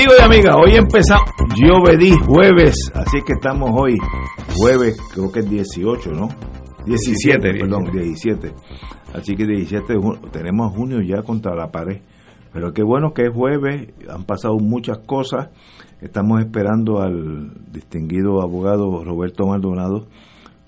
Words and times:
Amigos 0.00 0.16
y 0.18 0.22
amigas, 0.22 0.56
hoy 0.56 0.76
empezamos, 0.76 1.28
yo 1.56 1.82
vedí 1.84 2.12
jueves, 2.12 2.90
así 2.94 3.18
que 3.20 3.34
estamos 3.34 3.68
hoy, 3.78 3.98
jueves, 4.56 4.98
creo 5.12 5.30
que 5.30 5.40
es 5.40 5.50
18, 5.50 6.12
¿no? 6.12 6.28
17, 6.86 7.38
perdón, 7.38 7.84
17. 7.92 8.50
Así 9.12 9.36
que 9.36 9.44
17 9.44 9.92
tenemos 10.32 10.74
junio 10.74 11.02
ya 11.02 11.22
contra 11.22 11.54
la 11.54 11.70
pared. 11.70 12.00
Pero 12.50 12.72
qué 12.72 12.82
bueno 12.82 13.12
que 13.12 13.26
es 13.26 13.30
jueves, 13.30 13.92
han 14.08 14.24
pasado 14.24 14.56
muchas 14.58 15.00
cosas. 15.00 15.50
Estamos 16.00 16.40
esperando 16.40 17.02
al 17.02 17.70
distinguido 17.70 18.40
abogado 18.40 19.04
Roberto 19.04 19.48
Maldonado 19.48 20.06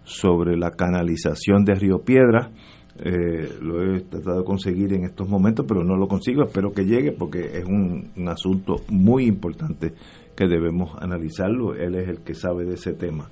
sobre 0.05 0.59
la 0.59 0.73
canalización 0.73 1.65
de 1.65 1.75
Río 1.75 2.01
Piedra. 2.05 2.51
Eh, 2.99 3.59
lo 3.61 3.83
he 3.83 4.01
tratado 4.03 4.41
de 4.41 4.45
conseguir 4.45 4.93
en 4.93 5.05
estos 5.05 5.29
momentos, 5.29 5.65
pero 5.67 5.83
no 5.83 5.97
lo 5.97 6.09
consigo. 6.09 6.45
Espero 6.45 6.73
que 6.73 6.85
llegue 6.85 7.13
porque 7.13 7.59
es 7.59 7.65
un, 7.65 8.13
asunto 8.29 8.83
muy 8.89 9.27
importante 9.27 9.95
que 10.37 10.47
debemos 10.47 10.95
analizarlo. 11.01 11.75
Él 11.75 11.95
es 11.95 12.09
el 12.09 12.19
que 12.19 12.35
sabe 12.35 12.65
de 12.65 12.75
ese 12.75 12.93
tema. 12.93 13.31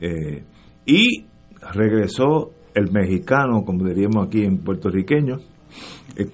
Eh, 0.00 0.44
y 0.86 1.24
regresó 1.72 2.52
el 2.74 2.90
mexicano, 2.90 3.64
como 3.64 3.86
diríamos 3.86 4.26
aquí 4.26 4.44
en 4.44 4.58
puertorriqueño, 4.58 5.38
el 6.16 6.30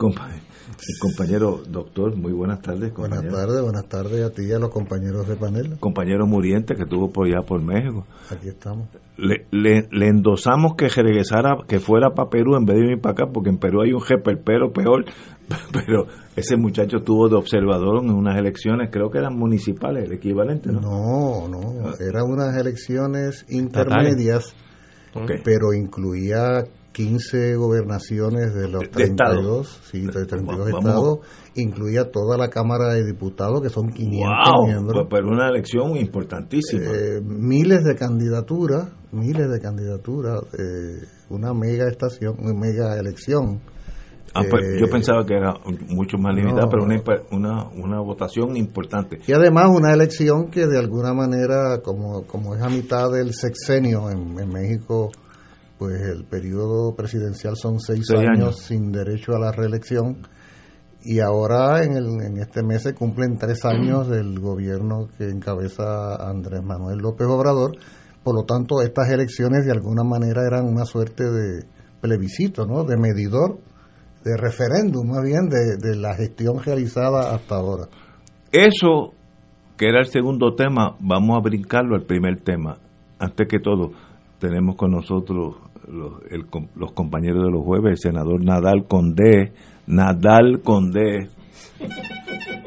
el 0.88 0.98
compañero 0.98 1.62
doctor, 1.68 2.16
muy 2.16 2.32
buenas 2.32 2.62
tardes. 2.62 2.92
Buenas 2.94 3.22
tardes, 3.28 3.62
buenas 3.62 3.86
tardes 3.88 4.24
a 4.24 4.30
ti 4.30 4.42
y 4.48 4.52
a 4.52 4.58
los 4.58 4.70
compañeros 4.70 5.28
de 5.28 5.36
panel. 5.36 5.78
Compañero 5.78 6.26
Muriente 6.26 6.74
que 6.74 6.82
estuvo 6.82 7.10
por 7.10 7.26
allá 7.26 7.46
por 7.46 7.62
México. 7.62 8.06
Aquí 8.30 8.48
estamos. 8.48 8.88
Le, 9.16 9.46
le, 9.50 10.08
endosamos 10.08 10.74
que 10.76 10.88
regresara, 10.88 11.58
que 11.68 11.80
fuera 11.80 12.10
para 12.14 12.30
Perú 12.30 12.56
en 12.56 12.64
vez 12.64 12.76
de 12.76 12.92
ir 12.92 13.00
para 13.00 13.12
acá, 13.12 13.26
porque 13.32 13.50
en 13.50 13.58
Perú 13.58 13.82
hay 13.82 13.92
un 13.92 14.00
pero 14.44 14.72
peor. 14.72 15.04
Pero 15.72 16.06
ese 16.36 16.56
muchacho 16.56 16.98
estuvo 16.98 17.28
de 17.28 17.34
observador 17.34 18.04
en 18.04 18.10
unas 18.10 18.38
elecciones, 18.38 18.88
creo 18.92 19.10
que 19.10 19.18
eran 19.18 19.36
municipales, 19.36 20.04
el 20.04 20.12
equivalente, 20.12 20.70
¿no? 20.70 20.80
No, 20.80 21.48
no, 21.48 21.92
eran 21.98 22.30
unas 22.30 22.56
elecciones 22.56 23.44
intermedias, 23.48 24.54
pero 25.42 25.72
incluía 25.74 26.64
15 27.00 27.56
gobernaciones 27.56 28.54
de 28.54 28.68
los 28.68 28.90
32, 28.90 29.80
sí, 29.90 30.02
de 30.02 30.26
32 30.26 30.68
estados, 30.68 31.18
incluía 31.54 32.10
toda 32.10 32.36
la 32.36 32.48
Cámara 32.48 32.92
de 32.92 33.06
Diputados, 33.06 33.62
que 33.62 33.70
son 33.70 33.88
500 33.88 34.66
miembros. 34.66 34.92
Pues, 34.92 35.06
pero 35.10 35.28
una 35.28 35.48
elección 35.48 35.96
importantísima. 35.96 36.84
Eh, 36.84 37.22
miles 37.22 37.84
de 37.84 37.94
candidaturas, 37.96 38.88
miles 39.12 39.48
de 39.50 39.60
candidaturas, 39.60 40.42
eh, 40.58 41.06
una 41.30 41.54
mega 41.54 41.88
estación, 41.88 42.34
una 42.38 42.52
mega 42.52 42.94
elección. 42.98 43.60
Ah, 44.34 44.42
pues, 44.48 44.62
yo 44.78 44.84
eh, 44.84 44.90
pensaba 44.90 45.24
que 45.24 45.34
era 45.34 45.54
mucho 45.88 46.18
más 46.18 46.34
limitada, 46.34 46.68
pero 46.68 46.84
una, 46.84 47.02
una, 47.32 47.68
una, 47.70 48.00
votación 48.00 48.58
importante. 48.58 49.20
Y 49.26 49.32
además 49.32 49.70
una 49.74 49.94
elección 49.94 50.50
que 50.50 50.66
de 50.66 50.78
alguna 50.78 51.14
manera, 51.14 51.80
como, 51.82 52.26
como 52.26 52.54
es 52.54 52.62
a 52.62 52.68
mitad 52.68 53.10
del 53.10 53.32
sexenio 53.32 54.10
en, 54.10 54.38
en 54.38 54.48
México, 54.50 55.10
pues 55.80 56.02
el 56.02 56.24
periodo 56.24 56.94
presidencial 56.94 57.56
son 57.56 57.80
seis, 57.80 58.10
años, 58.10 58.58
sin 58.58 58.92
derecho 58.92 59.34
a 59.34 59.38
la 59.38 59.50
reelección 59.50 60.18
y 61.02 61.20
ahora 61.20 61.82
en, 61.82 61.96
el, 61.96 62.04
en 62.20 62.36
este 62.36 62.62
mes 62.62 62.82
se 62.82 62.92
cumplen 62.92 63.38
tres 63.38 63.64
años 63.64 64.06
del 64.06 64.38
gobierno 64.40 65.08
que 65.16 65.24
encabeza 65.30 66.16
Andrés 66.28 66.62
Manuel 66.62 66.98
López 66.98 67.26
Obrador. 67.26 67.78
Por 68.22 68.34
lo 68.34 68.44
tanto, 68.44 68.82
estas 68.82 69.08
elecciones 69.08 69.64
de 69.64 69.72
alguna 69.72 70.04
manera 70.04 70.42
eran 70.46 70.66
una 70.66 70.84
suerte 70.84 71.24
de 71.24 71.64
plebiscito, 72.02 72.66
¿no? 72.66 72.84
De 72.84 72.98
medidor, 72.98 73.56
de 74.22 74.36
referéndum, 74.36 75.08
más 75.08 75.24
bien, 75.24 75.48
de, 75.48 75.78
de 75.78 75.96
la 75.96 76.14
gestión 76.14 76.62
realizada 76.62 77.34
hasta 77.34 77.54
ahora. 77.54 77.84
Eso, 78.52 79.14
que 79.78 79.88
era 79.88 80.00
el 80.00 80.08
segundo 80.08 80.54
tema, 80.54 80.94
vamos 81.00 81.38
a 81.38 81.40
brincarlo 81.40 81.96
al 81.96 82.04
primer 82.04 82.42
tema. 82.42 82.76
Antes 83.18 83.48
que 83.48 83.60
todo, 83.60 83.92
tenemos 84.38 84.76
con 84.76 84.90
nosotros 84.90 85.69
los, 85.90 86.92
compañeros 86.92 87.44
de 87.44 87.50
los 87.50 87.64
jueves, 87.64 87.92
el 87.92 87.98
senador 87.98 88.42
Nadal 88.44 88.86
Condé, 88.88 89.52
Nadal 89.86 90.60
Condé 90.62 91.28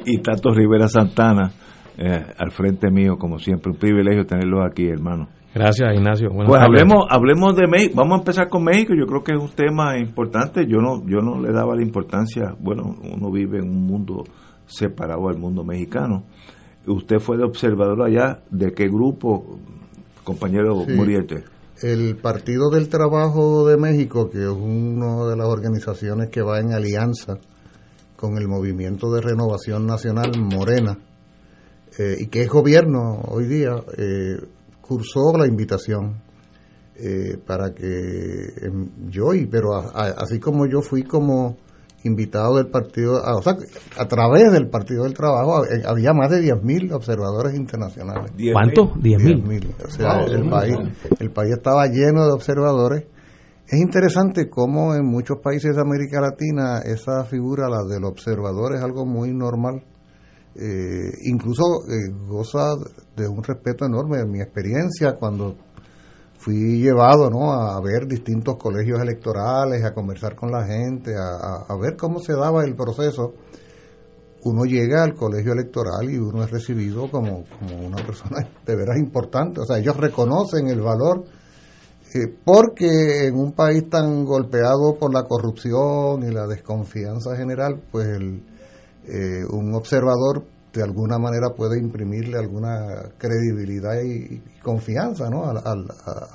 y 0.06 0.18
Tato 0.20 0.52
Rivera 0.52 0.88
Santana 0.88 1.52
eh, 1.98 2.26
al 2.38 2.52
frente 2.52 2.90
mío, 2.90 3.18
como 3.18 3.40
siempre, 3.40 3.72
un 3.72 3.78
privilegio 3.78 4.26
tenerlos 4.26 4.62
aquí, 4.70 4.88
hermano. 4.88 5.28
Gracias, 5.54 5.94
Ignacio. 5.94 6.30
pues 6.48 6.62
hablemos, 6.62 7.06
hablemos 7.10 7.56
de 7.56 7.68
México. 7.68 7.94
Vamos 7.96 8.16
a 8.16 8.20
empezar 8.22 8.50
con 8.50 8.64
México. 8.64 8.94
Yo 9.00 9.06
creo 9.06 9.24
que 9.24 9.34
es 9.34 9.38
un 9.38 9.52
tema 9.52 10.00
importante. 10.00 10.66
Yo 10.66 10.80
no, 10.80 11.08
yo 11.08 11.20
no 11.20 11.40
le 11.40 11.52
daba 11.52 11.76
la 11.76 11.84
importancia. 11.84 12.56
Bueno, 12.60 12.96
uno 13.04 13.32
vive 13.32 13.60
en 13.60 13.70
un 13.70 13.86
mundo 13.86 14.24
separado 14.66 15.30
al 15.30 15.38
mundo 15.38 15.64
mexicano. 15.64 16.24
Usted 16.88 17.20
fue 17.20 17.38
de 17.38 17.44
observador 17.44 18.02
allá. 18.02 18.40
¿De 18.50 18.74
qué 18.74 18.88
grupo, 18.88 19.60
compañero 20.24 20.76
Muriete? 20.88 21.44
El 21.82 22.16
Partido 22.18 22.70
del 22.70 22.90
Trabajo 22.90 23.68
de 23.68 23.78
México, 23.78 24.30
que 24.30 24.44
es 24.44 24.50
una 24.50 25.26
de 25.26 25.36
las 25.36 25.48
organizaciones 25.48 26.30
que 26.30 26.42
va 26.42 26.60
en 26.60 26.74
alianza 26.74 27.38
con 28.16 28.38
el 28.38 28.48
Movimiento 28.48 29.12
de 29.12 29.22
Renovación 29.22 29.86
Nacional 29.86 30.32
Morena, 30.40 30.98
eh, 31.98 32.16
y 32.20 32.28
que 32.28 32.44
es 32.44 32.50
gobierno 32.50 33.22
hoy 33.28 33.48
día, 33.48 33.76
eh, 33.98 34.38
cursó 34.82 35.38
la 35.38 35.48
invitación 35.48 36.22
eh, 36.96 37.38
para 37.46 37.74
que 37.74 38.54
em, 38.62 39.10
yo, 39.10 39.34
y 39.34 39.48
pero 39.48 39.74
así 39.74 40.40
como 40.40 40.68
yo 40.68 40.82
fui 40.82 41.04
como 41.04 41.58
invitado 42.04 42.58
del 42.58 42.68
partido, 42.68 43.22
o 43.22 43.42
sea, 43.42 43.56
a 43.98 44.08
través 44.08 44.52
del 44.52 44.70
Partido 44.70 45.04
del 45.04 45.14
Trabajo 45.14 45.64
eh, 45.66 45.84
había 45.86 46.14
más 46.14 46.30
de 46.30 46.42
10.000 46.42 46.94
observadores 46.94 47.56
internacionales. 47.56 48.32
¿Cuánto? 48.52 48.94
10.000. 48.96 49.86
o 49.86 49.90
sea, 49.90 50.22
el, 50.24 50.50
país, 50.50 50.76
el 51.20 51.32
país 51.32 51.54
estaba 51.54 51.88
lleno 51.88 52.26
de 52.26 52.34
observadores. 52.34 53.06
Es 53.68 53.80
interesante 53.80 54.50
cómo 54.50 54.94
en 54.94 55.06
muchos 55.06 55.38
países 55.42 55.76
de 55.76 55.82
América 55.82 56.20
Latina 56.20 56.80
esa 56.84 57.24
figura, 57.24 57.70
la 57.70 57.84
del 57.84 58.04
observador, 58.04 58.76
es 58.76 58.84
algo 58.84 59.06
muy 59.06 59.34
normal. 59.34 59.84
Eh, 60.56 61.10
incluso 61.24 61.64
eh, 61.90 62.14
goza 62.28 62.76
de 63.16 63.28
un 63.28 63.42
respeto 63.42 63.86
enorme. 63.86 64.20
En 64.20 64.30
mi 64.30 64.42
experiencia, 64.42 65.16
cuando 65.18 65.56
fui 66.44 66.82
llevado 66.82 67.30
¿no? 67.30 67.54
a 67.54 67.80
ver 67.82 68.06
distintos 68.06 68.58
colegios 68.58 69.02
electorales, 69.02 69.84
a 69.86 69.94
conversar 69.94 70.36
con 70.36 70.52
la 70.52 70.66
gente, 70.66 71.14
a, 71.16 71.76
ver 71.78 71.96
cómo 71.96 72.20
se 72.20 72.34
daba 72.34 72.66
el 72.66 72.76
proceso. 72.76 73.34
Uno 74.44 74.66
llega 74.66 75.04
al 75.04 75.14
colegio 75.14 75.54
electoral 75.54 76.10
y 76.10 76.18
uno 76.18 76.44
es 76.44 76.52
recibido 76.52 77.10
como, 77.10 77.46
como 77.58 77.88
una 77.88 78.06
persona 78.06 78.46
de 78.66 78.76
veras 78.76 78.98
importante. 78.98 79.62
O 79.62 79.66
sea, 79.66 79.78
ellos 79.78 79.96
reconocen 79.96 80.68
el 80.68 80.82
valor 80.82 81.24
eh, 82.14 82.28
porque 82.44 83.28
en 83.28 83.36
un 83.36 83.54
país 83.54 83.90
tan 83.90 84.26
golpeado 84.26 84.96
por 85.00 85.14
la 85.14 85.24
corrupción 85.24 86.24
y 86.24 86.34
la 86.34 86.46
desconfianza 86.46 87.38
general, 87.38 87.82
pues 87.90 88.08
el, 88.08 88.44
eh, 89.06 89.46
un 89.50 89.74
observador 89.76 90.44
de 90.74 90.84
alguna 90.84 91.20
manera 91.20 91.50
puede 91.56 91.80
imprimirle 91.80 92.38
alguna 92.38 93.12
credibilidad 93.18 94.02
y, 94.04 94.42
confianza 94.62 95.30
¿no? 95.30 95.44
a, 95.46 95.76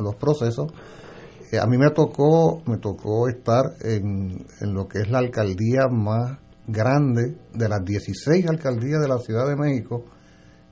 los 0.00 0.14
procesos. 0.17 0.73
a 1.61 1.67
mí 1.67 1.76
me 1.76 1.90
tocó, 1.90 2.62
me 2.67 2.79
tocó 2.79 3.29
estar 3.29 3.64
en, 3.81 4.46
lo 4.61 4.87
que 4.87 5.00
es 5.00 5.11
la 5.11 5.19
alcaldía 5.19 5.88
más 5.90 6.38
grande 6.67 7.37
de 7.52 7.69
las 7.69 7.85
16 7.85 8.49
alcaldías 8.49 9.00
de 9.00 9.08
la 9.08 9.19
Ciudad 9.19 9.49
de 9.49 9.56
México, 9.56 10.05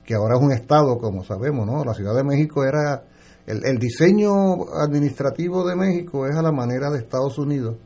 que 0.04 0.14
ahora 0.14 0.36
es 0.36 0.42
un 0.42 0.52
estado, 0.52 0.98
como 0.98 1.24
sabemos, 1.24 1.66
¿no? 1.66 1.84
La 1.84 1.94
Ciudad 1.94 2.14
de 2.14 2.22
México 2.22 2.64
era 2.64 3.02
el 3.46 3.78
diseño 3.78 4.32
administrativo 4.74 5.66
de 5.68 5.76
México 5.76 6.26
es 6.26 6.34
a 6.34 6.42
la 6.42 6.50
manera 6.50 6.90
de 6.90 6.98
Estados 6.98 7.38
Unidos 7.38 7.76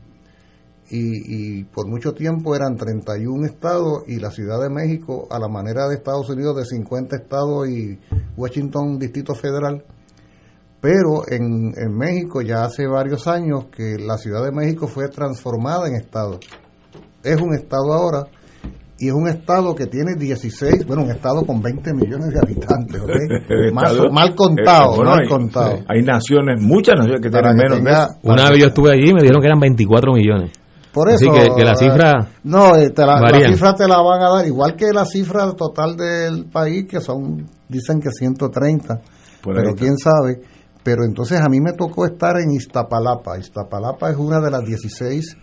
y, 0.91 1.59
y, 1.59 1.63
por 1.63 1.87
mucho 1.87 2.13
tiempo 2.13 2.53
eran 2.53 2.75
31 2.75 3.45
estados 3.45 4.03
y 4.07 4.19
la 4.19 4.29
Ciudad 4.29 4.61
de 4.61 4.69
México 4.69 5.25
a 5.31 5.39
la 5.39 5.47
manera 5.47 5.87
de 5.87 5.95
Estados 5.95 6.29
Unidos 6.29 6.57
de 6.57 6.65
50 6.65 7.15
estados 7.15 7.69
y 7.69 7.97
Washington 8.35 8.99
Distrito 8.99 9.33
Federal. 9.33 9.85
Pero 10.81 11.23
en, 11.29 11.71
en 11.77 11.95
México 11.95 12.41
ya 12.41 12.65
hace 12.65 12.87
varios 12.87 13.27
años 13.27 13.65
que 13.65 13.95
la 13.99 14.17
Ciudad 14.17 14.43
de 14.43 14.51
México 14.51 14.87
fue 14.87 15.07
transformada 15.07 15.87
en 15.87 15.95
estado. 15.95 16.39
Es 17.23 17.39
un 17.39 17.53
estado 17.53 17.93
ahora 17.93 18.27
y 19.01 19.07
es 19.07 19.13
un 19.13 19.27
estado 19.27 19.73
que 19.73 19.87
tiene 19.87 20.13
16, 20.15 20.85
bueno, 20.85 21.03
un 21.03 21.09
estado 21.09 21.43
con 21.43 21.59
20 21.59 21.93
millones 21.93 22.29
de 22.33 22.39
habitantes, 22.39 23.01
¿okay? 23.01 23.71
mal, 23.73 24.11
mal, 24.11 24.35
contado, 24.35 24.93
eh, 24.93 24.97
bueno, 24.97 25.11
mal 25.11 25.19
hay, 25.21 25.27
contado. 25.27 25.79
Hay 25.87 26.01
naciones, 26.03 26.61
muchas 26.61 26.97
naciones 26.97 27.21
que 27.21 27.29
tienen 27.31 27.55
menos 27.55 27.77
tenga, 27.79 28.07
de 28.07 28.29
Una 28.29 28.49
vez 28.49 28.59
yo 28.59 28.67
estuve 28.67 28.91
allí 28.91 29.09
y 29.09 29.13
me 29.13 29.21
dijeron 29.21 29.41
que 29.41 29.47
eran 29.47 29.59
24 29.59 30.13
millones. 30.13 30.51
Por 30.93 31.09
eso, 31.09 31.31
Así 31.31 31.39
que, 31.39 31.55
que 31.55 31.63
la 31.63 31.75
cifra. 31.75 32.27
No, 32.43 32.75
eh, 32.75 32.89
te 32.89 33.05
la, 33.05 33.19
la, 33.21 33.47
cifra 33.47 33.73
te 33.75 33.87
la 33.87 34.01
van 34.01 34.21
a 34.21 34.29
dar, 34.29 34.47
igual 34.47 34.75
que 34.75 34.91
la 34.91 35.05
cifra 35.05 35.51
total 35.53 35.95
del 35.95 36.45
país, 36.45 36.85
que 36.89 36.99
son, 36.99 37.47
dicen 37.69 38.01
que 38.01 38.09
130, 38.11 38.99
Por 39.41 39.55
pero 39.55 39.73
quién 39.73 39.97
sabe. 39.97 40.41
Pero 40.83 41.03
entonces 41.05 41.39
a 41.39 41.47
mí 41.47 41.61
me 41.61 41.73
tocó 41.73 42.05
estar 42.05 42.37
en 42.37 42.51
Iztapalapa. 42.51 43.37
Iztapalapa 43.37 44.09
es 44.09 44.17
una 44.17 44.41
de 44.41 44.51
las 44.51 44.65
16 44.65 45.37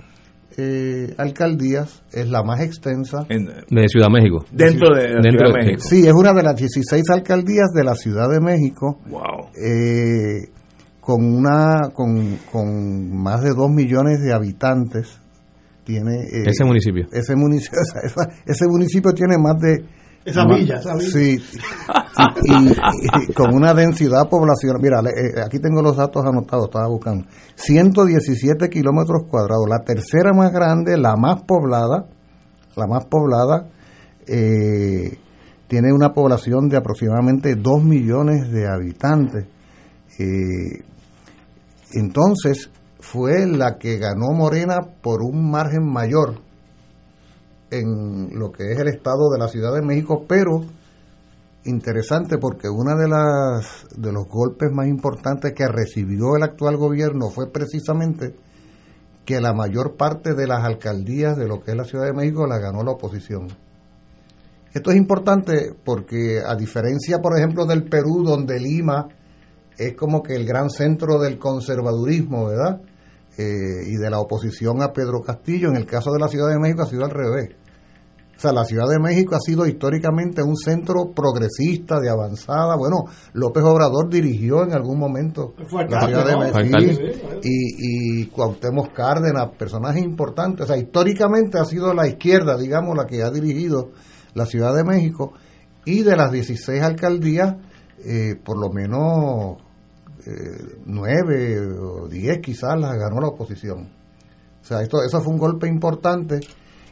eh, 0.59 1.15
alcaldías, 1.17 2.03
es 2.13 2.29
la 2.29 2.43
más 2.43 2.61
extensa. 2.61 3.25
En, 3.29 3.47
de 3.47 3.89
Ciudad 3.89 4.09
México. 4.11 4.45
Dentro 4.51 4.95
de, 4.95 5.03
Dentro 5.23 5.31
Ciudad 5.31 5.53
de 5.55 5.61
de 5.61 5.67
México. 5.67 5.89
Sí, 5.89 6.07
es 6.07 6.13
una 6.13 6.35
de 6.35 6.43
las 6.43 6.57
16 6.57 7.09
alcaldías 7.11 7.69
de 7.73 7.85
la 7.85 7.95
Ciudad 7.95 8.29
de 8.29 8.41
México. 8.41 8.99
Wow. 9.09 9.51
Eh, 9.55 10.51
con, 11.01 11.25
una, 11.25 11.91
con, 11.95 12.37
con 12.51 13.17
más 13.17 13.41
de 13.43 13.55
2 13.55 13.71
millones 13.71 14.21
de 14.21 14.35
habitantes 14.35 15.21
tiene 15.89 16.21
eh, 16.21 16.43
ese 16.45 16.65
municipio. 16.65 17.07
ese 17.11 17.35
municipio 17.35 17.81
esa, 18.05 18.29
ese 18.45 18.67
municipio 18.69 19.13
tiene 19.15 19.39
más 19.39 19.59
de 19.59 19.87
esa 20.23 20.45
villa, 20.45 20.75
esa 20.75 20.95
villa. 20.95 21.11
sí. 21.11 21.41
Y, 22.45 22.53
y, 22.53 22.73
y, 23.31 23.33
con 23.33 23.55
una 23.55 23.73
densidad 23.73 24.29
poblacional 24.29 24.83
mira 24.83 25.01
eh, 25.01 25.41
aquí 25.43 25.59
tengo 25.59 25.81
los 25.81 25.97
datos 25.97 26.23
anotados 26.27 26.67
estaba 26.67 26.89
buscando. 26.89 27.25
117 27.55 28.69
kilómetros 28.69 29.23
cuadrados 29.31 29.67
la 29.67 29.79
tercera 29.79 30.35
más 30.35 30.53
grande 30.53 30.99
la 30.99 31.17
más 31.17 31.45
poblada 31.45 32.05
la 32.77 32.87
más 32.87 33.07
poblada 33.07 33.71
eh, 34.27 35.17
tiene 35.69 35.91
una 35.95 36.13
población 36.13 36.69
de 36.69 36.77
aproximadamente 36.77 37.55
2 37.55 37.83
millones 37.83 38.51
de 38.51 38.69
habitantes. 38.69 39.47
Eh, 40.19 40.85
entonces 41.95 42.71
fue 43.11 43.47
la 43.47 43.79
que 43.79 43.97
ganó 43.97 44.33
Morena 44.33 44.81
por 45.01 45.23
un 45.23 45.51
margen 45.51 45.91
mayor 45.91 46.43
en 47.71 48.39
lo 48.39 48.53
que 48.53 48.73
es 48.73 48.79
el 48.79 48.89
estado 48.89 49.31
de 49.31 49.39
la 49.39 49.49
Ciudad 49.49 49.73
de 49.73 49.81
México, 49.81 50.27
pero 50.29 50.63
interesante 51.65 52.37
porque 52.37 52.69
uno 52.69 52.97
de 52.97 53.07
de 53.97 54.13
los 54.13 54.29
golpes 54.29 54.71
más 54.73 54.89
importantes 54.89 55.55
que 55.55 55.67
recibió 55.69 56.37
el 56.37 56.43
actual 56.43 56.77
gobierno 56.77 57.31
fue 57.31 57.51
precisamente 57.51 58.35
que 59.25 59.41
la 59.41 59.55
mayor 59.55 59.97
parte 59.97 60.35
de 60.35 60.47
las 60.47 60.65
alcaldías 60.65 61.37
de 61.39 61.49
lo 61.49 61.61
que 61.61 61.71
es 61.71 61.77
la 61.79 61.85
Ciudad 61.85 62.05
de 62.05 62.13
México 62.13 62.47
la 62.47 62.59
ganó 62.59 62.83
la 62.83 62.93
oposición. 62.93 63.49
Esto 64.75 64.91
es 64.91 64.99
importante 64.99 65.73
porque 65.83 66.41
a 66.47 66.55
diferencia, 66.57 67.21
por 67.21 67.39
ejemplo, 67.39 67.65
del 67.65 67.85
Perú, 67.85 68.23
donde 68.23 68.61
Lima 68.61 69.09
es 69.79 69.95
como 69.95 70.23
que 70.23 70.35
el 70.35 70.45
gran 70.45 70.69
centro 70.69 71.19
del 71.19 71.39
conservadurismo, 71.39 72.49
¿verdad? 72.49 72.83
Eh, 73.41 73.87
y 73.87 73.95
de 73.95 74.11
la 74.11 74.19
oposición 74.19 74.83
a 74.83 74.93
Pedro 74.93 75.21
Castillo. 75.21 75.69
En 75.69 75.77
el 75.77 75.87
caso 75.87 76.11
de 76.11 76.19
la 76.19 76.27
Ciudad 76.27 76.49
de 76.49 76.59
México 76.59 76.83
ha 76.83 76.87
sido 76.87 77.05
al 77.05 77.13
revés. 77.13 77.51
O 78.37 78.41
sea, 78.41 78.53
la 78.53 78.65
Ciudad 78.65 78.87
de 78.89 78.99
México 78.99 79.37
ha 79.37 79.41
sido 79.41 79.65
históricamente 79.65 80.43
un 80.43 80.57
centro 80.57 81.13
progresista, 81.15 82.01
de 82.01 82.11
avanzada. 82.11 82.75
Bueno, 82.77 83.05
López 83.35 83.63
Obrador 83.63 84.11
dirigió 84.11 84.65
en 84.65 84.73
algún 84.73 84.99
momento 84.99 85.55
la 85.89 86.07
Ciudad 86.07 86.27
de 86.27 86.37
México. 86.37 87.39
Y, 87.45 88.23
y 88.23 88.27
Cuauhtémoc 88.27 88.93
Cárdenas, 88.93 89.51
personajes 89.57 90.03
importantes. 90.03 90.65
O 90.65 90.67
sea, 90.67 90.77
históricamente 90.77 91.61
ha 91.61 91.65
sido 91.65 91.95
la 91.95 92.09
izquierda, 92.09 92.57
digamos, 92.57 92.97
la 92.97 93.07
que 93.07 93.23
ha 93.23 93.31
dirigido 93.31 93.91
la 94.35 94.47
Ciudad 94.47 94.75
de 94.75 94.83
México. 94.83 95.35
Y 95.85 96.03
de 96.03 96.17
las 96.17 96.33
16 96.33 96.83
alcaldías, 96.83 97.55
eh, 98.05 98.35
por 98.45 98.59
lo 98.59 98.71
menos 98.73 99.63
eh, 100.27 100.77
nueve 100.87 101.61
o 101.61 102.09
diez 102.09 102.39
quizás 102.41 102.79
las 102.79 102.97
ganó 102.99 103.21
la 103.21 103.29
oposición. 103.29 103.89
O 104.61 104.65
sea, 104.65 104.83
esto, 104.83 105.03
eso 105.03 105.21
fue 105.21 105.33
un 105.33 105.39
golpe 105.39 105.69
importante. 105.69 106.41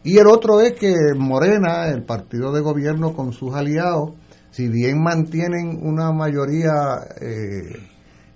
Y 0.02 0.18
el 0.18 0.26
otro 0.28 0.60
es 0.60 0.74
que 0.74 0.94
Morena, 1.16 1.88
el 1.88 2.04
partido 2.04 2.52
de 2.52 2.60
gobierno 2.60 3.12
con 3.12 3.32
sus 3.32 3.54
aliados, 3.54 4.12
si 4.50 4.68
bien 4.68 5.02
mantienen 5.02 5.80
una 5.82 6.12
mayoría 6.12 6.72
eh, 7.20 7.76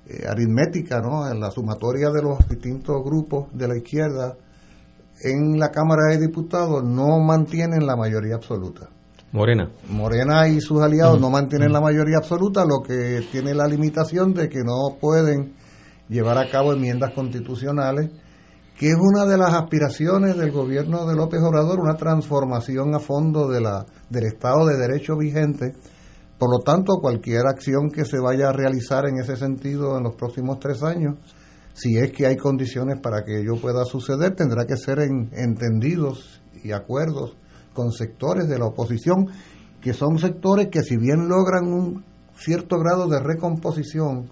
eh, 0.07 0.27
aritmética 0.29 1.01
¿no? 1.01 1.31
en 1.31 1.41
la 1.41 1.51
sumatoria 1.51 2.11
de 2.11 2.23
los 2.23 2.47
distintos 2.49 3.03
grupos 3.05 3.47
de 3.53 3.69
la 3.69 3.77
izquierda, 3.77 4.37
en 5.23 5.59
la 5.59 5.71
Cámara 5.71 6.09
de 6.11 6.19
Diputados 6.19 6.83
no 6.83 7.21
mantienen 7.21 7.87
la 7.87 7.97
mayoría 7.97 8.35
absoluta. 8.35 8.89
Morena. 9.33 9.71
Morena 9.89 10.49
y 10.49 10.61
sus 10.61 10.83
aliados 10.83 11.21
no 11.21 11.31
mantienen 11.31 11.73
la 11.73 11.81
mayoría 11.81 12.17
absoluta, 12.17 12.65
lo 12.65 12.83
que 12.83 13.25
tiene 13.31 13.55
la 13.55 13.69
limitación 13.69 14.35
de 14.35 14.49
que 14.49 14.59
no 14.65 14.97
pueden 15.01 15.55
llevar 16.09 16.37
a 16.37 16.51
cabo 16.51 16.73
enmiendas 16.73 17.13
constitucionales, 17.15 18.11
que 18.77 18.89
es 18.89 18.97
una 18.99 19.27
de 19.27 19.39
las 19.39 19.55
aspiraciones 19.55 20.37
del 20.37 20.51
gobierno 20.51 21.07
de 21.07 21.15
López 21.15 21.41
Obrador, 21.43 21.79
una 21.79 21.97
transformación 21.97 22.93
a 22.97 22.99
fondo 22.99 23.49
de 23.49 23.61
la, 23.61 23.87
del 24.09 24.25
Estado 24.25 24.67
de 24.67 24.77
Derecho 24.77 25.17
vigente. 25.17 25.75
Por 26.37 26.51
lo 26.51 26.65
tanto, 26.65 26.95
cualquier 27.01 27.47
acción 27.47 27.91
que 27.91 28.05
se 28.05 28.19
vaya 28.19 28.49
a 28.49 28.53
realizar 28.53 29.07
en 29.07 29.21
ese 29.21 29.37
sentido 29.37 29.97
en 29.97 30.03
los 30.03 30.17
próximos 30.17 30.59
tres 30.59 30.83
años, 30.83 31.19
si 31.73 31.99
es 31.99 32.11
que 32.11 32.27
hay 32.27 32.37
condiciones 32.37 32.99
para 33.01 33.23
que 33.23 33.43
ello 33.43 33.61
pueda 33.61 33.85
suceder, 33.85 34.35
tendrá 34.35 34.65
que 34.67 34.77
ser 34.77 34.99
en 35.01 35.31
entendidos 35.35 36.43
y 36.65 36.73
acuerdos 36.73 37.37
con 37.81 37.93
sectores 37.93 38.47
de 38.47 38.59
la 38.59 38.67
oposición, 38.67 39.29
que 39.81 39.95
son 39.95 40.19
sectores 40.19 40.69
que 40.69 40.83
si 40.83 40.99
bien 40.99 41.29
logran 41.29 41.73
un 41.73 42.05
cierto 42.37 42.79
grado 42.79 43.09
de 43.09 43.21
recomposición, 43.21 44.29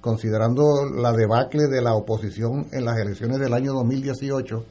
considerando 0.00 0.86
la 0.86 1.12
debacle 1.12 1.68
de 1.68 1.82
la 1.82 1.94
oposición 1.94 2.66
en 2.72 2.86
las 2.86 2.98
elecciones 2.98 3.38
del 3.40 3.52
año 3.52 3.74
2018, 3.74 4.64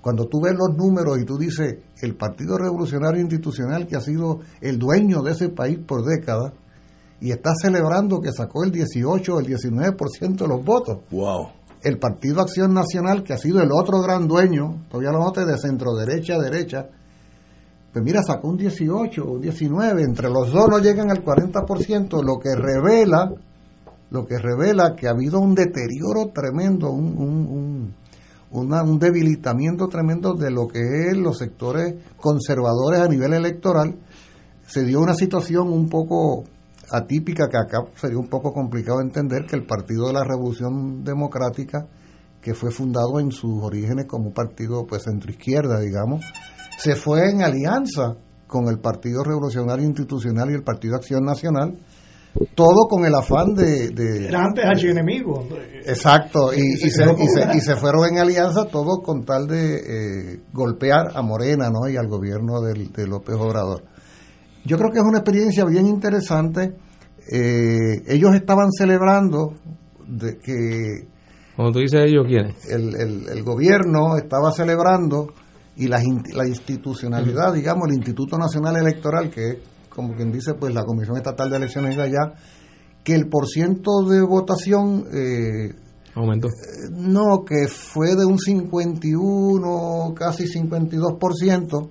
cuando 0.00 0.28
tú 0.28 0.40
ves 0.40 0.54
los 0.54 0.76
números 0.76 1.18
y 1.20 1.24
tú 1.24 1.38
dices, 1.38 1.78
el 2.02 2.14
Partido 2.14 2.56
Revolucionario 2.56 3.20
Institucional, 3.20 3.88
que 3.88 3.96
ha 3.96 4.00
sido 4.00 4.38
el 4.60 4.78
dueño 4.78 5.20
de 5.22 5.32
ese 5.32 5.48
país 5.48 5.78
por 5.84 6.04
décadas, 6.04 6.52
y 7.20 7.32
está 7.32 7.50
celebrando 7.60 8.20
que 8.20 8.30
sacó 8.30 8.62
el 8.62 8.70
18 8.70 9.34
o 9.34 9.40
el 9.40 9.46
19% 9.46 10.36
de 10.36 10.48
los 10.48 10.64
votos. 10.64 10.98
Wow. 11.10 11.48
El 11.82 11.98
Partido 11.98 12.42
Acción 12.42 12.72
Nacional, 12.72 13.24
que 13.24 13.32
ha 13.32 13.38
sido 13.38 13.60
el 13.60 13.72
otro 13.72 14.00
gran 14.00 14.28
dueño, 14.28 14.86
todavía 14.88 15.10
lo 15.10 15.18
noté, 15.18 15.44
de 15.44 15.58
centro 15.58 15.96
derecha 15.96 16.36
a 16.36 16.38
derecha, 16.38 16.88
pues 17.92 18.04
mira, 18.04 18.22
sacó 18.22 18.48
un 18.48 18.56
18 18.56 19.22
o 19.22 19.32
un 19.32 19.40
19, 19.40 20.02
entre 20.02 20.28
los 20.30 20.52
dos 20.52 20.68
no 20.68 20.78
llegan 20.78 21.10
al 21.10 21.24
40%, 21.24 22.22
lo 22.22 22.38
que 22.38 22.54
revela, 22.54 23.32
lo 24.10 24.26
que 24.26 24.38
revela 24.38 24.94
que 24.94 25.08
ha 25.08 25.10
habido 25.10 25.40
un 25.40 25.54
deterioro 25.54 26.30
tremendo, 26.32 26.90
un, 26.90 27.18
un, 27.18 27.94
un, 28.50 28.72
un 28.72 28.98
debilitamiento 28.98 29.88
tremendo 29.88 30.34
de 30.34 30.52
lo 30.52 30.68
que 30.68 30.78
es 30.78 31.16
los 31.16 31.38
sectores 31.38 31.94
conservadores 32.16 33.00
a 33.00 33.08
nivel 33.08 33.34
electoral. 33.34 33.96
Se 34.66 34.84
dio 34.84 35.00
una 35.00 35.14
situación 35.14 35.72
un 35.72 35.88
poco 35.88 36.44
atípica 36.92 37.48
que 37.48 37.56
acá 37.56 37.78
sería 37.96 38.18
un 38.18 38.28
poco 38.28 38.52
complicado 38.52 39.00
entender 39.00 39.46
que 39.46 39.56
el 39.56 39.66
Partido 39.66 40.08
de 40.08 40.12
la 40.12 40.24
Revolución 40.24 41.02
Democrática, 41.02 41.86
que 42.40 42.54
fue 42.54 42.70
fundado 42.70 43.18
en 43.18 43.32
sus 43.32 43.62
orígenes 43.62 44.06
como 44.06 44.28
un 44.28 44.32
partido 44.32 44.86
pues 44.86 45.04
centroizquierda, 45.04 45.80
digamos, 45.80 46.24
se 46.80 46.96
fue 46.96 47.28
en 47.30 47.42
alianza 47.42 48.16
con 48.46 48.68
el 48.68 48.78
Partido 48.78 49.22
Revolucionario 49.22 49.84
Institucional 49.84 50.50
y 50.50 50.54
el 50.54 50.62
Partido 50.62 50.96
Acción 50.96 51.22
Nacional, 51.24 51.78
todo 52.54 52.88
con 52.88 53.04
el 53.04 53.14
afán 53.14 53.54
de... 53.54 53.90
de 53.90 54.28
Era 54.28 54.44
antes 54.44 54.64
archienemigo. 54.64 55.46
Exacto, 55.84 56.54
y, 56.54 56.60
y, 56.60 56.90
se, 56.90 57.04
y, 57.04 57.26
se, 57.26 57.56
y, 57.58 57.60
se, 57.60 57.76
fueron 57.76 58.06
en 58.10 58.18
alianza 58.18 58.64
todos 58.64 59.00
con 59.04 59.24
tal 59.26 59.46
de 59.46 59.74
eh, 59.76 60.40
golpear 60.54 61.08
a 61.14 61.20
Morena 61.20 61.68
¿no? 61.68 61.86
y 61.88 61.96
al 61.98 62.08
gobierno 62.08 62.62
de, 62.62 62.88
de, 62.96 63.06
López 63.06 63.36
Obrador. 63.36 63.82
Yo 64.64 64.78
creo 64.78 64.90
que 64.90 65.00
es 65.00 65.04
una 65.04 65.18
experiencia 65.18 65.64
bien 65.66 65.86
interesante. 65.86 66.72
Eh, 67.30 68.02
ellos 68.08 68.34
estaban 68.34 68.72
celebrando 68.72 69.54
de 70.08 70.38
que 70.38 71.08
Cuando 71.56 71.72
tú 71.72 71.80
dices 71.80 72.00
ellos, 72.06 72.24
¿quiénes? 72.26 72.54
el, 72.70 72.94
el, 72.96 73.28
el 73.28 73.42
gobierno 73.42 74.16
estaba 74.16 74.50
celebrando 74.52 75.34
y 75.76 75.88
la, 75.88 76.00
la 76.34 76.46
institucionalidad, 76.46 77.54
digamos, 77.54 77.88
el 77.88 77.94
Instituto 77.96 78.36
Nacional 78.36 78.76
Electoral, 78.76 79.30
que 79.30 79.48
es 79.48 79.58
como 79.88 80.14
quien 80.14 80.32
dice, 80.32 80.54
pues 80.54 80.72
la 80.74 80.84
Comisión 80.84 81.16
Estatal 81.16 81.50
de 81.50 81.56
Elecciones 81.56 81.96
de 81.96 82.02
allá, 82.02 82.34
que 83.04 83.14
el 83.14 83.28
porciento 83.28 84.02
de 84.08 84.22
votación, 84.22 85.04
eh, 85.12 85.74
Aumentó. 86.14 86.48
no, 86.92 87.44
que 87.44 87.68
fue 87.68 88.14
de 88.16 88.24
un 88.24 88.38
51, 88.38 90.14
casi 90.14 90.44
52%, 90.44 91.90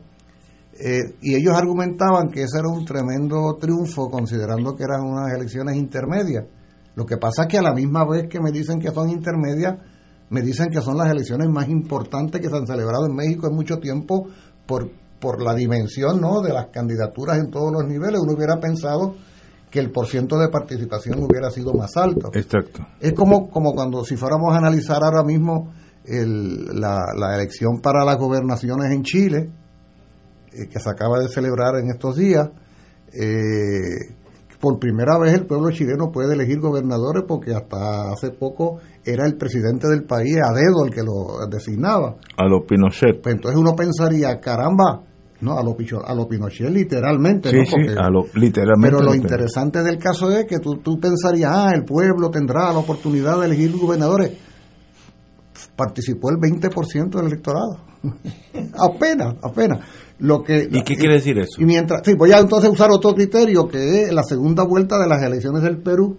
eh, 0.81 0.99
y 1.21 1.35
ellos 1.35 1.55
argumentaban 1.55 2.29
que 2.29 2.43
ese 2.43 2.59
era 2.59 2.69
un 2.69 2.85
tremendo 2.85 3.57
triunfo 3.59 4.09
considerando 4.09 4.75
que 4.75 4.83
eran 4.83 5.01
unas 5.01 5.33
elecciones 5.33 5.75
intermedias. 5.75 6.45
Lo 6.95 7.05
que 7.05 7.17
pasa 7.17 7.43
es 7.43 7.47
que 7.49 7.57
a 7.57 7.61
la 7.61 7.73
misma 7.73 8.05
vez 8.07 8.27
que 8.29 8.39
me 8.39 8.51
dicen 8.51 8.79
que 8.79 8.91
son 8.91 9.09
intermedias, 9.09 9.77
me 10.29 10.41
dicen 10.41 10.69
que 10.69 10.81
son 10.81 10.97
las 10.97 11.09
elecciones 11.11 11.49
más 11.49 11.67
importantes 11.69 12.39
que 12.41 12.49
se 12.49 12.55
han 12.55 12.67
celebrado 12.67 13.05
en 13.07 13.15
México 13.15 13.47
en 13.47 13.55
mucho 13.55 13.77
tiempo 13.77 14.27
por, 14.65 14.89
por 15.19 15.41
la 15.41 15.53
dimensión 15.55 16.21
¿no? 16.21 16.41
de 16.41 16.53
las 16.53 16.67
candidaturas 16.67 17.37
en 17.39 17.49
todos 17.49 17.71
los 17.71 17.85
niveles. 17.85 18.19
Uno 18.21 18.33
hubiera 18.33 18.59
pensado 18.59 19.15
que 19.71 19.79
el 19.79 19.91
porciento 19.91 20.37
de 20.39 20.49
participación 20.49 21.21
hubiera 21.23 21.49
sido 21.51 21.73
más 21.73 21.95
alto. 21.97 22.29
Exacto. 22.33 22.85
Es 22.99 23.13
como, 23.13 23.49
como 23.49 23.73
cuando 23.73 24.03
si 24.05 24.15
fuéramos 24.15 24.53
a 24.53 24.57
analizar 24.57 25.03
ahora 25.03 25.23
mismo 25.23 25.71
el- 26.05 26.65
la, 26.79 26.99
la 27.17 27.35
elección 27.35 27.79
para 27.81 28.03
las 28.05 28.17
gobernaciones 28.17 28.91
en 28.91 29.03
Chile, 29.03 29.49
eh, 30.53 30.67
que 30.67 30.79
se 30.79 30.89
acaba 30.89 31.19
de 31.19 31.27
celebrar 31.27 31.75
en 31.79 31.89
estos 31.91 32.15
días. 32.17 32.49
eh, 33.13 34.15
por 34.59 34.77
primera 34.79 35.17
vez 35.17 35.33
el 35.33 35.45
pueblo 35.45 35.71
chileno 35.71 36.11
puede 36.11 36.33
elegir 36.33 36.59
gobernadores 36.59 37.23
porque 37.27 37.53
hasta 37.53 38.11
hace 38.11 38.31
poco 38.31 38.79
era 39.05 39.25
el 39.25 39.35
presidente 39.37 39.87
del 39.87 40.03
país 40.03 40.35
a 40.37 40.53
dedo 40.53 40.85
el 40.85 40.91
que 40.93 41.01
lo 41.03 41.47
designaba. 41.49 42.15
A 42.37 42.45
lo 42.47 42.65
Pinochet. 42.65 43.21
Pues 43.21 43.35
entonces 43.35 43.59
uno 43.59 43.73
pensaría, 43.75 44.39
caramba, 44.41 45.03
no, 45.41 45.57
a 45.57 45.63
lo, 45.63 45.77
a 46.05 46.13
lo 46.13 46.27
Pinochet 46.27 46.69
literalmente, 46.69 47.49
Sí, 47.51 47.55
¿no? 47.57 47.63
sí, 47.65 47.71
Porque- 47.71 47.99
a 47.99 48.09
lo, 48.09 48.25
literalmente. 48.33 48.89
pero 48.89 48.99
lo 48.99 49.11
lo- 49.11 49.15
interesante 49.15 49.81
del 49.81 49.97
caso 49.97 50.29
es 50.31 50.45
que 50.45 50.59
tú, 50.59 50.75
tú 50.83 50.99
pensarías, 50.99 51.51
ah, 51.53 51.71
el 51.73 51.85
pueblo 51.85 52.29
tendrá 52.29 52.73
la 52.73 52.79
oportunidad 52.79 53.39
de 53.39 53.45
elegir 53.45 53.71
gobernadores. 53.77 54.31
Participó 55.75 56.29
el 56.31 56.37
20% 56.37 57.17
del 57.17 57.27
electorado. 57.27 57.77
apenas, 58.77 59.35
apenas. 59.41 59.79
Lo 60.19 60.43
que, 60.43 60.67
¿Y 60.69 60.83
qué 60.83 60.95
quiere 60.95 61.15
decir 61.15 61.37
eso? 61.39 61.61
Y 61.61 61.65
mientras, 61.65 62.01
sí, 62.03 62.13
voy 62.13 62.31
a 62.33 62.39
entonces 62.39 62.69
usar 62.69 62.89
otro 62.91 63.13
criterio 63.13 63.67
que 63.67 64.03
es 64.03 64.13
la 64.13 64.23
segunda 64.23 64.63
vuelta 64.63 64.97
de 64.97 65.07
las 65.07 65.23
elecciones 65.23 65.63
del 65.63 65.81
Perú. 65.81 66.17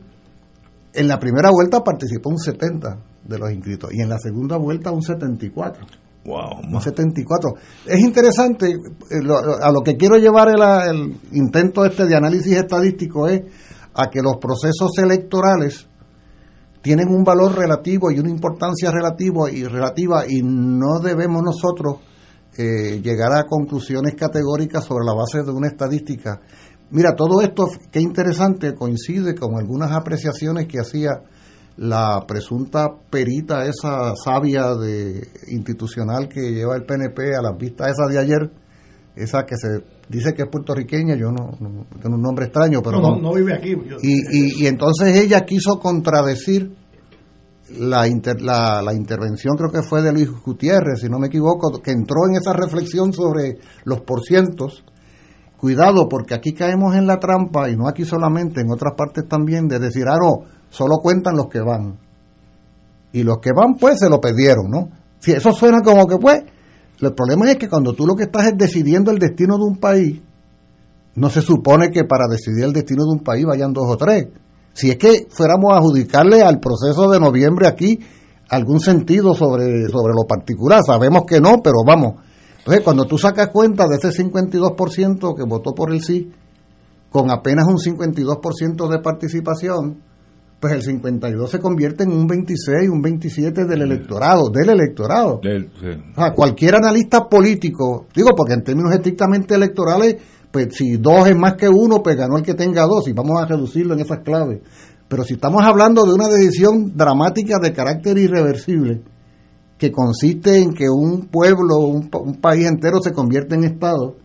En 0.93 1.07
la 1.07 1.19
primera 1.19 1.51
vuelta 1.51 1.85
participó 1.85 2.31
un 2.31 2.39
70 2.39 2.99
de 3.25 3.39
los 3.39 3.53
inscritos 3.53 3.91
y 3.93 4.01
en 4.01 4.09
la 4.09 4.19
segunda 4.19 4.57
vuelta 4.57 4.91
un 4.91 5.03
74 5.03 5.87
Wow. 6.25 6.61
un 6.71 6.81
74. 6.81 7.55
Es 7.87 8.01
interesante, 8.01 8.69
eh, 8.71 9.21
a 9.63 9.73
lo 9.73 9.81
que 9.81 9.97
quiero 9.97 10.17
llevar 10.17 10.49
el, 10.49 10.61
el 10.61 11.17
intento 11.33 11.85
este 11.85 12.05
de 12.07 12.15
análisis 12.15 12.57
estadístico 12.57 13.27
es 13.27 13.43
a 13.95 14.11
que 14.11 14.21
los 14.21 14.37
procesos 14.37 14.91
electorales 14.99 15.87
tienen 16.83 17.09
un 17.09 17.25
valor 17.25 17.57
relativo 17.57 18.11
y 18.11 18.19
una 18.19 18.31
importancia 18.31 18.91
relativa 18.91 19.51
y 19.51 19.65
relativa 19.65 20.25
y 20.29 20.43
no 20.43 21.01
debemos 21.01 21.43
nosotros 21.43 22.01
eh, 22.57 23.01
llegar 23.03 23.33
a 23.37 23.45
conclusiones 23.45 24.15
categóricas 24.15 24.85
sobre 24.85 25.05
la 25.05 25.15
base 25.15 25.43
de 25.43 25.51
una 25.51 25.69
estadística. 25.69 26.41
Mira, 26.91 27.15
todo 27.17 27.41
esto, 27.41 27.69
qué 27.93 28.01
interesante, 28.01 28.75
coincide 28.75 29.35
con 29.35 29.57
algunas 29.59 29.93
apreciaciones 29.93 30.67
que 30.67 30.81
hacía 30.81 31.11
la 31.77 32.25
presunta 32.27 32.89
perita 33.09 33.65
esa 33.65 34.15
sabia 34.17 34.75
de 34.75 35.27
institucional 35.49 36.29
que 36.29 36.41
lleva 36.53 36.77
el 36.77 36.85
PNP 36.85 37.35
a 37.37 37.43
las 37.43 37.57
vistas 37.57 37.93
esas 37.93 38.09
de 38.13 38.19
ayer, 38.19 38.51
esa 39.17 39.45
que 39.47 39.55
se 39.57 39.85
dice 40.09 40.35
que 40.35 40.43
es 40.43 40.49
puertorriqueña, 40.51 41.15
yo 41.15 41.31
no, 41.31 41.53
no 41.61 41.87
tengo 42.03 42.17
un 42.17 42.23
nombre 42.23 42.47
extraño, 42.47 42.83
pero 42.83 43.01
no, 43.01 43.17
no. 43.17 43.23
no 43.23 43.35
vive 43.35 43.55
aquí. 43.55 43.71
yo- 43.71 43.97
Y, 44.03 44.13
y, 44.59 44.63
y 44.65 44.67
entonces 44.67 45.17
ella 45.17 45.45
quiso 45.47 45.79
contradecir 45.79 46.75
la, 47.79 48.09
inter- 48.09 48.41
la, 48.41 48.93
intervención, 48.95 49.57
creo 49.57 49.71
que 49.71 49.83
fue 49.83 50.03
de 50.03 50.13
Luis 50.13 50.31
Gutiérrez, 50.31 51.01
si 51.01 51.09
no 51.09 51.19
me 51.19 51.29
equivoco, 51.29 51.81
que 51.83 51.91
entró 51.91 52.27
en 52.29 52.37
esa 52.37 52.53
reflexión 52.53 53.13
sobre 53.13 53.59
los 53.85 54.01
porcientos. 54.01 54.85
Cuidado, 55.57 56.09
porque 56.09 56.35
aquí 56.35 56.55
caemos 56.55 56.97
en 56.97 57.07
la 57.07 57.19
trampa, 57.19 57.69
y 57.69 57.77
no 57.77 57.87
aquí 57.87 58.05
solamente, 58.05 58.63
en 58.63 58.71
otras 58.71 58.95
partes 58.97 59.29
también, 59.29 59.69
de 59.69 59.79
decir, 59.79 60.05
ah, 60.09 60.17
no, 60.21 60.47
solo 60.71 60.97
cuentan 61.03 61.37
los 61.37 61.49
que 61.49 61.61
van. 61.61 61.99
Y 63.13 63.23
los 63.23 63.39
que 63.39 63.51
van, 63.53 63.75
pues, 63.75 63.99
se 63.99 64.09
lo 64.09 64.21
perdieron, 64.21 64.71
¿no? 64.71 64.89
Si 65.19 65.33
eso 65.33 65.53
suena 65.53 65.83
como 65.83 66.07
que, 66.07 66.17
pues, 66.17 66.43
el 67.01 67.15
problema 67.15 67.51
es 67.51 67.57
que 67.59 67.69
cuando 67.69 67.93
tú 67.93 68.07
lo 68.07 68.15
que 68.15 68.25
estás 68.25 68.47
es 68.47 68.57
decidiendo 68.57 69.11
el 69.11 69.19
destino 69.19 69.57
de 69.57 69.65
un 69.65 69.77
país, 69.77 70.21
no 71.15 71.29
se 71.29 71.43
supone 71.43 71.91
que 71.91 72.05
para 72.05 72.27
decidir 72.29 72.65
el 72.65 72.73
destino 72.73 73.05
de 73.05 73.19
un 73.19 73.21
país 73.25 73.45
vayan 73.45 73.73
dos 73.73 73.85
o 73.87 73.97
tres. 73.97 74.29
Si 74.73 74.91
es 74.91 74.97
que 74.97 75.27
fuéramos 75.31 75.73
a 75.73 75.77
adjudicarle 75.79 76.43
al 76.43 76.61
proceso 76.61 77.11
de 77.11 77.21
noviembre 77.21 77.67
aquí 77.67 77.99
algún 78.49 78.81
sentido 78.81 79.35
sobre, 79.35 79.89
sobre 79.89 80.13
lo 80.15 80.27
particular, 80.27 80.81
sabemos 80.85 81.25
que 81.27 81.41
no, 81.41 81.61
pero 81.63 81.79
vamos. 81.87 82.15
Entonces, 82.59 82.83
cuando 82.85 83.05
tú 83.07 83.17
sacas 83.19 83.49
cuenta 83.49 83.87
de 83.89 83.97
ese 83.97 84.23
52% 84.25 85.35
que 85.37 85.45
votó 85.45 85.73
por 85.75 85.93
el 85.93 86.03
sí, 86.03 86.31
con 87.11 87.31
apenas 87.31 87.67
un 87.67 87.77
52% 87.79 88.89
de 88.89 88.99
participación, 89.01 89.99
pues 90.61 90.75
el 90.75 90.83
52 90.83 91.51
se 91.51 91.59
convierte 91.59 92.05
en 92.05 92.13
un 92.13 92.27
26, 92.27 92.91
un 92.91 93.01
27 93.01 93.65
del 93.65 93.83
electorado, 93.83 94.51
del 94.51 94.69
electorado. 94.71 95.41
Del- 95.43 95.71
sí. 95.81 95.87
O 96.17 96.21
sea, 96.21 96.33
cualquier 96.35 96.75
analista 96.77 97.29
político, 97.29 98.07
digo 98.15 98.31
porque 98.37 98.53
en 98.55 98.63
términos 98.63 98.93
estrictamente 98.93 99.55
electorales, 99.55 100.17
pues 100.51 100.69
si 100.73 100.97
dos 100.97 101.29
es 101.29 101.37
más 101.37 101.55
que 101.55 101.69
uno, 101.69 102.03
pues 102.03 102.17
ganó 102.17 102.37
el 102.37 102.43
que 102.43 102.55
tenga 102.55 102.83
dos 102.85 103.07
y 103.09 103.13
vamos 103.13 103.41
a 103.41 103.47
reducirlo 103.47 103.95
en 103.95 104.01
esas 104.01 104.21
claves. 104.21 104.61
Pero 105.09 105.25
si 105.25 105.35
estamos 105.35 105.63
hablando 105.63 106.05
de 106.05 106.15
una 106.15 106.29
decisión 106.29 106.97
dramática 106.97 107.59
de 107.61 107.73
carácter 107.73 108.19
irreversible, 108.19 109.03
que 109.79 109.91
consiste 109.91 110.59
en 110.59 110.75
que 110.75 110.89
un 110.89 111.27
pueblo, 111.27 111.79
un, 111.79 112.11
un 112.13 112.35
país 112.35 112.67
entero 112.67 113.01
se 113.03 113.13
convierte 113.13 113.55
en 113.55 113.65
Estado, 113.65 114.17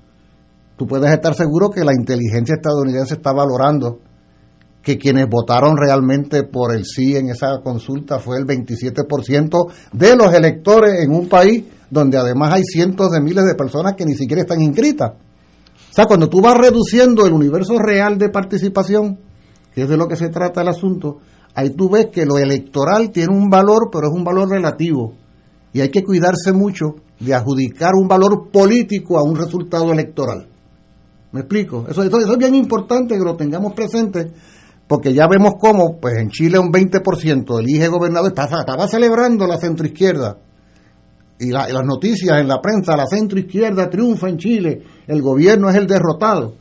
tú 0.78 0.86
puedes 0.86 1.12
estar 1.12 1.34
seguro 1.34 1.70
que 1.70 1.86
la 1.86 1.94
inteligencia 1.94 2.56
estadounidense 2.56 3.16
está 3.16 3.32
valorando 3.32 4.00
que 4.86 5.00
quienes 5.00 5.28
votaron 5.28 5.76
realmente 5.76 6.44
por 6.44 6.76
el 6.76 6.86
sí 6.86 7.16
en 7.16 7.30
esa 7.30 7.60
consulta 7.64 8.20
fue 8.20 8.38
el 8.38 8.46
27% 8.46 9.72
de 9.94 10.16
los 10.16 10.32
electores 10.34 11.02
en 11.04 11.12
un 11.12 11.28
país 11.28 11.64
donde 11.90 12.18
además 12.18 12.54
hay 12.54 12.64
cientos 12.64 13.10
de 13.12 13.20
miles 13.20 13.46
de 13.46 13.56
personas 13.56 13.96
que 13.96 14.06
ni 14.06 14.14
siquiera 14.14 14.44
están 14.44 14.62
inscritas. 14.62 15.14
Sea, 15.96 16.08
cuando 16.08 16.28
tú 16.28 16.42
vas 16.42 16.58
reduciendo 16.58 17.26
el 17.26 17.32
universo 17.32 17.80
real 17.80 18.18
de 18.18 18.28
participación, 18.28 19.18
que 19.74 19.84
es 19.84 19.88
de 19.88 19.96
lo 19.96 20.10
que 20.10 20.18
se 20.18 20.28
trata 20.28 20.62
el 20.62 20.68
asunto, 20.68 21.20
ahí 21.54 21.70
tú 21.70 21.90
ves 21.90 22.08
que 22.12 22.26
lo 22.26 22.38
electoral 22.38 23.12
tiene 23.12 23.34
un 23.34 23.50
valor, 23.50 23.88
pero 23.90 24.08
es 24.10 24.14
un 24.14 24.26
valor 24.26 24.50
relativo. 24.50 25.14
Y 25.72 25.80
hay 25.80 25.88
que 25.92 26.04
cuidarse 26.04 26.52
mucho 26.52 26.96
de 27.18 27.34
adjudicar 27.34 27.92
un 27.96 28.10
valor 28.10 28.50
político 28.52 29.18
a 29.18 29.24
un 29.24 29.38
resultado 29.38 29.90
electoral. 29.94 30.50
¿Me 31.32 31.40
explico? 31.40 31.86
Eso 31.88 32.04
es 32.04 32.38
bien 32.38 32.56
importante 32.56 33.18
que 33.18 33.24
lo 33.24 33.38
tengamos 33.38 33.72
presente, 33.72 34.34
porque 34.90 35.14
ya 35.14 35.28
vemos 35.30 35.54
cómo, 35.58 35.98
pues 36.02 36.18
en 36.18 36.30
Chile 36.30 36.60
un 36.60 36.74
20% 36.74 37.58
elige 37.62 37.88
gobernador, 37.88 38.34
estaba, 38.36 38.60
estaba 38.60 38.86
celebrando 38.90 39.48
la 39.48 39.58
centroizquierda. 39.58 40.40
Y, 41.40 41.52
la- 41.52 41.70
y 41.70 41.74
las 41.74 41.84
noticias 41.86 42.40
en 42.40 42.48
la 42.48 42.62
prensa, 42.62 42.96
la 42.96 43.06
centroizquierda 43.08 43.90
triunfa 43.90 44.30
en 44.30 44.38
Chile, 44.38 44.84
el 45.08 45.22
gobierno 45.22 45.70
es 45.70 45.76
el 45.76 45.86
derrotado, 45.88 46.56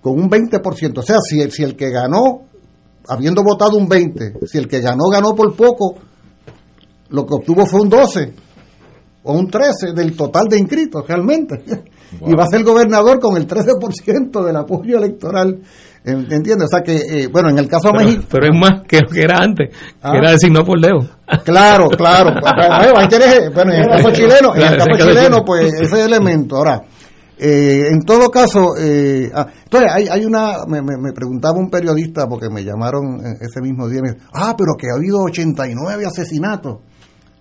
con 0.00 0.18
un 0.18 0.30
20%. 0.30 0.98
O 0.98 1.02
sea, 1.02 1.18
si 1.20 1.40
el, 1.40 1.50
si 1.52 1.62
el 1.62 1.76
que 1.76 1.90
ganó, 1.90 2.42
habiendo 3.08 3.42
votado 3.42 3.76
un 3.76 3.88
20%, 3.88 4.46
si 4.46 4.58
el 4.58 4.68
que 4.68 4.80
ganó 4.80 5.04
ganó 5.12 5.34
por 5.34 5.54
poco, 5.54 5.96
lo 7.10 7.26
que 7.26 7.34
obtuvo 7.34 7.66
fue 7.66 7.80
un 7.82 7.90
12% 7.90 8.32
o 9.22 9.32
un 9.34 9.50
13% 9.50 9.92
del 9.94 10.16
total 10.16 10.46
de 10.48 10.58
inscritos 10.58 11.06
realmente. 11.06 11.62
Y 12.26 12.34
va 12.34 12.42
a 12.42 12.48
ser 12.48 12.64
gobernador 12.64 13.20
con 13.20 13.36
el 13.36 13.46
13% 13.46 14.44
del 14.44 14.56
apoyo 14.56 14.98
electoral. 14.98 15.60
¿En- 16.04 16.32
¿Entiendes? 16.32 16.64
O 16.64 16.68
sea 16.68 16.82
que, 16.82 16.96
eh, 16.96 17.26
bueno, 17.30 17.50
en 17.50 17.58
el 17.58 17.68
caso 17.68 17.88
de 17.88 17.92
Pero, 17.98 18.04
México, 18.06 18.24
pero 18.30 18.46
es 18.46 18.58
más 18.58 18.80
que 18.88 19.00
lo 19.00 19.08
que 19.10 19.22
era 19.22 19.38
antes, 19.38 19.68
Ah. 20.02 20.12
que 20.12 20.18
era 20.18 20.30
designado 20.30 20.64
por 20.64 20.80
dedo. 20.80 21.06
Claro, 21.44 21.88
claro. 21.90 22.30
Pues, 22.40 23.54
Bueno, 23.54 23.72
en 23.72 23.80
el 23.82 23.88
caso 23.88 24.10
chileno, 24.12 24.54
en 24.54 24.62
el 24.62 24.76
caso 24.78 24.90
chileno, 24.96 25.44
pues 25.44 25.72
ese 25.74 26.04
elemento. 26.04 26.56
Ahora, 26.56 26.82
eh, 27.38 27.82
en 27.90 28.00
todo 28.02 28.30
caso, 28.30 28.68
eh, 28.78 29.30
ah, 29.34 29.46
entonces 29.64 29.90
hay, 29.94 30.08
hay 30.08 30.24
una, 30.24 30.64
me, 30.66 30.80
me- 30.82 30.96
me 31.00 31.12
preguntaba 31.12 31.58
un 31.58 31.70
periodista 31.70 32.26
porque 32.26 32.48
me 32.50 32.64
llamaron 32.64 33.16
eh, 33.24 33.36
ese 33.40 33.60
mismo 33.60 33.88
día, 33.88 34.00
me 34.02 34.12
dice, 34.12 34.24
ah, 34.34 34.54
pero 34.56 34.72
que 34.78 34.86
ha 34.92 34.96
habido 34.96 35.18
89 35.22 36.04
asesinatos. 36.06 36.78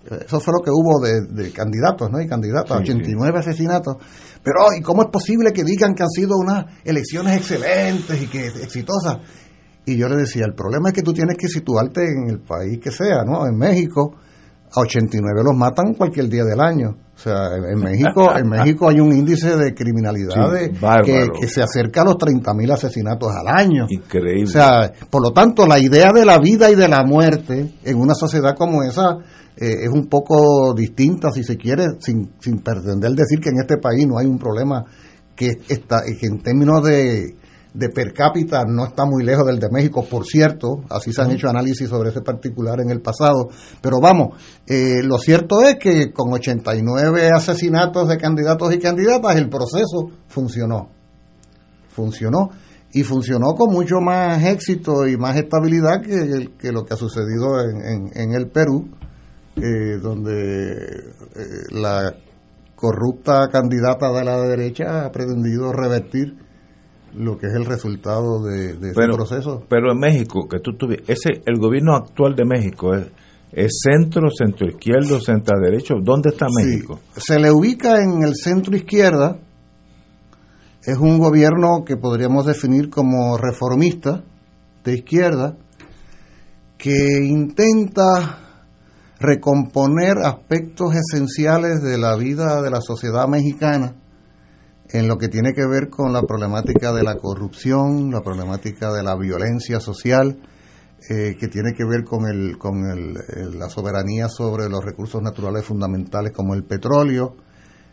Eh, 0.09 0.19
Eso 0.25 0.39
fue 0.39 0.53
lo 0.57 0.63
que 0.63 0.71
hubo 0.71 0.99
de, 1.05 1.21
de 1.43 1.51
candidatos, 1.51 2.09
¿no? 2.11 2.21
Y 2.21 2.27
candidatos, 2.27 2.77
Sí, 2.77 2.83
89 2.83 3.39
asesinatos. 3.39 3.97
Pero, 4.43 4.59
¿y 4.77 4.81
cómo 4.81 5.03
es 5.03 5.09
posible 5.09 5.51
que 5.51 5.63
digan 5.63 5.93
que 5.93 6.03
han 6.03 6.09
sido 6.09 6.37
unas 6.37 6.65
elecciones 6.83 7.37
excelentes 7.37 8.21
y 8.21 8.27
que 8.27 8.47
exitosas? 8.47 9.17
Y 9.85 9.97
yo 9.97 10.07
le 10.07 10.17
decía, 10.17 10.45
el 10.45 10.53
problema 10.53 10.89
es 10.89 10.95
que 10.95 11.01
tú 11.01 11.13
tienes 11.13 11.35
que 11.37 11.47
situarte 11.47 12.05
en 12.05 12.29
el 12.29 12.39
país 12.39 12.79
que 12.81 12.91
sea, 12.91 13.23
¿no? 13.25 13.45
En 13.47 13.57
México, 13.57 14.15
a 14.71 14.81
89 14.81 15.41
los 15.43 15.55
matan 15.55 15.93
cualquier 15.95 16.29
día 16.29 16.43
del 16.43 16.59
año. 16.59 16.95
O 17.15 17.17
sea, 17.17 17.55
en 17.55 17.79
México, 17.79 18.31
en 18.35 18.47
México 18.49 18.87
hay 18.87 18.99
un 18.99 19.11
índice 19.11 19.57
de 19.57 19.73
criminalidad 19.73 20.53
Sí, 20.57 20.71
que, 21.03 21.27
que 21.37 21.47
se 21.47 21.61
acerca 21.61 22.01
a 22.01 22.05
los 22.05 22.15
30.000 22.15 22.71
asesinatos 22.71 23.29
al 23.35 23.47
año. 23.47 23.87
Increíble. 23.89 24.43
O 24.43 24.47
sea, 24.47 24.91
por 25.09 25.21
lo 25.21 25.31
tanto, 25.31 25.65
la 25.65 25.79
idea 25.79 26.11
de 26.13 26.23
la 26.23 26.37
vida 26.37 26.69
y 26.69 26.75
de 26.75 26.87
la 26.87 27.03
muerte 27.03 27.73
en 27.83 27.97
una 27.97 28.13
sociedad 28.13 28.55
como 28.55 28.83
esa 28.83 29.17
eh, 29.59 29.83
es 29.83 29.89
un 29.89 30.07
poco 30.07 30.73
distinta, 30.73 31.31
si 31.31 31.43
se 31.43 31.57
quiere, 31.57 31.85
sin, 31.99 32.31
sin 32.39 32.59
pretender 32.59 33.11
decir 33.11 33.39
que 33.39 33.49
en 33.49 33.59
este 33.61 33.77
país 33.77 34.05
no 34.07 34.17
hay 34.17 34.25
un 34.25 34.37
problema 34.39 34.85
que 35.35 35.49
está 35.67 36.01
que 36.03 36.25
en 36.27 36.41
términos 36.41 36.83
de, 36.83 37.35
de 37.73 37.89
per 37.89 38.13
cápita 38.13 38.65
no 38.65 38.85
está 38.85 39.05
muy 39.05 39.23
lejos 39.23 39.45
del 39.45 39.59
de 39.59 39.69
México, 39.71 40.03
por 40.09 40.25
cierto, 40.25 40.81
así 40.89 41.13
se 41.13 41.21
han 41.21 41.31
hecho 41.31 41.47
análisis 41.49 41.87
sobre 41.87 42.09
ese 42.09 42.21
particular 42.21 42.79
en 42.81 42.89
el 42.89 42.99
pasado, 43.01 43.49
pero 43.81 43.99
vamos, 44.01 44.35
eh, 44.67 45.01
lo 45.03 45.17
cierto 45.17 45.61
es 45.61 45.75
que 45.77 46.11
con 46.11 46.33
89 46.33 47.29
asesinatos 47.33 48.07
de 48.09 48.17
candidatos 48.17 48.73
y 48.73 48.79
candidatas 48.79 49.35
el 49.37 49.49
proceso 49.49 50.09
funcionó. 50.27 50.89
Funcionó. 51.89 52.49
Y 52.91 53.03
funcionó 53.03 53.53
con 53.53 53.71
mucho 53.71 54.01
más 54.01 54.43
éxito 54.43 55.07
y 55.07 55.15
más 55.15 55.35
estabilidad 55.37 56.01
que, 56.01 56.49
que 56.57 56.71
lo 56.71 56.83
que 56.85 56.95
ha 56.95 56.97
sucedido 56.97 57.61
en, 57.61 57.85
en- 57.85 58.09
en 58.15 58.33
el 58.33 58.47
Perú, 58.47 58.89
eh, 59.61 59.97
donde 60.01 60.73
eh, 60.75 61.45
la 61.71 62.13
corrupta 62.75 63.49
candidata 63.51 64.11
de 64.11 64.23
la 64.23 64.39
derecha 64.41 65.05
ha 65.05 65.11
pretendido 65.11 65.71
revertir 65.73 66.35
lo 67.15 67.37
que 67.37 67.47
es 67.47 67.53
el 67.53 67.65
resultado 67.65 68.43
de, 68.43 68.73
de 68.75 68.91
ese 68.91 69.07
proceso. 69.13 69.63
pero 69.67 69.91
en 69.91 69.97
México, 69.99 70.47
que 70.47 70.59
tú 70.59 70.71
tuvi- 70.73 71.03
ese 71.07 71.41
el 71.45 71.57
gobierno 71.59 71.95
actual 71.95 72.35
de 72.35 72.45
México 72.45 72.93
es, 72.93 73.07
es 73.51 73.79
centro, 73.83 74.29
centro 74.29 74.67
izquierdo, 74.69 75.19
centro 75.19 75.59
derecho. 75.59 75.95
¿Dónde 76.01 76.29
está 76.29 76.45
Sí, 76.49 76.65
México? 76.65 76.99
se 77.17 77.39
le 77.39 77.51
ubica 77.51 78.01
en 78.01 78.23
el 78.23 78.35
centro 78.35 78.75
izquierda. 78.75 79.37
Es 80.83 80.97
un 80.97 81.17
gobierno 81.17 81.83
que 81.83 81.97
podríamos 81.97 82.45
definir 82.45 82.89
como 82.89 83.37
reformista 83.37 84.23
de 84.85 84.93
izquierda, 84.93 85.57
que 86.77 87.17
intenta 87.21 88.48
recomponer 89.19 90.17
aspectos 90.23 90.95
esenciales 90.95 91.81
de 91.81 91.97
la 91.97 92.15
vida 92.15 92.61
de 92.61 92.71
la 92.71 92.81
sociedad 92.81 93.27
mexicana 93.27 93.95
en 94.91 95.07
lo 95.07 95.17
que 95.17 95.27
tiene 95.27 95.53
que 95.53 95.67
ver 95.67 95.89
con 95.89 96.13
la 96.13 96.23
problemática 96.23 96.91
de 96.93 97.03
la 97.03 97.15
corrupción, 97.15 98.11
la 98.11 98.21
problemática 98.21 98.91
de 98.91 99.03
la 99.03 99.15
violencia 99.15 99.79
social, 99.79 100.39
eh, 101.09 101.35
que 101.39 101.47
tiene 101.47 101.73
que 101.77 101.85
ver 101.85 102.03
con, 102.03 102.25
el, 102.27 102.57
con 102.57 102.85
el, 102.89 103.59
la 103.59 103.69
soberanía 103.69 104.27
sobre 104.29 104.67
los 104.67 104.83
recursos 104.83 105.21
naturales 105.21 105.63
fundamentales 105.63 106.31
como 106.31 106.55
el 106.55 106.63
petróleo, 106.63 107.35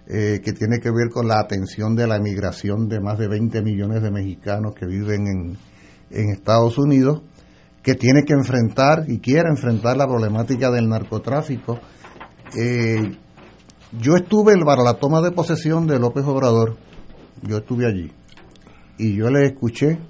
eh, 0.09 0.41
que 0.43 0.53
tiene 0.53 0.79
que 0.79 0.91
ver 0.91 1.11
con 1.11 1.29
la 1.29 1.39
atención 1.39 1.95
de 1.97 2.07
la 2.07 2.17
emigración 2.17 2.89
de 2.89 3.01
más 3.01 3.19
de 3.19 3.29
20 3.29 3.61
millones 3.63 4.03
de 4.03 4.11
mexicanos 4.11 4.75
que 4.75 4.87
viven 4.87 5.27
en, 5.27 5.59
en 6.11 6.31
Estados 6.31 6.79
Unidos, 6.79 7.23
que 7.87 7.95
tiene 7.95 8.25
que 8.25 8.33
enfrentar 8.33 9.05
y 9.07 9.21
quiere 9.21 9.49
enfrentar 9.49 9.97
la 9.97 10.09
problemática 10.09 10.73
del 10.73 10.89
narcotráfico. 10.89 11.79
Eh, 12.59 13.17
yo 14.01 14.17
estuve 14.17 14.59
para 14.65 14.83
la 14.83 14.95
toma 14.95 15.23
de 15.23 15.31
posesión 15.31 15.87
de 15.87 16.01
López 16.01 16.25
Obrador, 16.25 16.77
yo 17.43 17.59
estuve 17.59 17.87
allí, 17.87 18.11
y 18.99 19.15
yo 19.15 19.31
le 19.31 19.47
escuché, 19.47 20.01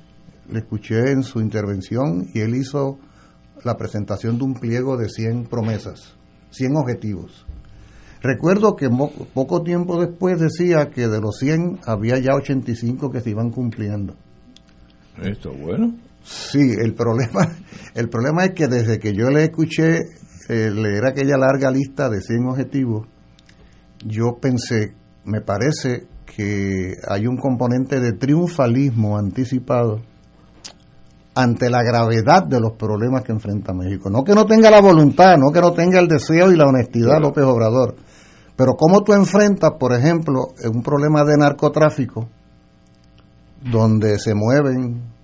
le 0.50 0.60
escuché 0.60 1.10
en 1.10 1.22
su 1.22 1.38
intervención 1.42 2.30
y 2.32 2.40
él 2.40 2.54
hizo 2.54 2.98
la 3.62 3.76
presentación 3.76 4.38
de 4.38 4.44
un 4.44 4.54
pliego 4.54 4.96
de 4.96 5.10
100 5.10 5.44
promesas, 5.44 6.16
100 6.52 6.76
objetivos. 6.78 7.44
Recuerdo 8.22 8.74
que 8.74 8.88
poco 8.88 9.62
tiempo 9.62 10.00
después 10.00 10.40
decía 10.40 10.88
que 10.88 11.08
de 11.08 11.20
los 11.20 11.36
100 11.40 11.80
había 11.84 12.18
ya 12.20 12.36
85 12.36 13.10
que 13.10 13.20
se 13.20 13.28
iban 13.28 13.50
cumpliendo. 13.50 14.14
Esto, 15.22 15.52
bueno. 15.52 16.05
Sí, 16.26 16.72
el 16.82 16.94
problema, 16.94 17.48
el 17.94 18.08
problema 18.08 18.44
es 18.44 18.50
que 18.50 18.66
desde 18.66 18.98
que 18.98 19.14
yo 19.14 19.30
le 19.30 19.44
escuché 19.44 20.00
eh, 20.48 20.70
leer 20.70 21.06
aquella 21.06 21.36
larga 21.36 21.70
lista 21.70 22.08
de 22.08 22.20
100 22.20 22.48
objetivos, 22.48 23.06
yo 24.04 24.38
pensé, 24.40 24.94
me 25.24 25.40
parece 25.40 26.06
que 26.26 26.94
hay 27.08 27.28
un 27.28 27.36
componente 27.36 28.00
de 28.00 28.12
triunfalismo 28.12 29.16
anticipado 29.16 30.02
ante 31.34 31.70
la 31.70 31.82
gravedad 31.82 32.44
de 32.44 32.60
los 32.60 32.72
problemas 32.72 33.22
que 33.22 33.32
enfrenta 33.32 33.72
México. 33.72 34.10
No 34.10 34.24
que 34.24 34.34
no 34.34 34.46
tenga 34.46 34.70
la 34.70 34.80
voluntad, 34.80 35.36
no 35.36 35.52
que 35.52 35.60
no 35.60 35.72
tenga 35.72 36.00
el 36.00 36.08
deseo 36.08 36.50
y 36.50 36.56
la 36.56 36.66
honestidad 36.66 37.20
López 37.20 37.44
Obrador, 37.44 37.94
pero 38.56 38.72
cómo 38.72 39.02
tú 39.02 39.12
enfrentas, 39.12 39.72
por 39.78 39.92
ejemplo, 39.92 40.48
un 40.64 40.82
problema 40.82 41.24
de 41.24 41.36
narcotráfico 41.36 42.28
donde 43.62 44.18
se 44.18 44.34
mueven, 44.34 45.15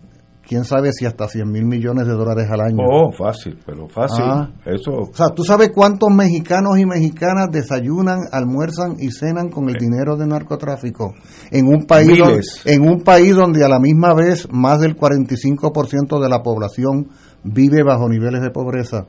quién 0.47 0.65
sabe 0.65 0.93
si 0.93 1.07
hasta 1.07 1.29
100 1.29 1.51
mil 1.51 1.65
millones 1.65 2.07
de 2.07 2.13
dólares 2.13 2.49
al 2.51 2.61
año. 2.61 2.79
Oh, 2.79 3.13
fácil, 3.13 3.59
pero 3.65 3.89
fácil. 3.89 4.25
Ah. 4.25 4.51
Eso, 4.65 4.93
O 4.93 5.15
sea, 5.15 5.29
¿tú 5.29 5.45
sabes 5.45 5.71
cuántos 5.75 6.11
mexicanos 6.11 6.79
y 6.79 6.87
mexicanas 6.87 7.51
desayunan, 7.51 8.21
almuerzan 8.33 8.97
y 8.99 9.11
cenan 9.11 9.49
con 9.49 9.69
el 9.69 9.77
dinero 9.77 10.17
del 10.17 10.29
narcotráfico? 10.29 11.15
En 11.51 11.67
un 11.67 11.87
país, 11.87 12.19
en 12.65 12.83
un 12.83 13.03
país 13.03 13.35
donde 13.35 13.65
a 13.65 13.69
la 13.69 13.79
misma 13.79 14.15
vez 14.15 14.49
más 14.51 14.81
del 14.81 14.97
45% 14.97 16.21
de 16.21 16.29
la 16.29 16.43
población 16.43 17.09
vive 17.45 17.83
bajo 17.83 18.09
niveles 18.09 18.43
de 18.43 18.51
pobreza. 18.51 19.07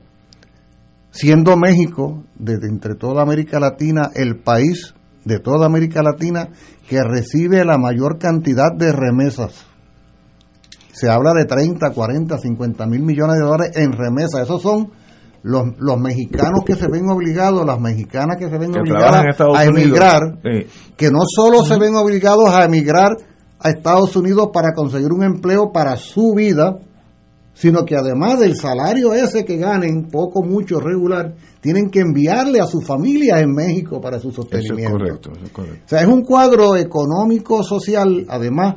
Siendo 1.11 1.55
México, 1.57 2.23
desde 2.35 2.67
entre 2.67 2.95
toda 2.95 3.21
América 3.21 3.59
Latina, 3.59 4.09
el 4.15 4.39
país 4.39 4.95
de 5.25 5.39
toda 5.39 5.65
América 5.65 6.01
Latina 6.01 6.49
que 6.87 7.01
recibe 7.01 7.63
la 7.63 7.77
mayor 7.77 8.17
cantidad 8.17 8.73
de 8.75 8.91
remesas. 8.91 9.65
Se 10.93 11.09
habla 11.09 11.33
de 11.33 11.45
30, 11.45 11.89
40, 11.91 12.37
50 12.37 12.85
mil 12.85 13.01
millones 13.01 13.37
de 13.39 13.43
dólares 13.45 13.71
en 13.75 13.91
remesas. 13.91 14.43
Esos 14.43 14.61
son 14.61 14.91
los, 15.41 15.63
los 15.79 15.99
mexicanos 15.99 16.61
que 16.65 16.75
se 16.75 16.87
ven 16.87 17.09
obligados, 17.09 17.65
las 17.65 17.79
mexicanas 17.79 18.37
que 18.37 18.49
se 18.49 18.57
ven 18.57 18.71
Que 18.71 18.79
obligadas 18.79 19.25
a 19.55 19.65
emigrar, 19.65 20.21
Sí. 20.43 20.67
que 20.95 21.09
no 21.11 21.19
solo 21.27 21.63
se 21.65 21.77
ven 21.77 21.95
obligados 21.95 22.49
a 22.49 22.63
emigrar 22.63 23.09
a 23.59 23.69
Estados 23.69 24.15
Unidos 24.15 24.49
para 24.53 24.73
conseguir 24.73 25.11
un 25.11 25.23
empleo 25.23 25.71
para 25.73 25.97
su 25.97 26.33
vida, 26.35 26.77
sino 27.53 27.85
que 27.85 27.95
además 27.95 28.39
del 28.39 28.55
salario 28.55 29.13
ese 29.13 29.45
que 29.45 29.57
ganen, 29.57 30.07
poco, 30.11 30.43
mucho, 30.43 30.79
regular, 30.79 31.33
tienen 31.61 31.89
que 31.89 31.99
enviarle 32.01 32.59
a 32.59 32.65
su 32.65 32.81
familia 32.81 33.39
en 33.39 33.51
México 33.53 33.99
para 34.01 34.19
su 34.19 34.29
Eso 34.29 34.41
es 34.41 34.49
sostenimiento. 34.49 34.97
correcto, 34.97 35.31
eso 35.35 35.45
es 35.45 35.51
correcto. 35.51 35.81
O 35.85 35.89
sea, 35.89 36.01
es 36.01 36.07
un 36.07 36.23
cuadro 36.23 36.75
económico, 36.75 37.63
social, 37.63 38.25
además, 38.27 38.75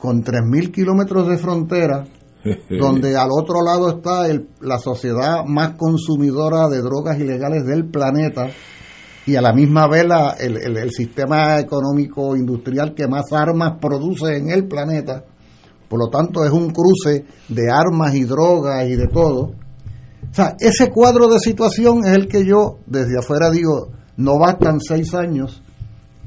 con 0.00 0.22
3.000 0.24 0.72
kilómetros 0.72 1.28
de 1.28 1.36
frontera, 1.38 2.04
donde 2.80 3.16
al 3.16 3.28
otro 3.30 3.62
lado 3.62 3.90
está 3.90 4.26
el- 4.28 4.48
la 4.60 4.78
sociedad 4.78 5.44
más 5.46 5.74
consumidora 5.76 6.68
de 6.68 6.80
drogas 6.80 7.18
ilegales 7.20 7.64
del 7.66 7.84
planeta 7.90 8.48
y 9.26 9.36
a 9.36 9.42
la 9.42 9.52
misma 9.52 9.86
vez 9.88 10.06
la- 10.06 10.36
el, 10.40 10.56
el- 10.56 10.76
el 10.78 10.90
sistema 10.90 11.58
económico 11.60 12.34
industrial 12.36 12.94
que 12.94 13.06
más 13.06 13.32
armas 13.32 13.74
produce 13.80 14.36
en 14.38 14.50
el 14.50 14.66
planeta. 14.66 15.24
Por 15.88 15.98
lo 15.98 16.08
tanto, 16.08 16.44
es 16.44 16.50
un 16.50 16.70
cruce 16.70 17.26
de 17.48 17.70
armas 17.70 18.14
y 18.14 18.24
drogas 18.24 18.88
y 18.88 18.94
de 18.96 19.08
todo. 19.08 19.52
O 20.30 20.34
sea, 20.34 20.54
ese 20.60 20.88
cuadro 20.90 21.26
de 21.28 21.40
situación 21.40 22.04
es 22.06 22.12
el 22.12 22.28
que 22.28 22.44
yo 22.46 22.78
desde 22.86 23.18
afuera 23.18 23.50
digo, 23.50 23.88
no 24.16 24.38
bastan 24.38 24.80
seis 24.80 25.12
años 25.14 25.62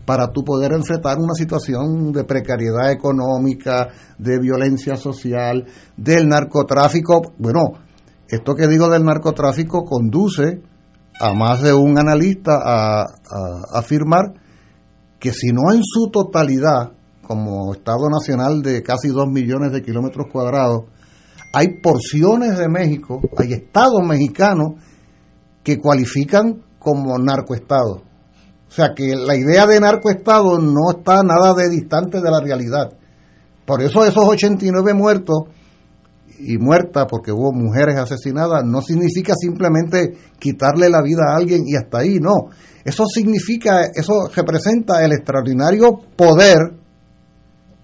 para 0.06 0.32
tú 0.32 0.44
poder 0.44 0.74
enfrentar 0.74 1.18
una 1.18 1.34
situación 1.34 2.12
de 2.12 2.24
precariedad 2.24 2.92
económica, 2.92 3.88
de 4.18 4.40
violencia 4.40 4.96
social, 4.96 5.66
del 5.96 6.28
narcotráfico. 6.28 7.34
Bueno, 7.38 7.62
esto 8.28 8.56
que 8.56 8.68
digo 8.68 8.90
del 8.90 9.06
narcotráfico 9.06 9.84
conduce 9.84 10.62
a 11.20 11.34
más 11.34 11.62
de 11.62 11.74
un 11.74 11.98
analista 11.98 12.60
a, 12.64 13.06
afirmar 13.74 14.34
que 15.20 15.32
si 15.32 15.52
no 15.54 15.72
en 15.74 15.82
su 15.84 16.10
totalidad, 16.12 16.92
como 17.22 17.74
Estado 17.74 18.10
Nacional 18.10 18.62
de 18.62 18.82
casi 18.84 19.08
dos 19.08 19.28
millones 19.28 19.72
de 19.72 19.82
kilómetros 19.82 20.28
cuadrados, 20.32 20.86
hay 21.54 21.80
porciones 21.82 22.58
de 22.58 22.68
México, 22.68 23.22
hay 23.38 23.54
estados 23.54 24.02
mexicanos 24.06 24.74
que 25.64 25.78
cualifican 25.78 26.64
como 26.80 27.18
narcoestados. 27.18 28.02
O 28.74 28.76
sea 28.76 28.96
que 28.96 29.16
la 29.16 29.36
idea 29.36 29.68
de 29.68 29.80
narcoestado 29.80 30.58
no 30.58 30.90
está 30.98 31.22
nada 31.22 31.54
de 31.54 31.70
distante 31.70 32.22
de 32.22 32.32
la 32.32 32.42
realidad. 32.42 32.92
Por 33.68 33.84
eso 33.84 34.04
esos 34.04 34.28
89 34.28 34.96
muertos 34.96 35.44
y 36.40 36.58
muertas 36.58 37.06
porque 37.08 37.32
hubo 37.32 37.54
mujeres 37.54 37.98
asesinadas 37.98 38.64
no 38.66 38.82
significa 38.82 39.36
simplemente 39.36 40.18
quitarle 40.40 40.90
la 40.90 41.04
vida 41.04 41.22
a 41.30 41.38
alguien 41.38 41.62
y 41.68 41.76
hasta 41.76 42.00
ahí, 42.00 42.18
no. 42.20 42.50
Eso 42.84 43.06
significa, 43.06 43.84
eso 43.94 44.28
representa 44.36 45.06
el 45.06 45.12
extraordinario 45.12 46.00
poder 46.16 46.58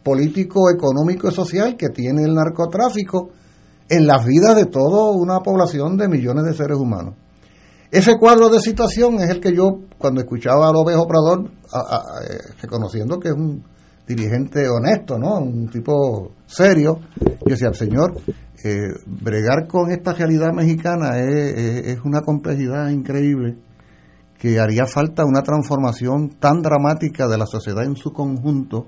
político, 0.02 0.72
económico 0.72 1.30
y 1.30 1.32
social 1.36 1.78
que 1.78 1.90
tiene 1.90 2.24
el 2.24 2.34
narcotráfico 2.34 3.30
en 3.88 4.08
las 4.08 4.26
vidas 4.26 4.56
de 4.56 4.66
toda 4.66 5.12
una 5.12 5.42
población 5.42 5.98
de 5.98 6.08
millones 6.08 6.46
de 6.46 6.56
seres 6.56 6.80
humanos. 6.80 7.14
Ese 7.92 8.18
cuadro 8.20 8.50
de 8.50 8.60
situación 8.60 9.16
es 9.16 9.30
el 9.30 9.40
que 9.42 9.56
yo, 9.56 9.80
cuando 9.98 10.22
escuchaba 10.22 10.70
a 10.70 10.72
López 10.72 10.96
Obrador, 10.96 11.50
a- 11.74 12.22
eh, 12.30 12.38
reconociendo 12.62 13.20
que 13.20 13.30
es 13.30 13.34
un 13.34 13.64
dirigente 14.08 14.68
honesto, 14.70 15.18
¿no? 15.18 15.40
Un 15.40 15.68
tipo 15.70 16.32
serio, 16.46 17.00
yo 17.20 17.30
decía, 17.56 17.74
señor, 17.74 18.16
eh, 18.64 18.78
bregar 19.08 19.68
con 19.68 19.92
esta 19.92 20.14
realidad 20.14 20.52
mexicana 20.54 21.18
es, 21.20 21.58
es- 21.58 21.88
es 21.88 22.00
una 22.06 22.22
complejidad 22.22 22.90
increíble 22.90 23.58
que 24.38 24.60
haría 24.60 24.86
falta 24.86 25.26
una 25.26 25.42
transformación 25.42 26.30
tan 26.40 26.62
dramática 26.62 27.28
de 27.28 27.38
la 27.38 27.46
sociedad 27.46 27.84
en 27.86 27.96
su 27.96 28.12
conjunto, 28.14 28.86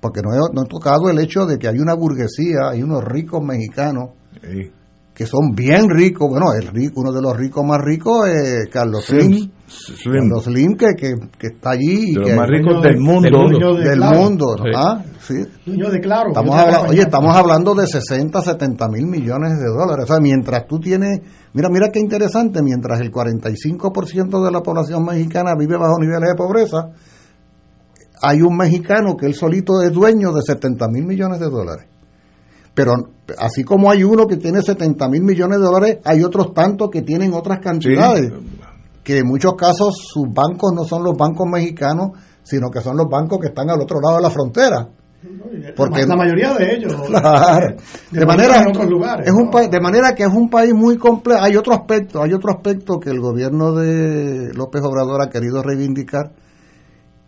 porque 0.00 0.20
no 0.22 0.32
he, 0.34 0.38
no 0.54 0.62
he 0.64 0.68
tocado 0.68 1.08
el 1.10 1.18
hecho 1.20 1.46
de 1.46 1.58
que 1.58 1.68
hay 1.68 1.78
una 1.78 1.94
burguesía, 1.94 2.68
hay 2.70 2.82
unos 2.82 3.02
ricos 3.04 3.42
mexicanos 3.42 4.10
Sí. 4.42 4.70
Que 5.14 5.26
son 5.26 5.54
bien 5.54 5.90
ricos, 5.90 6.26
bueno, 6.30 6.46
el 6.58 6.68
rico, 6.68 7.02
uno 7.02 7.12
de 7.12 7.20
los 7.20 7.36
ricos 7.36 7.62
más 7.66 7.78
ricos 7.82 8.26
es 8.28 8.68
Carlos 8.72 9.04
Slim. 9.04 9.30
Slim, 9.30 9.50
Slim. 9.68 10.14
Carlos 10.14 10.44
Slim 10.44 10.76
que, 10.76 10.86
que, 10.96 11.14
que 11.38 11.46
está 11.48 11.70
allí 11.72 12.14
De 12.14 12.20
los 12.20 12.28
que- 12.30 12.34
más 12.36 12.48
ricos 12.48 12.82
del 12.82 12.94
de- 12.94 13.00
mundo. 13.00 13.22
del 13.22 13.32
mundo. 13.36 13.74
Del 13.76 14.00
mundo, 14.00 14.56
Sí. 14.56 14.70
¿ah? 14.74 15.04
Sí. 15.20 15.34
Dueño 15.66 15.90
de 15.90 16.00
claro. 16.00 16.28
Estamos 16.30 16.54
hablando, 16.56 16.90
oye, 16.90 17.02
estamos 17.02 17.36
hablando 17.36 17.74
de 17.74 17.86
60, 17.86 18.40
70 18.42 18.88
mil 18.88 19.06
millones 19.06 19.52
de 19.60 19.66
dólares. 19.68 20.04
O 20.04 20.06
sea, 20.06 20.16
mientras 20.20 20.66
tú 20.66 20.80
tienes, 20.80 21.20
mira, 21.52 21.68
mira 21.68 21.90
qué 21.92 22.00
interesante, 22.00 22.62
mientras 22.62 22.98
el 23.00 23.12
45% 23.12 24.44
de 24.44 24.50
la 24.50 24.62
población 24.62 25.04
mexicana 25.04 25.54
vive 25.58 25.76
bajo 25.76 25.98
niveles 26.00 26.30
de 26.30 26.34
pobreza, 26.34 26.88
hay 28.22 28.40
un 28.40 28.56
mexicano 28.56 29.16
que 29.16 29.26
él 29.26 29.34
solito 29.34 29.82
es 29.82 29.92
dueño 29.92 30.32
de 30.32 30.42
70 30.42 30.86
mil 30.88 31.04
millones 31.04 31.38
de 31.38 31.50
dólares. 31.50 31.86
Pero 32.74 32.92
así 33.38 33.64
como 33.64 33.90
hay 33.90 34.02
uno 34.02 34.26
que 34.26 34.36
tiene 34.36 34.62
70 34.62 35.08
mil 35.08 35.22
millones 35.22 35.58
de 35.58 35.64
dólares, 35.64 35.98
hay 36.04 36.22
otros 36.22 36.54
tantos 36.54 36.90
que 36.90 37.02
tienen 37.02 37.34
otras 37.34 37.60
cantidades. 37.60 38.32
Que 39.04 39.18
en 39.18 39.26
muchos 39.26 39.54
casos 39.54 39.96
sus 40.12 40.32
bancos 40.32 40.72
no 40.74 40.84
son 40.84 41.02
los 41.02 41.16
bancos 41.16 41.46
mexicanos, 41.46 42.12
sino 42.42 42.70
que 42.70 42.80
son 42.80 42.96
los 42.96 43.08
bancos 43.08 43.38
que 43.40 43.48
están 43.48 43.68
al 43.68 43.80
otro 43.80 44.00
lado 44.00 44.16
de 44.16 44.22
la 44.22 44.30
frontera. 44.30 44.88
Porque 45.76 46.04
la 46.04 46.16
mayoría 46.16 46.54
de 46.54 46.76
ellos. 46.76 46.94
Claro. 47.06 47.76
De 48.10 48.20
de 48.20 48.26
manera, 48.26 48.62
en 48.62 48.68
otros 48.68 48.88
lugares. 48.88 49.26
es 49.26 49.32
un 49.32 49.50
¿no? 49.50 49.68
de 49.68 49.80
manera 49.80 50.14
que 50.14 50.24
es 50.24 50.32
un 50.32 50.48
país 50.48 50.74
muy 50.74 50.96
complejo. 50.96 51.40
Hay 51.42 51.56
otro 51.56 51.74
aspecto, 51.74 52.22
hay 52.22 52.32
otro 52.32 52.52
aspecto 52.52 52.98
que 52.98 53.10
el 53.10 53.20
gobierno 53.20 53.72
de 53.72 54.52
López 54.54 54.82
Obrador 54.82 55.22
ha 55.22 55.30
querido 55.30 55.62
reivindicar, 55.62 56.32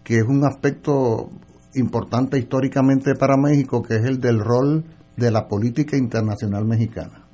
que 0.03 0.17
es 0.17 0.25
un 0.25 0.45
aspecto 0.45 1.29
importante 1.75 2.39
históricamente 2.39 3.15
para 3.15 3.37
México, 3.37 3.83
que 3.83 3.97
es 3.97 4.05
el 4.05 4.21
del 4.21 4.41
rol 4.41 4.85
de 5.17 5.31
la 5.31 5.47
política 5.47 5.97
internacional 5.97 6.65
mexicana. 6.65 7.25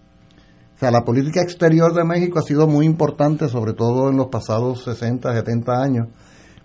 O 0.77 0.79
sea, 0.79 0.91
la 0.91 1.05
política 1.05 1.43
exterior 1.43 1.95
de 1.95 2.05
México 2.05 2.39
ha 2.39 2.43
sido 2.43 2.67
muy 2.67 2.87
importante, 2.87 3.49
sobre 3.49 3.75
todo 3.75 4.09
en 4.09 4.17
los 4.17 4.29
pasados 4.29 4.85
60, 4.85 5.33
70 5.35 5.73
años. 5.73 6.09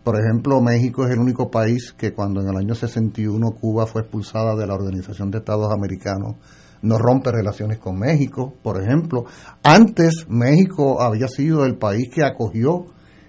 Por 0.04 0.20
ejemplo, 0.20 0.62
México 0.62 1.06
es 1.06 1.12
el 1.12 1.20
único 1.20 1.50
país 1.52 1.94
que 1.98 2.14
cuando 2.14 2.40
en 2.40 2.48
el 2.48 2.56
año 2.56 2.76
61 2.76 3.52
Cuba 3.60 3.88
fue 3.88 4.04
expulsada 4.04 4.56
de 4.56 4.68
la 4.68 4.76
Organización 4.76 5.32
de 5.32 5.40
Estados 5.40 5.70
Americanos, 5.74 6.36
no 6.82 6.98
rompe 6.98 7.32
relaciones 7.32 7.80
con 7.80 7.98
México, 7.98 8.54
por 8.62 8.82
ejemplo. 8.82 9.26
Antes 9.64 10.28
México 10.30 11.02
había 11.02 11.28
sido 11.28 11.66
el 11.66 11.76
país 11.76 12.10
que 12.14 12.24
acogió 12.24 12.86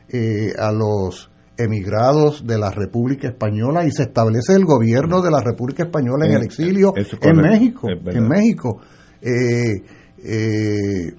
eh, 0.08 0.52
a 0.58 0.70
los 0.70 1.30
emigrados 1.58 2.46
de 2.46 2.58
la 2.58 2.70
República 2.70 3.28
Española 3.28 3.84
y 3.86 3.90
se 3.90 4.02
establece 4.04 4.54
el 4.54 4.64
gobierno 4.64 5.22
de 5.22 5.30
la 5.30 5.40
República 5.40 5.84
Española 5.84 6.26
en 6.26 6.32
Eh, 6.32 6.36
el 6.36 6.42
exilio 6.44 6.92
eso 6.96 7.16
en 7.22 7.36
México, 7.50 7.88
en 7.88 8.28
México. 8.28 8.80
Eh, 9.22 9.82
eh, 10.24 11.12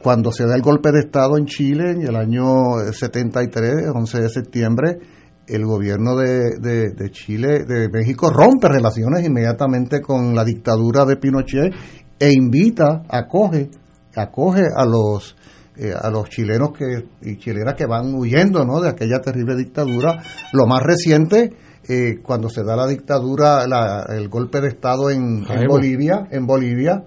cuando 0.00 0.30
se 0.32 0.46
da 0.46 0.54
el 0.54 0.62
golpe 0.62 0.92
de 0.92 1.00
Estado 1.00 1.38
en 1.38 1.46
Chile 1.46 1.92
en 1.92 2.02
el 2.02 2.14
año 2.16 2.44
73, 2.92 3.88
11 3.94 4.20
de 4.20 4.28
septiembre, 4.28 4.98
el 5.46 5.64
gobierno 5.64 6.14
de, 6.16 6.58
de- 6.60 6.90
de 6.90 7.10
Chile, 7.10 7.64
de 7.66 7.88
México, 7.88 8.30
rompe 8.30 8.68
relaciones 8.68 9.24
inmediatamente 9.26 10.00
con 10.00 10.34
la 10.34 10.44
dictadura 10.44 11.04
de 11.04 11.16
Pinochet 11.16 11.72
e 12.18 12.32
invita, 12.32 13.02
acoge, 13.08 13.70
acoge 14.14 14.62
a 14.74 14.84
los 14.84 15.36
eh, 15.76 15.92
a 16.00 16.08
los 16.10 16.28
chilenos 16.28 16.70
que 16.76 17.04
y 17.22 17.36
chilenas 17.38 17.74
que 17.74 17.86
van 17.86 18.14
huyendo 18.14 18.64
¿no? 18.64 18.80
de 18.80 18.90
aquella 18.90 19.20
terrible 19.20 19.56
dictadura. 19.56 20.22
Lo 20.52 20.66
más 20.66 20.82
reciente, 20.82 21.52
eh, 21.88 22.18
cuando 22.22 22.48
se 22.48 22.62
da 22.62 22.76
la 22.76 22.86
dictadura, 22.86 23.66
la- 23.66 24.06
el 24.16 24.28
golpe 24.28 24.60
de 24.60 24.68
Estado 24.68 25.10
en, 25.10 25.44
en. 25.48 25.66
Bolivia, 25.68 26.26
en 26.30 26.46
Bolivia, 26.46 27.02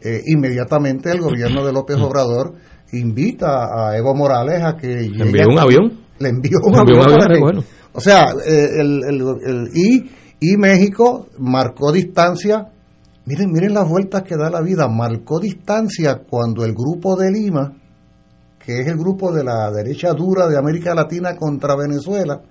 eh, 0.00 0.20
inmediatamente 0.26 1.10
el 1.10 1.20
gobierno 1.20 1.64
de 1.64 1.72
López 1.72 1.96
Obrador 1.98 2.54
invita 2.92 3.66
a 3.88 3.96
Evo 3.96 4.14
Morales 4.14 4.62
a 4.62 4.76
que 4.76 4.88
Le 4.88 5.24
envió 5.24 5.48
un 5.48 5.58
avión. 5.58 5.92
le 6.18 6.28
envió 6.28 6.58
un 6.64 6.72
Le 6.74 6.78
envió 6.80 6.94
avión 6.96 6.98
un 6.98 7.04
avión, 7.04 7.18
para 7.18 7.26
que- 7.28 7.34
recuerdo. 7.34 7.64
o 7.92 8.00
sea 8.00 8.24
eh, 8.46 8.68
el, 8.80 9.00
el- 9.08 9.22
el- 9.44 9.68
y, 9.74 10.10
y 10.40 10.56
México 10.56 11.26
marcó 11.38 11.92
distancia 11.92 12.68
miren 13.24 13.50
miren 13.52 13.74
las 13.74 13.88
vueltas 13.88 14.22
que 14.22 14.36
da 14.36 14.50
la 14.50 14.60
vida 14.60 14.86
marcó 14.88 15.40
distancia 15.40 16.20
cuando 16.28 16.64
el 16.64 16.72
grupo 16.74 17.16
de 17.16 17.30
Lima 17.32 17.72
que 18.66 18.80
es 18.80 18.88
el 18.88 18.96
grupo 18.96 19.32
de 19.32 19.44
la 19.44 19.70
derecha 19.70 20.12
dura 20.12 20.48
de 20.48 20.58
América 20.58 20.92
Latina 20.92 21.36
contra 21.36 21.76
Venezuela 21.76 22.42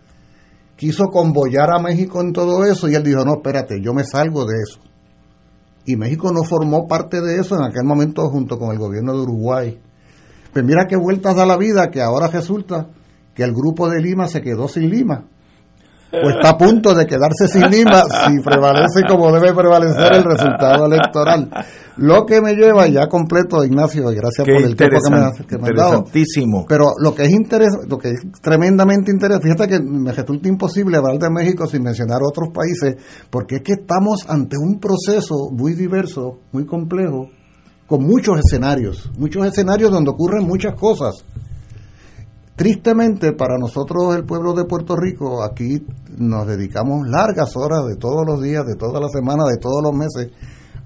quiso 0.77 1.07
convoyar 1.07 1.71
a 1.71 1.81
México 1.81 2.21
en 2.21 2.31
todo 2.31 2.63
eso 2.63 2.87
y 2.87 2.95
él 2.95 3.03
dijo 3.03 3.25
no 3.25 3.33
espérate 3.35 3.81
yo 3.81 3.93
me 3.93 4.05
salgo 4.05 4.45
de 4.45 4.53
eso 4.63 4.79
y 5.85 5.95
México 5.95 6.31
no 6.31 6.43
formó 6.43 6.87
parte 6.87 7.21
de 7.21 7.39
eso 7.39 7.55
en 7.55 7.63
aquel 7.63 7.83
momento 7.83 8.27
junto 8.29 8.57
con 8.57 8.71
el 8.71 8.79
gobierno 8.79 9.13
de 9.13 9.21
Uruguay. 9.21 9.79
Pues 10.51 10.65
mira 10.65 10.87
qué 10.89 10.95
vueltas 10.95 11.35
da 11.35 11.45
la 11.45 11.57
vida 11.57 11.91
que 11.91 12.01
ahora 12.01 12.27
resulta 12.27 12.87
que 13.35 13.43
el 13.43 13.53
grupo 13.53 13.87
de 13.89 14.01
Lima 14.01 14.27
se 14.27 14.41
quedó 14.41 14.67
sin 14.67 14.89
Lima. 14.89 15.25
O 16.23 16.29
está 16.29 16.49
a 16.51 16.57
punto 16.57 16.93
de 16.93 17.05
quedarse 17.05 17.47
sin 17.47 17.69
Lima 17.69 18.03
si 18.27 18.39
prevalece 18.41 19.01
como 19.07 19.31
debe 19.33 19.53
prevalecer 19.53 20.13
el 20.13 20.23
resultado 20.23 20.85
electoral. 20.85 21.49
Lo 21.97 22.25
que 22.25 22.41
me 22.41 22.53
lleva 22.55 22.87
ya 22.87 23.07
completo, 23.07 23.63
Ignacio, 23.63 24.11
y 24.11 24.15
gracias 24.15 24.45
Qué 24.45 24.53
por 24.53 24.61
el 24.63 24.75
tiempo 24.75 24.97
que 25.03 25.09
me, 25.15 25.17
has- 25.25 25.47
que 25.47 25.57
me 25.57 25.63
has 25.63 25.69
dado. 25.91 26.03
Pero 26.67 26.85
lo 27.01 27.15
que 27.15 27.23
es 27.23 27.29
interes- 27.31 27.87
lo 27.87 27.97
que 27.97 28.09
es 28.09 28.19
tremendamente 28.41 29.11
interesante, 29.11 29.47
fíjate 29.49 29.67
que 29.69 29.79
me 29.81 30.11
resulta 30.11 30.47
imposible 30.49 30.97
hablar 30.97 31.17
de 31.19 31.29
México 31.29 31.65
sin 31.67 31.83
mencionar 31.83 32.19
otros 32.21 32.49
países, 32.53 32.95
porque 33.29 33.55
es 33.57 33.61
que 33.61 33.73
estamos 33.73 34.25
ante 34.27 34.57
un 34.57 34.79
proceso 34.79 35.35
muy 35.51 35.73
diverso, 35.73 36.39
muy 36.51 36.65
complejo, 36.65 37.29
con 37.87 38.03
muchos 38.03 38.39
escenarios, 38.39 39.09
muchos 39.17 39.45
escenarios 39.45 39.91
donde 39.91 40.09
ocurren 40.11 40.45
muchas 40.45 40.73
cosas. 40.75 41.13
Tristemente 42.55 43.33
para 43.33 43.57
nosotros 43.57 44.15
el 44.15 44.23
pueblo 44.23 44.53
de 44.53 44.63
Puerto 44.63 44.95
Rico, 44.95 45.43
aquí 45.43 45.85
nos 46.17 46.47
dedicamos 46.47 47.05
largas 47.05 47.57
horas 47.57 47.85
de 47.85 47.97
todos 47.97 48.25
los 48.25 48.41
días, 48.41 48.65
de 48.65 48.75
todas 48.75 49.01
las 49.01 49.11
semanas, 49.11 49.47
de 49.49 49.57
todos 49.57 49.83
los 49.83 49.93
meses, 49.93 50.31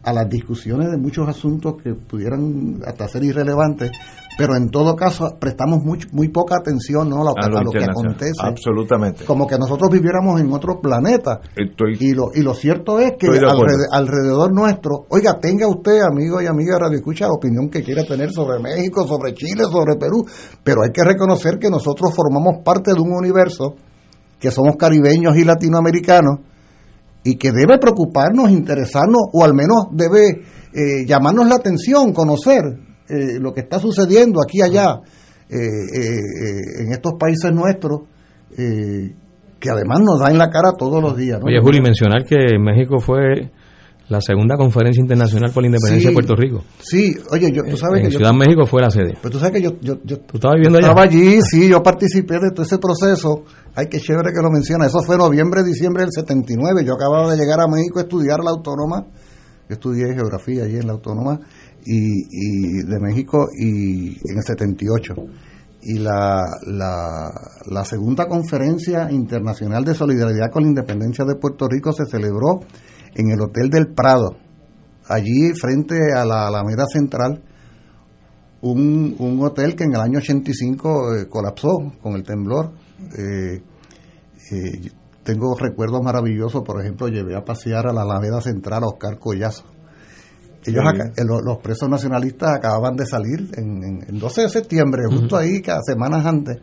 a 0.01 0.11
las 0.11 0.27
discusiones 0.27 0.89
de 0.89 0.97
muchos 0.97 1.27
asuntos 1.27 1.75
que 1.83 1.93
pudieran 1.93 2.79
hasta 2.87 3.07
ser 3.07 3.23
irrelevantes, 3.23 3.91
pero 4.39 4.55
en 4.55 4.69
todo 4.69 4.95
caso 4.95 5.35
prestamos 5.39 5.83
muy, 5.83 5.99
muy 6.13 6.29
poca 6.29 6.55
atención 6.57 7.09
¿no? 7.09 7.17
a, 7.21 7.23
lo, 7.25 7.29
A 7.31 7.45
a 7.45 7.49
lo 7.63 7.69
que 7.71 7.83
acontece, 7.83 8.31
Absolutamente. 8.41 9.25
como 9.25 9.45
que 9.45 9.57
nosotros 9.57 9.89
viviéramos 9.91 10.39
en 10.39 10.51
otro 10.53 10.79
planeta. 10.81 11.41
Estoy, 11.55 11.97
Y 11.99 12.13
lo, 12.13 12.29
y 12.33 12.41
lo 12.41 12.53
cierto 12.53 12.99
es 12.99 13.11
que 13.19 13.27
Estoy 13.27 13.39
de 13.39 13.45
acuerdo. 13.45 13.65
alrede- 13.65 13.87
alrededor 13.91 14.53
nuestro, 14.53 15.05
oiga, 15.09 15.37
tenga 15.39 15.67
usted, 15.67 15.99
amigo 16.09 16.41
y 16.41 16.47
amiga 16.47 16.75
de 16.75 16.79
Radio 16.79 16.97
Escucha, 16.97 17.27
la 17.27 17.33
opinión 17.33 17.69
que 17.69 17.83
quiera 17.83 18.03
tener 18.05 18.31
sobre 18.31 18.59
México, 18.59 19.05
sobre 19.05 19.33
Chile, 19.33 19.63
sobre 19.69 19.97
Perú, 19.97 20.25
pero 20.63 20.83
hay 20.83 20.91
que 20.91 21.03
reconocer 21.03 21.59
que 21.59 21.69
nosotros 21.69 22.13
formamos 22.15 22.63
parte 22.63 22.93
de 22.93 23.01
un 23.01 23.11
universo, 23.13 23.75
que 24.39 24.51
somos 24.51 24.77
caribeños 24.77 25.35
y 25.35 25.43
latinoamericanos, 25.43 26.39
y 27.23 27.35
que 27.35 27.51
debe 27.51 27.77
preocuparnos, 27.77 28.49
interesarnos, 28.49 29.23
o 29.33 29.43
al 29.43 29.53
menos 29.53 29.87
debe 29.91 30.29
eh, 30.73 31.05
llamarnos 31.05 31.47
la 31.49 31.55
atención, 31.55 32.13
conocer 32.13 32.63
eh, 33.09 33.39
lo 33.39 33.53
que 33.53 33.61
está 33.61 33.79
sucediendo 33.79 34.39
aquí 34.41 34.59
y 34.59 34.61
allá, 34.61 34.99
eh, 35.49 35.55
eh, 35.55 36.15
eh, 36.15 36.81
en 36.83 36.91
estos 36.91 37.13
países 37.19 37.51
nuestros, 37.51 38.01
que 39.59 39.69
además 39.69 39.99
nos 40.01 40.19
da 40.19 40.31
en 40.31 40.37
la 40.37 40.49
cara 40.49 40.71
todos 40.77 41.01
los 41.01 41.15
días. 41.17 41.39
¿no? 41.39 41.45
Oye, 41.47 41.59
Juli, 41.61 41.81
mencionar 41.81 42.23
que 42.25 42.57
México 42.59 42.99
fue 42.99 43.51
la 44.09 44.21
segunda 44.21 44.57
conferencia 44.57 45.01
internacional 45.01 45.51
por 45.53 45.61
la 45.63 45.67
independencia 45.67 46.01
Sí. 46.01 46.07
de 46.07 46.13
Puerto 46.13 46.35
Rico. 46.35 46.63
Sí, 46.79 47.13
oye, 47.31 47.51
yo, 47.51 47.61
tú 47.63 47.77
sabes 47.77 47.99
en 48.01 48.07
que 48.07 48.11
yo, 48.13 48.17
Ciudad 48.19 48.33
México 48.33 48.65
fue 48.65 48.81
la 48.81 48.89
sede. 48.89 49.15
pero 49.21 49.31
tú 49.31 49.37
sabes 49.39 49.53
que 49.53 49.61
yo, 49.61 49.73
yo, 49.81 49.97
yo 50.03 50.17
¿Tú 50.21 50.37
estabas 50.37 50.55
viviendo 50.55 50.79
allá? 50.79 50.87
estaba 50.87 51.03
allí, 51.03 51.39
sí, 51.43 51.69
yo 51.69 51.83
participé 51.83 52.35
de 52.39 52.49
todo 52.51 52.63
ese 52.65 52.79
proceso. 52.79 53.43
Ay, 53.75 53.85
qué 53.89 53.99
chévere 53.99 54.31
que 54.35 54.41
lo 54.41 54.49
menciona. 54.49 54.87
Eso 54.87 54.99
fue 55.03 55.15
noviembre, 55.17 55.63
diciembre 55.63 56.03
del 56.03 56.11
79. 56.11 56.83
Yo 56.85 56.93
acababa 56.95 57.29
de 57.31 57.37
llegar 57.37 57.59
a 57.61 57.67
México 57.67 57.99
a 57.99 58.01
estudiar 58.03 58.39
la 58.43 58.49
autónoma. 58.51 59.05
Yo 59.69 59.73
estudié 59.75 60.15
geografía 60.15 60.63
allí 60.63 60.77
en 60.77 60.87
la 60.87 60.93
autónoma 60.93 61.39
y, 61.85 62.25
y 62.29 62.83
de 62.83 62.99
México 62.99 63.47
y 63.57 64.09
en 64.09 64.37
el 64.37 64.43
78. 64.43 65.13
Y 65.81 65.99
la, 65.99 66.43
la, 66.67 67.29
la 67.67 67.85
segunda 67.85 68.27
conferencia 68.27 69.09
internacional 69.11 69.85
de 69.85 69.95
solidaridad 69.95 70.51
con 70.51 70.63
la 70.63 70.69
independencia 70.69 71.23
de 71.25 71.35
Puerto 71.35 71.67
Rico 71.69 71.93
se 71.93 72.05
celebró 72.05 72.59
en 73.15 73.31
el 73.31 73.41
Hotel 73.41 73.69
del 73.69 73.87
Prado, 73.93 74.37
allí 75.07 75.53
frente 75.53 76.13
a 76.13 76.25
la 76.25 76.47
Alameda 76.47 76.85
Central, 76.91 77.41
un, 78.61 79.15
un 79.19 79.41
hotel 79.43 79.75
que 79.75 79.85
en 79.85 79.95
el 79.95 80.01
año 80.01 80.19
85 80.19 81.15
eh, 81.15 81.27
colapsó 81.29 81.93
con 82.01 82.15
el 82.15 82.23
temblor. 82.23 82.73
Eh, 83.17 83.61
eh, 84.51 84.91
tengo 85.23 85.55
recuerdos 85.57 86.01
maravillosos, 86.01 86.63
por 86.63 86.81
ejemplo, 86.81 87.07
llevé 87.07 87.35
a 87.35 87.45
pasear 87.45 87.87
a 87.87 87.93
la 87.93 88.01
Alameda 88.01 88.41
Central 88.41 88.83
a 88.83 88.87
Oscar 88.87 89.19
Collazo. 89.19 89.63
Ellos, 90.65 90.83
acá- 90.85 91.11
eh, 91.15 91.23
los, 91.25 91.41
los 91.43 91.57
presos 91.59 91.89
nacionalistas 91.89 92.55
acababan 92.57 92.95
de 92.95 93.05
salir 93.05 93.49
en, 93.55 93.83
en- 93.83 94.05
el 94.09 94.19
12 94.19 94.41
de 94.43 94.49
septiembre, 94.49 95.03
justo 95.09 95.37
ahí, 95.37 95.61
cada 95.61 95.79
semanas 95.85 96.25
antes. 96.25 96.57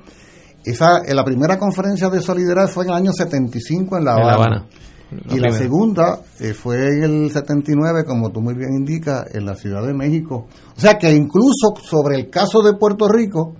Esa, 0.64 0.98
en 1.06 1.14
la 1.16 1.24
primera 1.24 1.58
conferencia 1.58 2.08
de 2.10 2.20
solidaridad 2.20 2.68
fue 2.68 2.84
en 2.84 2.90
el 2.90 2.96
año 2.96 3.12
75 3.12 3.96
en 3.98 4.04
La 4.04 4.12
En 4.12 4.16
La 4.26 4.34
Habana. 4.34 4.34
Habana. 4.56 4.66
Y 5.30 5.38
la 5.38 5.52
segunda 5.52 6.20
eh, 6.40 6.52
fue 6.52 6.88
en 6.98 7.02
el 7.26 7.30
79, 7.30 8.02
como 8.04 8.30
tú 8.30 8.40
muy 8.40 8.54
bien 8.54 8.72
indicas, 8.74 9.24
en 9.32 9.46
la 9.46 9.54
Ciudad 9.54 9.86
de 9.86 9.94
México. 9.94 10.48
O 10.76 10.80
sea 10.80 10.98
que 10.98 11.12
incluso 11.14 11.74
sobre 11.88 12.16
el 12.16 12.28
caso 12.28 12.60
de 12.60 12.74
Puerto 12.74 13.06
Rico, 13.08 13.54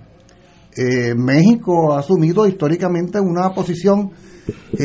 eh, 0.75 1.15
México 1.15 1.93
ha 1.93 1.99
asumido 1.99 2.45
históricamente 2.45 3.19
una 3.21 3.53
posición, 3.53 4.11
eh, 4.73 4.83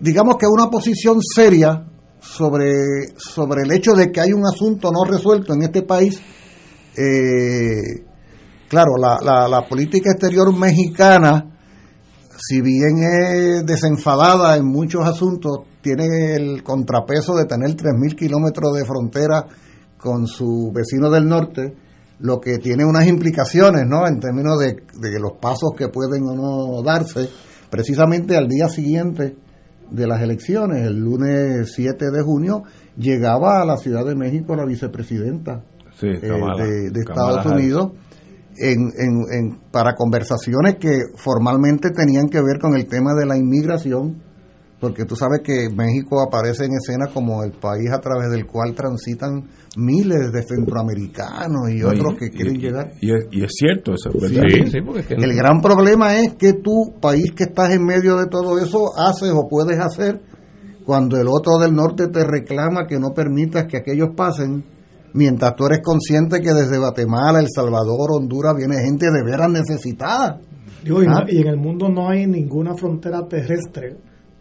digamos 0.00 0.36
que 0.38 0.46
una 0.46 0.70
posición 0.70 1.18
seria 1.22 1.84
sobre, 2.38 2.72
sobre 3.16 3.62
el 3.62 3.72
hecho 3.72 3.94
de 3.94 4.12
que 4.12 4.20
hay 4.20 4.32
un 4.32 4.46
asunto 4.46 4.92
no 4.92 5.04
resuelto 5.04 5.52
en 5.54 5.62
este 5.62 5.82
país. 5.82 6.20
Eh, 6.96 8.04
claro, 8.68 8.92
la, 8.96 9.18
la, 9.22 9.48
la 9.48 9.66
política 9.66 10.12
exterior 10.12 10.56
mexicana 10.56 11.58
si 12.40 12.60
bien 12.60 12.98
es 13.02 13.66
desenfadada 13.66 14.56
en 14.56 14.66
muchos 14.66 15.04
asuntos, 15.04 15.64
tiene 15.82 16.34
el 16.34 16.62
contrapeso 16.62 17.34
de 17.34 17.46
tener 17.46 17.70
3.000 17.70 18.14
kilómetros 18.14 18.74
de 18.74 18.84
frontera 18.84 19.46
con 19.98 20.26
su 20.26 20.70
vecino 20.72 21.10
del 21.10 21.26
norte, 21.26 21.74
lo 22.20 22.40
que 22.40 22.58
tiene 22.58 22.84
unas 22.84 23.08
implicaciones, 23.08 23.86
¿no? 23.86 24.06
En 24.06 24.20
términos 24.20 24.58
de, 24.58 24.76
de 25.00 25.18
los 25.18 25.32
pasos 25.40 25.70
que 25.76 25.88
pueden 25.88 26.24
o 26.28 26.34
no 26.34 26.82
darse, 26.82 27.28
precisamente 27.70 28.36
al 28.36 28.46
día 28.46 28.68
siguiente 28.68 29.36
de 29.90 30.06
las 30.06 30.20
elecciones, 30.22 30.86
el 30.86 30.98
lunes 31.00 31.72
7 31.74 32.10
de 32.10 32.22
junio, 32.22 32.62
llegaba 32.96 33.60
a 33.62 33.64
la 33.64 33.76
Ciudad 33.76 34.04
de 34.04 34.14
México 34.14 34.54
la 34.56 34.64
vicepresidenta 34.64 35.62
Sí, 35.98 36.06
eh, 36.06 36.20
de, 36.20 37.00
Estados. 37.00 37.44
Unidos 37.46 37.92
en, 38.56 38.90
en- 38.98 39.24
en- 39.32 39.58
para 39.70 39.94
conversaciones 39.94 40.76
que 40.76 40.98
formalmente 41.16 41.90
tenían 41.90 42.28
que 42.28 42.40
ver 42.40 42.58
con 42.60 42.74
el 42.76 42.86
tema 42.86 43.14
de 43.14 43.26
la 43.26 43.36
inmigración, 43.36 44.22
porque 44.80 45.04
tú 45.04 45.16
sabes 45.16 45.40
que 45.42 45.68
México 45.74 46.20
aparece 46.22 46.64
en 46.66 46.72
escena 46.74 47.06
como 47.12 47.42
el 47.42 47.52
país 47.52 47.90
a 47.92 48.00
través 48.00 48.30
del 48.30 48.46
cual 48.46 48.74
transitan 48.74 49.44
miles 49.78 50.32
de 50.32 50.42
centroamericanos 50.42 51.70
y 51.70 51.82
otros 51.82 52.14
que 52.18 52.26
y- 52.26 52.30
quieren 52.30 52.58
llegar. 52.60 52.92
Y 53.00 53.12
es, 53.12 53.26
y 53.30 53.44
es 53.44 53.52
cierto, 53.56 53.94
eso 53.94 54.10
es 54.14 54.20
verdad. 54.20 54.48
Sí, 54.50 54.70
sí, 54.70 54.78
porque 54.84 55.00
es 55.00 55.06
que 55.06 55.14
El 55.14 55.34
gran 55.34 55.60
problema 55.60 56.18
es 56.18 56.34
que 56.34 56.54
tú, 56.54 56.94
país 57.00 57.32
que 57.32 57.44
estás 57.44 57.70
en 57.72 57.84
medio 57.84 58.16
de 58.16 58.26
todo 58.26 58.58
eso, 58.58 58.90
haces 58.98 59.30
o 59.32 59.46
puedes 59.48 59.78
hacer 59.78 60.20
cuando 60.84 61.16
el 61.20 61.28
otro 61.28 61.58
del 61.58 61.74
norte 61.74 62.08
te 62.08 62.24
reclama 62.24 62.86
que 62.86 62.98
no 62.98 63.10
permitas 63.14 63.66
que 63.66 63.76
aquellos 63.78 64.08
pasen, 64.16 64.64
mientras 65.14 65.54
tú 65.56 65.66
eres 65.66 65.80
consciente 65.82 66.40
que 66.40 66.52
desde 66.52 66.78
Guatemala, 66.78 67.40
El 67.40 67.48
Salvador, 67.54 68.10
Honduras 68.12 68.54
viene 68.56 68.76
gente 68.84 69.06
de 69.10 69.22
veras 69.24 69.50
necesitada. 69.50 70.40
Digo, 70.82 71.02
y, 71.02 71.06
Ah. 71.06 71.24
no- 71.24 71.28
y 71.28 71.38
en 71.40 71.48
el 71.48 71.56
mundo 71.56 71.88
no 71.88 72.08
hay 72.08 72.26
ninguna 72.26 72.74
frontera 72.74 73.26
terrestre 73.28 73.96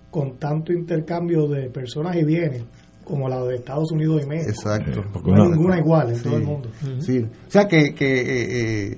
con 0.09 0.37
tanto 0.39 0.71
intercambio 0.71 1.47
de 1.47 1.69
personas 1.69 2.15
y 2.15 2.23
bienes 2.23 2.63
como 3.07 3.27
la 3.29 3.43
de 3.43 3.55
Estados 3.55 3.91
Unidos 3.91 4.21
y 4.23 4.27
México. 4.27 4.49
Exacto. 4.49 5.03
Porque 5.13 5.31
No 5.31 5.35
hay 5.37 5.47
una- 5.47 5.55
ninguna 5.55 5.77
igual 5.79 6.09
en 6.09 6.15
Sí. 6.17 6.23
todo 6.23 6.37
el 6.37 6.43
mundo. 6.43 6.69
Sí. 6.99 7.19
O 7.19 7.49
sea 7.51 7.67
que, 7.67 7.93
que 7.95 8.05
eh, 8.21 8.87
eh, 8.91 8.97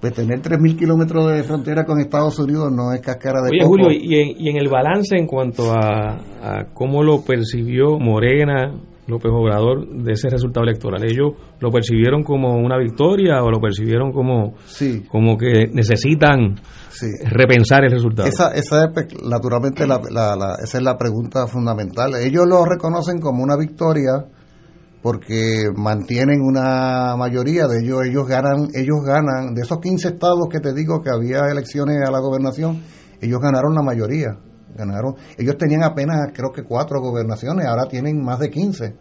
pues 0.00 0.14
tener 0.14 0.40
3.000 0.40 0.76
kilómetros 0.78 1.30
de 1.32 1.42
frontera 1.42 1.84
con 1.84 2.00
Estados 2.00 2.38
Unidos 2.38 2.72
no 2.72 2.92
es 2.92 3.00
cáscara 3.02 3.42
de 3.42 3.50
Oye, 3.50 3.58
coco. 3.58 3.68
Julio, 3.70 3.90
y 3.90 4.14
en, 4.14 4.28
y 4.40 4.48
en 4.48 4.56
el 4.56 4.68
balance 4.68 5.14
en 5.16 5.26
cuanto 5.26 5.72
a, 5.72 6.20
a 6.42 6.64
cómo 6.72 7.02
lo 7.02 7.22
percibió 7.22 7.98
Morena, 7.98 8.72
López 9.10 9.30
Obrador, 9.32 9.86
de 9.88 10.12
ese 10.12 10.30
resultado 10.30 10.64
electoral, 10.64 11.02
¿ellos 11.04 11.32
lo 11.60 11.70
percibieron 11.70 12.22
como 12.22 12.56
una 12.56 12.78
victoria 12.78 13.42
o 13.42 13.50
lo 13.50 13.60
percibieron 13.60 14.12
como, 14.12 14.54
Sí, 14.66 15.02
como 15.08 15.36
que 15.36 15.66
necesitan 15.72 16.56
sí. 16.90 17.06
repensar 17.30 17.84
el 17.84 17.90
resultado? 17.90 18.28
Esa, 18.28 18.52
esa 18.54 18.84
es, 18.84 18.90
pe- 18.94 19.16
naturalmente, 19.28 19.86
la, 19.86 20.00
la- 20.10 20.36
la- 20.36 20.54
esa 20.62 20.78
es 20.78 20.84
la 20.84 20.96
pregunta 20.96 21.46
fundamental. 21.46 22.14
Ellos 22.14 22.46
lo 22.48 22.64
reconocen 22.64 23.18
como 23.20 23.42
una 23.42 23.56
victoria 23.56 24.24
porque 25.02 25.64
mantienen 25.76 26.40
una 26.42 27.16
mayoría 27.16 27.66
de 27.66 27.78
ellos. 27.82 28.04
Ellos 28.04 28.26
ganan, 28.26 28.68
ellos 28.74 28.98
ganan, 29.04 29.54
de 29.54 29.62
esos 29.62 29.78
15 29.80 30.08
estados 30.08 30.46
que 30.50 30.60
te 30.60 30.74
digo 30.74 31.00
que 31.00 31.08
había 31.10 31.50
elecciones 31.50 31.96
a 32.06 32.10
la 32.10 32.20
gobernación, 32.20 32.80
ellos 33.20 33.40
ganaron 33.40 33.74
la 33.74 33.82
mayoría. 33.82 34.36
Ganaron, 34.76 35.14
ellos 35.38 35.56
tenían 35.58 35.82
apenas, 35.82 36.30
creo 36.34 36.50
que 36.52 36.62
cuatro 36.62 37.00
gobernaciones, 37.00 37.66
ahora 37.66 37.86
tienen 37.88 38.22
más 38.22 38.38
de 38.38 38.50
15. 38.50 38.94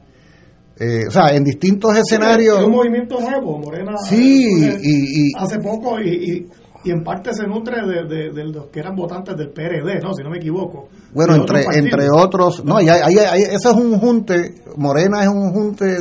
Eh, 0.82 1.08
o 1.08 1.12
sea, 1.12 1.36
en 1.36 1.43
distintos 1.43 1.97
escenarios. 1.97 2.60
Es 2.60 2.65
un 2.65 2.71
movimiento 2.71 3.19
nuevo, 3.19 3.58
Morena. 3.60 3.91
Sí, 4.08 4.45
eh, 4.63 4.77
y, 4.82 5.29
y- 5.29 5.32
hace 5.38 5.60
poco 5.60 5.99
y, 5.99 6.08
y, 6.10 6.47
y 6.86 6.91
en 6.91 7.03
parte 7.03 7.34
se 7.34 7.45
nutre 7.45 7.75
de, 7.86 8.08
de- 8.08 8.32
de 8.32 8.45
los 8.45 8.67
que 8.67 8.79
eran 8.79 8.95
votantes 8.95 9.36
del 9.36 9.49
PRD, 9.49 9.99
¿no? 10.01 10.13
Si 10.13 10.23
no 10.23 10.29
me 10.29 10.38
equivoco. 10.38 10.88
Bueno, 11.13 11.36
entre, 11.36 11.63
entre 11.77 12.08
otros, 12.10 12.63
no, 12.63 12.79
y 12.79 12.88
hay- 12.88 13.01
hay- 13.03 13.17
hay- 13.17 13.41
ese 13.41 13.55
es 13.69 13.75
un 13.75 13.99
junte, 13.99 14.55
Morena 14.77 15.21
es 15.23 15.27
un 15.27 15.51
junte 15.51 15.97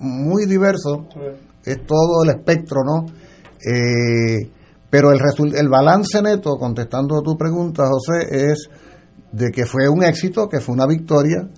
muy 0.00 0.46
diverso, 0.46 1.06
es 1.64 1.86
todo 1.86 2.24
el 2.24 2.30
espectro, 2.30 2.80
¿no? 2.84 3.06
Eh, 3.64 4.50
pero 4.90 5.10
el, 5.12 5.20
el 5.54 5.68
balance 5.68 6.20
neto, 6.22 6.56
contestando 6.58 7.18
a 7.18 7.22
tu 7.22 7.36
pregunta, 7.36 7.84
José, 7.88 8.26
es 8.50 8.68
de 9.36 9.50
que 9.50 9.66
fue 9.66 9.88
un 9.88 10.02
éxito, 10.02 10.48
que 10.48 10.60
fue 10.60 10.74
una 10.74 10.86
victoria, 10.86 11.48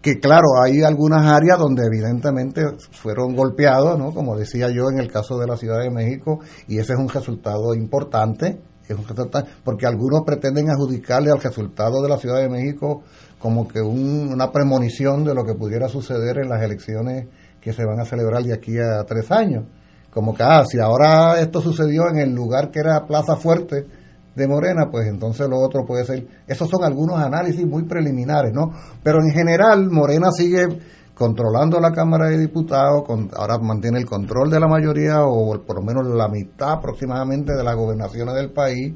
que 0.00 0.18
claro, 0.18 0.46
hay 0.64 0.82
algunas 0.82 1.26
áreas 1.26 1.58
donde 1.58 1.84
evidentemente 1.86 2.62
fueron 2.90 3.36
golpeados, 3.36 3.98
¿no? 3.98 4.12
Como 4.12 4.36
decía 4.36 4.68
yo 4.70 4.90
en 4.90 4.98
el 4.98 5.12
caso 5.12 5.38
de 5.38 5.46
la 5.46 5.56
Ciudad 5.56 5.80
de 5.80 5.90
México, 5.90 6.40
y 6.66 6.78
ese 6.78 6.94
es 6.94 6.98
un 6.98 7.08
resultado 7.08 7.74
importante, 7.74 8.58
es 8.88 8.98
un 8.98 9.06
resultado- 9.06 9.46
porque 9.62 9.86
algunos 9.86 10.22
pretenden 10.24 10.70
adjudicarle 10.70 11.30
al 11.30 11.40
resultado 11.40 12.02
de 12.02 12.08
la 12.08 12.16
Ciudad 12.16 12.38
de 12.40 12.48
México 12.48 13.02
como 13.38 13.68
que 13.68 13.80
un- 13.80 14.30
una 14.32 14.50
premonición 14.50 15.22
de 15.24 15.34
lo 15.34 15.44
que 15.44 15.54
pudiera 15.54 15.88
suceder 15.88 16.38
en 16.38 16.48
las 16.48 16.62
elecciones 16.62 17.26
que 17.60 17.72
se 17.72 17.84
van 17.84 18.00
a 18.00 18.04
celebrar 18.04 18.42
de 18.42 18.54
aquí 18.54 18.78
a 18.78 19.04
tres 19.04 19.30
años. 19.30 19.66
Como 20.10 20.34
que, 20.34 20.42
ah, 20.42 20.64
si 20.64 20.78
ahora 20.80 21.40
esto 21.40 21.60
sucedió 21.60 22.08
en 22.08 22.18
el 22.18 22.34
lugar 22.34 22.70
que 22.70 22.80
era 22.80 23.06
Plaza 23.06 23.36
Fuerte, 23.36 23.86
de 24.34 24.48
Morena, 24.48 24.88
pues 24.90 25.06
entonces 25.08 25.48
lo 25.48 25.58
otro 25.58 25.84
puede 25.84 26.04
ser. 26.04 26.26
Esos 26.46 26.68
son 26.68 26.84
algunos 26.84 27.18
análisis 27.18 27.66
muy 27.66 27.84
preliminares, 27.84 28.52
¿no? 28.52 28.72
Pero 29.02 29.18
en 29.22 29.30
general, 29.30 29.90
Morena 29.90 30.30
sigue 30.30 30.66
controlando 31.14 31.78
la 31.78 31.92
Cámara 31.92 32.28
de 32.28 32.38
Diputados, 32.38 33.04
con, 33.06 33.30
ahora 33.36 33.58
mantiene 33.58 33.98
el 33.98 34.06
control 34.06 34.50
de 34.50 34.58
la 34.58 34.66
mayoría 34.66 35.22
o 35.24 35.62
por 35.62 35.76
lo 35.76 35.82
menos 35.82 36.06
la 36.06 36.28
mitad 36.28 36.72
aproximadamente 36.72 37.54
de 37.54 37.62
las 37.62 37.76
gobernaciones 37.76 38.34
del 38.34 38.50
país, 38.50 38.94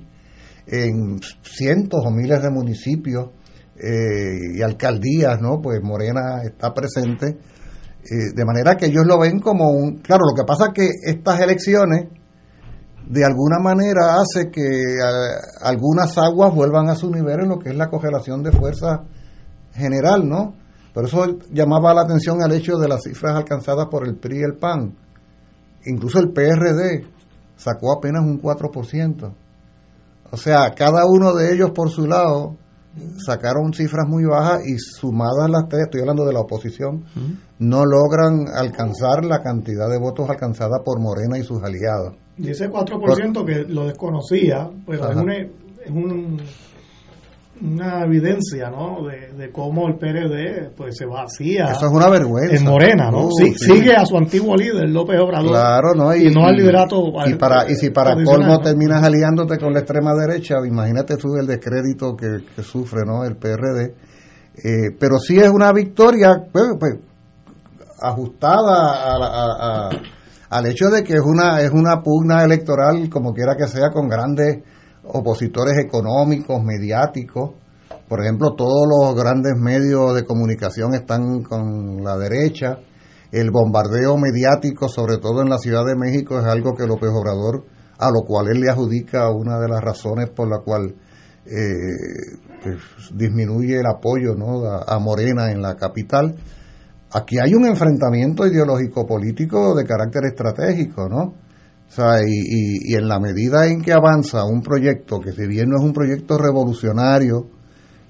en 0.67 1.21
cientos 1.43 2.01
o 2.05 2.11
miles 2.11 2.43
de 2.43 2.51
municipios 2.51 3.29
eh, 3.77 4.57
y 4.57 4.63
alcaldías, 4.63 5.41
¿no? 5.41 5.61
Pues 5.61 5.83
Morena 5.83 6.43
está 6.43 6.73
presente. 6.73 7.27
eh, 8.09 8.33
de 8.35 8.45
manera 8.45 8.77
que 8.77 8.87
ellos 8.87 9.05
lo 9.05 9.19
ven 9.19 9.41
como 9.41 9.69
un... 9.71 9.99
Claro, 9.99 10.23
lo 10.31 10.35
que 10.35 10.47
pasa 10.47 10.67
es 10.67 10.73
que 10.73 10.89
estas 11.11 11.41
elecciones 11.41 12.07
de 13.07 13.25
alguna 13.25 13.59
manera 13.61 14.17
hace 14.17 14.51
que 14.51 14.67
eh, 14.67 15.37
algunas 15.63 16.19
aguas 16.19 16.55
vuelvan 16.55 16.89
a 16.91 16.97
su 16.97 17.11
nivel 17.11 17.41
en 17.41 17.49
lo 17.49 17.59
que 17.59 17.71
es 17.71 17.77
la 17.77 17.89
congelación 17.89 18.43
de 18.43 18.53
fuerza 18.53 19.05
general, 19.73 20.29
¿no? 20.29 20.55
Por 20.93 21.05
eso 21.05 21.39
llamaba 21.53 21.95
la 21.95 22.03
atención 22.03 22.41
el 22.43 22.53
hecho 22.53 22.79
de 22.79 22.89
las 22.89 23.03
cifras 23.03 23.37
alcanzadas 23.37 23.87
por 23.91 24.07
el 24.07 24.17
PRI 24.17 24.39
y 24.39 24.43
el 24.43 24.57
PAN. 24.57 24.97
Incluso 25.85 26.19
el 26.19 26.33
PRD 26.33 27.07
sacó 27.55 27.93
apenas 27.93 28.25
un 28.25 28.41
4%. 28.41 29.35
O 30.33 30.37
sea, 30.37 30.75
cada 30.75 31.05
uno 31.07 31.35
de 31.35 31.55
ellos 31.55 31.71
por 31.71 31.91
su 31.91 32.07
lado 32.07 32.57
sacaron 33.25 33.73
cifras 33.73 34.09
muy 34.09 34.25
bajas 34.25 34.67
y 34.67 34.79
sumadas 34.79 35.51
las 35.51 35.69
tres, 35.69 35.85
estoy 35.85 36.01
hablando 36.01 36.25
de 36.25 36.33
la 36.33 36.41
oposición, 36.41 37.05
no 37.59 37.85
logran 37.85 38.47
alcanzar 38.55 39.25
la 39.25 39.43
cantidad 39.43 39.89
de 39.89 39.99
votos 39.99 40.29
alcanzada 40.29 40.83
por 40.85 40.99
Morena 40.99 41.39
y 41.39 41.43
sus 41.43 41.63
aliados. 41.63 42.17
Y 42.39 42.51
ese 42.51 42.69
4% 42.71 43.45
que 43.45 43.65
lo 43.73 43.87
desconocía, 43.87 44.69
pues 44.85 45.01
es, 45.01 45.17
una, 45.17 45.37
es 45.37 45.49
un- 45.91 46.41
una 47.59 48.03
evidencia, 48.05 48.69
¿no? 48.69 49.07
De, 49.07 49.33
de 49.33 49.51
cómo 49.51 49.89
el 49.89 49.95
PRD 49.95 50.73
pues 50.77 50.95
se 50.99 51.07
vacía 51.07 51.65
Eso 51.71 51.87
es 51.87 51.93
una 51.93 52.11
vergüenza. 52.11 52.55
en 52.55 52.65
Morena, 52.65 53.11
¿no? 53.11 53.31
Sí, 53.31 53.55
sí. 53.57 53.73
Sigue 53.73 53.95
a 53.97 54.05
su 54.05 54.19
antiguo 54.19 54.55
líder, 54.55 54.91
López 54.91 55.19
Obrador. 55.19 55.49
Claro, 55.53 55.95
¿no? 55.95 56.15
Y 56.15 56.31
no 56.31 56.45
al 56.45 56.55
liderato 56.57 57.03
Y, 57.27 57.33
para, 57.37 57.71
y 57.71 57.75
si 57.77 57.89
para 57.89 58.15
colmo 58.23 58.61
terminas 58.61 59.03
aliándote 59.03 59.57
con 59.57 59.73
la 59.73 59.79
extrema 59.81 60.13
derecha, 60.15 60.57
imagínate 60.67 61.17
tú 61.17 61.29
el 61.41 61.47
descrédito 61.47 62.15
que, 62.15 62.45
que 62.55 62.63
sufre 62.63 63.07
¿no? 63.07 63.25
el 63.25 63.37
PRD. 63.37 63.95
Eh, 64.63 64.95
pero 65.01 65.19
sí 65.19 65.39
es 65.39 65.49
una 65.49 65.73
victoria 65.73 66.37
pues, 66.53 66.65
pues, 66.79 66.97
ajustada 68.03 69.15
a, 69.15 69.19
la- 69.19 69.27
a- 69.27 69.89
a- 69.89 70.03
al 70.51 70.67
hecho 70.67 70.89
de 70.91 71.03
que 71.03 71.15
es 71.15 71.23
una, 71.25 71.61
es 71.61 71.71
una 71.71 72.03
pugna 72.03 72.45
electoral, 72.45 73.09
como 73.11 73.33
quiera 73.33 73.57
que 73.57 73.67
sea, 73.67 73.91
con 73.91 74.09
grandes 74.09 74.63
opositores 75.05 75.79
económicos, 75.79 76.63
mediáticos. 76.63 77.53
Por 78.09 78.23
ejemplo, 78.23 78.55
todos 78.55 78.87
los 78.89 79.15
grandes 79.15 79.55
medios 79.57 80.15
de 80.15 80.25
comunicación 80.25 80.95
están 80.95 81.43
con 81.43 82.03
la 82.05 82.17
derecha. 82.17 82.79
El 83.33 83.51
bombardeo 83.51 84.17
mediático, 84.17 84.89
sobre 84.89 85.19
todo 85.19 85.43
en 85.43 85.49
la 85.49 85.59
Ciudad 85.59 85.85
de 85.85 85.97
México, 85.97 86.39
es 86.39 86.47
algo 86.47 86.75
que 86.75 86.87
López 86.87 87.11
Obrador, 87.13 87.65
a 87.99 88.11
lo 88.11 88.23
cual 88.25 88.49
él 88.49 88.61
le 88.61 88.71
adjudica 88.71 89.31
una 89.31 89.59
de 89.59 89.69
las 89.69 89.83
razones 89.83 90.31
por 90.31 90.49
la 90.49 90.59
cual 90.65 90.95
eh, 91.47 92.39
pues, 92.63 92.79
disminuye 93.13 93.79
el 93.79 93.87
apoyo 93.87 94.35
¿no? 94.35 94.65
a, 94.65 94.99
Morena 94.99 95.51
en 95.51 95.63
la 95.63 95.77
capital. 95.77 96.37
Aquí 97.13 97.39
hay 97.39 97.55
un 97.55 97.67
enfrentamiento 97.67 98.47
ideológico 98.47 99.07
político 99.07 99.75
de 99.75 99.85
carácter 99.85 100.25
estratégico, 100.27 101.09
¿no? 101.09 101.23
O 101.89 101.91
sea, 101.91 102.21
y, 102.27 102.95
en 102.95 103.09
la 103.09 103.21
medida 103.21 103.67
en 103.67 103.81
que 103.81 103.93
avanza 103.93 104.45
un 104.45 104.61
proyecto 104.61 105.21
que 105.21 105.33
si 105.33 105.47
bien 105.47 105.69
no 105.69 105.77
es 105.79 105.85
un 105.85 105.93
proyecto 105.93 106.37
revolucionario, 106.37 107.49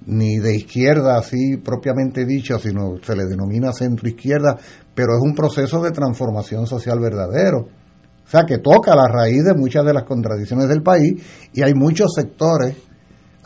ni 0.06 0.38
de 0.38 0.56
izquierda 0.56 1.18
así 1.18 1.56
propiamente 1.58 2.24
dicho, 2.24 2.58
sino 2.58 2.96
se 3.02 3.16
le 3.16 3.26
denomina 3.26 3.72
centro 3.72 4.08
izquierda, 4.08 4.56
pero 4.94 5.14
es 5.16 5.22
un 5.22 5.34
proceso 5.34 5.82
de 5.82 5.90
transformación 5.90 6.66
social 6.66 6.98
verdadero. 7.00 7.58
O 8.24 8.28
sea, 8.28 8.44
que 8.44 8.58
toca 8.58 8.96
la 8.96 9.08
raíz 9.08 9.44
de 9.44 9.54
muchas 9.54 9.84
de 9.84 9.92
las 9.92 10.04
contradicciones 10.04 10.68
del 10.68 10.82
país 10.82 11.22
y 11.52 11.62
hay 11.62 11.74
muchos 11.74 12.12
sectores 12.14 12.76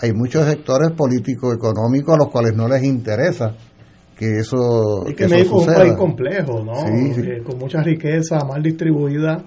hay 0.02 0.14
muchos 0.14 0.46
sectores 0.46 0.92
políticos 0.92 1.54
económicos 1.54 2.14
a 2.14 2.18
los 2.18 2.30
cuales 2.30 2.54
no 2.56 2.66
les 2.68 2.82
interesa 2.84 3.54
que 4.20 4.40
eso 4.40 5.08
y 5.08 5.14
que, 5.14 5.26
México 5.26 5.62
es 5.62 5.68
un 5.68 5.74
país 5.74 5.94
complejo 5.94 6.62
no 6.62 6.74
eh, 6.86 7.42
con 7.42 7.58
mucha 7.58 7.82
riqueza 7.82 8.44
mal 8.46 8.62
distribuida 8.62 9.42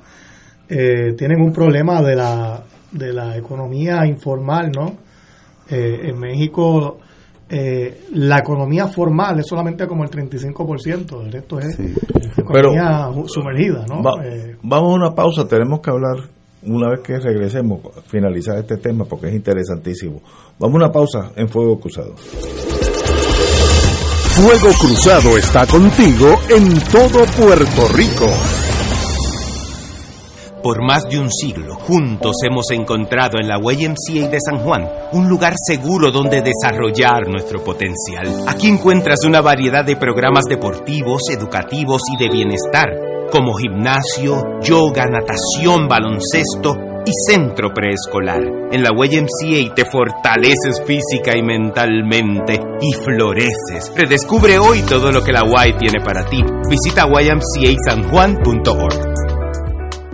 eh, 0.68 1.14
tienen 1.16 1.42
un 1.42 1.54
problema 1.54 2.02
de 2.02 2.16
la 2.16 2.64
de 2.92 3.14
la 3.14 3.38
economía 3.38 4.04
informal 4.08 4.72
no 4.76 4.98
eh, 5.70 6.10
en 6.10 6.20
México 6.20 6.98
la 8.16 8.40
economía 8.40 8.88
formal 8.88 9.40
es 9.40 9.46
solamente 9.46 9.86
como 9.86 10.04
el 10.04 10.10
35%, 10.10 11.24
el 11.24 11.32
resto 11.32 11.60
es 11.60 11.78
economía 12.36 13.12
sumergida. 13.28 13.86
¿no? 13.88 14.02
vamos 14.64 14.92
a 14.92 14.96
una 14.96 15.12
pausa, 15.12 15.48
tenemos 15.48 15.80
que 15.80 15.92
hablar 15.92 16.16
una 16.64 16.90
vez 16.90 17.02
que 17.02 17.20
regresemos, 17.20 17.82
finalizar 18.08 18.58
este 18.58 18.78
tema 18.78 19.06
porque 19.06 19.28
es 19.28 19.36
interesantísimo. 19.36 20.24
Vamos 20.58 20.82
a 20.82 20.86
una 20.86 20.92
pausa 20.92 21.32
en 21.36 21.48
Fuego 21.48 21.80
Cruzado. 21.80 22.16
Fuego 24.36 24.74
Cruzado 24.80 25.38
está 25.38 25.68
contigo 25.68 26.26
en 26.50 26.74
todo 26.92 27.24
Puerto 27.38 27.88
Rico. 27.90 28.28
Por 30.64 30.84
más 30.84 31.08
de 31.08 31.20
un 31.20 31.30
siglo, 31.32 31.76
juntos 31.76 32.38
hemos 32.44 32.72
encontrado 32.72 33.38
en 33.40 33.48
la 33.48 33.60
YMCA 33.60 34.30
de 34.30 34.40
San 34.44 34.58
Juan 34.58 34.90
un 35.12 35.30
lugar 35.30 35.54
seguro 35.64 36.12
donde 36.12 36.42
desarrollar 36.42 37.30
nuestro 37.30 37.64
potencial. 37.64 38.46
Aquí 38.48 38.70
encuentras 38.70 39.20
una 39.24 39.42
variedad 39.42 39.86
de 39.86 39.98
programas 39.98 40.46
deportivos, 40.46 41.22
educativos 41.30 42.02
y 42.12 42.18
de 42.18 42.30
bienestar 42.30 42.90
como 43.32 43.54
gimnasio, 43.54 44.60
yoga, 44.64 45.06
natación, 45.06 45.88
baloncesto 45.88 46.93
y 47.06 47.12
centro 47.28 47.74
preescolar. 47.74 48.42
En 48.72 48.84
la 48.84 48.92
YMCA 48.92 49.74
te 49.76 49.86
fortaleces 49.86 50.82
física 50.86 51.36
y 51.36 51.42
mentalmente 51.44 52.60
y 52.82 52.94
floreces. 52.94 53.92
Redescubre 53.96 54.60
hoy 54.60 54.82
todo 54.84 55.12
lo 55.12 55.24
que 55.24 55.32
la 55.32 55.44
Y 55.44 55.74
tiene 55.74 56.00
para 56.04 56.26
ti. 56.26 56.44
Visita 56.70 57.06
ymcasanjuan.org. 57.06 59.14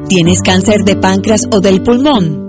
¿Tienes 0.07 0.41
cáncer 0.41 0.83
de 0.83 0.95
páncreas 0.95 1.47
o 1.51 1.59
del 1.59 1.83
pulmón? 1.83 2.48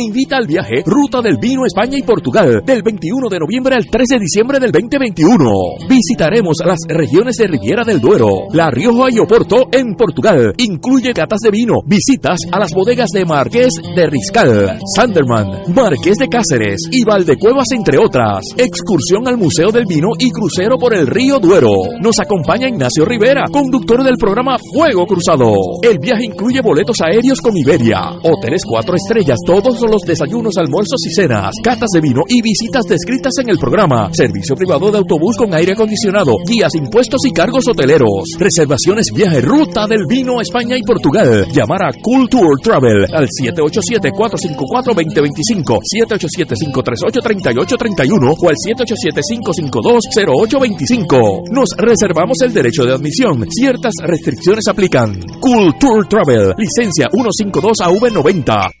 invita 0.01 0.37
al 0.37 0.47
viaje 0.47 0.83
Ruta 0.85 1.21
del 1.21 1.37
Vino 1.37 1.65
España 1.65 1.97
y 1.97 2.03
Portugal 2.03 2.61
del 2.65 2.81
21 2.83 3.29
de 3.29 3.39
noviembre 3.39 3.75
al 3.75 3.85
13 3.85 4.15
de 4.15 4.19
diciembre 4.19 4.59
del 4.59 4.71
2021. 4.71 5.49
Visitaremos 5.87 6.57
las 6.65 6.79
regiones 6.87 7.35
de 7.35 7.47
Riviera 7.47 7.83
del 7.83 7.99
Duero, 7.99 8.47
La 8.53 8.69
Rioja 8.69 9.07
y 9.11 9.19
Oporto 9.19 9.67
en 9.71 9.95
Portugal. 9.95 10.53
Incluye 10.57 11.13
catas 11.13 11.39
de 11.41 11.51
vino, 11.51 11.75
visitas 11.85 12.39
a 12.51 12.59
las 12.59 12.73
bodegas 12.73 13.09
de 13.09 13.25
Marqués 13.25 13.73
de 13.95 14.07
Riscal, 14.07 14.79
Sanderman, 14.95 15.73
Marqués 15.73 16.17
de 16.17 16.27
Cáceres 16.27 16.81
y 16.91 17.03
Valdecuevas 17.03 17.71
entre 17.71 17.97
otras. 17.97 18.43
Excursión 18.57 19.27
al 19.27 19.37
Museo 19.37 19.71
del 19.71 19.85
Vino 19.85 20.09
y 20.17 20.29
crucero 20.29 20.77
por 20.77 20.95
el 20.95 21.07
río 21.07 21.39
Duero. 21.39 21.73
Nos 22.01 22.19
acompaña 22.19 22.67
Ignacio 22.67 23.05
Rivera, 23.05 23.45
conductor 23.51 24.03
del 24.03 24.17
programa 24.17 24.57
Fuego 24.73 25.05
Cruzado. 25.05 25.53
El 25.81 25.99
viaje 25.99 26.25
incluye 26.25 26.61
boletos 26.61 26.97
aéreos 27.01 27.41
con 27.41 27.55
Iberia, 27.57 27.99
hoteles 28.23 28.63
cuatro 28.65 28.95
estrellas, 28.95 29.39
todos 29.45 29.81
los 29.81 29.90
desayunos, 30.05 30.57
almuerzos 30.57 30.99
y 31.05 31.13
cenas, 31.13 31.53
catas 31.63 31.89
de 31.93 32.01
vino 32.01 32.21
y 32.27 32.41
visitas 32.41 32.83
descritas 32.85 33.33
en 33.39 33.49
el 33.49 33.57
programa. 33.57 34.09
Servicio 34.13 34.55
privado 34.55 34.91
de 34.91 34.99
autobús 34.99 35.35
con 35.37 35.53
aire 35.53 35.73
acondicionado, 35.73 36.37
guías, 36.47 36.73
impuestos 36.75 37.19
y 37.25 37.31
cargos 37.31 37.67
hoteleros. 37.67 38.35
Reservaciones 38.39 39.11
viaje 39.13 39.41
ruta 39.41 39.85
del 39.87 40.05
vino 40.07 40.39
España 40.41 40.77
y 40.77 40.83
Portugal. 40.83 41.47
Llamar 41.51 41.83
a 41.83 41.91
Culture 41.93 42.55
Travel 42.63 43.05
al 43.13 43.27
787-454-2025, 43.27 45.79
787-538-3831 46.07 48.35
o 48.39 48.49
al 48.49 48.55
787-552-0825. 48.55 51.49
Nos 51.51 51.69
reservamos 51.77 52.41
el 52.41 52.53
derecho 52.53 52.85
de 52.85 52.93
admisión. 52.93 53.45
Ciertas 53.49 53.93
restricciones 54.01 54.67
aplican. 54.67 55.19
Culture 55.39 56.07
Travel, 56.09 56.53
licencia 56.57 57.07
152 57.11 57.77
AV90. 57.79 58.80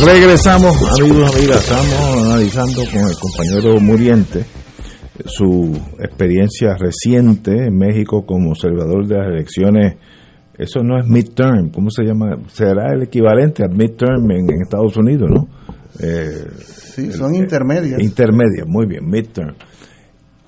Regresamos, 0.00 0.74
amigos 0.98 1.36
amigas, 1.36 1.62
estamos 1.62 2.24
analizando 2.24 2.82
con 2.90 3.00
el 3.00 3.16
compañero 3.18 3.80
Muriente 3.80 4.44
su 5.26 5.78
experiencia 5.98 6.74
reciente 6.76 7.66
en 7.66 7.76
México 7.76 8.24
como 8.26 8.50
observador 8.50 9.06
de 9.06 9.18
las 9.18 9.28
elecciones. 9.28 9.96
Eso 10.56 10.80
no 10.82 10.98
es 10.98 11.06
midterm, 11.06 11.70
¿cómo 11.70 11.90
se 11.90 12.04
llama? 12.04 12.36
Será 12.48 12.94
el 12.94 13.02
equivalente 13.02 13.62
al 13.62 13.76
midterm 13.76 14.30
en, 14.30 14.62
Estados 14.62 14.96
Unidos, 14.96 15.28
¿no? 15.30 15.48
Eh, 16.00 16.46
sí, 16.64 17.12
son 17.12 17.34
intermedias. 17.34 18.00
Intermedias, 18.00 18.66
muy 18.66 18.86
bien, 18.86 19.08
midterm. 19.08 19.54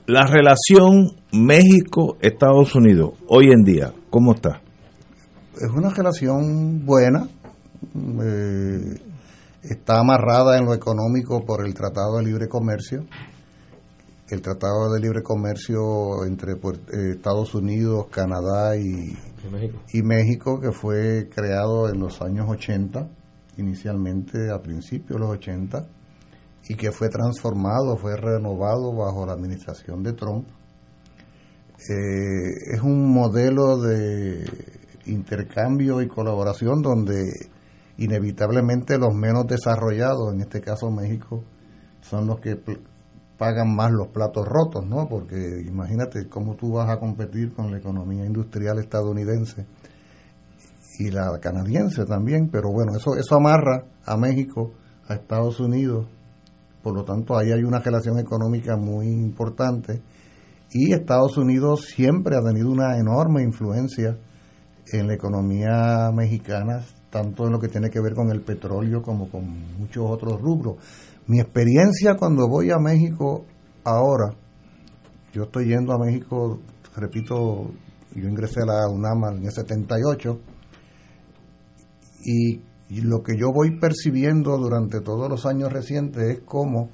La 0.06 0.26
relación 0.26 1.12
México-Estados 1.32 2.74
Unidos 2.74 3.12
hoy 3.28 3.50
en 3.50 3.62
día, 3.62 3.92
¿cómo 4.10 4.34
está? 4.34 4.60
Es 5.54 5.70
una 5.74 5.90
relación 5.90 6.84
buena. 6.84 7.28
Eh, 7.94 8.94
está 9.68 10.00
amarrada 10.00 10.58
en 10.58 10.66
lo 10.66 10.74
económico 10.74 11.44
por 11.44 11.64
el 11.66 11.74
Tratado 11.74 12.18
de 12.18 12.24
Libre 12.24 12.48
Comercio. 12.48 13.04
El 14.28 14.42
Tratado 14.42 14.92
de 14.92 15.00
Libre 15.00 15.22
Comercio 15.22 16.24
entre 16.26 16.52
eh, 16.52 17.12
Estados 17.16 17.54
Unidos, 17.54 18.06
Canadá 18.10 18.76
y, 18.76 19.16
y 19.92 20.02
México, 20.02 20.60
que 20.60 20.72
fue 20.72 21.28
creado 21.34 21.88
en 21.88 22.00
los 22.00 22.20
años 22.20 22.48
80, 22.48 23.08
inicialmente 23.58 24.50
a 24.50 24.60
principios 24.60 25.20
de 25.20 25.26
los 25.26 25.30
80, 25.36 25.86
y 26.68 26.74
que 26.74 26.90
fue 26.92 27.08
transformado, 27.08 27.96
fue 27.96 28.16
renovado 28.16 28.94
bajo 28.94 29.26
la 29.26 29.34
administración 29.34 30.02
de 30.02 30.12
Trump. 30.14 30.46
Eh, 31.78 32.74
es 32.74 32.80
un 32.80 33.12
modelo 33.12 33.78
de 33.78 34.44
intercambio 35.06 36.00
y 36.00 36.08
colaboración 36.08 36.80
donde 36.80 37.22
inevitablemente 37.98 38.98
los 38.98 39.14
menos 39.14 39.46
desarrollados, 39.46 40.34
en 40.34 40.40
este 40.40 40.60
caso 40.60 40.90
México, 40.90 41.44
son 42.02 42.26
los 42.26 42.40
que 42.40 42.56
pagan 43.38 43.74
más 43.74 43.90
los 43.92 44.08
platos 44.08 44.46
rotos, 44.46 44.86
¿no? 44.86 45.08
Porque 45.08 45.62
imagínate 45.66 46.28
cómo 46.28 46.54
tú 46.54 46.72
vas 46.72 46.90
a 46.90 46.98
competir 46.98 47.52
con 47.52 47.70
la 47.70 47.78
economía 47.78 48.24
industrial 48.24 48.78
estadounidense 48.78 49.66
y 50.98 51.10
la 51.10 51.38
canadiense 51.40 52.04
también, 52.04 52.48
pero 52.50 52.70
bueno, 52.70 52.96
eso 52.96 53.16
eso 53.16 53.36
amarra 53.36 53.84
a 54.06 54.16
México, 54.16 54.72
a 55.08 55.14
Estados 55.14 55.58
Unidos, 55.58 56.06
por 56.82 56.94
lo 56.94 57.04
tanto 57.04 57.36
ahí 57.36 57.50
hay 57.50 57.64
una 57.64 57.80
relación 57.80 58.18
económica 58.18 58.76
muy 58.76 59.08
importante 59.08 60.02
y 60.70 60.92
Estados 60.92 61.36
Unidos 61.36 61.86
siempre 61.94 62.36
ha 62.36 62.42
tenido 62.42 62.70
una 62.70 62.98
enorme 62.98 63.42
influencia 63.42 64.16
en 64.92 65.06
la 65.06 65.14
economía 65.14 66.10
mexicana, 66.12 66.84
tanto 67.14 67.46
en 67.46 67.52
lo 67.52 67.60
que 67.60 67.68
tiene 67.68 67.90
que 67.90 68.00
ver 68.00 68.12
con 68.12 68.28
el 68.32 68.40
petróleo 68.40 69.00
como 69.00 69.30
con 69.30 69.44
muchos 69.78 70.04
otros 70.04 70.40
rubros. 70.40 70.78
Mi 71.28 71.38
experiencia 71.38 72.16
cuando 72.16 72.48
voy 72.48 72.72
a 72.72 72.78
México 72.78 73.44
ahora, 73.84 74.34
yo 75.32 75.44
estoy 75.44 75.68
yendo 75.68 75.92
a 75.92 75.98
México, 76.04 76.58
repito, 76.96 77.70
yo 78.16 78.28
ingresé 78.28 78.62
a 78.62 78.66
la 78.66 78.88
UNAM 78.88 79.36
en 79.36 79.44
el 79.44 79.52
78, 79.52 80.40
y, 82.24 82.60
lo 83.02 83.22
que 83.22 83.36
yo 83.38 83.52
voy 83.52 83.78
percibiendo 83.78 84.56
durante 84.58 85.00
todos 85.00 85.28
los 85.28 85.46
años 85.46 85.72
recientes 85.72 86.22
es 86.22 86.40
cómo 86.44 86.90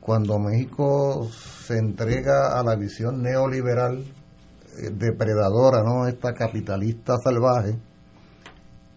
cuando 0.00 0.38
México 0.38 1.28
se 1.66 1.78
entrega 1.78 2.58
a 2.58 2.62
la 2.62 2.76
visión 2.76 3.22
neoliberal 3.22 3.98
eh, 3.98 4.90
depredadora, 4.90 5.82
¿no? 5.82 6.06
Esta 6.06 6.32
capitalista 6.34 7.14
salvaje 7.22 7.78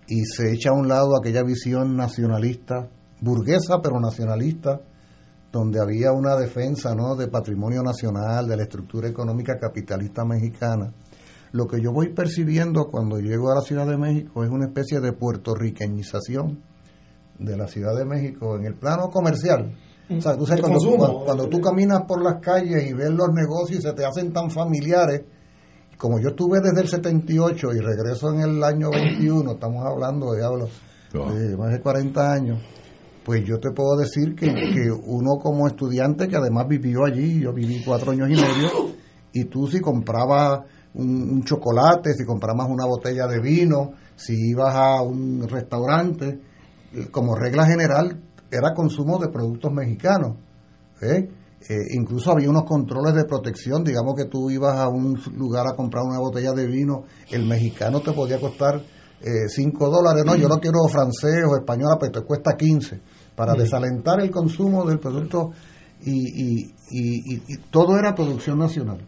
y 0.08 0.24
se 0.26 0.53
echa 0.53 0.70
a 0.70 0.74
un 0.74 0.88
lado 0.88 1.18
aquella 1.18 1.43
visión 1.43 1.95
nacionalista, 1.95 2.89
burguesa 3.22 3.82
pero 3.82 3.99
nacionalista, 3.99 4.82
donde 5.51 5.80
había 5.82 6.12
una 6.12 6.36
defensa, 6.36 6.95
¿no? 6.95 7.16
de 7.16 7.28
patrimonio 7.28 7.82
nacional, 7.84 8.47
de 8.47 8.58
la 8.58 8.64
estructura 8.64 9.08
económica 9.08 9.58
capitalista 9.60 10.24
mexicana. 10.26 10.93
Lo 11.51 11.68
que 11.68 11.82
yo 11.82 11.91
voy 11.91 12.14
percibiendo 12.14 12.88
cuando 12.91 13.20
llego 13.20 13.51
a 13.51 13.55
la 13.55 13.62
Ciudad 13.62 13.88
de 13.88 13.97
México 13.97 14.43
es 14.43 14.49
una 14.49 14.66
especie 14.66 14.99
de 14.99 15.14
puertorriqueñización 15.14 16.62
de 17.39 17.58
la 17.58 17.68
Ciudad 17.68 17.95
de 17.95 18.05
México 18.05 18.58
en 18.58 18.66
el 18.66 18.76
plano 18.76 19.10
comercial. 19.10 19.74
O 20.10 20.22
sea, 20.22 20.38
tú 20.38 20.45
sabes, 20.45 20.62
cuando, 20.62 21.24
cuando, 21.26 21.49
tú 21.49 21.60
caminas 21.60 22.03
por 22.08 22.22
las 22.24 22.39
calles 22.39 22.89
y 22.89 22.93
ves 22.93 23.10
los 23.10 23.30
negocios 23.34 23.80
y 23.80 23.82
se 23.82 23.93
te 23.93 24.05
hacen 24.05 24.32
tan 24.32 24.49
familiares, 24.49 25.24
como 25.98 26.20
yo 26.20 26.30
estuve 26.30 26.60
desde 26.62 26.82
el 26.82 26.88
78 26.88 27.74
y 27.74 27.80
regreso 27.80 28.32
en 28.32 28.41
el 28.41 28.64
año 28.64 28.89
21, 28.91 29.52
estamos 29.52 29.86
hablando 29.86 30.32
de, 30.32 30.45
hablo, 30.45 30.70
de 31.12 31.58
más 31.58 31.72
de 31.72 31.82
40 31.82 32.32
años, 32.32 32.62
pues 33.24 33.43
yo 33.43 33.60
te 33.60 33.72
puedo 33.72 33.98
decir 33.98 34.36
que, 34.36 34.54
que, 34.54 34.91
uno 34.91 35.38
como 35.41 35.68
estudiante 35.68 36.28
que 36.28 36.38
además 36.38 36.68
vivió 36.68 37.06
allí, 37.06 37.41
yo 37.41 37.52
viví 37.52 37.84
cuatro 37.84 38.12
años 38.12 38.30
y 38.30 38.34
medio, 38.34 38.95
y 39.34 39.45
tú 39.45 39.68
si 39.68 39.80
comprabas 39.80 40.62
un, 40.93 41.43
chocolate, 41.43 42.14
si 42.14 42.26
comprabas 42.26 42.68
una 42.70 42.86
botella 42.86 43.28
de 43.28 43.39
vino, 43.39 43.91
si 44.16 44.34
ibas 44.52 44.76
a 44.76 45.02
un 45.02 45.48
restaurante, 45.48 46.39
como 47.12 47.36
regla 47.36 47.66
general 47.66 48.20
era 48.52 48.74
consumo 48.74 49.20
de 49.20 49.30
productos 49.30 49.72
mexicanos. 49.72 50.38
¿eh? 51.02 51.30
Eh, 51.62 51.95
incluso 51.95 52.32
había 52.32 52.49
unos 52.49 52.64
controles 52.64 53.16
de 53.16 53.26
protección, 53.26 53.84
digamos 53.84 54.16
que 54.16 54.26
tú 54.26 54.49
ibas 54.49 54.78
a 54.78 54.88
un 54.88 55.20
lugar 55.36 55.66
a 55.68 55.76
comprar 55.76 56.03
una 56.03 56.20
botella 56.20 56.53
de 56.53 56.68
vino, 56.68 57.03
el 57.32 57.45
mexicano 57.45 57.99
te 57.99 58.14
podía 58.14 58.39
costar 58.39 58.80
5 59.20 59.26
eh, 59.26 59.91
dólares, 59.91 60.24
no, 60.24 60.36
yo 60.36 60.47
no 60.47 60.60
quiero 60.60 60.88
francés 60.88 61.43
o 61.49 61.58
español, 61.58 61.97
pero 61.99 62.12
te 62.12 62.22
cuesta 62.22 62.55
15, 62.55 63.01
para 63.36 63.53
desalentar 63.55 64.22
el 64.22 64.30
consumo 64.30 64.86
del 64.86 64.99
producto 64.99 65.51
y, 66.05 66.62
y, 66.62 66.74
y, 66.91 67.58
todo 67.72 67.97
era 67.97 68.14
producción 68.14 68.60
nacional. 68.60 68.99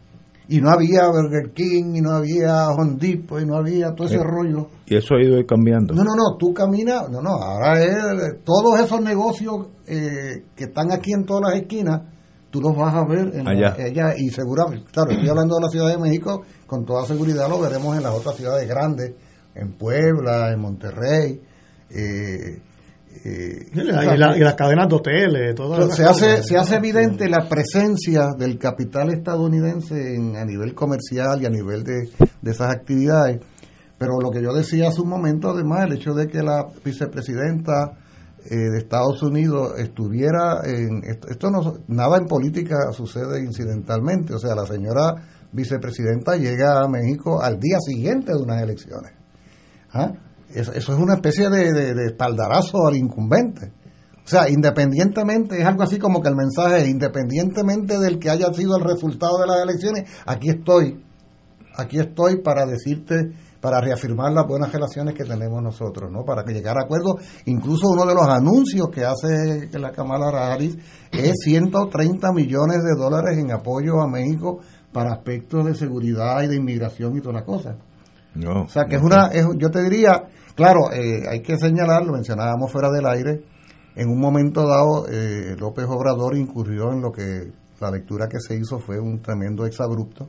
Y 0.48 0.60
no 0.60 0.70
había 0.70 1.06
Burger 1.06 1.52
King, 1.54 1.94
y 1.94 2.00
no 2.00 2.10
había 2.10 2.68
Hondipo, 2.70 3.38
y 3.38 3.46
no 3.46 3.56
había 3.56 3.94
todo 3.94 4.08
ese 4.08 4.16
eh, 4.16 4.24
rollo. 4.24 4.66
Y 4.86 4.96
eso 4.96 5.14
ha 5.14 5.22
ido 5.22 5.40
cambiando. 5.46 5.94
No, 5.94 6.02
no, 6.02 6.16
no, 6.16 6.36
tú 6.36 6.52
caminas, 6.52 7.08
no, 7.08 7.22
no, 7.22 7.30
ahora 7.30 7.80
es, 7.80 8.42
todos 8.44 8.80
esos 8.80 9.00
negocios 9.00 9.68
que 9.86 10.64
están 10.64 10.92
aquí 10.92 11.12
en 11.12 11.24
todas 11.24 11.52
las 11.52 11.62
esquinas, 11.62 12.02
tú 12.50 12.60
los 12.60 12.76
vas 12.76 12.94
a 12.94 13.04
ver 13.04 13.34
en 13.34 13.48
allá. 13.48 13.76
y 14.16 14.30
seguramente, 14.30 14.90
claro, 14.92 15.10
estoy 15.10 15.28
hablando 15.28 15.56
de 15.56 15.62
la 15.62 15.68
Ciudad 15.68 15.88
de 15.88 15.98
México, 15.98 16.42
con 16.66 16.84
toda 16.84 17.06
seguridad 17.06 17.48
lo 17.48 17.60
veremos 17.60 17.96
en 17.96 18.02
las 18.02 18.14
otras 18.14 18.36
ciudades 18.36 18.68
grandes, 18.68 19.12
en 19.54 19.72
Puebla, 19.72 20.52
en 20.52 20.60
Monterrey. 20.60 21.40
Eh, 21.90 22.62
eh, 23.24 23.66
y, 23.74 24.40
las 24.40 24.54
cadenas 24.54 24.88
de 24.88 24.94
hoteles, 24.94 25.54
todo 25.56 25.90
se 25.90 26.04
hace 26.04 26.44
se 26.44 26.56
hace 26.56 26.76
evidente 26.76 27.28
la 27.28 27.48
presencia 27.48 28.28
del 28.38 28.56
capital 28.56 29.10
estadounidense 29.12 30.16
a 30.36 30.44
nivel 30.44 30.74
comercial 30.74 31.42
y 31.42 31.46
a 31.46 31.50
nivel 31.50 31.82
de, 31.82 32.08
de 32.40 32.50
esas 32.50 32.70
actividades 32.70 33.40
pero 34.00 34.18
lo 34.18 34.30
que 34.30 34.40
yo 34.40 34.54
decía 34.54 34.88
hace 34.88 35.02
un 35.02 35.10
momento 35.10 35.50
además 35.50 35.84
el 35.84 35.92
hecho 35.92 36.14
de 36.14 36.26
que 36.26 36.42
la 36.42 36.64
vicepresidenta 36.82 37.98
eh, 38.44 38.56
de 38.56 38.78
Estados 38.78 39.22
Unidos 39.22 39.74
estuviera 39.78 40.60
en 40.64 41.02
esto, 41.04 41.50
no 41.50 41.78
nada 41.88 42.16
en 42.18 42.26
política 42.26 42.92
sucede 42.92 43.40
incidentalmente. 43.40 44.34
O 44.34 44.38
sea 44.38 44.54
la 44.54 44.66
señora 44.66 45.14
vicepresidenta 45.52 46.36
llega 46.36 46.80
a 46.80 46.88
México 46.88 47.42
al 47.42 47.58
día 47.58 47.78
siguiente 47.80 48.32
de 48.32 48.42
unas 48.42 48.62
elecciones. 48.62 49.12
¿Ah? 49.92 50.12
eso, 50.54 50.72
es 50.72 50.88
una 50.88 51.14
especie 51.14 51.50
de, 51.50 51.72
de, 51.72 52.06
espaldarazo 52.06 52.86
al 52.86 52.96
incumbente. 52.96 53.72
O 54.24 54.28
sea 54.28 54.48
independientemente 54.48 55.60
es 55.60 55.66
algo 55.66 55.82
así 55.82 55.98
como 55.98 56.22
que 56.22 56.28
el 56.28 56.36
mensaje 56.36 56.88
independientemente 56.88 57.98
del 57.98 58.18
que 58.18 58.30
haya 58.30 58.52
sido 58.52 58.76
el 58.76 58.84
resultado 58.84 59.38
de 59.40 59.46
las 59.46 59.62
elecciones 59.62 60.08
aquí 60.26 60.50
estoy. 60.50 61.04
Aquí 61.76 61.98
estoy 61.98 62.42
para 62.42 62.66
decirte 62.66 63.32
para 63.60 63.80
reafirmar 63.80 64.32
las 64.32 64.46
buenas 64.46 64.72
relaciones 64.72 65.14
que 65.14 65.24
tenemos 65.24 65.62
nosotros, 65.62 66.10
¿no? 66.10 66.24
Para 66.24 66.44
que 66.44 66.52
llegar 66.52 66.78
a 66.78 66.84
acuerdo. 66.84 67.18
Incluso 67.46 67.88
uno 67.88 68.06
de 68.06 68.14
los 68.14 68.26
anuncios 68.26 68.88
que 68.90 69.04
hace 69.04 69.68
la 69.78 69.92
Kamala 69.92 70.28
Harris 70.28 70.76
es 71.12 71.34
130 71.44 72.32
millones 72.32 72.82
de 72.82 72.94
dólares 72.96 73.38
en 73.38 73.52
apoyo 73.52 74.00
a 74.00 74.08
México 74.08 74.60
para 74.92 75.12
aspectos 75.12 75.66
de 75.66 75.74
seguridad 75.74 76.42
y 76.42 76.48
de 76.48 76.56
inmigración 76.56 77.16
y 77.16 77.20
todas 77.20 77.36
las 77.36 77.44
cosas. 77.44 77.76
No, 78.34 78.62
o 78.62 78.68
sea, 78.68 78.84
que 78.84 78.96
es 78.96 79.02
una, 79.02 79.26
es, 79.26 79.44
yo 79.56 79.70
te 79.70 79.82
diría, 79.82 80.22
claro, 80.54 80.92
eh, 80.92 81.24
hay 81.28 81.42
que 81.42 81.56
señalar, 81.58 82.04
lo 82.04 82.12
mencionábamos 82.12 82.70
fuera 82.70 82.90
del 82.90 83.06
aire, 83.06 83.42
en 83.96 84.08
un 84.08 84.20
momento 84.20 84.66
dado 84.66 85.08
eh, 85.08 85.56
López 85.58 85.84
Obrador 85.88 86.36
incurrió 86.36 86.92
en 86.92 87.02
lo 87.02 87.10
que 87.10 87.52
la 87.80 87.90
lectura 87.90 88.28
que 88.28 88.38
se 88.38 88.56
hizo 88.56 88.78
fue 88.78 89.00
un 89.00 89.20
tremendo 89.20 89.66
exabrupto 89.66 90.28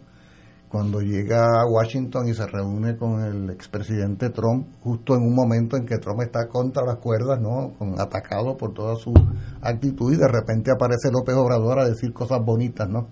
cuando 0.72 1.02
llega 1.02 1.62
a 1.62 1.66
Washington 1.70 2.30
y 2.30 2.34
se 2.34 2.48
reúne 2.48 2.96
con 2.96 3.22
el 3.22 3.50
expresidente 3.50 4.30
Trump, 4.30 4.68
justo 4.82 5.16
en 5.16 5.24
un 5.24 5.36
momento 5.36 5.76
en 5.76 5.86
que 5.86 5.98
Trump 5.98 6.22
está 6.22 6.48
contra 6.48 6.86
las 6.86 6.96
cuerdas, 6.96 7.42
¿no? 7.42 7.74
Con, 7.78 8.00
atacado 8.00 8.56
por 8.56 8.74
toda 8.74 8.96
su 8.96 9.14
actitud 9.62 10.14
y 10.14 10.16
de 10.16 10.30
repente 10.30 10.72
aparece 10.72 11.12
López 11.12 11.36
Obrador 11.36 11.80
a 11.80 11.90
decir 11.90 12.14
cosas 12.14 12.40
bonitas, 12.46 12.88
¿no? 12.88 13.10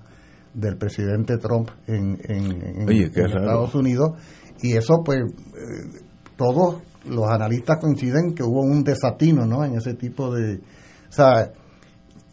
Del 0.53 0.77
presidente 0.77 1.37
Trump 1.37 1.69
en, 1.87 2.17
en, 2.23 2.89
Estados 2.89 3.75
Unidos. 3.75 4.11
Y 4.61 4.77
eso, 4.77 5.01
pues, 5.03 5.19
eh, 5.19 5.99
todos 6.37 6.77
los 7.09 7.27
analistas 7.29 7.77
coinciden 7.81 8.35
que 8.35 8.43
hubo 8.43 8.61
un 8.61 8.85
desatino, 8.85 9.45
¿no? 9.45 9.65
En 9.65 9.75
ese 9.75 9.95
tipo 9.95 10.33
de... 10.33 10.55
O 11.09 11.11
sea, 11.11 11.51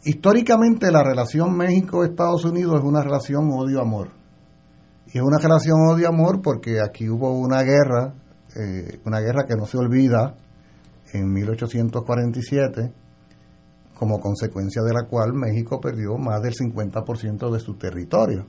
históricamente 0.05 0.89
la 0.89 1.03
relación 1.03 1.57
México-Estados 1.57 2.45
Unidos 2.45 2.79
es 2.79 2.85
una 2.85 3.03
relación 3.03 3.49
odio-amor 3.51 4.16
y 5.13 5.17
es 5.17 5.23
una 5.23 5.37
relación 5.37 5.87
odio-amor 5.87 6.41
porque 6.41 6.81
aquí 6.81 7.09
hubo 7.09 7.31
una 7.31 7.61
guerra, 7.63 8.13
eh, 8.55 8.99
una 9.05 9.19
guerra 9.19 9.45
que 9.45 9.55
no 9.55 9.65
se 9.65 9.77
olvida, 9.77 10.35
en 11.13 11.31
1847, 11.31 12.91
como 13.97 14.19
consecuencia 14.19 14.81
de 14.83 14.93
la 14.93 15.07
cual 15.07 15.33
México 15.33 15.79
perdió 15.79 16.17
más 16.17 16.41
del 16.41 16.53
50% 16.53 17.51
de 17.51 17.59
su 17.59 17.75
territorio. 17.75 18.45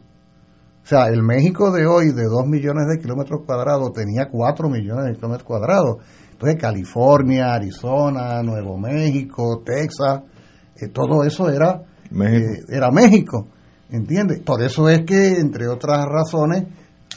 O 0.83 0.87
sea, 0.89 1.07
el 1.07 1.23
México 1.23 1.71
de 1.71 1.87
hoy, 1.87 2.13
de 2.13 2.25
2 2.25 2.47
millones 2.47 2.87
de 2.89 2.99
kilómetros 2.99 3.43
cuadrados, 3.45 3.93
tenía 3.93 4.29
4 4.31 4.69
millones 4.69 5.05
de 5.07 5.15
kilómetros 5.15 5.47
cuadrados. 5.47 5.99
Entonces 6.33 6.61
California, 6.61 7.55
Arizona, 7.55 8.43
Nuevo 8.43 8.79
México, 8.79 9.63
Texas, 9.65 10.23
eh, 10.77 10.89
todo 10.89 11.25
eso 11.25 11.51
era 11.51 11.83
México. 12.11 12.49
Eh, 12.69 12.77
era 12.77 12.91
México, 12.91 13.49
¿entiendes? 13.91 14.41
Por 14.41 14.63
eso 14.63 14.89
es 14.89 15.03
que, 15.05 15.39
entre 15.39 15.69
otras 15.69 16.05
razones, 16.07 16.65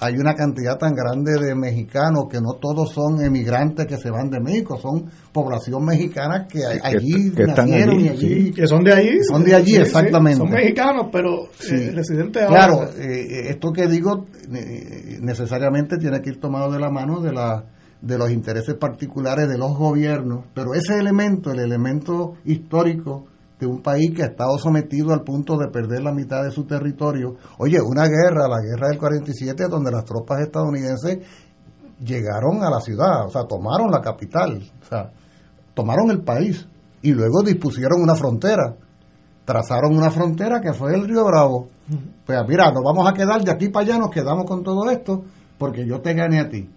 hay 0.01 0.15
una 0.17 0.33
cantidad 0.33 0.79
tan 0.79 0.95
grande 0.95 1.33
de 1.39 1.53
mexicanos 1.53 2.25
que 2.27 2.41
no 2.41 2.53
todos 2.53 2.91
son 2.91 3.21
emigrantes 3.21 3.85
que 3.85 3.97
se 3.97 4.09
van 4.09 4.31
de 4.31 4.39
México, 4.39 4.79
son 4.81 5.11
población 5.31 5.85
mexicana 5.85 6.47
que, 6.47 6.61
allí 6.65 7.31
nacieron 7.37 7.99
y 7.99 8.09
allí 8.09 8.51
que 8.51 8.65
son 8.65 8.83
de 8.83 8.93
allí, 8.93 9.23
son 9.23 9.43
de 9.43 9.53
allí 9.53 9.75
exactamente. 9.75 10.39
son 10.39 10.49
mexicanos, 10.49 11.07
pero 11.11 11.43
eh, 11.69 11.91
residentes 11.93 12.47
Claro, 12.47 12.89
eh, 12.97 13.49
esto 13.49 13.71
que 13.71 13.85
digo 13.85 14.25
eh, 14.51 15.19
necesariamente 15.21 15.97
tiene 15.97 16.19
que 16.19 16.31
ir 16.31 16.39
tomado 16.39 16.71
de 16.71 16.79
la 16.79 16.89
mano 16.89 17.21
de 17.21 17.33
la 17.33 17.65
de 18.01 18.17
los 18.17 18.31
intereses 18.31 18.73
particulares 18.73 19.47
de 19.47 19.59
los 19.59 19.77
gobiernos, 19.77 20.45
pero 20.55 20.73
ese 20.73 20.97
elemento, 20.97 21.51
el 21.51 21.59
elemento 21.59 22.33
histórico 22.45 23.27
de 23.61 23.67
un 23.67 23.81
país 23.81 24.11
que 24.15 24.23
ha 24.23 24.27
estado 24.27 24.57
sometido 24.57 25.13
al 25.13 25.21
punto 25.21 25.55
de 25.55 25.67
perder 25.67 26.01
la 26.01 26.11
mitad 26.11 26.43
de 26.43 26.49
su 26.49 26.65
territorio. 26.65 27.35
Oye, 27.59 27.77
una 27.79 28.07
guerra, 28.07 28.47
la 28.47 28.59
guerra 28.59 28.89
del 28.89 28.97
47, 28.97 29.67
donde 29.69 29.91
las 29.91 30.03
tropas 30.03 30.41
estadounidenses 30.41 31.19
llegaron 32.03 32.63
a 32.63 32.71
la 32.71 32.79
ciudad, 32.79 33.27
o 33.27 33.29
sea, 33.29 33.43
tomaron 33.43 33.91
la 33.91 34.01
capital, 34.01 34.63
o 34.81 34.85
sea, 34.85 35.11
tomaron 35.75 36.09
el 36.09 36.23
país 36.23 36.67
y 37.03 37.11
luego 37.11 37.43
dispusieron 37.43 38.01
una 38.01 38.15
frontera. 38.15 38.75
Trazaron 39.45 39.95
una 39.95 40.09
frontera 40.09 40.59
que 40.59 40.73
fue 40.73 40.95
el 40.95 41.07
Río 41.07 41.23
Bravo. 41.25 41.69
Pues 42.25 42.39
mira, 42.47 42.71
nos 42.71 42.83
vamos 42.83 43.07
a 43.07 43.13
quedar 43.13 43.43
de 43.43 43.51
aquí 43.51 43.69
para 43.69 43.85
allá, 43.85 43.99
nos 43.99 44.09
quedamos 44.09 44.45
con 44.45 44.63
todo 44.63 44.89
esto, 44.89 45.23
porque 45.59 45.85
yo 45.85 46.01
te 46.01 46.15
gané 46.15 46.39
a 46.39 46.49
ti. 46.49 46.67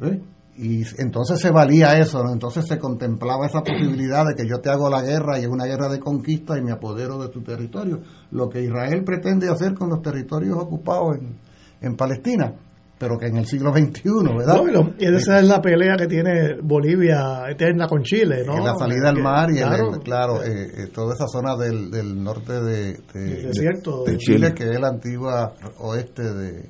¿Ves? 0.00 0.18
Y 0.58 0.82
entonces 1.00 1.38
se 1.40 1.52
valía 1.52 1.96
eso, 1.98 2.20
entonces 2.32 2.66
se 2.66 2.78
contemplaba 2.78 3.46
esa 3.46 3.62
posibilidad 3.62 4.24
de 4.26 4.34
que 4.34 4.48
yo 4.48 4.58
te 4.58 4.70
hago 4.70 4.90
la 4.90 5.02
guerra 5.02 5.38
y 5.38 5.42
es 5.42 5.48
una 5.48 5.66
guerra 5.66 5.88
de 5.88 6.00
conquista 6.00 6.58
y 6.58 6.62
me 6.62 6.72
apodero 6.72 7.16
de 7.18 7.28
tu 7.28 7.42
territorio, 7.42 8.00
lo 8.32 8.48
que 8.48 8.62
Israel 8.62 9.04
pretende 9.04 9.48
hacer 9.48 9.74
con 9.74 9.88
los 9.88 10.02
territorios 10.02 10.56
ocupados 10.58 11.16
en, 11.16 11.36
en 11.80 11.96
Palestina, 11.96 12.54
pero 12.98 13.16
que 13.16 13.26
en 13.26 13.36
el 13.36 13.46
siglo 13.46 13.72
XXI, 13.72 14.02
¿verdad? 14.36 14.60
y 14.98 15.06
esa 15.06 15.38
es 15.38 15.46
la 15.46 15.60
pelea 15.60 15.94
que 15.96 16.08
tiene 16.08 16.56
Bolivia 16.60 17.48
eterna 17.48 17.86
con 17.86 18.02
Chile, 18.02 18.42
¿no? 18.44 18.56
En 18.56 18.64
la 18.64 18.74
salida 18.74 19.10
al 19.10 19.22
mar 19.22 19.50
y, 19.52 19.58
claro, 19.58 19.90
claro 20.02 20.42
eh, 20.42 20.66
eh, 20.76 20.86
toda 20.92 21.14
esa 21.14 21.28
zona 21.28 21.56
del, 21.56 21.88
del 21.88 22.20
norte 22.20 22.60
de, 22.60 22.94
de, 23.14 24.16
Chile, 24.18 24.52
que 24.54 24.64
es 24.64 24.80
la 24.80 24.88
antigua 24.88 25.54
oeste 25.78 26.22
de... 26.22 26.68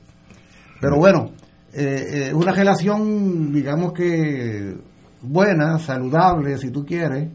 Pero 0.78 0.96
bueno, 0.98 1.32
eh, 1.72 2.28
eh, 2.28 2.34
una 2.34 2.52
relación, 2.52 3.52
digamos 3.52 3.92
que 3.92 4.76
buena, 5.22 5.78
saludable, 5.78 6.58
si 6.58 6.70
tú 6.70 6.84
quieres, 6.84 7.28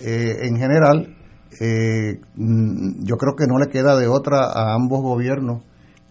eh, 0.00 0.36
en 0.42 0.56
general, 0.56 1.16
eh, 1.60 2.20
mm, 2.34 3.04
yo 3.04 3.16
creo 3.16 3.36
que 3.36 3.46
no 3.46 3.58
le 3.58 3.68
queda 3.68 3.96
de 3.96 4.08
otra 4.08 4.46
a 4.52 4.74
ambos 4.74 5.02
gobiernos 5.02 5.62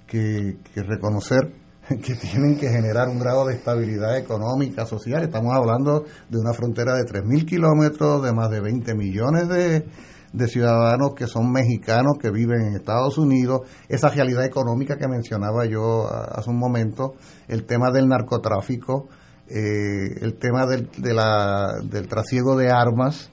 que, 0.07 0.57
reconocer 0.75 1.51
que 1.89 2.15
tienen 2.15 2.57
que 2.57 2.69
generar 2.69 3.09
un 3.09 3.19
grado 3.19 3.45
de 3.45 3.55
estabilidad 3.55 4.17
económica, 4.17 4.85
social. 4.85 5.23
Estamos 5.23 5.53
hablando 5.53 6.05
de 6.29 6.37
una 6.37 6.53
frontera 6.53 6.95
de 6.95 7.03
3.000 7.03 7.45
kilómetros, 7.45 8.23
de 8.23 8.33
más 8.33 8.49
de 8.49 8.61
20 8.61 8.95
millones 8.95 9.49
de, 9.49 9.85
de 10.33 10.47
ciudadanos 10.47 11.13
que 11.15 11.27
son 11.27 11.51
mexicanos, 11.51 12.13
que 12.19 12.31
viven 12.31 12.61
en 12.61 12.75
Estados 12.75 13.17
Unidos, 13.17 13.61
esa 13.87 14.09
realidad 14.09 14.43
económica 14.43 14.97
que 14.97 15.07
mencionaba 15.07 15.65
yo 15.65 16.07
hace 16.11 16.49
un 16.49 16.57
momento, 16.57 17.13
el 17.47 17.65
tema 17.65 17.91
del 17.91 18.07
narcotráfico, 18.07 19.07
eh, 19.47 20.19
el 20.21 20.35
tema 20.39 20.65
del, 20.65 20.89
del 20.97 22.07
trasiego 22.07 22.57
de 22.57 22.71
armas, 22.71 23.31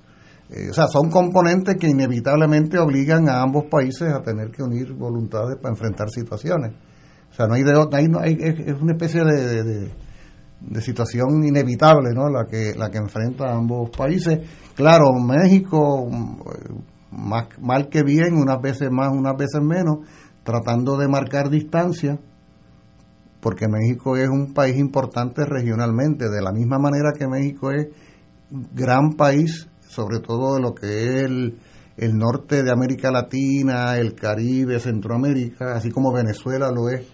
eh, 0.51 0.71
o 0.71 0.75
sea, 0.75 0.89
son 0.89 1.11
componentes 1.11 1.77
que 1.77 1.87
inevitablemente 1.87 2.77
obligan 2.79 3.29
a 3.29 3.41
ambos 3.41 3.67
países 3.71 4.13
a 4.13 4.21
tener 4.21 4.51
que 4.51 4.65
unir 4.65 4.93
voluntades 4.93 5.57
para 5.59 5.73
enfrentar 5.73 6.11
situaciones. 6.11 6.73
O 7.31 7.35
sea, 7.35 7.47
no 7.47 7.55
hay, 7.55 7.63
de, 7.63 7.73
no 7.73 8.19
hay, 8.19 8.37
es 8.41 8.81
una 8.81 8.93
especie 8.93 9.23
de, 9.25 9.63
de, 9.63 9.91
de, 10.61 10.81
situación 10.81 11.45
inevitable, 11.45 12.11
¿no? 12.13 12.29
La 12.29 12.47
que 12.47 12.75
la 12.77 12.91
que 12.91 12.99
enfrenta 12.99 13.45
a 13.45 13.55
ambos 13.55 13.91
países. 13.91 14.41
Claro, 14.75 15.13
México 15.13 16.09
más 17.11 17.47
mal 17.61 17.89
que 17.89 18.03
bien, 18.03 18.35
unas 18.35 18.61
veces 18.61 18.91
más, 18.91 19.13
unas 19.13 19.37
veces 19.37 19.61
menos, 19.63 19.99
tratando 20.43 20.97
de 20.97 21.09
marcar 21.09 21.51
distancia, 21.51 22.19
porque 23.41 23.67
México 23.69 24.17
es 24.17 24.29
un 24.29 24.53
país 24.53 24.77
importante 24.77 25.45
regionalmente, 25.45 26.29
de 26.29 26.43
la 26.43 26.53
misma 26.53 26.79
manera 26.79 27.13
que 27.19 27.27
México 27.27 27.71
es 27.71 27.89
gran 28.75 29.15
país, 29.15 29.69
sobre 29.89 30.21
todo 30.21 30.55
de 30.55 30.61
lo 30.61 30.75
que 30.75 30.87
es 30.87 31.23
el, 31.25 31.59
el 31.97 32.17
norte 32.17 32.63
de 32.63 32.71
América 32.71 33.11
Latina, 33.11 33.97
el 33.97 34.15
Caribe, 34.15 34.79
Centroamérica, 34.79 35.75
así 35.75 35.91
como 35.91 36.13
Venezuela 36.13 36.71
lo 36.71 36.89
es 36.89 37.07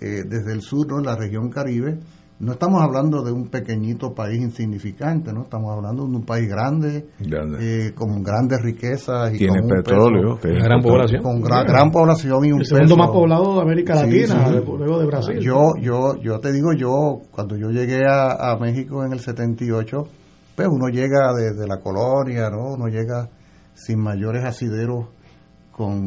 eh, 0.00 0.22
desde 0.26 0.52
el 0.52 0.62
sur, 0.62 0.86
¿no? 0.86 1.00
la 1.00 1.16
región 1.16 1.50
Caribe 1.50 1.98
no 2.40 2.52
estamos 2.52 2.82
hablando 2.82 3.22
de 3.22 3.30
un 3.30 3.48
pequeñito 3.48 4.14
país 4.14 4.40
insignificante, 4.40 5.30
no 5.30 5.42
estamos 5.42 5.76
hablando 5.76 6.06
de 6.06 6.16
un 6.16 6.24
país 6.24 6.48
grande, 6.48 7.06
eh, 7.20 7.92
con 7.94 8.22
grandes 8.22 8.62
riquezas 8.62 9.34
y 9.34 9.38
tiene 9.38 9.60
con 9.60 9.68
petróleo, 9.68 10.38
gran 10.42 10.80
población, 10.80 11.22
con 11.22 11.42
gran, 11.42 11.90
población 11.90 12.44
y 12.46 12.52
un 12.52 12.60
el 12.60 12.66
segundo 12.66 12.96
más 12.96 13.10
poblado 13.10 13.56
de 13.56 13.60
América 13.60 13.94
Latina, 13.94 14.50
luego 14.50 15.00
de 15.00 15.06
Brasil. 15.06 15.38
Yo, 15.38 15.74
yo, 15.82 16.16
yo 16.22 16.40
te 16.40 16.50
digo, 16.50 16.72
yo 16.72 17.20
cuando 17.30 17.56
yo 17.56 17.68
llegué 17.68 18.06
a, 18.08 18.52
a 18.52 18.56
México 18.58 19.04
en 19.04 19.12
el 19.12 19.20
78, 19.20 20.06
pues 20.56 20.68
uno 20.68 20.88
llega 20.88 21.34
desde 21.34 21.68
la 21.68 21.76
colonia, 21.80 22.48
no, 22.48 22.72
uno 22.72 22.88
llega 22.88 23.28
sin 23.74 24.00
mayores 24.00 24.44
asideros 24.44 25.08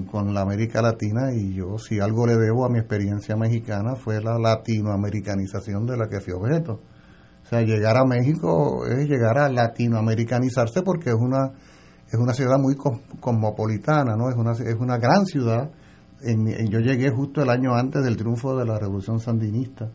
con, 0.06 0.34
la 0.34 0.42
América 0.42 0.84
Latina 0.84 1.34
y 1.34 1.56
yo 1.56 1.80
si 1.80 2.00
algo 2.00 2.28
le 2.28 2.36
debo 2.36 2.66
a 2.66 2.70
mi 2.70 2.78
experiencia 2.78 3.36
mexicana 3.36 3.96
fue 3.96 4.22
la 4.22 4.38
latinoamericanización 4.38 5.88
de 5.88 5.98
la 5.98 6.08
que 6.08 6.20
fui 6.20 6.34
objeto. 6.34 6.80
O 7.44 7.48
sea, 7.48 7.62
llegar 7.62 7.98
a 7.98 8.06
México 8.06 8.86
es 8.86 9.10
llegar 9.10 9.40
a 9.40 9.50
latinoamericanizarse 9.50 10.84
porque 10.84 11.10
es 11.10 11.16
una 11.16 11.54
es 12.08 12.20
una 12.20 12.34
ciudad 12.34 12.60
muy 12.60 12.76
cosmopolitana, 12.76 14.16
¿no? 14.16 14.30
Es 14.30 14.36
una 14.36 14.52
es 14.52 14.76
una 14.80 14.98
gran 14.98 15.26
ciudad. 15.26 15.72
En, 16.22 16.46
yo 16.70 16.80
llegué 16.80 17.10
justo 17.10 17.42
el 17.42 17.50
año 17.50 17.74
antes 17.74 18.04
del 18.04 18.16
triunfo 18.16 18.56
de 18.56 18.66
la 18.66 18.78
Revolución 18.78 19.20
Sandinista 19.20 19.90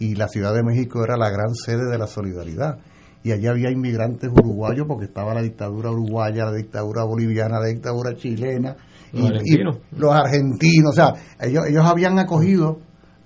y 0.00 0.16
la 0.16 0.26
Ciudad 0.26 0.52
de 0.52 0.64
México 0.64 1.04
era 1.04 1.16
la 1.16 1.30
gran 1.30 1.54
sede 1.54 1.88
de 1.88 1.96
la 1.96 2.08
solidaridad 2.08 2.78
y 3.22 3.30
allí 3.30 3.46
había 3.46 3.70
inmigrantes 3.70 4.30
uruguayos 4.30 4.86
porque 4.88 5.04
estaba 5.04 5.32
la 5.32 5.42
dictadura 5.42 5.90
uruguaya, 5.90 6.46
la 6.46 6.52
dictadura 6.52 7.04
boliviana, 7.04 7.60
la 7.60 7.68
dictadura 7.68 8.16
chilena, 8.16 8.76
argentinos. 9.14 9.78
los 9.96 10.12
argentinos, 10.12 10.90
o 10.90 10.94
sea, 10.94 11.14
ellos, 11.40 11.64
ellos 11.68 11.84
habían 11.84 12.18
acogido 12.18 12.78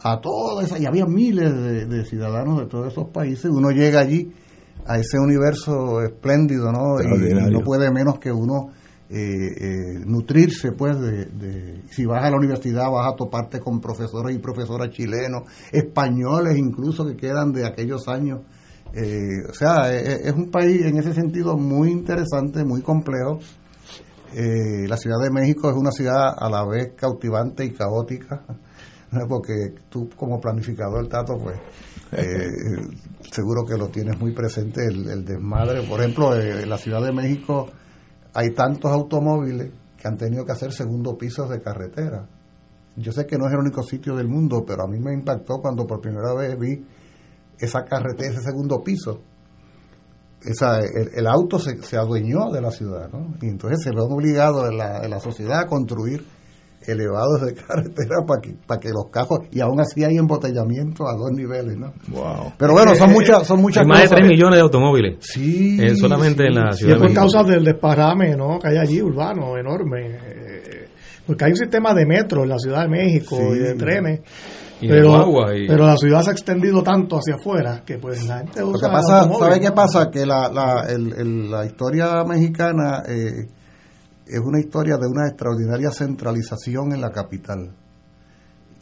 a 0.03 0.21
todos 0.21 0.65
esa, 0.65 0.79
y 0.79 0.87
había 0.87 1.07
miles 1.07 1.89
de, 1.89 2.05
ciudadanos 2.05 2.61
de 2.61 2.67
todos 2.67 2.93
esos 2.93 3.09
países, 3.09 3.51
uno 3.51 3.71
llega 3.71 4.01
allí 4.01 4.33
a 4.87 4.99
ese 4.99 5.19
universo 5.19 6.03
espléndido, 6.03 6.71
¿no? 6.71 7.01
Y, 7.01 7.51
no 7.51 7.61
puede 7.61 7.91
menos 7.91 8.19
que 8.19 8.31
uno 8.31 8.71
eh, 9.09 9.19
eh, 9.19 10.01
nutrirse, 10.05 10.73
pues, 10.73 11.01
de, 11.01 11.83
si 11.91 12.05
vas 12.05 12.25
a 12.25 12.31
la 12.31 12.37
universidad 12.37 12.91
vas 12.91 13.13
a 13.13 13.17
toparte 13.17 13.61
con 13.61 13.81
profesores 13.81 14.35
y 14.35 14.39
profesoras 14.39 14.91
chilenos, 14.91 15.43
españoles 15.73 16.57
incluso 16.57 17.07
que 17.07 17.17
quedan 17.17 17.53
de 17.53 17.67
aquellos 17.67 18.09
años. 18.09 18.41
Eh, 18.93 19.45
o 19.49 19.55
sea, 19.55 19.93
es, 19.93 20.33
un 20.33 20.51
país 20.51 20.83
en 20.85 20.99
ese 20.99 21.13
sentido 21.13 21.57
muy 21.57 21.91
interesante, 21.91 22.65
muy 22.65 22.83
complejo, 22.83 23.39
eh, 24.39 24.87
la 24.87 24.99
Ciudad 24.99 25.17
de 25.23 25.31
México 25.31 25.71
es 25.71 25.77
una 25.77 25.91
ciudad 25.91 26.35
a 26.37 26.51
la 26.51 26.63
vez 26.67 26.93
cautivante 26.95 27.65
y 27.65 27.73
caótica, 27.73 28.45
porque 29.31 29.75
tú 29.89 30.11
como 30.15 30.39
planificador, 30.39 31.09
Tato, 31.09 31.39
pues 31.39 31.57
eh, 32.13 32.47
seguro 33.31 33.65
que 33.65 33.79
lo 33.79 33.89
tienes 33.89 34.19
muy 34.21 34.35
presente, 34.35 34.85
el, 34.85 35.25
desmadre. 35.25 35.89
Por 35.89 36.01
ejemplo, 36.01 36.37
eh, 36.37 36.65
en 36.65 36.69
la 36.69 36.77
Ciudad 36.77 37.03
de 37.03 37.13
México 37.13 37.69
hay 38.35 38.51
tantos 38.51 38.93
automóviles 38.93 39.73
que 39.97 40.07
han 40.07 40.19
tenido 40.19 40.45
que 40.45 40.53
hacer 40.53 40.71
segundo 40.71 41.17
pisos 41.17 41.49
de 41.49 41.63
carretera. 41.63 42.29
Yo 42.97 43.13
sé 43.13 43.25
que 43.25 43.39
no 43.39 43.47
es 43.47 43.55
el 43.55 43.61
único 43.61 43.83
sitio 43.83 44.17
del 44.17 44.29
mundo, 44.29 44.65
pero 44.67 44.83
a 44.85 44.87
mí 44.87 44.99
me 44.99 45.15
impactó 45.15 45.61
cuando 45.63 45.87
por 45.87 46.03
primera 46.03 46.35
vez 46.35 46.59
vi 46.59 46.85
esa 47.59 47.85
carretera, 47.85 48.35
ese 48.35 48.43
segundo 48.43 48.83
piso 48.83 49.23
esa, 50.43 50.81
el, 50.81 51.27
auto 51.27 51.59
se, 51.59 51.83
se, 51.83 51.97
adueñó 51.97 52.51
de 52.53 52.61
la 52.61 52.71
ciudad, 52.71 53.11
¿no? 53.13 53.35
Y 53.43 53.49
entonces 53.49 53.83
se 53.83 53.91
lo 53.91 54.05
han 54.05 54.13
obligado 54.13 54.69
en 54.69 54.79
la, 54.79 55.07
la 55.09 55.21
sociedad 55.21 55.61
a 55.61 55.67
construir 55.67 56.25
elevados 56.87 57.43
de 57.43 57.55
carretera 57.67 58.25
para 58.27 58.41
que, 58.41 58.55
para 58.67 58.81
que 58.81 58.91
los 58.91 59.11
cajos, 59.11 59.41
y 59.51 59.61
aún 59.61 59.81
así 59.81 60.05
hay 60.05 60.17
embotellamiento 60.17 61.09
a 61.09 61.15
dos 61.15 61.31
niveles, 61.33 61.77
¿no? 61.77 61.93
Wow. 62.09 62.53
Pero 62.59 62.73
bueno, 62.73 62.95
son 62.95 63.13
muchas, 63.13 63.47
son 63.47 63.61
muchas 63.61 63.87
Más 63.87 64.03
de 64.03 64.09
3 64.09 64.29
millones 64.29 64.57
de 64.57 64.63
automóviles. 64.63 65.17
Sí. 65.21 65.79
Eh, 65.81 65.97
solamente 65.97 66.47
en 66.47 66.55
la 66.55 66.73
ciudad. 66.73 66.93
Y 66.93 66.95
es 66.95 67.03
por 67.03 67.15
causa 67.15 67.43
del 67.43 67.65
desparrame, 67.65 68.37
¿no? 68.37 68.59
Que 68.59 68.69
hay 68.69 68.77
allí, 68.79 69.03
urbano, 69.03 69.57
enorme. 69.59 70.19
Porque 71.27 71.45
hay 71.45 71.51
un 71.51 71.57
sistema 71.57 71.93
de 71.93 72.07
metro 72.07 72.45
en 72.45 72.51
la 72.51 72.59
Ciudad 72.59 72.83
de 72.83 72.89
México 72.89 73.37
y 73.53 73.59
de 73.59 73.75
trenes. 73.75 74.21
Pero, 74.81 75.47
pero 75.67 75.87
la 75.87 75.97
ciudad 75.97 76.23
se 76.23 76.31
ha 76.31 76.33
extendido 76.33 76.83
tanto 76.83 77.17
hacia 77.17 77.37
afuera 77.37 77.83
que 77.85 77.99
pues 77.99 78.27
la 78.27 78.39
gente 78.39 78.63
usa 78.63 78.89
Lo 78.89 78.95
que 78.95 78.95
pasa, 78.95 79.31
¿sabe 79.39 79.61
qué 79.61 79.73
pasa? 79.73 80.11
Que 80.11 80.27
la, 80.27 80.51
la, 80.51 80.87
el, 80.89 81.51
la 81.51 81.65
historia 81.65 82.25
mexicana 82.25 83.03
eh, 83.09 83.49
es 84.27 84.41
una 84.41 84.61
historia 84.61 84.97
de 84.97 85.07
una 85.07 85.29
extraordinaria 85.29 85.91
centralización 85.91 86.93
en 86.93 87.01
la 87.01 87.11
capital. 87.11 87.73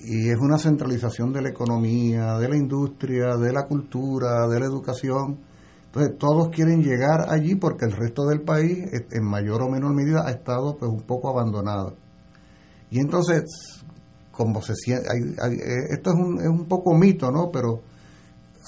Y 0.01 0.29
es 0.29 0.39
una 0.39 0.59
centralización 0.59 1.33
de 1.33 1.43
la 1.43 1.49
economía, 1.49 2.39
de 2.39 2.49
la 2.49 2.57
industria, 2.57 3.37
de 3.37 3.53
la 3.53 3.67
cultura, 3.67 4.47
de 4.49 4.61
la 4.61 4.67
educación. 4.67 5.39
Entonces 5.87 6.19
todos 6.19 6.49
quieren 6.49 6.83
llegar 6.83 7.27
allí 7.29 7.55
porque 7.55 7.85
el 7.85 7.93
resto 7.93 8.27
del 8.27 8.43
país, 8.43 8.87
en 9.11 9.25
mayor 9.25 9.63
o 9.63 9.69
menor 9.69 9.95
medida, 9.95 10.27
ha 10.27 10.31
estado 10.31 10.77
pues 10.77 10.91
un 10.91 11.03
poco 11.03 11.31
abandonado. 11.31 11.95
Y 12.91 13.01
entonces, 13.01 13.84
como 14.37 14.61
se 14.63 14.75
siente, 14.75 15.07
eh, 15.07 15.93
esto 15.93 16.11
es 16.11 16.17
un, 16.17 16.41
es 16.41 16.49
un 16.49 16.67
poco 16.67 16.95
mito, 16.95 17.31
¿no? 17.31 17.51
Pero, 17.53 17.83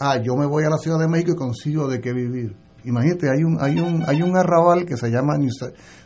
ah, 0.01 0.17
yo 0.23 0.37
me 0.37 0.47
voy 0.47 0.65
a 0.65 0.71
la 0.71 0.79
Ciudad 0.79 0.99
de 0.99 1.09
México 1.09 1.33
y 1.33 1.37
consigo 1.37 1.89
de 1.89 2.01
qué 2.01 2.13
vivir. 2.13 2.57
Imagínate, 2.85 3.29
hay 3.29 3.43
un, 3.43 3.59
hay 3.61 3.81
un, 3.81 4.05
hay 4.07 4.23
un 4.23 4.37
arrabal 4.37 4.87
que 4.87 4.97
se 4.97 5.11
llama 5.11 5.35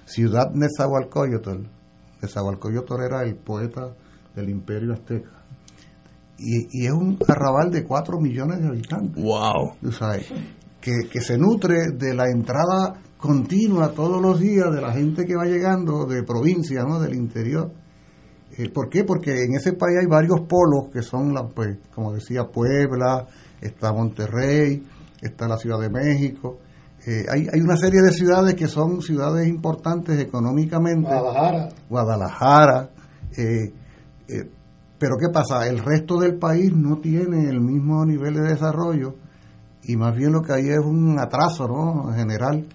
Ciudad 0.07 0.51
Nezahualcóyotl. 0.53 1.67
Nezahualcóyotl 2.23 3.03
era 3.03 3.23
el 3.23 3.37
poeta 3.37 3.95
del 4.35 4.49
Imperio 4.49 4.95
Azteca. 4.95 5.31
Y, 6.39 6.83
y, 6.83 6.87
es 6.87 6.93
un 6.93 7.19
arrabal 7.29 7.71
de 7.71 7.85
4 7.85 8.19
millones 8.19 8.63
de 8.63 8.69
habitantes. 8.69 9.23
¡Wow! 9.23 9.75
que, 10.81 10.93
que 11.13 11.21
se 11.21 11.37
nutre 11.37 11.91
de 11.93 12.15
la 12.15 12.31
entrada 12.31 12.95
continua 13.19 13.93
todos 13.93 14.23
los 14.23 14.41
días 14.41 14.73
de 14.73 14.81
la 14.81 14.93
gente 14.93 15.27
que 15.27 15.37
va 15.37 15.45
llegando 15.45 16.07
de 16.07 16.23
provincia, 16.23 16.83
¿no? 16.85 16.99
Del 16.99 17.15
interior. 17.15 17.71
Eh, 18.57 18.68
¿Por 18.70 18.88
qué? 18.88 19.05
Porque 19.05 19.44
en 19.44 19.55
ese 19.55 19.72
país 19.72 19.98
hay 20.01 20.07
varios 20.07 20.40
polos 20.42 20.88
que 20.92 21.03
son, 21.03 21.32
la, 21.34 21.46
pues, 21.46 21.78
como 21.94 22.12
decía, 22.12 22.44
Puebla, 22.44 23.26
está 23.61 23.92
Monterrey, 23.92 24.82
está 25.20 25.48
la 25.48 25.57
Ciudad 25.57 25.80
de 25.80 25.90
México. 25.90 26.59
Eh, 27.07 27.24
hay, 27.30 27.46
hay 27.53 27.61
una 27.61 27.76
serie 27.76 28.03
de 28.03 28.12
ciudades 28.12 28.55
que 28.55 28.68
son 28.68 29.01
ciudades 29.01 29.48
importantes 29.48 30.18
económicamente. 30.18 31.09
Guadalajara. 31.09 31.68
Guadalajara. 31.88 32.90
Eh, 33.36 33.72
pero 34.98 35.16
¿qué 35.18 35.28
pasa? 35.32 35.66
El 35.66 35.78
resto 35.78 36.18
del 36.20 36.36
país 36.36 36.72
no 36.74 36.98
tiene 36.98 37.48
el 37.48 37.61
mismo 37.61 38.05
nivel 38.05 38.34
de 38.34 38.42
desarrollo 38.42 39.14
y 39.82 39.96
más 39.96 40.14
bien 40.14 40.32
lo 40.32 40.42
que 40.42 40.53
hay 40.53 40.68
es 40.68 40.78
un 40.78 41.18
atraso 41.18 41.66
¿no? 41.66 42.11
en 42.11 42.16
general. 42.16 42.66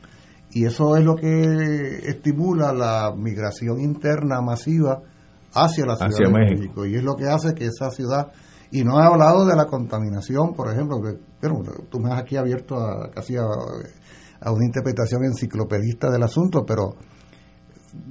Y 0.52 0.66
eso 0.66 0.98
es 0.98 1.04
lo 1.04 1.16
que 1.16 2.00
estimula 2.08 2.74
la 2.74 3.14
migración 3.16 3.80
interna 3.80 4.42
masiva 4.42 5.02
hacia 5.56 5.86
la 5.86 5.96
Ciudad 5.96 6.32
de 6.32 6.32
México. 6.32 6.86
Y 6.86 6.96
es 6.96 7.04
lo 7.04 7.16
que 7.16 7.26
hace 7.28 7.54
que 7.54 7.66
esa 7.66 7.90
ciudad, 7.90 8.32
y 8.72 8.84
no 8.84 9.00
he 9.00 9.06
hablado 9.06 9.46
de 9.46 9.56
la 9.56 9.66
contaminación, 9.66 10.54
por 10.54 10.72
ejemplo, 10.72 11.02
que 11.02 11.18
pero, 11.40 11.62
tú 11.90 12.00
me 12.00 12.12
has 12.12 12.22
aquí 12.22 12.38
abierto 12.38 12.76
a, 12.78 13.10
casi 13.12 13.36
a, 13.38 13.46
una 13.46 14.66
interpretación 14.66 15.24
enciclopedista 15.24 16.10
del 16.10 16.24
asunto, 16.24 16.66
pero 16.66 16.96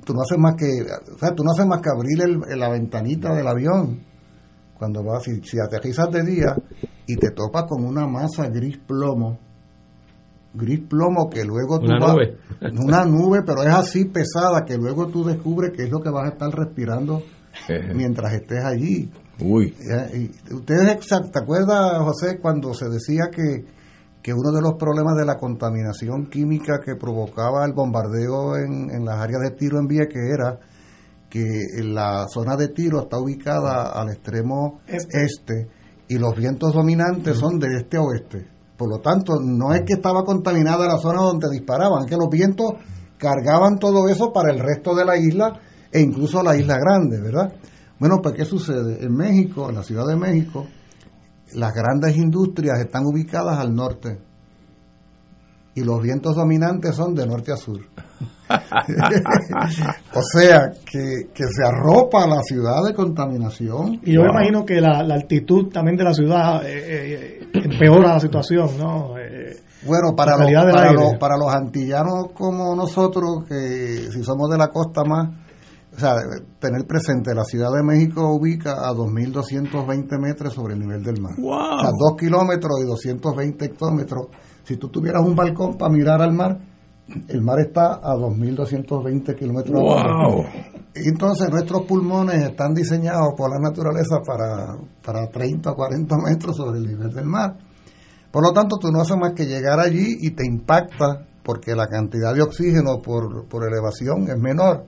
tú 0.04 0.14
no 0.14 0.22
haces 0.22 0.38
más 0.38 0.54
que, 0.56 0.66
o 1.14 1.18
sea, 1.18 1.34
tú 1.34 1.44
no 1.44 1.50
haces 1.52 1.66
más 1.66 1.80
que 1.80 1.90
abrir 1.90 2.40
la 2.56 2.70
ventanita 2.70 3.34
del 3.34 3.46
avión 3.46 4.02
cuando 4.78 5.02
vas, 5.02 5.22
si, 5.22 5.40
si 5.42 5.58
aterrizas 5.58 6.10
de 6.10 6.22
día 6.24 6.56
y 7.06 7.16
te 7.16 7.30
topas 7.30 7.64
con 7.68 7.84
una 7.84 8.06
masa 8.06 8.48
gris 8.48 8.78
plomo, 8.78 9.38
gris 10.54 10.80
plomo 10.88 11.28
que 11.28 11.44
luego 11.44 11.80
tú 11.80 11.86
una 11.86 11.98
vas, 11.98 12.14
nube. 12.14 12.36
una 12.84 13.04
nube, 13.04 13.42
pero 13.44 13.62
es 13.62 13.74
así 13.74 14.06
pesada 14.06 14.64
que 14.64 14.76
luego 14.76 15.08
tú 15.08 15.24
descubres 15.24 15.72
que 15.76 15.84
es 15.84 15.90
lo 15.90 16.00
que 16.00 16.10
vas 16.10 16.26
a 16.26 16.32
estar 16.32 16.50
respirando 16.50 17.22
mientras 17.94 18.32
estés 18.34 18.64
allí. 18.64 19.10
Uy. 19.40 19.74
¿Ustedes 20.50 21.06
te 21.06 21.38
acuerdas, 21.38 21.98
José, 22.02 22.38
cuando 22.40 22.72
se 22.72 22.88
decía 22.88 23.30
que, 23.30 23.64
que 24.22 24.32
uno 24.32 24.52
de 24.52 24.62
los 24.62 24.74
problemas 24.74 25.16
de 25.16 25.24
la 25.24 25.36
contaminación 25.36 26.26
química 26.26 26.80
que 26.84 26.96
provocaba 26.96 27.64
el 27.64 27.72
bombardeo 27.72 28.56
en, 28.56 28.90
en 28.90 29.04
las 29.04 29.16
áreas 29.20 29.40
de 29.42 29.50
tiro 29.56 29.78
en 29.78 29.86
Vieques 29.86 30.22
era 30.32 30.58
que 31.28 31.42
la 31.82 32.28
zona 32.28 32.56
de 32.56 32.68
tiro 32.68 33.02
está 33.02 33.18
ubicada 33.18 33.90
al 33.92 34.10
extremo 34.10 34.80
este, 34.86 35.24
este 35.24 35.68
y 36.06 36.18
los 36.18 36.36
vientos 36.36 36.72
dominantes 36.72 37.36
son 37.36 37.58
de 37.58 37.66
este 37.76 37.96
a 37.96 38.02
oeste. 38.02 38.46
Por 38.76 38.88
lo 38.88 38.98
tanto, 39.00 39.40
no 39.40 39.72
es 39.74 39.82
que 39.82 39.94
estaba 39.94 40.22
contaminada 40.24 40.86
la 40.86 40.98
zona 40.98 41.22
donde 41.22 41.48
disparaban, 41.50 42.04
es 42.04 42.10
que 42.10 42.16
los 42.16 42.28
vientos 42.28 42.74
cargaban 43.18 43.78
todo 43.78 44.08
eso 44.08 44.32
para 44.32 44.52
el 44.52 44.60
resto 44.60 44.94
de 44.94 45.04
la 45.04 45.16
isla 45.16 45.60
e 45.94 46.00
incluso 46.00 46.42
la 46.42 46.56
isla 46.56 46.76
grande, 46.76 47.20
¿verdad? 47.20 47.54
Bueno, 48.00 48.20
pues 48.20 48.34
¿qué 48.34 48.44
sucede? 48.44 49.04
En 49.04 49.14
México, 49.14 49.70
en 49.70 49.76
la 49.76 49.84
Ciudad 49.84 50.04
de 50.06 50.16
México, 50.16 50.66
las 51.52 51.72
grandes 51.72 52.16
industrias 52.16 52.80
están 52.80 53.04
ubicadas 53.06 53.60
al 53.60 53.72
norte 53.72 54.18
y 55.76 55.84
los 55.84 56.02
vientos 56.02 56.34
dominantes 56.34 56.96
son 56.96 57.14
de 57.14 57.24
norte 57.28 57.52
a 57.52 57.56
sur. 57.56 57.78
o 60.14 60.22
sea, 60.32 60.72
que, 60.84 61.28
se 61.32 61.64
arropa 61.64 62.26
la 62.26 62.42
ciudad 62.42 62.82
de 62.84 62.92
contaminación. 62.92 64.00
Y 64.02 64.14
yo 64.14 64.22
me 64.22 64.30
imagino 64.30 64.64
que 64.64 64.80
la, 64.80 64.98
altitud 64.98 65.70
también 65.72 65.96
de 65.96 66.02
la 66.02 66.12
ciudad 66.12 66.66
eh, 66.66 67.38
eh, 67.44 67.48
empeora 67.52 68.14
la 68.14 68.20
situación, 68.20 68.70
¿no? 68.76 69.16
Eh, 69.16 69.62
bueno, 69.86 70.16
para 70.16 70.36
los, 70.36 70.50
para, 70.50 70.92
los, 70.92 71.14
para 71.20 71.36
los 71.36 71.54
antillanos 71.54 72.32
como 72.34 72.74
nosotros, 72.74 73.44
que 73.46 74.08
si 74.10 74.24
somos 74.24 74.50
de 74.50 74.58
la 74.58 74.68
costa 74.68 75.04
más, 75.04 75.43
o 75.94 75.98
sea, 75.98 76.14
tener 76.58 76.86
presente, 76.86 77.34
la 77.34 77.44
Ciudad 77.44 77.70
de 77.72 77.82
México 77.82 78.34
ubica 78.34 78.72
a 78.72 78.92
2.220 78.92 80.18
metros 80.18 80.52
sobre 80.52 80.74
el 80.74 80.80
nivel 80.80 81.02
del 81.02 81.20
mar. 81.20 81.34
O 81.38 81.80
sea, 81.80 81.90
2 81.90 82.16
kilómetros 82.18 82.72
y 82.82 82.86
220 82.86 83.64
hectómetros. 83.64 84.26
Si 84.64 84.76
tú 84.76 84.88
tuvieras 84.88 85.22
un 85.24 85.36
balcón 85.36 85.76
para 85.76 85.92
mirar 85.92 86.22
al 86.22 86.32
mar, 86.32 86.58
el 87.28 87.42
mar 87.42 87.60
está 87.60 88.00
a 88.02 88.14
2.220 88.16 89.36
kilómetros 89.36 89.78
wow. 89.78 90.44
Entonces 90.94 91.50
nuestros 91.50 91.82
pulmones 91.82 92.42
están 92.42 92.72
diseñados 92.72 93.34
por 93.36 93.50
la 93.50 93.58
naturaleza 93.58 94.20
para, 94.24 94.76
para 95.04 95.28
30 95.28 95.70
o 95.70 95.74
40 95.74 96.16
metros 96.18 96.56
sobre 96.56 96.78
el 96.78 96.86
nivel 96.86 97.12
del 97.12 97.26
mar. 97.26 97.56
Por 98.30 98.42
lo 98.42 98.52
tanto, 98.52 98.78
tú 98.80 98.90
no 98.90 99.00
haces 99.00 99.16
más 99.16 99.32
que 99.32 99.44
llegar 99.44 99.78
allí 99.78 100.16
y 100.20 100.30
te 100.30 100.44
impacta 100.46 101.26
porque 101.44 101.74
la 101.74 101.86
cantidad 101.86 102.34
de 102.34 102.42
oxígeno 102.42 102.98
por, 102.98 103.46
por 103.48 103.68
elevación 103.68 104.28
es 104.28 104.38
menor. 104.38 104.86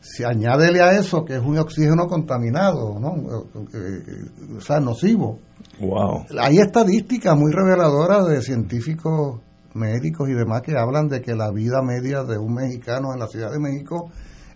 Si 0.00 0.24
añádele 0.24 0.80
a 0.80 0.92
eso 0.92 1.24
que 1.24 1.34
es 1.34 1.42
un 1.42 1.58
oxígeno 1.58 2.06
contaminado, 2.06 2.98
¿no? 3.00 3.14
o 4.56 4.60
sea, 4.60 4.80
nocivo. 4.80 5.40
Wow. 5.80 6.26
Hay 6.40 6.58
estadísticas 6.58 7.36
muy 7.36 7.52
reveladoras 7.52 8.26
de 8.26 8.40
científicos 8.42 9.40
médicos 9.74 10.28
y 10.28 10.34
demás 10.34 10.62
que 10.62 10.76
hablan 10.76 11.08
de 11.08 11.20
que 11.20 11.34
la 11.34 11.50
vida 11.50 11.82
media 11.82 12.24
de 12.24 12.38
un 12.38 12.54
mexicano 12.54 13.12
en 13.12 13.20
la 13.20 13.26
Ciudad 13.26 13.50
de 13.50 13.58
México 13.58 14.10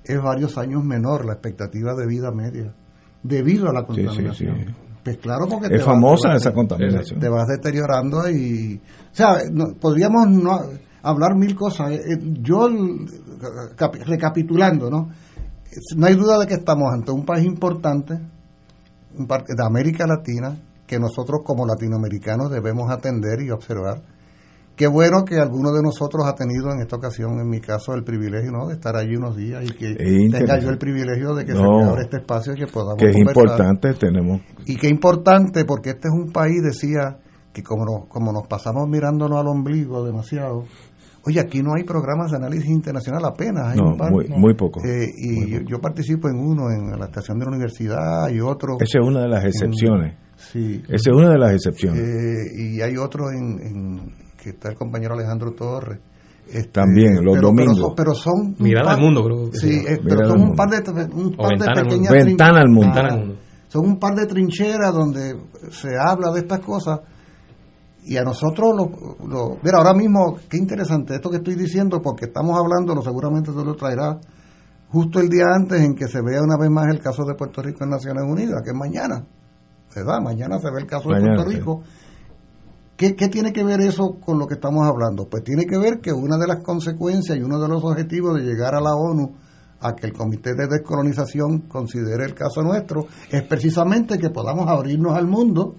es 0.04 0.20
varios 0.20 0.58
años 0.58 0.84
menor, 0.84 1.24
la 1.24 1.34
expectativa 1.34 1.94
de 1.94 2.06
vida 2.06 2.30
media, 2.32 2.74
debido 3.22 3.68
a 3.68 3.72
la 3.72 3.84
contaminación. 3.84 4.74
Pues 5.02 5.16
claro, 5.18 5.46
porque 5.48 5.74
es 5.74 5.84
famosa 5.84 6.34
esa 6.34 6.52
contaminación. 6.52 7.18
Te 7.18 7.28
vas 7.28 7.48
deteriorando 7.48 8.28
y, 8.30 8.80
o 9.12 9.14
sea, 9.14 9.38
podríamos 9.80 10.28
no, 10.28 10.60
hablar 11.02 11.34
mil 11.36 11.54
cosas. 11.54 11.90
Eh, 11.90 12.00
eh, 12.12 12.18
yo, 12.40 12.68
recapitulando, 14.06 14.90
¿no? 14.90 15.08
No 15.96 16.06
hay 16.06 16.14
duda 16.14 16.38
de 16.38 16.46
que 16.46 16.54
estamos 16.54 16.92
ante 16.92 17.12
un 17.12 17.24
país 17.24 17.44
importante, 17.44 18.14
un 19.16 19.26
de 19.26 19.64
América 19.64 20.06
Latina, 20.06 20.56
que 20.86 20.98
nosotros 20.98 21.40
como 21.44 21.66
latinoamericanos 21.66 22.50
debemos 22.50 22.90
atender 22.90 23.40
y 23.40 23.50
observar. 23.50 24.02
Qué 24.76 24.86
bueno 24.86 25.24
que 25.24 25.38
alguno 25.38 25.70
de 25.72 25.82
nosotros 25.82 26.26
ha 26.26 26.34
tenido 26.34 26.72
en 26.72 26.80
esta 26.80 26.96
ocasión, 26.96 27.38
en 27.38 27.48
mi 27.48 27.60
caso, 27.60 27.94
el 27.94 28.04
privilegio 28.04 28.50
¿no? 28.50 28.68
de 28.68 28.74
estar 28.74 28.96
allí 28.96 29.16
unos 29.16 29.36
días 29.36 29.62
y 29.64 29.72
que 29.72 29.94
tenga 29.94 30.58
yo 30.58 30.70
el 30.70 30.78
privilegio 30.78 31.34
de 31.34 31.44
que 31.44 31.52
se 31.52 31.58
abra 31.58 32.02
este 32.02 32.18
espacio 32.18 32.54
y 32.54 32.56
que 32.56 32.66
podamos 32.66 32.96
que 32.96 33.10
es 33.10 33.16
importante 33.16 33.92
tenemos 33.94 34.40
y 34.64 34.76
qué 34.76 34.88
importante 34.88 35.64
porque 35.66 35.90
este 35.90 36.08
es 36.08 36.14
un 36.14 36.32
país 36.32 36.62
decía 36.62 37.18
que 37.52 37.62
como 37.62 37.84
nos, 37.84 38.08
como 38.08 38.32
nos 38.32 38.46
pasamos 38.46 38.88
mirándonos 38.88 39.38
al 39.38 39.48
ombligo 39.48 40.04
demasiado 40.04 40.64
oye 41.24 41.40
aquí 41.40 41.62
no 41.62 41.74
hay 41.76 41.84
programas 41.84 42.30
de 42.30 42.36
análisis 42.36 42.68
internacional 42.68 43.24
apenas 43.24 43.68
hay 43.68 43.78
un 43.78 43.96
par, 43.96 44.10
muy, 44.10 44.28
muy 44.28 44.54
poco 44.54 44.80
eh, 44.84 45.08
y 45.16 45.64
Yo, 45.68 45.80
participo 45.80 46.28
en 46.28 46.36
uno 46.36 46.70
en 46.70 46.98
la 46.98 47.06
estación 47.06 47.38
de 47.38 47.44
la 47.44 47.50
universidad 47.52 48.28
y 48.30 48.40
otro 48.40 48.76
esa 48.80 48.98
es 48.98 49.06
una 49.06 49.22
de 49.22 49.28
las 49.28 49.44
excepciones 49.44 50.16
sí 50.36 50.82
esa 50.88 51.10
es 51.10 51.16
una 51.16 51.30
de 51.30 51.38
las 51.38 51.52
excepciones 51.52 52.00
eh, 52.00 52.74
y 52.74 52.80
hay 52.80 52.96
otro 52.96 53.30
en 53.30 54.12
que 54.42 54.50
está 54.50 54.70
el 54.70 54.76
compañero 54.76 55.14
Alejandro 55.14 55.52
Torres. 55.52 56.00
Este, 56.48 56.68
También, 56.68 57.24
los 57.24 57.40
domingos. 57.40 57.92
Pero 57.96 58.14
son. 58.14 58.56
Mirada 58.58 58.94
al 58.94 59.00
mundo, 59.00 59.22
creo. 59.24 59.52
Sí, 59.52 59.84
eh, 59.86 60.00
pero 60.02 60.28
son 60.28 60.42
un 60.42 60.56
par 60.56 60.68
de, 60.68 60.78
un 61.14 61.36
par 61.36 61.56
de 61.56 61.82
pequeñas. 61.82 62.12
Ventana 62.12 62.60
al 62.60 62.68
mundo. 62.68 63.36
Son 63.68 63.86
un 63.86 63.98
par 63.98 64.14
de 64.14 64.26
trincheras 64.26 64.92
donde 64.92 65.34
se 65.70 65.88
habla 65.96 66.32
de 66.32 66.40
estas 66.40 66.60
cosas. 66.60 67.00
Y 68.04 68.16
a 68.16 68.24
nosotros, 68.24 68.74
lo, 69.26 69.58
mira, 69.62 69.78
ahora 69.78 69.94
mismo, 69.94 70.36
qué 70.48 70.56
interesante 70.56 71.14
esto 71.14 71.30
que 71.30 71.36
estoy 71.36 71.54
diciendo, 71.54 72.02
porque 72.02 72.26
estamos 72.26 72.58
hablando, 72.58 72.94
lo 72.94 73.02
seguramente 73.02 73.52
tú 73.52 73.64
lo 73.64 73.76
traerás, 73.76 74.16
justo 74.88 75.20
el 75.20 75.28
día 75.28 75.44
antes 75.54 75.80
en 75.80 75.94
que 75.94 76.08
se 76.08 76.20
vea 76.20 76.42
una 76.42 76.56
vez 76.56 76.68
más 76.68 76.88
el 76.88 77.00
caso 77.00 77.24
de 77.24 77.34
Puerto 77.34 77.62
Rico 77.62 77.84
en 77.84 77.90
Naciones 77.90 78.24
Unidas, 78.26 78.62
que 78.62 78.70
es 78.70 78.76
mañana, 78.76 79.24
¿verdad? 79.94 80.20
Mañana 80.20 80.58
se 80.58 80.70
ve 80.70 80.80
el 80.80 80.86
caso 80.86 81.10
de 81.10 81.20
Puerto 81.20 81.44
Rico. 81.44 81.82
¿Qué, 82.96 83.14
¿Qué, 83.14 83.28
tiene 83.28 83.52
que 83.52 83.64
ver 83.64 83.80
eso 83.80 84.16
con 84.20 84.38
lo 84.38 84.46
que 84.46 84.54
estamos 84.54 84.86
hablando? 84.86 85.28
Pues 85.28 85.44
tiene 85.44 85.64
que 85.64 85.78
ver 85.78 86.00
que 86.00 86.12
una 86.12 86.36
de 86.36 86.46
las 86.46 86.62
consecuencias 86.62 87.38
y 87.38 87.42
uno 87.42 87.58
de 87.60 87.68
los 87.68 87.82
objetivos 87.84 88.34
de 88.34 88.42
llegar 88.42 88.74
a 88.74 88.80
la 88.80 88.94
ONU 88.94 89.32
a 89.80 89.94
que 89.94 90.06
el 90.06 90.12
Comité 90.12 90.54
de 90.54 90.68
Descolonización 90.68 91.62
considere 91.62 92.24
el 92.24 92.34
caso 92.34 92.62
nuestro 92.62 93.06
es 93.30 93.42
precisamente 93.42 94.18
que 94.18 94.30
podamos 94.30 94.68
abrirnos 94.68 95.16
al 95.16 95.26
mundo 95.26 95.74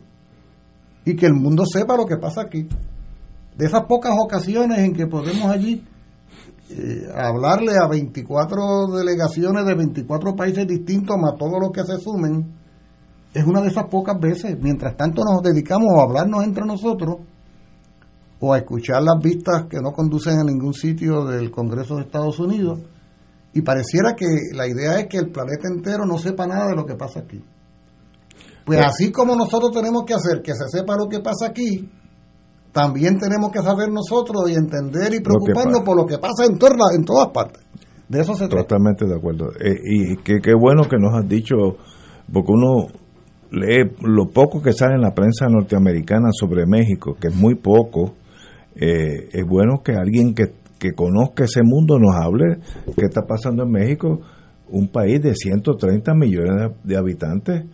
y 1.06 1.16
que 1.16 1.26
el 1.26 1.34
mundo 1.34 1.64
sepa 1.66 1.97
lo 1.97 2.06
que 2.06 2.18
pasa 2.18 2.41
aquí. 2.41 2.68
De 3.58 3.66
esas 3.66 3.86
pocas 3.86 4.14
ocasiones 4.20 4.80
en 4.80 4.93
que 4.93 5.06
podemos 5.08 5.45
allí 5.45 5.84
eh, 6.70 7.08
hablarle 7.14 7.74
a 7.78 7.88
24 7.88 8.88
delegaciones 8.97 9.66
de 9.66 9.76
24 9.76 10.36
países 10.36 10.68
distintos, 10.68 11.18
más 11.18 11.38
todos 11.38 11.60
los 11.60 11.72
que 11.72 11.84
se 11.84 11.97
sumen, 11.97 12.51
es 13.34 13.45
una 13.45 13.62
de 13.62 13.68
esas 13.68 13.86
pocas 13.86 14.20
veces. 14.20 14.58
Mientras 14.60 14.95
tanto 14.95 15.22
nos 15.24 15.43
dedicamos 15.43 15.89
a 15.97 16.04
hablarnos 16.04 16.43
entre 16.43 16.66
nosotros 16.66 17.18
o 18.39 18.54
a 18.54 18.58
escuchar 18.58 19.04
las 19.04 19.22
vistas 19.22 19.66
que 19.70 19.80
no 19.82 19.91
conducen 19.91 20.39
a 20.39 20.43
ningún 20.43 20.74
sitio 20.74 21.26
del 21.26 21.51
Congreso 21.51 21.95
de 21.95 22.04
Estados 22.04 22.39
Unidos. 22.39 22.80
Y 23.54 23.62
pareciera 23.62 24.16
que 24.16 24.26
la 24.54 24.68
idea 24.68 24.99
es 24.99 25.08
que 25.08 25.18
el 25.18 25.30
planeta 25.32 25.68
entero 25.68 26.06
no 26.06 26.18
sepa 26.18 26.47
nada 26.47 26.68
de 26.68 26.76
lo 26.76 26.86
que 26.86 26.95
pasa 26.95 27.20
aquí. 27.20 27.43
Pues 28.66 28.80
así 28.80 29.11
como 29.11 29.36
nosotros 29.36 29.72
tenemos 29.72 30.03
que 30.05 30.14
hacer 30.14 30.41
que 30.41 30.53
se 30.53 30.70
sepa 30.70 30.95
lo 30.95 31.07
que 31.09 31.20
pasa 31.20 31.47
aquí, 31.47 31.89
también 32.72 33.20
tenemos 33.20 33.51
que 33.51 33.61
saber 33.61 33.89
nosotros 33.91 34.49
y 34.49 34.55
entender 34.55 35.14
y 35.14 35.22
preocuparnos 35.22 35.82
por 35.82 35.97
lo 35.97 36.05
que 36.05 36.18
pasa 36.18 36.45
en, 36.45 36.53
en 36.53 37.05
todas 37.05 37.28
partes. 37.30 37.64
De 38.07 38.22
eso 38.22 38.34
se 38.34 38.47
trata. 38.47 38.64
Totalmente 38.64 39.05
de 39.05 39.16
acuerdo. 39.16 39.49
Eh, 39.59 39.76
y 39.84 40.18
qué 40.18 40.53
bueno 40.59 40.84
que 40.89 40.97
nos 40.97 41.14
has 41.14 41.28
dicho, 41.28 41.55
porque 42.32 42.51
uno 42.51 42.88
lee 43.53 43.91
lo 44.01 44.30
poco 44.30 44.61
que 44.61 44.74
sale 44.74 44.95
en 44.95 45.01
la 45.01 45.14
prensa 45.14 45.47
norteamericana 45.47 46.30
sobre 46.32 46.66
México, 46.66 47.16
que 47.20 47.28
es 47.28 47.36
muy 47.36 47.55
poco, 47.55 48.16
eh, 48.76 49.30
es 49.32 49.45
bueno 49.47 49.82
que 49.84 49.93
alguien 49.93 50.34
que, 50.34 50.53
que 50.80 50.93
conozca 50.93 51.43
ese 51.43 51.61
mundo 51.64 51.99
nos 51.99 52.16
hable 52.16 52.57
qué 52.97 53.05
está 53.05 53.22
pasando 53.28 53.64
en 53.64 53.72
México, 53.72 54.22
un 54.70 54.88
país 54.88 55.22
de 55.22 55.36
130 55.36 56.14
millones 56.16 56.72
de 56.84 56.97
habitantes 56.97 57.66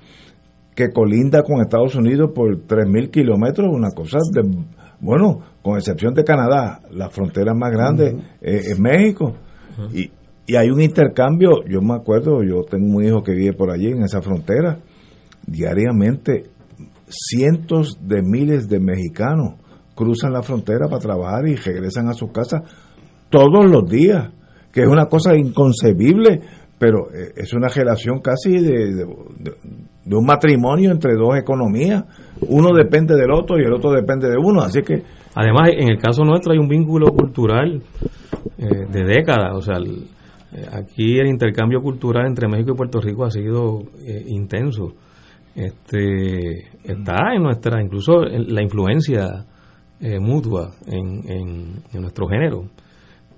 que 0.80 0.91
colinda 0.93 1.43
con 1.43 1.59
Estados 1.59 1.93
Unidos 1.95 2.32
por 2.34 2.47
3.000 2.65 3.11
kilómetros, 3.11 3.67
una 3.69 3.91
cosa 3.91 4.17
de, 4.32 4.43
bueno, 5.01 5.41
con 5.61 5.75
excepción 5.77 6.13
de 6.13 6.23
Canadá, 6.23 6.80
la 6.89 7.09
frontera 7.09 7.53
más 7.53 7.69
grande 7.69 8.15
es, 8.39 8.80
México. 8.80 9.36
y, 9.93 10.09
y 10.47 10.55
hay 10.55 10.69
un 10.69 10.80
intercambio, 10.80 11.65
yo 11.67 11.82
me 11.82 11.95
acuerdo, 11.95 12.43
yo 12.43 12.63
tengo 12.63 12.95
un 12.95 13.03
hijo 13.03 13.21
que 13.21 13.34
vive 13.34 13.51
por 13.51 13.71
allí 13.71 13.88
en 13.88 14.03
esa 14.03 14.21
frontera, 14.21 14.80
diariamente 15.45 16.43
cientos 17.09 17.97
de 18.01 18.21
miles 18.21 18.69
de 18.69 18.80
mexicanos 18.80 19.55
cruzan 19.95 20.32
la 20.32 20.43
frontera 20.43 20.88
para 20.88 21.01
trabajar 21.01 21.45
y 21.45 21.55
regresan 21.55 22.07
a 22.07 22.13
sus 22.13 22.32
casas 22.32 22.61
todos 23.30 23.69
los 23.69 23.89
días, 23.89 24.32
que 24.71 24.84
es 24.84 24.88
una 24.88 25.07
cosa 25.07 25.36
inconcebible, 25.36 26.39
pero 26.77 27.13
eh, 27.13 27.34
es 27.36 27.51
una 27.51 27.67
relación 27.67 28.21
casi 28.21 28.61
de, 28.61 28.95
de 28.95 29.05
un 30.16 30.26
matrimonio 30.26 30.91
entre 30.91 31.14
dos 31.16 31.38
economías. 31.38 32.03
Uno 32.47 32.74
depende 32.74 33.16
del 33.16 33.32
otro 33.32 33.60
y 33.60 33.64
el 33.64 33.74
otro 33.74 33.91
depende 33.91 34.30
de 34.30 34.38
uno, 34.38 34.62
así 34.62 34.82
que... 34.82 35.03
Además, 35.36 35.70
en 35.74 35.89
el 35.89 35.99
caso 35.99 36.24
nuestro 36.24 36.53
hay 36.53 36.57
un 36.57 36.68
vínculo 36.68 37.12
cultural 37.12 37.82
eh, 38.57 38.86
de 38.91 39.03
décadas, 39.05 39.53
o 39.53 39.62
sea, 39.62 39.76
eh, 39.78 40.66
aquí 40.74 41.18
el 41.18 41.28
intercambio 41.28 41.82
cultural 41.82 42.26
entre 42.26 42.47
México 42.47 42.72
y 42.74 42.76
Puerto 42.76 42.99
Rico 42.99 43.26
ha 43.26 43.32
sido 43.32 43.84
eh, 44.05 44.26
intenso. 44.28 44.93
Este 45.55 46.68
está 46.84 47.34
en 47.36 47.43
nuestra, 47.43 47.82
incluso 47.82 48.26
en 48.26 48.53
la 48.53 48.62
influencia 48.62 49.45
mutua 50.22 50.72
en, 50.88 51.84
en 51.91 52.01
nuestro 52.01 52.26
género 52.28 52.64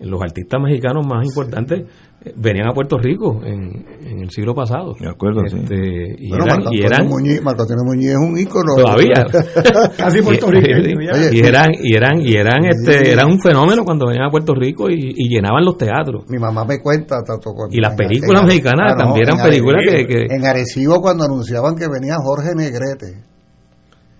los 0.01 0.21
artistas 0.21 0.59
mexicanos 0.61 1.05
más 1.05 1.25
importantes 1.25 1.81
eh, 2.23 2.33
venían 2.35 2.67
a 2.69 2.73
Puerto 2.73 2.97
Rico 2.97 3.41
en, 3.43 4.21
el 4.21 4.29
siglo 4.29 4.53
pasado. 4.53 4.93
De 4.99 5.09
acuerdo, 5.09 5.43
este, 5.43 6.15
Y, 6.17 6.33
eran, 6.33 6.61
y 6.71 6.81
eran 6.81 7.07
Marco 7.43 7.65
Muñiz 7.83 8.11
es 8.11 8.17
un 8.17 8.37
ícono. 8.37 8.75
Todavía. 8.75 9.25
Casi 9.97 10.21
puertorriqueño. 10.21 10.99
Y, 11.31 11.39
eran, 11.39 11.71
y 11.73 11.95
eran, 11.95 12.21
y 12.21 12.35
eran, 12.35 12.65
este, 12.65 13.11
eran 13.11 13.27
un 13.27 13.39
fenómeno 13.39 13.83
cuando 13.83 14.07
venían 14.07 14.27
a 14.27 14.31
Puerto 14.31 14.53
Rico 14.53 14.89
y, 14.89 15.29
llenaban 15.29 15.63
los 15.63 15.77
teatros. 15.77 16.25
Mi 16.29 16.37
mamá 16.37 16.65
me 16.65 16.79
cuenta 16.79 17.17
tanto 17.25 17.51
Y 17.69 17.79
las 17.79 17.95
películas 17.95 18.43
mexicanas 18.43 18.93
ah, 18.93 18.97
también 18.97 19.29
eran 19.29 19.41
películas 19.41 19.81
que, 19.89 20.05
que... 20.05 20.25
En 20.29 20.45
Arecibo 20.45 20.99
cuando 21.01 21.23
anunciaban 21.23 21.75
que 21.75 21.87
venía 21.87 22.15
Jorge 22.21 22.49
Negrete 22.55 23.30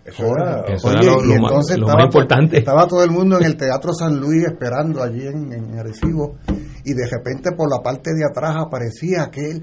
eso 0.04 0.26
era, 0.36 0.64
lo, 0.66 1.96
más, 1.96 2.04
importante. 2.04 2.58
Estaba 2.58 2.88
todo 2.88 3.04
el 3.04 3.12
mundo 3.12 3.38
en 3.38 3.46
el 3.46 3.56
Teatro 3.56 3.94
San 3.94 4.20
Luis 4.20 4.46
esperando 4.46 5.04
allí 5.04 5.28
en, 5.28 5.54
en, 5.54 5.78
Arecibo 5.78 6.38
y 6.84 6.94
de 6.94 7.08
repente 7.08 7.52
por 7.56 7.70
la 7.70 7.84
parte 7.84 8.10
de 8.16 8.26
atrás 8.26 8.56
aparecía 8.58 9.24
aquel 9.24 9.62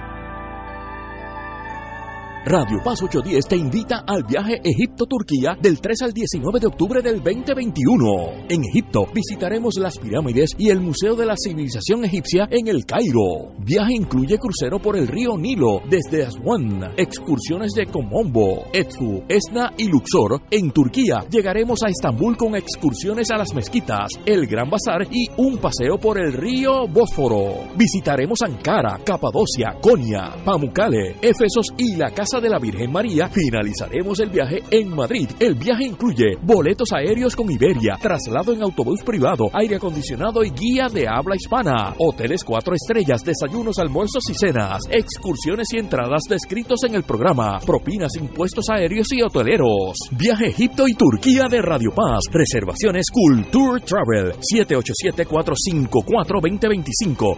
Radio 2.43 2.81
Paz 2.83 3.03
810 3.03 3.45
te 3.45 3.55
invita 3.55 4.03
al 4.07 4.23
viaje 4.23 4.59
Egipto-Turquía 4.63 5.55
del 5.61 5.79
3 5.79 6.01
al 6.01 6.11
19 6.11 6.59
de 6.59 6.65
octubre 6.65 7.01
del 7.03 7.21
2021. 7.21 8.47
En 8.49 8.65
Egipto 8.65 9.05
visitaremos 9.13 9.75
las 9.77 9.99
pirámides 9.99 10.49
y 10.57 10.69
el 10.71 10.81
Museo 10.81 11.15
de 11.15 11.27
la 11.27 11.35
Civilización 11.37 12.03
Egipcia 12.03 12.47
en 12.49 12.67
el 12.67 12.83
Cairo. 12.87 13.53
Viaje 13.59 13.93
incluye 13.93 14.39
crucero 14.39 14.79
por 14.79 14.97
el 14.97 15.07
río 15.07 15.37
Nilo 15.37 15.81
desde 15.87 16.25
Aswan, 16.25 16.93
excursiones 16.97 17.73
de 17.73 17.85
Komombo, 17.85 18.65
Edfu, 18.73 19.21
Esna 19.29 19.71
y 19.77 19.87
Luxor. 19.87 20.41
En 20.49 20.71
Turquía 20.71 21.23
llegaremos 21.29 21.83
a 21.83 21.89
Estambul 21.89 22.37
con 22.37 22.55
excursiones 22.55 23.29
a 23.29 23.37
las 23.37 23.53
mezquitas, 23.53 24.09
el 24.25 24.47
Gran 24.47 24.67
Bazar 24.67 25.07
y 25.11 25.27
un 25.37 25.59
paseo 25.59 25.99
por 25.99 26.19
el 26.19 26.33
río 26.33 26.87
Bósforo. 26.87 27.67
Visitaremos 27.77 28.41
Ankara, 28.41 28.99
Capadocia, 29.05 29.75
Konya, 29.79 30.43
Pamukkale, 30.43 31.17
Éfesos 31.21 31.67
y 31.77 31.97
la 31.97 32.09
Casa 32.09 32.30
de 32.39 32.49
la 32.49 32.59
Virgen 32.59 32.91
María, 32.91 33.27
finalizaremos 33.27 34.19
el 34.19 34.29
viaje 34.29 34.61
en 34.71 34.95
Madrid. 34.95 35.29
El 35.39 35.55
viaje 35.55 35.85
incluye 35.85 36.37
boletos 36.41 36.91
aéreos 36.93 37.35
con 37.35 37.51
Iberia, 37.51 37.97
traslado 38.01 38.53
en 38.53 38.61
autobús 38.61 39.01
privado, 39.03 39.49
aire 39.53 39.75
acondicionado 39.75 40.41
y 40.43 40.51
guía 40.51 40.87
de 40.87 41.07
habla 41.09 41.35
hispana, 41.35 41.95
hoteles 41.97 42.43
cuatro 42.43 42.75
estrellas, 42.75 43.23
desayunos, 43.25 43.79
almuerzos 43.79 44.23
y 44.29 44.33
cenas, 44.33 44.83
excursiones 44.89 45.67
y 45.73 45.79
entradas 45.79 46.21
descritos 46.29 46.83
en 46.85 46.95
el 46.95 47.03
programa, 47.03 47.59
propinas, 47.65 48.15
impuestos 48.15 48.69
aéreos 48.69 49.11
y 49.11 49.21
hoteleros. 49.21 49.97
Viaje 50.11 50.47
Egipto 50.47 50.87
y 50.87 50.93
Turquía 50.93 51.47
de 51.49 51.61
Radio 51.61 51.91
Paz. 51.93 52.21
Reservaciones 52.31 53.07
Culture 53.11 53.81
Travel 53.81 54.35
787-454-2025, 54.53 57.37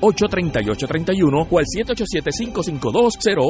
787-538-3831 0.00 1.46
o 1.50 1.58
al 1.58 1.66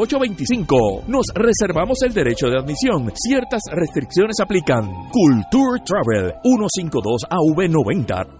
787-552-0825. 0.01 1.07
Nos 1.07 1.27
reservamos 1.35 1.99
el 2.05 2.13
derecho 2.13 2.47
de 2.49 2.59
admisión. 2.59 3.13
Ciertas 3.15 3.63
restricciones 3.71 4.37
aplican. 4.41 4.87
Culture 5.11 5.83
Travel 5.85 6.35
152 6.43 7.23
AV90. 7.29 8.40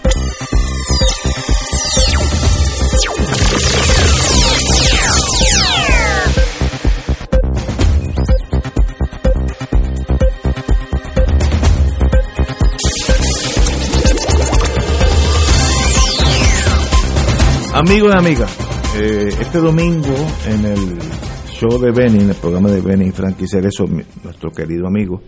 Amigos 17.81 18.13
y 18.13 18.17
amigas, 18.17 18.95
eh, 18.95 19.29
este 19.39 19.57
domingo 19.59 20.13
en 20.47 20.65
el 20.65 20.99
show 21.47 21.79
de 21.79 21.91
Benny, 21.91 22.19
en 22.23 22.29
el 22.29 22.35
programa 22.35 22.69
de 22.69 22.79
Benny 22.79 23.09
Frankie 23.11 23.47
Cerezo, 23.47 23.85
nuestro 24.23 24.51
querido 24.51 24.85
amigo, 24.87 25.21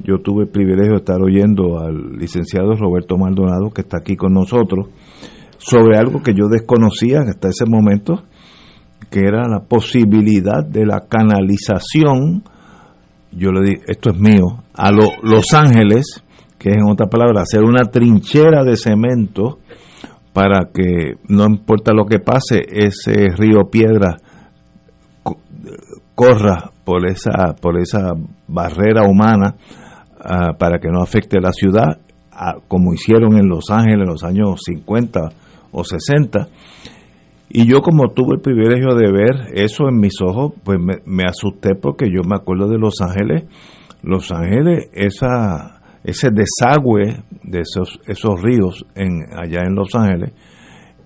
yo 0.00 0.18
tuve 0.18 0.44
el 0.44 0.48
privilegio 0.50 0.92
de 0.94 0.98
estar 0.98 1.22
oyendo 1.22 1.78
al 1.78 2.16
licenciado 2.18 2.74
Roberto 2.74 3.16
Maldonado, 3.16 3.70
que 3.72 3.82
está 3.82 3.98
aquí 3.98 4.16
con 4.16 4.32
nosotros, 4.32 4.88
sobre 5.58 5.96
algo 5.96 6.20
que 6.20 6.34
yo 6.34 6.48
desconocía 6.48 7.20
hasta 7.20 7.48
ese 7.48 7.64
momento, 7.66 8.24
que 9.10 9.20
era 9.20 9.46
la 9.48 9.60
posibilidad 9.60 10.64
de 10.66 10.86
la 10.86 11.00
canalización, 11.08 12.42
yo 13.30 13.52
le 13.52 13.60
dije, 13.70 13.82
esto 13.86 14.10
es 14.10 14.18
mío, 14.18 14.64
a 14.74 14.90
lo- 14.90 15.22
Los 15.22 15.52
Ángeles, 15.54 16.24
que 16.58 16.70
es 16.70 16.76
en 16.76 16.90
otras 16.90 17.08
palabras, 17.08 17.42
hacer 17.42 17.62
una 17.62 17.84
trinchera 17.84 18.64
de 18.64 18.76
cemento 18.76 19.58
para 20.34 20.66
que 20.74 21.14
no 21.28 21.44
importa 21.46 21.92
lo 21.94 22.04
que 22.04 22.18
pase, 22.18 22.66
ese 22.70 23.28
río 23.36 23.70
Piedra 23.70 24.16
co- 25.22 25.38
corra 26.14 26.70
por 26.84 27.06
esa, 27.06 27.54
por 27.58 27.78
esa 27.78 28.12
barrera 28.48 29.08
humana 29.08 29.54
ah, 30.20 30.52
para 30.58 30.78
que 30.78 30.88
no 30.90 31.00
afecte 31.02 31.40
la 31.40 31.52
ciudad, 31.52 31.98
ah, 32.32 32.56
como 32.68 32.92
hicieron 32.92 33.38
en 33.38 33.48
Los 33.48 33.70
Ángeles 33.70 34.00
en 34.00 34.12
los 34.12 34.24
años 34.24 34.60
50 34.66 35.20
o 35.72 35.82
60. 35.84 36.48
Y 37.50 37.66
yo 37.66 37.80
como 37.82 38.10
tuve 38.12 38.34
el 38.34 38.40
privilegio 38.40 38.94
de 38.96 39.12
ver 39.12 39.52
eso 39.54 39.88
en 39.88 39.98
mis 40.00 40.20
ojos, 40.20 40.52
pues 40.64 40.78
me 41.06 41.24
asusté 41.24 41.76
porque 41.76 42.06
yo 42.10 42.22
me 42.28 42.34
acuerdo 42.36 42.68
de 42.68 42.78
Los 42.78 43.00
Ángeles. 43.00 43.44
Los 44.02 44.32
Ángeles, 44.32 44.88
esa, 44.92 45.73
ese 46.04 46.30
desagüe 46.30 47.22
de 47.42 47.60
esos, 47.60 47.98
esos 48.06 48.40
ríos 48.42 48.84
en, 48.94 49.22
allá 49.36 49.62
en 49.66 49.74
Los 49.74 49.94
Ángeles, 49.94 50.32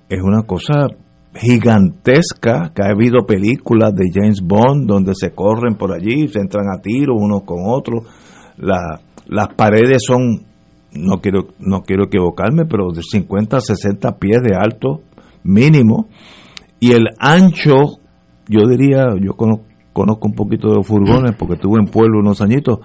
es 0.08 0.20
una 0.22 0.42
cosa 0.42 0.88
gigantesca, 1.34 2.72
que 2.74 2.82
ha 2.82 2.90
habido 2.90 3.26
películas 3.26 3.94
de 3.94 4.04
James 4.12 4.40
Bond 4.42 4.86
donde 4.88 5.12
se 5.14 5.30
corren 5.32 5.74
por 5.76 5.92
allí, 5.92 6.28
se 6.28 6.40
entran 6.40 6.66
a 6.68 6.80
tiro 6.80 7.14
unos 7.14 7.42
con 7.44 7.58
otros. 7.66 8.04
La- 8.56 9.00
las 9.26 9.48
paredes 9.54 9.98
son, 10.06 10.44
no 10.94 11.20
quiero, 11.20 11.48
no 11.58 11.82
quiero 11.82 12.04
equivocarme, 12.04 12.64
pero 12.64 12.90
de 12.92 13.02
50 13.02 13.58
a 13.58 13.60
60 13.60 14.16
pies 14.18 14.40
de 14.42 14.54
alto 14.56 15.02
mínimo. 15.44 16.08
Y 16.80 16.92
el 16.92 17.08
ancho, 17.18 17.98
yo 18.48 18.66
diría, 18.68 19.08
yo 19.20 19.34
conozco, 19.34 19.64
conozco 19.92 20.28
un 20.28 20.34
poquito 20.34 20.68
de 20.68 20.76
los 20.76 20.86
furgones 20.86 21.32
porque 21.36 21.54
estuve 21.54 21.78
en 21.80 21.86
pueblo 21.86 22.20
unos 22.20 22.40
añitos, 22.40 22.78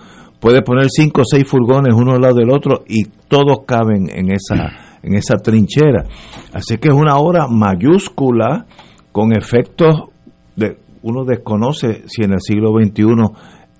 puede 0.43 0.61
poner 0.61 0.87
cinco 0.89 1.21
o 1.21 1.23
seis 1.23 1.45
furgones 1.47 1.93
uno 1.95 2.15
al 2.15 2.21
lado 2.21 2.35
del 2.35 2.51
otro 2.51 2.83
y 2.85 3.05
todos 3.29 3.59
caben 3.65 4.09
en 4.13 4.29
esa, 4.29 4.97
en 5.01 5.15
esa 5.15 5.37
trinchera. 5.37 6.03
Así 6.51 6.77
que 6.79 6.89
es 6.89 6.93
una 6.93 7.15
obra 7.15 7.47
mayúscula 7.47 8.65
con 9.13 9.31
efectos 9.31 10.09
de 10.57 10.79
uno 11.01 11.23
desconoce 11.23 12.03
si 12.07 12.23
en 12.23 12.33
el 12.33 12.41
siglo 12.41 12.73
XXI 12.77 13.03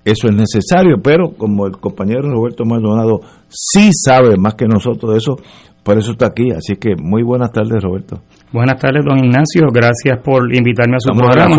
eso 0.06 0.28
es 0.28 0.34
necesario, 0.34 1.02
pero 1.02 1.34
como 1.36 1.66
el 1.66 1.76
compañero 1.76 2.30
Roberto 2.30 2.64
Maldonado 2.64 3.20
sí 3.50 3.90
sabe 3.92 4.38
más 4.38 4.54
que 4.54 4.66
nosotros 4.66 5.12
de 5.12 5.18
eso, 5.18 5.36
por 5.84 5.98
eso 5.98 6.12
está 6.12 6.26
aquí. 6.26 6.50
Así 6.50 6.76
que 6.76 6.96
muy 6.96 7.22
buenas 7.22 7.52
tardes, 7.52 7.82
Roberto. 7.82 8.22
Buenas 8.52 8.80
tardes, 8.80 9.04
don 9.04 9.18
Ignacio. 9.18 9.68
Gracias 9.72 10.18
por 10.24 10.52
invitarme 10.52 10.96
a 10.96 11.00
su 11.00 11.12
programa. 11.12 11.56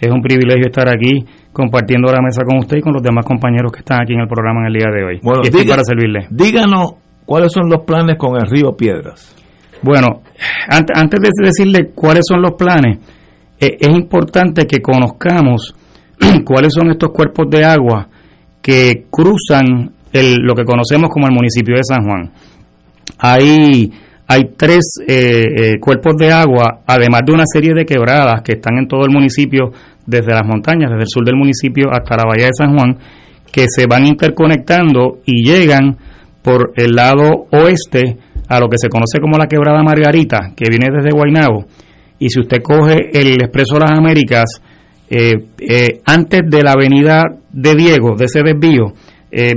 Es 0.00 0.10
un 0.10 0.22
privilegio 0.22 0.66
estar 0.66 0.88
aquí 0.88 1.24
compartiendo 1.52 2.10
la 2.10 2.20
mesa 2.22 2.42
con 2.44 2.58
usted 2.58 2.78
y 2.78 2.80
con 2.80 2.94
los 2.94 3.02
demás 3.02 3.24
compañeros 3.24 3.70
que 3.72 3.80
están 3.80 4.00
aquí 4.02 4.14
en 4.14 4.20
el 4.20 4.28
programa 4.28 4.60
en 4.62 4.66
el 4.68 4.72
día 4.72 4.90
de 4.92 5.04
hoy. 5.04 5.20
Bueno, 5.22 5.42
estoy 5.42 5.66
para 5.66 5.84
servirle. 5.84 6.26
Díganos 6.30 6.94
cuáles 7.26 7.52
son 7.52 7.68
los 7.68 7.82
planes 7.84 8.16
con 8.16 8.36
el 8.36 8.48
río 8.48 8.76
Piedras. 8.76 9.36
Bueno, 9.82 10.22
antes 10.68 11.20
de 11.20 11.28
decirle 11.44 11.90
cuáles 11.94 12.24
son 12.26 12.42
los 12.42 12.52
planes, 12.52 12.98
eh, 13.60 13.76
es 13.78 13.88
importante 13.88 14.66
que 14.66 14.80
conozcamos 14.80 15.74
cuáles 16.44 16.72
son 16.72 16.90
estos 16.90 17.10
cuerpos 17.10 17.46
de 17.50 17.64
agua 17.64 18.08
que 18.62 19.06
cruzan 19.10 19.92
el, 20.12 20.36
lo 20.36 20.54
que 20.54 20.64
conocemos 20.64 21.10
como 21.10 21.26
el 21.26 21.32
municipio 21.32 21.76
de 21.76 21.84
San 21.84 22.04
Juan. 22.04 22.32
Hay, 23.18 23.92
hay 24.28 24.50
tres 24.56 25.00
eh, 25.06 25.44
eh, 25.56 25.80
cuerpos 25.80 26.16
de 26.16 26.30
agua, 26.30 26.80
además 26.86 27.22
de 27.26 27.32
una 27.32 27.44
serie 27.46 27.74
de 27.74 27.84
quebradas 27.84 28.42
que 28.42 28.52
están 28.52 28.78
en 28.78 28.86
todo 28.86 29.04
el 29.04 29.10
municipio, 29.10 29.72
desde 30.06 30.32
las 30.32 30.46
montañas, 30.46 30.90
desde 30.90 31.02
el 31.02 31.08
sur 31.08 31.24
del 31.24 31.36
municipio 31.36 31.88
hasta 31.92 32.16
la 32.16 32.28
bahía 32.28 32.46
de 32.46 32.54
San 32.56 32.74
Juan, 32.74 32.96
que 33.52 33.66
se 33.68 33.86
van 33.86 34.06
interconectando 34.06 35.18
y 35.26 35.44
llegan 35.44 35.96
por 36.42 36.72
el 36.76 36.92
lado 36.92 37.46
oeste 37.50 38.16
a 38.48 38.58
lo 38.60 38.68
que 38.68 38.78
se 38.78 38.88
conoce 38.88 39.18
como 39.20 39.36
la 39.36 39.46
quebrada 39.46 39.82
Margarita, 39.82 40.52
que 40.56 40.70
viene 40.70 40.86
desde 40.90 41.10
Guaynabo. 41.10 41.66
Y 42.18 42.30
si 42.30 42.40
usted 42.40 42.62
coge 42.62 43.10
el 43.12 43.42
Expreso 43.42 43.78
Las 43.78 43.98
Américas, 43.98 44.44
eh, 45.10 46.00
antes 46.06 46.42
de 46.46 46.62
la 46.62 46.72
avenida 46.72 47.22
de 47.52 47.74
Diego, 47.74 48.16
de 48.16 48.24
ese 48.24 48.42
desvío, 48.42 48.92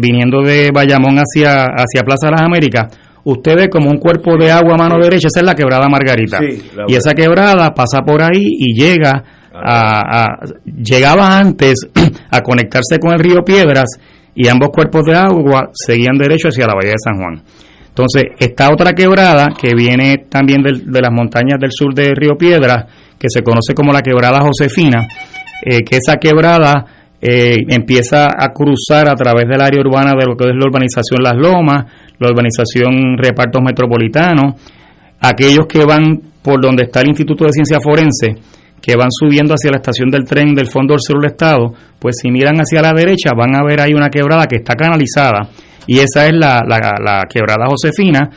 viniendo 0.02 0.42
de 0.42 0.70
Bayamón 0.74 1.16
hacia, 1.16 1.64
hacia 1.64 2.04
Plaza 2.04 2.30
las 2.30 2.42
Américas, 2.42 2.88
usted 3.24 3.56
ve 3.56 3.70
como 3.70 3.90
un 3.90 3.98
cuerpo 3.98 4.38
de 4.38 4.52
agua 4.52 4.76
a 4.76 4.78
mano 4.78 5.02
derecha, 5.02 5.28
esa 5.28 5.40
es 5.40 5.46
la 5.46 5.56
quebrada 5.56 5.88
Margarita. 5.90 6.40
y 6.88 6.96
esa 6.96 7.14
quebrada 7.14 7.74
pasa 7.74 8.02
por 8.02 8.22
ahí 8.22 8.44
y 8.60 8.74
llega 8.74 9.24
a, 9.54 10.40
llegaba 10.66 11.38
antes 11.38 11.88
a 12.32 12.42
conectarse 12.42 13.00
con 13.00 13.14
el 13.14 13.20
río 13.20 13.44
Piedras 13.46 13.90
y 14.34 14.48
ambos 14.48 14.70
cuerpos 14.70 15.04
de 15.06 15.16
agua 15.16 15.70
seguían 15.74 16.18
derecho 16.18 16.48
hacia 16.48 16.66
la 16.66 16.76
bahía 16.76 16.92
de 16.92 17.04
San 17.04 17.18
Juan. 17.18 17.44
Entonces, 17.90 18.24
está 18.40 18.72
otra 18.72 18.94
quebrada 18.94 19.50
que 19.60 19.74
viene 19.76 20.26
también 20.30 20.62
de 20.64 21.02
las 21.02 21.12
montañas 21.12 21.60
del 21.60 21.72
sur 21.74 21.94
del 21.94 22.16
río 22.16 22.38
Piedras, 22.38 22.86
que 23.20 23.28
se 23.30 23.44
conoce 23.44 23.74
como 23.76 23.92
la 23.92 24.02
quebrada 24.02 24.40
Josefina, 24.40 25.06
eh, 25.66 25.82
que 25.84 25.98
esa 25.98 26.16
quebrada 26.16 26.86
eh, 27.20 27.58
empieza 27.68 28.30
a 28.36 28.54
cruzar 28.54 29.10
a 29.10 29.16
través 29.16 29.48
del 29.48 29.62
área 29.62 29.82
urbana 29.82 30.14
de 30.18 30.26
lo 30.26 30.36
que 30.38 30.46
es 30.46 30.56
la 30.56 30.66
urbanización 30.66 31.22
Las 31.22 31.36
Lomas, 31.36 31.86
la 32.22 32.32
urbanización 32.32 33.18
Repartos 33.18 33.62
Metropolitanos, 33.62 34.56
aquellos 35.20 35.66
que 35.68 35.86
van 35.86 36.22
por 36.42 36.62
donde 36.62 36.84
está 36.84 37.02
el 37.02 37.10
Instituto 37.10 37.46
de 37.46 37.52
Ciencia 37.52 37.80
Forense, 37.80 38.36
que 38.82 38.96
van 38.96 39.10
subiendo 39.12 39.54
hacia 39.54 39.72
la 39.72 39.78
estación 39.78 40.10
del 40.10 40.26
tren 40.26 40.56
del 40.56 40.68
Fondo 40.68 40.94
del 40.94 41.02
Sur 41.02 41.22
del 41.22 41.32
Estado, 41.32 41.74
pues 42.00 42.16
si 42.22 42.32
miran 42.32 42.58
hacia 42.58 42.82
la 42.82 42.94
derecha 42.94 43.32
van 43.38 43.56
a 43.56 43.64
ver 43.64 43.80
ahí 43.80 43.94
una 43.94 44.10
quebrada 44.10 44.48
que 44.48 44.58
está 44.58 44.74
canalizada 44.76 45.50
y 45.86 46.00
esa 46.00 46.26
es 46.26 46.34
la, 46.34 46.62
la 46.68 47.26
quebrada 47.30 47.68
Josefina. 47.68 48.30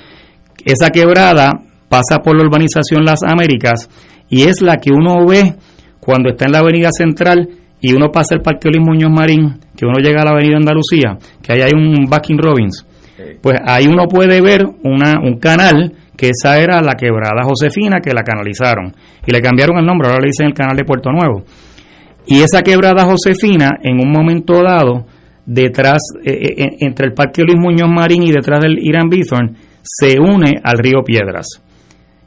Esa 0.65 0.91
quebrada 0.91 1.53
pasa 1.89 2.19
por 2.23 2.37
la 2.37 2.45
urbanización 2.45 3.05
Las 3.05 3.23
Américas 3.23 3.89
y 4.29 4.43
es 4.43 4.61
la 4.61 4.79
que 4.79 4.91
uno 4.91 5.27
ve 5.27 5.55
cuando 6.01 6.31
está 6.31 6.47
en 6.47 6.53
la 6.53 6.59
avenida 6.59 6.91
central 6.93 7.49
y 7.81 7.93
uno 7.93 8.11
pasa 8.11 8.35
el 8.35 8.41
Parque 8.41 8.69
Luis 8.69 8.83
Muñoz 8.83 9.11
Marín, 9.11 9.61
que 9.77 9.87
uno 9.87 9.99
llega 9.99 10.23
a 10.23 10.25
la 10.25 10.31
avenida 10.31 10.57
Andalucía, 10.57 11.19
que 11.43 11.53
ahí 11.53 11.61
hay 11.61 11.73
un 11.75 12.07
Bucking 12.07 12.39
Robbins, 12.39 12.87
pues 13.41 13.59
ahí 13.65 13.87
uno 13.87 14.07
puede 14.09 14.41
ver 14.41 14.65
una, 14.83 15.21
un 15.23 15.39
canal 15.39 15.93
que 16.17 16.31
esa 16.31 16.59
era 16.59 16.81
la 16.81 16.95
quebrada 16.95 17.43
Josefina 17.45 18.01
que 18.01 18.13
la 18.13 18.23
canalizaron 18.23 18.95
y 19.27 19.33
le 19.33 19.41
cambiaron 19.41 19.79
el 19.79 19.87
nombre, 19.87 20.09
ahora 20.09 20.23
le 20.23 20.29
dicen 20.29 20.47
el 20.47 20.55
canal 20.55 20.77
de 20.77 20.85
Puerto 20.85 21.11
Nuevo. 21.11 21.45
Y 22.27 22.41
esa 22.41 22.63
quebrada 22.63 23.05
Josefina, 23.05 23.79
en 23.83 23.99
un 24.01 24.11
momento 24.11 24.63
dado, 24.63 25.07
detrás, 25.45 25.99
eh, 26.25 26.55
eh, 26.57 26.77
entre 26.81 27.07
el 27.07 27.13
Parque 27.13 27.43
Luis 27.43 27.59
Muñoz 27.59 27.89
Marín 27.89 28.23
y 28.23 28.33
detrás 28.33 28.61
del 28.61 28.79
Irán 28.79 29.09
Bithorn, 29.09 29.57
se 29.83 30.19
une 30.19 30.61
al 30.63 30.79
río 30.79 31.03
Piedras. 31.05 31.47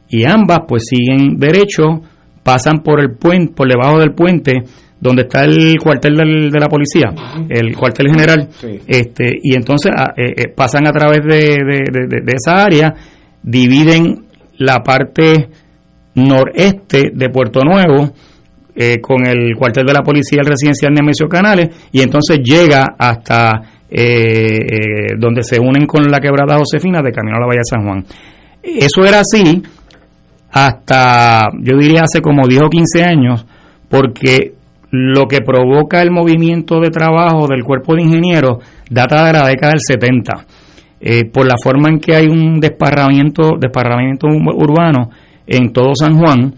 Y 0.10 0.24
ambas 0.26 0.62
pues 0.68 0.84
siguen 0.86 1.38
derecho, 1.38 2.02
pasan 2.44 2.84
por 2.84 3.02
el 3.02 3.16
puente, 3.18 3.54
por 3.54 3.68
debajo 3.68 4.00
del 4.00 4.14
puente, 4.14 4.64
donde 5.00 5.24
está 5.24 5.44
el 5.44 5.78
cuartel 5.80 6.16
de 6.52 6.60
la 6.60 6.68
policía, 6.68 7.14
el 7.50 7.76
cuartel 7.76 8.08
general, 8.10 8.50
este, 8.88 9.40
y 9.42 9.56
entonces 9.56 9.92
ah, 9.96 10.14
pasan 10.56 10.88
a 10.88 10.92
través 10.92 11.20
de, 11.24 11.58
de 11.62 12.34
esa 12.34 12.64
área 12.64 12.94
dividen 13.44 14.26
la 14.58 14.82
parte 14.84 15.50
noreste 16.16 17.12
de 17.14 17.30
Puerto 17.30 17.62
Nuevo 17.62 18.12
eh, 18.76 19.00
con 19.00 19.26
el 19.26 19.56
cuartel 19.56 19.86
de 19.86 19.94
la 19.94 20.04
policía 20.04 20.40
el 20.42 20.48
residencial 20.48 20.94
Nemesio 20.94 21.28
Canales 21.28 21.70
y 21.92 22.02
entonces 22.02 22.40
llega 22.44 22.96
hasta 22.98 23.62
eh, 23.90 24.00
eh, 24.00 25.16
donde 25.18 25.44
se 25.44 25.60
unen 25.60 25.86
con 25.86 26.04
la 26.12 26.20
quebrada 26.20 26.58
Josefina 26.58 27.02
de 27.02 27.12
camino 27.12 27.38
a 27.38 27.40
la 27.40 27.48
Bahía 27.48 27.62
de 27.62 27.70
San 27.70 27.84
Juan. 27.86 28.06
Eso 28.62 29.06
era 29.06 29.22
así 29.22 29.64
hasta, 30.52 31.48
yo 31.60 31.78
diría, 31.78 32.04
hace 32.04 32.22
como 32.22 32.48
10 32.48 32.62
o 32.64 32.70
15 32.70 33.04
años, 33.04 33.46
porque 33.90 34.54
lo 34.92 35.28
que 35.28 35.42
provoca 35.42 36.02
el 36.02 36.12
movimiento 36.12 36.80
de 36.80 36.90
trabajo 36.90 37.48
del 37.48 37.64
cuerpo 37.64 37.96
de 37.96 38.04
ingenieros 38.04 38.58
data 38.90 39.26
de 39.26 39.34
la 39.34 39.48
década 39.48 39.74
del 39.74 39.82
70 39.86 40.46
eh, 41.00 41.26
por 41.26 41.46
la 41.46 41.56
forma 41.62 41.90
en 41.90 42.00
que 42.00 42.16
hay 42.16 42.28
un 42.28 42.60
desparramamiento, 42.60 43.58
desparramamiento 43.60 44.28
urbano 44.28 45.10
en 45.46 45.72
todo 45.72 45.92
San 45.94 46.18
Juan, 46.18 46.54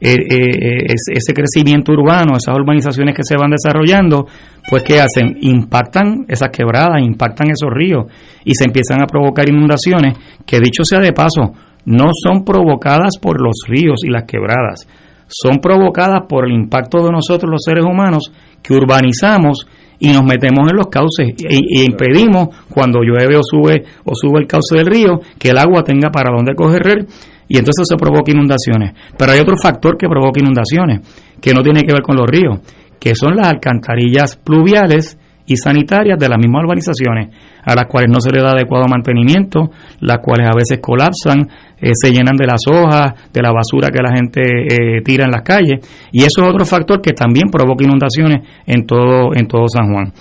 eh, 0.00 0.16
eh, 0.16 0.94
ese 1.12 1.32
crecimiento 1.32 1.92
urbano, 1.92 2.36
esas 2.36 2.56
urbanizaciones 2.56 3.14
que 3.14 3.22
se 3.22 3.36
van 3.36 3.52
desarrollando, 3.52 4.26
pues 4.68 4.82
¿qué 4.82 5.00
hacen? 5.00 5.38
Impactan 5.40 6.26
esas 6.28 6.50
quebradas, 6.50 7.00
impactan 7.00 7.50
esos 7.50 7.70
ríos 7.72 8.06
y 8.44 8.54
se 8.54 8.64
empiezan 8.64 9.00
a 9.02 9.06
provocar 9.06 9.48
inundaciones 9.48 10.18
que 10.44 10.60
dicho 10.60 10.84
sea 10.84 10.98
de 10.98 11.12
paso, 11.12 11.54
no 11.84 12.08
son 12.12 12.44
provocadas 12.44 13.16
por 13.20 13.40
los 13.40 13.54
ríos 13.68 14.00
y 14.04 14.10
las 14.10 14.24
quebradas, 14.24 14.88
son 15.28 15.58
provocadas 15.58 16.22
por 16.28 16.46
el 16.46 16.52
impacto 16.52 17.04
de 17.04 17.10
nosotros 17.10 17.50
los 17.50 17.62
seres 17.64 17.84
humanos 17.84 18.32
que 18.62 18.74
urbanizamos 18.74 19.66
y 19.98 20.08
nos 20.08 20.24
metemos 20.24 20.70
en 20.70 20.76
los 20.76 20.88
cauces 20.88 21.28
e, 21.28 21.84
impedimos 21.84 22.48
cuando 22.68 23.00
llueve 23.02 23.36
o 23.36 23.42
sube 23.42 23.84
o 24.04 24.12
sube 24.14 24.40
el 24.40 24.46
cauce 24.46 24.76
del 24.76 24.86
río 24.86 25.20
que 25.38 25.50
el 25.50 25.58
agua 25.58 25.82
tenga 25.82 26.10
para 26.10 26.34
dónde 26.34 26.54
correr 26.54 27.06
y 27.48 27.58
entonces 27.58 27.86
se 27.88 27.96
provoca 27.96 28.32
inundaciones. 28.32 28.94
Pero 29.16 29.32
hay 29.32 29.40
otro 29.40 29.56
factor 29.56 29.96
que 29.96 30.08
provoca 30.08 30.40
inundaciones 30.40 31.00
que 31.40 31.52
no 31.52 31.62
tiene 31.62 31.82
que 31.82 31.92
ver 31.92 32.02
con 32.02 32.16
los 32.16 32.26
ríos, 32.26 32.60
que 32.98 33.14
son 33.14 33.36
las 33.36 33.48
alcantarillas 33.48 34.36
pluviales 34.36 35.18
y 35.46 35.56
sanitarias 35.56 36.18
de 36.18 36.28
las 36.28 36.38
mismas 36.38 36.62
urbanizaciones, 36.64 37.28
a 37.62 37.74
las 37.74 37.86
cuales 37.86 38.10
no 38.10 38.20
se 38.20 38.30
le 38.30 38.42
da 38.42 38.52
adecuado 38.52 38.86
mantenimiento, 38.88 39.70
las 40.00 40.18
cuales 40.18 40.48
a 40.48 40.54
veces 40.54 40.78
colapsan, 40.80 41.48
eh, 41.78 41.92
se 41.94 42.12
llenan 42.12 42.36
de 42.36 42.46
las 42.46 42.60
hojas, 42.70 43.14
de 43.32 43.42
la 43.42 43.52
basura 43.52 43.90
que 43.90 44.00
la 44.02 44.14
gente 44.14 44.40
eh, 44.42 45.02
tira 45.02 45.24
en 45.24 45.30
las 45.30 45.42
calles, 45.42 45.80
y 46.12 46.22
eso 46.24 46.42
es 46.42 46.48
otro 46.48 46.64
factor 46.64 47.00
que 47.00 47.12
también 47.12 47.50
provoca 47.50 47.84
inundaciones 47.84 48.46
en 48.66 48.86
todo, 48.86 49.34
en 49.34 49.46
todo 49.46 49.68
San 49.68 49.92
Juan. 49.92 50.12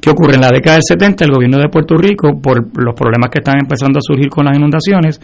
¿Qué 0.00 0.10
ocurre? 0.10 0.34
En 0.34 0.40
la 0.40 0.50
década 0.50 0.76
del 0.76 0.82
70 0.82 1.24
el 1.24 1.30
gobierno 1.30 1.58
de 1.58 1.68
Puerto 1.68 1.96
Rico, 1.96 2.40
por 2.40 2.58
los 2.76 2.94
problemas 2.94 3.30
que 3.30 3.38
están 3.38 3.60
empezando 3.60 3.98
a 3.98 4.02
surgir 4.02 4.28
con 4.28 4.44
las 4.46 4.56
inundaciones, 4.56 5.20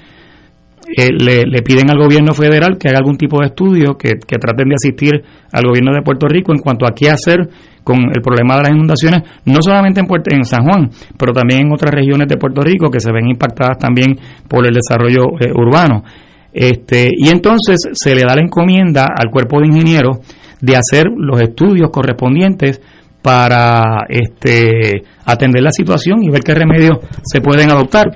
eh, 0.97 1.11
le, 1.13 1.63
piden 1.63 1.91
al 1.91 1.99
gobierno 1.99 2.33
federal 2.33 2.79
que 2.79 2.89
haga 2.89 2.99
algún 2.99 3.19
tipo 3.19 3.41
de 3.41 3.49
estudio, 3.49 3.97
que, 3.97 4.15
que 4.27 4.39
traten 4.39 4.69
de 4.69 4.75
asistir 4.75 5.23
al 5.53 5.65
gobierno 5.65 5.93
de 5.93 6.03
Puerto 6.03 6.27
Rico 6.27 6.53
en 6.53 6.61
cuanto 6.61 6.87
a 6.87 6.95
qué 6.95 7.11
hacer 7.11 7.49
con 7.85 7.99
el 8.15 8.21
problema 8.23 8.57
de 8.57 8.63
las 8.65 8.73
inundaciones, 8.73 9.23
no 9.47 9.63
solamente 9.63 10.01
en, 10.01 10.07
Puerto, 10.07 10.35
en 10.35 10.45
San 10.45 10.63
Juan, 10.65 10.91
pero 11.17 11.33
también 11.33 11.67
en 11.67 11.73
otras 11.73 11.91
regiones 11.91 12.29
de 12.29 12.37
Puerto 12.37 12.61
Rico 12.61 12.91
que 12.91 13.01
se 13.01 13.11
ven 13.11 13.29
impactadas 13.29 13.79
también 13.79 14.19
por 14.47 14.67
el 14.67 14.75
desarrollo 14.75 15.25
eh, 15.41 15.51
urbano. 15.55 16.05
Este, 16.53 17.09
y 17.17 17.29
entonces 17.29 17.77
se 17.93 18.15
le 18.15 18.23
da 18.23 18.35
la 18.35 18.43
encomienda 18.43 19.09
al 19.17 19.31
cuerpo 19.31 19.61
de 19.61 19.69
ingenieros 19.69 20.19
de 20.61 20.77
hacer 20.77 21.07
los 21.17 21.41
estudios 21.41 21.91
correspondientes 21.91 22.81
para 23.23 24.07
este, 24.09 25.05
atender 25.25 25.63
la 25.63 25.73
situación 25.73 26.23
y 26.23 26.31
ver 26.31 26.43
qué 26.43 26.55
remedios 26.55 26.99
se 27.23 27.41
pueden 27.41 27.71
adoptar. 27.71 28.11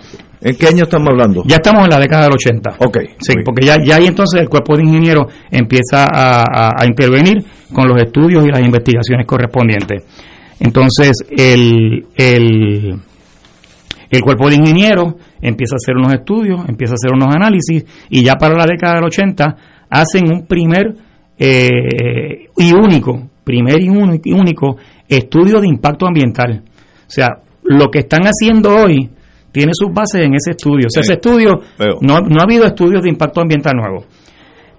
¿En 0.44 0.56
qué 0.56 0.66
año 0.66 0.82
estamos 0.84 1.08
hablando? 1.10 1.44
Ya 1.46 1.56
estamos 1.56 1.84
en 1.84 1.90
la 1.90 2.00
década 2.00 2.24
del 2.24 2.32
80. 2.32 2.76
Ok. 2.78 2.98
Sí, 3.20 3.34
porque 3.44 3.64
ya, 3.64 3.76
ya 3.82 3.96
ahí 3.96 4.06
entonces 4.06 4.40
el 4.40 4.48
cuerpo 4.48 4.76
de 4.76 4.82
ingenieros 4.82 5.32
empieza 5.50 6.06
a, 6.10 6.84
intervenir 6.84 7.44
con 7.72 7.88
los 7.88 7.96
estudios 8.02 8.44
y 8.44 8.48
las 8.48 8.60
investigaciones 8.60 9.24
correspondientes. 9.24 10.04
Entonces, 10.58 11.12
el, 11.30 12.06
el, 12.16 13.00
el 14.10 14.20
cuerpo 14.20 14.48
de 14.48 14.56
ingenieros 14.56 15.14
empieza 15.40 15.76
a 15.76 15.80
hacer 15.82 15.96
unos 15.96 16.12
estudios, 16.12 16.60
empieza 16.68 16.94
a 16.94 16.98
hacer 16.98 17.12
unos 17.12 17.34
análisis, 17.34 17.84
y 18.10 18.22
ya 18.22 18.34
para 18.34 18.56
la 18.56 18.66
década 18.66 18.96
del 18.96 19.04
80 19.04 19.56
hacen 19.90 20.30
un 20.30 20.46
primer 20.46 20.94
eh, 21.38 22.46
y 22.56 22.72
único, 22.74 23.30
primer 23.44 23.80
y 23.80 23.88
único 23.88 24.76
estudio 25.08 25.60
de 25.60 25.68
impacto 25.68 26.06
ambiental. 26.06 26.62
O 27.06 27.10
sea, 27.10 27.28
lo 27.64 27.90
que 27.90 28.00
están 28.00 28.22
haciendo 28.24 28.74
hoy 28.74 29.08
tiene 29.52 29.72
sus 29.74 29.92
bases 29.92 30.24
en 30.24 30.34
ese 30.34 30.52
estudio. 30.52 30.86
O 30.86 30.90
sea, 30.90 31.02
ese 31.02 31.14
estudio, 31.14 31.60
no, 32.00 32.18
no 32.20 32.40
ha 32.40 32.44
habido 32.44 32.66
estudios 32.66 33.02
de 33.02 33.10
impacto 33.10 33.42
ambiental 33.42 33.74
nuevos. 33.76 34.06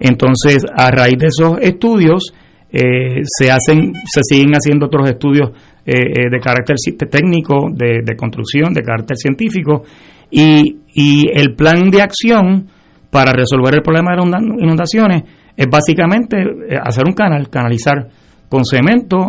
Entonces, 0.00 0.64
a 0.76 0.90
raíz 0.90 1.16
de 1.18 1.28
esos 1.28 1.58
estudios, 1.60 2.34
eh, 2.76 3.22
se 3.24 3.52
hacen, 3.52 3.92
se 4.04 4.20
siguen 4.24 4.52
haciendo 4.52 4.86
otros 4.86 5.08
estudios 5.08 5.50
eh, 5.86 5.92
eh, 5.94 6.28
de 6.28 6.40
carácter 6.40 6.74
técnico, 7.08 7.68
de, 7.72 8.16
construcción, 8.16 8.74
de 8.74 8.82
carácter 8.82 9.16
científico, 9.16 9.84
y, 10.28 10.78
y, 10.92 11.28
el 11.32 11.54
plan 11.54 11.88
de 11.88 12.02
acción 12.02 12.66
para 13.10 13.30
resolver 13.30 13.74
el 13.76 13.82
problema 13.82 14.10
de 14.16 14.22
inundaciones 14.60 15.22
es 15.56 15.68
básicamente 15.70 16.36
hacer 16.82 17.04
un 17.06 17.12
canal, 17.14 17.48
canalizar 17.48 18.08
con 18.48 18.64
cemento 18.64 19.28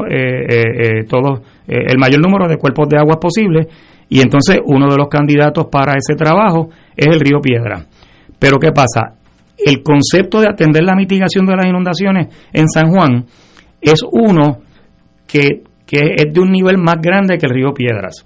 todo 1.08 1.44
el 1.68 1.98
mayor 2.00 2.22
número 2.22 2.48
de 2.48 2.58
cuerpos 2.58 2.90
de 2.90 2.98
agua 2.98 3.20
posible, 3.20 3.68
y 4.10 4.22
entonces 4.22 4.58
uno 4.66 4.88
de 4.90 4.98
los 4.98 5.08
candidatos 5.08 5.68
para 5.72 5.94
ese 5.94 6.16
trabajo 6.16 6.70
es 6.96 7.08
el 7.08 7.20
río 7.20 7.40
Piedra. 7.42 7.86
Pero 8.40 8.60
¿qué 8.60 8.72
pasa? 8.72 9.16
el 9.58 9.82
concepto 9.84 10.42
de 10.42 10.48
atender 10.48 10.84
la 10.84 10.96
mitigación 10.96 11.46
de 11.46 11.56
las 11.56 11.66
inundaciones 11.66 12.28
en 12.52 12.68
San 12.68 12.92
Juan 12.92 13.26
es 13.82 14.02
uno 14.12 14.60
que, 15.28 15.64
es 15.88 16.34
de 16.34 16.40
un 16.40 16.52
nivel 16.52 16.78
más 16.78 16.98
grande 17.02 17.38
que 17.38 17.46
el 17.46 17.54
río 17.54 17.74
Piedras. 17.74 18.26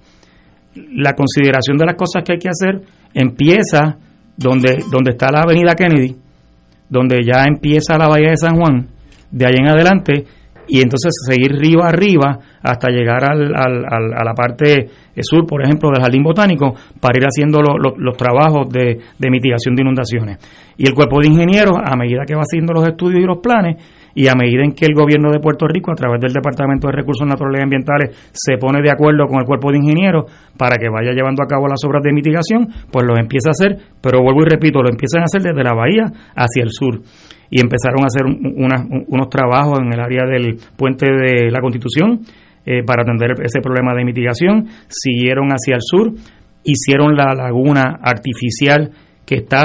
La 0.94 1.14
consideración 1.14 1.78
de 1.78 1.86
las 1.86 1.96
cosas 1.96 2.24
que 2.24 2.34
hay 2.34 2.40
que 2.40 2.50
hacer 2.50 2.82
empieza 3.14 3.98
donde, 4.38 4.84
donde 4.92 5.12
está 5.12 5.32
la 5.32 5.42
avenida 5.42 5.76
Kennedy, 5.76 6.16
donde 6.90 7.24
ya 7.24 7.44
empieza 7.46 7.98
la 7.98 8.08
bahía 8.08 8.32
de 8.32 8.38
San 8.38 8.56
Juan, 8.56 8.88
de 9.32 9.46
ahí 9.46 9.56
en 9.58 9.68
adelante, 9.68 10.26
y 10.70 10.82
entonces 10.82 11.12
seguir 11.26 11.52
río 11.54 11.84
arriba 11.84 12.38
hasta 12.62 12.90
llegar 12.90 13.26
al, 13.26 13.54
al, 13.56 14.14
a 14.14 14.24
la 14.24 14.34
parte 14.34 14.88
sur, 15.22 15.46
por 15.46 15.64
ejemplo, 15.64 15.90
del 15.90 16.02
Jardín 16.02 16.24
Botánico, 16.24 16.76
para 17.00 17.18
ir 17.18 17.26
haciendo 17.26 17.62
los 17.62 18.18
trabajos 18.18 18.70
de, 18.70 19.00
de 19.18 19.30
mitigación 19.30 19.76
de 19.76 19.82
inundaciones. 19.82 20.38
Y 20.78 20.88
el 20.88 20.94
cuerpo 20.94 21.20
de 21.20 21.28
ingenieros, 21.28 21.78
a 21.84 21.96
medida 21.96 22.22
que 22.26 22.36
va 22.36 22.42
haciendo 22.42 22.74
los 22.74 22.88
estudios 22.88 23.22
y 23.22 23.26
los 23.26 23.40
planes, 23.40 23.78
y 24.16 24.28
a 24.28 24.34
medida 24.36 24.64
en 24.64 24.74
que 24.74 24.86
el 24.86 24.94
gobierno 24.94 25.32
de 25.32 25.40
Puerto 25.40 25.68
Rico, 25.68 25.92
a 25.92 25.96
través 25.96 26.20
del 26.22 26.34
Departamento 26.34 26.88
de 26.88 26.94
Recursos 26.94 27.28
Naturales 27.28 27.60
y 27.62 27.64
Ambientales, 27.64 28.30
se 28.32 28.58
pone 28.58 28.82
de 28.82 28.92
acuerdo 28.92 29.28
con 29.28 29.40
el 29.40 29.46
cuerpo 29.46 29.72
de 29.72 29.78
ingenieros 29.78 30.26
para 30.58 30.78
que 30.78 30.90
vaya 30.90 31.12
llevando 31.12 31.44
a 31.44 31.48
cabo 31.48 31.68
las 31.68 31.84
obras 31.86 32.04
de 32.04 32.12
mitigación, 32.12 32.68
pues 32.92 33.06
lo 33.06 33.18
empieza 33.18 33.50
a 33.50 33.52
hacer, 33.52 33.78
pero 34.02 34.22
vuelvo 34.22 34.42
y 34.42 34.50
repito, 34.50 34.82
lo 34.82 34.90
empiezan 34.90 35.22
a 35.22 35.26
hacer 35.26 35.42
desde 35.42 35.64
la 35.64 35.74
bahía 35.74 36.12
hacia 36.36 36.64
el 36.64 36.72
sur. 36.72 37.02
Y 37.50 37.62
empezaron 37.62 38.04
a 38.04 38.08
hacer 38.08 38.26
unos 38.26 39.30
trabajos 39.30 39.80
en 39.80 39.94
el 39.94 40.00
área 40.00 40.26
del 40.26 40.58
puente 40.78 41.08
de 41.08 41.50
la 41.50 41.62
Constitución 41.62 42.22
eh, 42.66 42.84
para 42.84 43.02
atender 43.02 43.32
ese 43.44 43.62
problema 43.62 43.96
de 43.96 44.06
mitigación, 44.06 44.68
siguieron 44.88 45.50
hacia 45.50 45.76
el 45.76 45.82
sur, 45.82 46.14
hicieron 46.64 47.16
la 47.16 47.34
laguna 47.34 48.00
artificial 48.02 48.92
que 49.26 49.36
está 49.36 49.64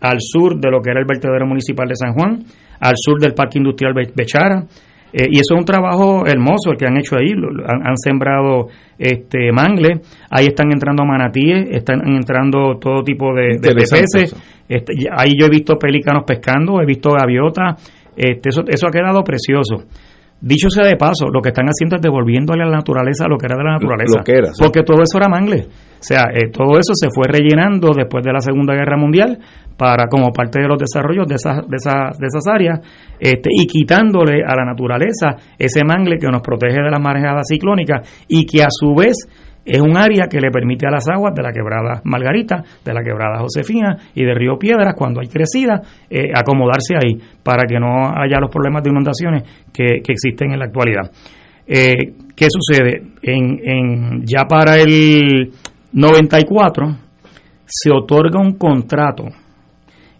al 0.00 0.18
sur 0.20 0.60
de 0.60 0.70
lo 0.70 0.80
que 0.80 0.90
era 0.90 1.00
el 1.00 1.06
vertedero 1.06 1.46
municipal 1.46 1.88
de 1.88 1.96
San 1.96 2.12
Juan, 2.12 2.44
al 2.80 2.94
sur 2.96 3.18
del 3.18 3.34
Parque 3.34 3.58
Industrial 3.58 3.92
Bechara. 4.14 4.64
Eh, 5.12 5.28
y 5.30 5.36
eso 5.36 5.54
es 5.54 5.58
un 5.58 5.64
trabajo 5.64 6.26
hermoso 6.26 6.72
el 6.72 6.76
que 6.76 6.86
han 6.86 6.96
hecho 6.96 7.16
ahí, 7.16 7.32
han, 7.32 7.96
sembrado 7.96 8.68
este 8.98 9.52
mangle, 9.52 10.00
ahí 10.30 10.46
están 10.46 10.72
entrando 10.72 11.04
manatíes, 11.04 11.68
están 11.70 12.00
entrando 12.06 12.78
todo 12.78 13.02
tipo 13.02 13.32
de, 13.32 13.58
peces, 13.58 14.34
este, 14.68 14.92
ahí 15.16 15.30
yo 15.38 15.46
he 15.46 15.50
visto 15.50 15.78
pelícanos 15.78 16.24
pescando, 16.26 16.80
he 16.82 16.86
visto 16.86 17.12
gaviotas, 17.12 17.80
este, 18.16 18.48
eso, 18.48 18.64
eso 18.66 18.86
ha 18.88 18.90
quedado 18.90 19.22
precioso. 19.22 19.84
Dicho 20.40 20.68
sea 20.68 20.84
de 20.84 20.96
paso, 20.96 21.28
lo 21.32 21.40
que 21.40 21.48
están 21.48 21.66
haciendo 21.66 21.96
es 21.96 22.02
devolviéndole 22.02 22.62
a 22.62 22.66
la 22.66 22.76
naturaleza 22.76 23.26
lo 23.26 23.38
que 23.38 23.46
era 23.46 23.56
de 23.56 23.64
la 23.64 23.72
naturaleza. 23.72 24.18
Porque 24.60 24.82
todo 24.82 25.02
eso 25.02 25.16
era 25.16 25.28
mangle. 25.28 25.66
O 25.98 26.02
sea, 26.02 26.24
eh, 26.32 26.50
todo 26.52 26.78
eso 26.78 26.92
se 26.94 27.08
fue 27.10 27.24
rellenando 27.26 27.90
después 27.96 28.22
de 28.22 28.32
la 28.32 28.40
Segunda 28.40 28.74
Guerra 28.74 28.98
Mundial 28.98 29.38
para 29.76 30.08
como 30.08 30.30
parte 30.32 30.60
de 30.60 30.68
los 30.68 30.78
desarrollos 30.78 31.26
de 31.26 31.36
esas, 31.36 31.66
de 31.66 31.76
esas, 31.76 32.18
de 32.18 32.26
esas 32.26 32.46
áreas 32.46 32.80
este, 33.18 33.48
y 33.50 33.66
quitándole 33.66 34.42
a 34.46 34.54
la 34.54 34.64
naturaleza 34.64 35.36
ese 35.58 35.84
mangle 35.84 36.18
que 36.18 36.28
nos 36.28 36.42
protege 36.42 36.82
de 36.82 36.90
las 36.90 37.00
marejadas 37.00 37.46
ciclónicas 37.48 38.06
y 38.28 38.44
que 38.44 38.62
a 38.62 38.68
su 38.70 38.94
vez 38.94 39.16
es 39.66 39.80
un 39.80 39.96
área 39.96 40.28
que 40.28 40.40
le 40.40 40.50
permite 40.52 40.86
a 40.86 40.90
las 40.90 41.08
aguas 41.08 41.34
de 41.34 41.42
la 41.42 41.52
quebrada 41.52 42.00
Margarita, 42.04 42.62
de 42.84 42.94
la 42.94 43.02
quebrada 43.02 43.40
Josefina 43.40 43.98
y 44.14 44.24
de 44.24 44.32
Río 44.32 44.56
Piedras, 44.56 44.94
cuando 44.96 45.20
hay 45.20 45.26
crecida, 45.26 45.82
eh, 46.08 46.30
acomodarse 46.32 46.94
ahí 46.94 47.20
para 47.42 47.66
que 47.66 47.80
no 47.80 48.06
haya 48.14 48.38
los 48.40 48.50
problemas 48.50 48.84
de 48.84 48.90
inundaciones 48.90 49.42
que, 49.72 50.00
existen 50.06 50.52
en 50.52 50.60
la 50.60 50.66
actualidad. 50.66 51.10
Eh, 51.66 52.14
¿Qué 52.36 52.46
sucede? 52.48 53.02
En, 53.22 53.58
en, 53.64 54.24
ya 54.24 54.44
para 54.44 54.78
el 54.78 55.50
94 55.92 56.96
se 57.64 57.90
otorga 57.90 58.40
un 58.40 58.52
contrato 58.52 59.24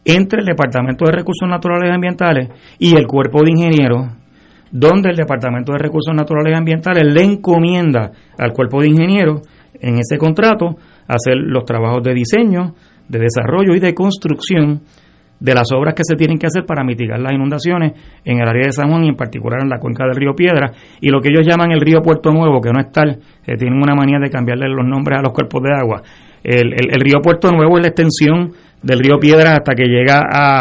entre 0.05 0.41
el 0.41 0.47
Departamento 0.47 1.05
de 1.05 1.13
Recursos 1.13 1.49
Naturales 1.49 1.89
y 1.89 1.95
Ambientales 1.95 2.49
y 2.81 2.97
el 2.97 3.07
Cuerpo 3.07 3.45
de 3.45 3.51
Ingenieros 3.51 4.09
donde 4.79 5.09
el 5.09 5.17
Departamento 5.17 5.73
de 5.73 5.79
Recursos 5.79 6.15
Naturales 6.15 6.53
y 6.53 6.57
Ambientales 6.57 7.05
le 7.05 7.23
encomienda 7.23 8.13
al 8.39 8.53
cuerpo 8.53 8.83
de 8.83 8.89
ingenieros 8.89 9.41
en 9.81 9.99
ese 9.99 10.19
contrato 10.19 10.77
hacer 11.09 11.37
los 11.37 11.65
trabajos 11.65 12.03
de 12.03 12.13
diseño, 12.13 12.75
de 13.09 13.19
desarrollo 13.19 13.75
y 13.75 13.81
de 13.81 13.95
construcción 13.95 14.83
de 15.41 15.55
las 15.55 15.71
obras 15.73 15.95
que 15.95 16.03
se 16.05 16.17
tienen 16.17 16.39
que 16.39 16.47
hacer 16.47 16.65
para 16.67 16.85
mitigar 16.85 17.21
las 17.21 17.33
inundaciones 17.33 17.93
en 18.25 18.39
el 18.39 18.49
área 18.49 18.67
de 18.67 18.73
San 18.73 18.91
Juan 18.91 19.05
y 19.05 19.09
en 19.09 19.17
particular 19.17 19.61
en 19.63 19.69
la 19.69 19.79
cuenca 19.79 20.05
del 20.05 20.17
río 20.17 20.35
Piedra 20.35 20.73
y 21.01 21.09
lo 21.09 21.21
que 21.21 21.29
ellos 21.31 21.47
llaman 21.47 21.73
el 21.73 21.81
río 21.81 22.03
Puerto 22.03 22.31
Nuevo, 22.31 22.61
que 22.61 22.71
no 22.71 22.81
es 22.81 22.91
tal, 22.91 23.19
eh, 23.47 23.57
tienen 23.57 23.79
una 23.79 23.95
manía 23.95 24.19
de 24.19 24.29
cambiarle 24.29 24.69
los 24.69 24.87
nombres 24.87 25.19
a 25.19 25.23
los 25.23 25.33
cuerpos 25.33 25.63
de 25.63 25.73
agua. 25.73 26.03
El, 26.43 26.73
el 26.75 27.01
río 27.01 27.21
Puerto 27.23 27.51
Nuevo 27.51 27.77
es 27.77 27.83
la 27.83 27.89
extensión 27.89 28.53
del 28.83 28.99
río 29.01 29.19
Piedra 29.19 29.55
hasta 29.55 29.75
que 29.75 29.85
llega 29.85 30.21
a, 30.31 30.61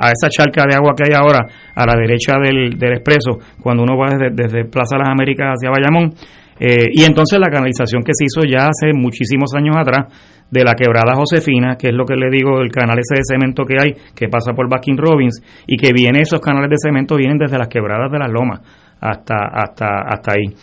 a, 0.00 0.10
esa 0.10 0.28
charca 0.28 0.64
de 0.68 0.74
agua 0.74 0.94
que 0.96 1.04
hay 1.04 1.14
ahora 1.14 1.46
a 1.74 1.86
la 1.86 1.94
derecha 1.94 2.34
del, 2.42 2.78
del 2.78 2.92
expreso, 2.94 3.38
cuando 3.60 3.82
uno 3.82 3.96
va 3.96 4.16
desde, 4.16 4.34
desde 4.34 4.64
Plaza 4.64 4.98
Las 4.98 5.08
Américas 5.10 5.54
hacia 5.54 5.70
Bayamón. 5.70 6.14
Eh, 6.58 6.88
y 6.90 7.04
entonces 7.04 7.38
la 7.38 7.50
canalización 7.50 8.02
que 8.02 8.12
se 8.14 8.24
hizo 8.24 8.46
ya 8.48 8.66
hace 8.66 8.92
muchísimos 8.94 9.54
años 9.54 9.76
atrás 9.76 10.06
de 10.50 10.64
la 10.64 10.74
quebrada 10.74 11.14
Josefina, 11.14 11.76
que 11.76 11.88
es 11.88 11.94
lo 11.94 12.04
que 12.04 12.14
le 12.14 12.30
digo, 12.30 12.60
el 12.60 12.70
canal 12.70 12.98
ese 12.98 13.16
de 13.16 13.22
cemento 13.24 13.64
que 13.64 13.76
hay, 13.78 13.94
que 14.14 14.28
pasa 14.28 14.52
por 14.52 14.68
Baskin 14.70 14.96
Robbins, 14.96 15.42
y 15.66 15.76
que 15.76 15.92
viene, 15.92 16.20
esos 16.22 16.40
canales 16.40 16.70
de 16.70 16.76
cemento 16.78 17.16
vienen 17.16 17.38
desde 17.38 17.58
las 17.58 17.68
quebradas 17.68 18.10
de 18.10 18.18
las 18.18 18.30
lomas 18.30 18.60
hasta, 19.00 19.36
hasta, 19.52 19.86
hasta 20.06 20.32
ahí. 20.32 20.54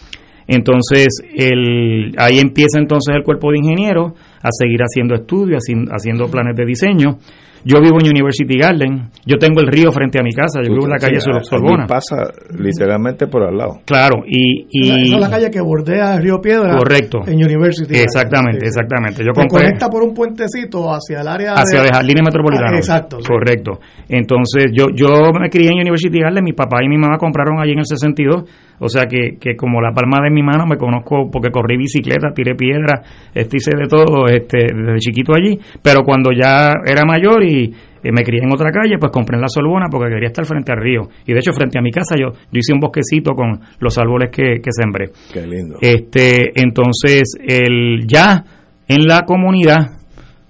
Entonces, 0.47 1.07
el, 1.35 2.13
ahí 2.17 2.39
empieza 2.39 2.79
entonces 2.79 3.15
el 3.15 3.23
cuerpo 3.23 3.51
de 3.51 3.59
ingenieros 3.59 4.13
a 4.43 4.49
seguir 4.51 4.81
haciendo 4.81 5.15
estudios, 5.15 5.63
haciendo 5.89 6.27
planes 6.27 6.55
de 6.55 6.65
diseño. 6.65 7.17
Yo 7.65 7.79
vivo 7.79 7.95
en 8.01 8.09
University 8.09 8.57
Garden, 8.57 9.09
yo 9.25 9.37
tengo 9.37 9.61
el 9.61 9.67
río 9.67 9.89
frente 9.93 10.19
a 10.19 10.21
mi 10.21 10.33
casa, 10.33 10.59
yo 10.61 10.73
vivo 10.73 10.83
en 10.83 10.91
la 10.91 10.97
calle 10.97 11.21
Sorbona. 11.21 11.87
pasa 11.87 12.27
literalmente 12.59 13.27
por 13.27 13.43
al 13.43 13.55
lado. 13.55 13.79
Claro, 13.85 14.17
y... 14.27 14.67
y 14.69 15.17
la 15.17 15.29
calle 15.29 15.49
que 15.49 15.61
bordea 15.61 16.15
el 16.15 16.23
río 16.23 16.41
Piedra 16.41 16.75
correcto, 16.75 17.21
en 17.25 17.35
University 17.35 17.95
Exactamente, 17.95 18.65
exactamente. 18.65 19.23
Yo 19.23 19.31
conecta 19.47 19.89
por 19.89 20.03
un 20.03 20.13
puentecito 20.13 20.89
hacia 20.91 21.21
el 21.21 21.27
área 21.29 21.53
Hacia 21.53 21.83
de, 21.83 21.89
jardines 21.89 22.23
metropolitanos. 22.25 22.79
exacto. 22.79 23.19
Correcto. 23.25 23.79
Entonces, 24.09 24.65
yo, 24.73 24.87
yo 24.93 25.07
me 25.39 25.49
crié 25.49 25.69
en 25.69 25.79
University 25.79 26.19
Garden, 26.19 26.43
mi 26.43 26.51
papá 26.51 26.83
y 26.83 26.89
mi 26.89 26.97
mamá 26.97 27.17
compraron 27.17 27.61
allí 27.61 27.71
en 27.71 27.79
el 27.79 27.85
62 27.85 28.43
o 28.79 28.89
sea 28.89 29.05
que, 29.05 29.37
que 29.39 29.55
como 29.55 29.81
la 29.81 29.91
palma 29.91 30.19
de 30.23 30.31
mi 30.31 30.43
mano 30.43 30.65
me 30.65 30.77
conozco 30.77 31.29
porque 31.31 31.51
corrí 31.51 31.77
bicicleta, 31.77 32.33
tiré 32.33 32.55
piedra, 32.55 33.01
este, 33.33 33.57
hice 33.57 33.71
de 33.77 33.87
todo 33.87 34.27
este, 34.27 34.73
desde 34.73 34.99
chiquito 34.99 35.33
allí. 35.35 35.59
Pero 35.81 36.01
cuando 36.03 36.31
ya 36.31 36.71
era 36.85 37.03
mayor 37.05 37.43
y 37.43 37.73
me 38.11 38.23
crié 38.23 38.41
en 38.43 38.51
otra 38.51 38.71
calle, 38.71 38.97
pues 38.99 39.11
compré 39.11 39.37
en 39.37 39.41
la 39.41 39.47
Sorbona 39.47 39.87
porque 39.89 40.13
quería 40.13 40.27
estar 40.27 40.45
frente 40.45 40.71
al 40.71 40.81
río. 40.81 41.07
Y 41.25 41.33
de 41.33 41.39
hecho, 41.39 41.53
frente 41.53 41.79
a 41.79 41.81
mi 41.81 41.91
casa 41.91 42.15
yo, 42.19 42.31
yo 42.31 42.59
hice 42.59 42.73
un 42.73 42.79
bosquecito 42.79 43.33
con 43.33 43.59
los 43.79 43.97
árboles 43.97 44.29
que, 44.29 44.59
que 44.61 44.71
sembré. 44.71 45.11
Qué 45.31 45.47
lindo. 45.47 45.77
Este, 45.81 46.51
entonces, 46.61 47.35
el, 47.39 48.05
ya 48.05 48.43
en 48.87 49.07
la 49.07 49.21
comunidad 49.21 50.02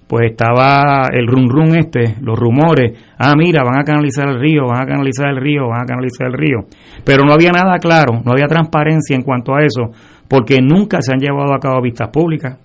pues 0.06 0.30
estaba 0.30 1.08
el 1.12 1.26
rum 1.26 1.48
rum 1.48 1.74
este, 1.74 2.16
los 2.20 2.38
rumores, 2.38 2.92
ah, 3.18 3.34
mira, 3.36 3.62
van 3.64 3.80
a 3.80 3.84
canalizar 3.84 4.28
el 4.28 4.38
río, 4.38 4.66
van 4.66 4.82
a 4.82 4.86
canalizar 4.86 5.28
el 5.30 5.36
río, 5.36 5.68
van 5.68 5.82
a 5.82 5.86
canalizar 5.86 6.26
el 6.26 6.34
río. 6.34 6.58
Pero 7.04 7.24
no 7.24 7.32
había 7.32 7.52
nada 7.52 7.78
claro, 7.78 8.20
no 8.24 8.32
había 8.32 8.46
transparencia 8.46 9.16
en 9.16 9.22
cuanto 9.22 9.54
a 9.54 9.62
eso, 9.62 9.90
porque 10.28 10.60
nunca 10.60 11.00
se 11.00 11.12
han 11.12 11.20
llevado 11.20 11.54
a 11.54 11.58
cabo 11.58 11.80
vistas 11.80 12.08
públicas. 12.10 12.58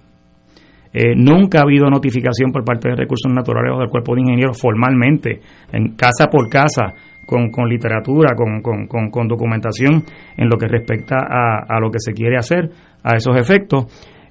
Eh, 0.91 1.13
nunca 1.15 1.59
ha 1.59 1.63
habido 1.63 1.87
notificación 1.89 2.51
por 2.51 2.65
parte 2.65 2.89
de 2.89 2.95
recursos 2.95 3.31
naturales 3.31 3.73
o 3.75 3.79
del 3.79 3.89
cuerpo 3.89 4.15
de 4.15 4.21
ingenieros 4.21 4.59
formalmente, 4.59 5.39
en 5.71 5.95
casa 5.95 6.27
por 6.31 6.49
casa, 6.49 6.93
con, 7.27 7.51
con 7.51 7.69
literatura, 7.69 8.31
con, 8.35 8.61
con, 8.61 9.11
con, 9.11 9.27
documentación 9.27 10.03
en 10.35 10.49
lo 10.49 10.57
que 10.57 10.67
respecta 10.67 11.17
a, 11.19 11.63
a, 11.69 11.79
lo 11.79 11.91
que 11.91 11.99
se 11.99 12.11
quiere 12.11 12.37
hacer 12.37 12.71
a 13.03 13.15
esos 13.15 13.37
efectos. 13.37 13.85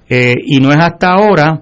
Eh, 0.09 0.35
y 0.45 0.59
no 0.59 0.69
es 0.71 0.79
hasta 0.79 1.13
ahora 1.13 1.59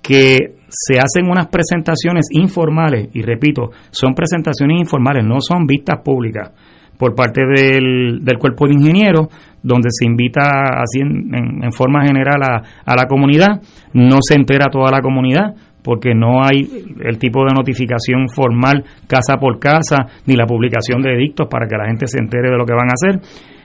que 0.00 0.59
se 0.70 0.98
hacen 0.98 1.28
unas 1.28 1.48
presentaciones 1.48 2.28
informales, 2.30 3.08
y 3.12 3.22
repito, 3.22 3.70
son 3.90 4.14
presentaciones 4.14 4.78
informales, 4.78 5.24
no 5.24 5.40
son 5.40 5.66
vistas 5.66 5.98
públicas 6.02 6.52
por 6.96 7.14
parte 7.14 7.40
del, 7.46 8.20
del 8.22 8.38
cuerpo 8.38 8.66
de 8.66 8.74
ingenieros, 8.74 9.28
donde 9.62 9.88
se 9.90 10.04
invita 10.04 10.40
así 10.76 11.00
en, 11.00 11.64
en, 11.64 11.72
forma 11.72 12.04
general 12.04 12.42
a, 12.42 12.62
a, 12.84 12.94
la 12.94 13.06
comunidad, 13.06 13.60
no 13.94 14.18
se 14.20 14.34
entera 14.34 14.70
toda 14.70 14.90
la 14.90 15.00
comunidad, 15.00 15.54
porque 15.82 16.14
no 16.14 16.44
hay 16.44 16.68
el 17.02 17.18
tipo 17.18 17.44
de 17.46 17.54
notificación 17.56 18.28
formal 18.28 18.84
casa 19.06 19.38
por 19.38 19.58
casa, 19.58 20.06
ni 20.26 20.36
la 20.36 20.46
publicación 20.46 21.00
de 21.00 21.14
edictos 21.14 21.48
para 21.50 21.66
que 21.66 21.76
la 21.76 21.86
gente 21.86 22.06
se 22.06 22.18
entere 22.18 22.50
de 22.50 22.58
lo 22.58 22.66
que 22.66 22.74
van 22.74 22.90
a 22.90 22.94
hacer. 22.94 23.20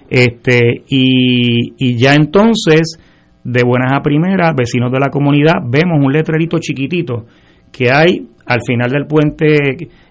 Este, 0.09 0.83
y, 0.87 1.73
y 1.77 1.97
ya 1.97 2.15
entonces 2.15 2.97
de 3.45 3.63
buenas 3.63 3.93
a 3.93 4.01
primeras, 4.01 4.55
vecinos 4.55 4.91
de 4.91 4.99
la 4.99 5.09
comunidad, 5.09 5.61
vemos 5.63 6.03
un 6.03 6.11
letrerito 6.11 6.57
chiquitito 6.57 7.27
que 7.71 7.91
hay 7.91 8.27
al 8.47 8.59
final 8.65 8.89
del 8.89 9.05
puente 9.05 9.55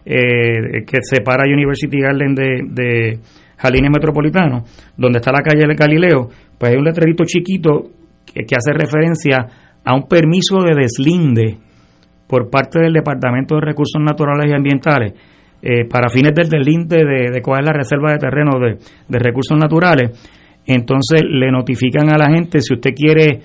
eh, 0.05 0.85
que 0.87 0.99
separa 1.03 1.45
University 1.45 2.01
Garden 2.01 2.35
de, 2.35 2.63
de 2.69 3.91
Metropolitano, 3.91 4.63
donde 4.97 5.19
está 5.19 5.33
la 5.33 5.43
calle 5.43 5.67
del 5.67 5.77
Galileo, 5.77 6.29
pues 6.57 6.73
hay 6.73 6.79
un 6.79 6.85
letrerito 6.85 7.25
chiquito 7.25 7.91
que, 8.25 8.45
hace 8.55 8.73
referencia 8.73 9.47
a 9.85 9.95
un 9.95 10.07
permiso 10.07 10.63
de 10.63 10.75
deslinde 10.75 11.59
por 12.29 12.49
parte 12.51 12.81
del 12.81 12.93
Departamento 12.93 13.57
de 13.57 13.63
Recursos 13.63 14.01
Naturales 14.01 14.49
y 14.49 14.55
Ambientales 14.55 15.13
eh, 15.61 15.87
para 15.89 16.09
fines 16.09 16.35
del 16.35 16.49
deslinde 16.49 17.05
de, 17.05 17.31
de 17.33 17.43
coger 17.43 17.65
la 17.65 17.73
reserva 17.73 18.13
de 18.13 18.19
terreno 18.19 18.61
de, 18.61 18.79
de 19.09 19.19
recursos 19.19 19.59
naturales 19.59 20.13
entonces 20.67 21.23
le 21.29 21.51
notifican 21.51 22.13
a 22.13 22.19
la 22.19 22.31
gente 22.31 22.61
si 22.61 22.75
usted 22.75 22.95
quiere 22.95 23.41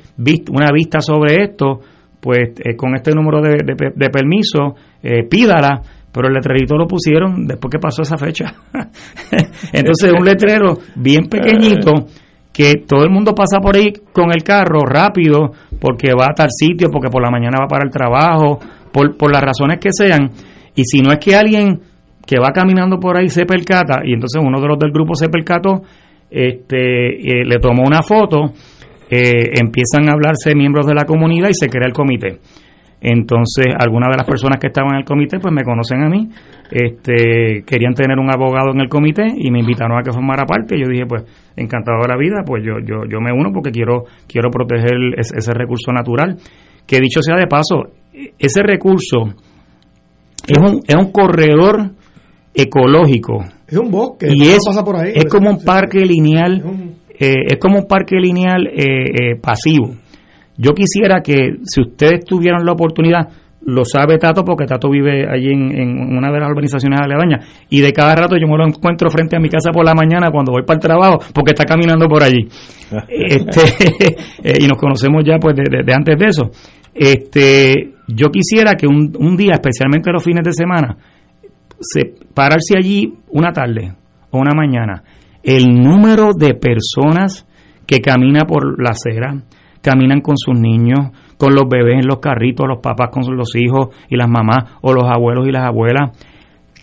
una 0.51 0.71
vista 0.71 1.01
sobre 1.01 1.43
esto, 1.43 1.81
pues 2.19 2.49
eh, 2.63 2.75
con 2.75 2.95
este 2.95 3.11
número 3.11 3.41
de, 3.41 3.63
de, 3.95 4.09
permiso, 4.09 4.75
eh, 5.01 5.23
pídala, 5.29 5.81
pero 6.11 6.27
el 6.27 6.33
letrerito 6.33 6.75
lo 6.75 6.87
pusieron 6.87 7.45
después 7.45 7.71
que 7.71 7.79
pasó 7.79 8.01
esa 8.01 8.17
fecha. 8.17 8.53
Entonces 9.73 10.11
un 10.11 10.25
letrero 10.25 10.77
bien 10.95 11.25
pequeñito 11.27 12.07
que 12.51 12.83
todo 12.85 13.03
el 13.03 13.09
mundo 13.09 13.33
pasa 13.33 13.59
por 13.61 13.75
ahí 13.75 13.93
con 14.11 14.31
el 14.31 14.43
carro 14.43 14.81
rápido 14.81 15.51
porque 15.79 16.13
va 16.13 16.27
a 16.31 16.33
tal 16.33 16.49
sitio, 16.49 16.89
porque 16.91 17.09
por 17.09 17.21
la 17.21 17.31
mañana 17.31 17.57
va 17.61 17.67
para 17.67 17.85
el 17.85 17.91
trabajo, 17.91 18.59
por, 18.91 19.15
por 19.15 19.31
las 19.31 19.41
razones 19.41 19.79
que 19.79 19.89
sean. 19.91 20.29
Y 20.75 20.83
si 20.83 21.01
no 21.01 21.11
es 21.11 21.19
que 21.19 21.35
alguien 21.35 21.79
que 22.25 22.37
va 22.37 22.51
caminando 22.51 22.99
por 22.99 23.17
ahí 23.17 23.29
se 23.29 23.45
percata, 23.45 24.01
y 24.03 24.13
entonces 24.13 24.41
uno 24.45 24.59
de 24.59 24.67
los 24.67 24.77
del 24.77 24.91
grupo 24.91 25.15
se 25.15 25.29
percató, 25.29 25.83
este, 26.30 27.41
eh, 27.41 27.45
le 27.45 27.60
tomó 27.60 27.84
una 27.84 28.01
foto, 28.01 28.53
eh, 29.10 29.49
empiezan 29.60 30.10
a 30.10 30.14
hablarse 30.14 30.56
miembros 30.56 30.85
de 30.85 30.93
la 30.93 31.06
comunidad 31.06 31.49
y 31.49 31.53
se 31.53 31.68
crea 31.68 31.88
el 31.88 31.93
comité. 31.93 32.39
Entonces, 33.01 33.68
algunas 33.77 34.10
de 34.10 34.18
las 34.18 34.27
personas 34.27 34.60
que 34.60 34.68
estaban 34.68 34.91
en 34.91 34.99
el 34.99 35.06
comité, 35.06 35.39
pues 35.39 35.53
me 35.53 35.64
conocen 35.64 36.03
a 36.03 36.10
mí, 36.10 36.27
este, 36.69 37.64
querían 37.65 37.93
tener 37.93 38.19
un 38.19 38.30
abogado 38.30 38.72
en 38.73 38.81
el 38.81 38.89
comité 38.89 39.26
y 39.38 39.49
me 39.51 39.60
invitaron 39.60 39.97
a 39.97 40.03
que 40.03 40.11
formara 40.11 40.45
parte. 40.45 40.77
Yo 40.77 40.88
dije, 40.88 41.06
pues, 41.07 41.23
encantado 41.56 42.01
de 42.01 42.10
la 42.10 42.18
vida, 42.18 42.43
pues 42.45 42.61
yo, 42.64 42.73
yo, 42.85 43.06
yo 43.10 43.22
me 43.22 43.31
uno 43.31 43.51
porque 43.53 43.72
quiero, 43.72 44.03
quiero 44.27 44.49
proteger 44.49 44.97
ese, 45.18 45.38
ese 45.38 45.53
recurso 45.53 45.93
natural. 45.93 46.35
Que 46.85 46.99
dicho 46.99 47.22
sea 47.22 47.38
de 47.38 47.47
paso, 47.47 47.84
ese 48.38 48.64
recurso 48.64 49.34
es 50.47 50.57
un, 50.57 50.81
es 50.85 50.95
un 50.95 51.11
corredor 51.11 51.91
ecológico 52.53 53.45
es 53.69 53.77
un 53.77 53.91
bosque, 53.91 54.27
y 54.33 54.47
es, 54.47 54.59
pasa 54.65 54.83
por 54.83 54.95
ahí. 54.95 55.11
Es 55.13 55.25
como 55.25 55.49
un 55.49 55.63
parque 55.63 55.99
lineal, 55.99 56.63
eh, 57.19 57.35
es 57.47 57.57
como 57.57 57.79
un 57.79 57.87
parque 57.87 58.15
lineal 58.15 58.67
eh, 58.67 58.73
eh, 58.73 59.35
pasivo. 59.41 59.95
Yo 60.57 60.73
quisiera 60.73 61.21
que 61.21 61.57
si 61.63 61.81
ustedes 61.81 62.25
tuvieran 62.25 62.65
la 62.65 62.73
oportunidad, 62.73 63.29
lo 63.61 63.85
sabe 63.85 64.17
Tato 64.17 64.43
porque 64.43 64.65
Tato 64.65 64.89
vive 64.89 65.27
allí 65.29 65.51
en, 65.51 66.17
una 66.17 66.31
de 66.31 66.39
las 66.39 66.49
urbanizaciones 66.49 66.99
aledañas 66.99 67.45
y 67.69 67.81
de 67.81 67.91
cada 67.91 68.15
rato 68.15 68.35
yo 68.37 68.47
me 68.47 68.57
lo 68.57 68.65
encuentro 68.65 69.09
frente 69.09 69.35
a 69.35 69.39
mi 69.39 69.49
casa 69.49 69.71
por 69.71 69.85
la 69.85 69.93
mañana 69.93 70.31
cuando 70.31 70.53
voy 70.53 70.63
para 70.63 70.77
el 70.77 70.81
trabajo 70.81 71.19
porque 71.33 71.51
está 71.51 71.65
caminando 71.65 72.07
por 72.07 72.23
allí 72.23 72.47
este 73.09 74.15
y 74.63 74.65
nos 74.65 74.77
conocemos 74.77 75.23
ya 75.25 75.37
pues 75.39 75.55
de, 75.57 75.93
antes 75.93 76.17
de 76.17 76.25
eso 76.25 76.51
este 76.93 77.91
yo 78.07 78.29
quisiera 78.29 78.75
que 78.75 78.87
un, 78.87 79.13
un 79.19 79.35
día 79.35 79.53
especialmente 79.55 80.09
los 80.11 80.23
fines 80.23 80.43
de 80.43 80.53
semana 80.53 80.97
se, 81.80 82.14
pararse 82.34 82.77
allí 82.77 83.14
una 83.30 83.51
tarde 83.51 83.93
o 84.31 84.39
una 84.39 84.53
mañana, 84.53 85.03
el 85.43 85.65
número 85.73 86.31
de 86.38 86.53
personas 86.53 87.47
que 87.85 88.01
camina 88.01 88.41
por 88.45 88.81
la 88.81 88.91
acera, 88.91 89.41
caminan 89.81 90.22
con 90.22 90.38
sus 90.38 90.60
niños, 90.60 91.11
con 91.38 91.56
los 91.56 91.64
bebés 91.69 91.99
en 91.99 92.07
los 92.07 92.19
carritos, 92.19 92.68
los 92.68 92.80
papás 92.81 93.10
con 93.11 93.23
los 93.35 93.56
hijos 93.56 93.89
y 94.10 94.18
las 94.18 94.30
mamás, 94.30 94.77
o 94.81 94.93
los 94.93 95.06
abuelos 95.10 95.47
y 95.47 95.51
las 95.51 95.65
abuelas, 95.65 96.11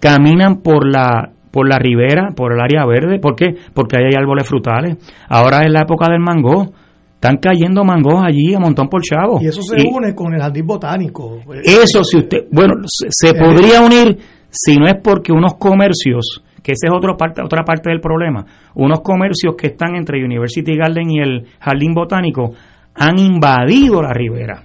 caminan 0.01 0.63
por 0.63 0.89
la 0.89 1.33
por 1.53 1.67
la 1.67 1.79
ribera, 1.79 2.33
por 2.37 2.53
el 2.53 2.61
área 2.61 2.85
verde, 2.85 3.19
¿por 3.19 3.35
qué? 3.35 3.55
Porque 3.73 3.97
ahí 3.97 4.05
hay 4.09 4.15
árboles 4.15 4.47
frutales. 4.47 4.99
Ahora 5.27 5.63
es 5.65 5.73
la 5.73 5.85
época 5.85 6.07
del 6.11 6.21
mango, 6.21 6.67
están 7.15 7.39
cayendo 7.39 7.83
mangos 7.83 8.23
allí 8.23 8.53
a 8.53 8.59
montón 8.59 8.89
por 8.89 9.01
chavo. 9.01 9.39
Y 9.41 9.47
eso 9.47 9.63
se 9.63 9.77
une 9.77 10.15
con 10.15 10.35
el 10.35 10.41
jardín 10.41 10.67
botánico. 10.67 11.39
Eso, 11.65 12.05
si 12.05 12.19
usted, 12.19 12.45
bueno, 12.53 12.75
se 12.85 13.33
podría 13.33 13.81
unir 13.81 14.19
si 14.59 14.77
no 14.77 14.87
es 14.87 14.95
porque 15.03 15.33
unos 15.33 15.55
comercios, 15.55 16.43
que 16.63 16.73
esa 16.73 16.89
es 16.89 16.93
otra 16.95 17.15
parte, 17.17 17.43
otra 17.43 17.63
parte 17.63 17.91
del 17.91 18.01
problema, 18.01 18.45
unos 18.75 19.01
comercios 19.01 19.55
que 19.57 19.69
están 19.69 19.97
entre 19.97 20.25
University 20.25 20.77
Garden 20.77 21.11
y 21.11 21.21
el 21.21 21.47
Jardín 21.61 21.93
Botánico 21.93 22.53
han 22.95 23.19
invadido 23.19 24.03
la 24.03 24.13
ribera. 24.13 24.63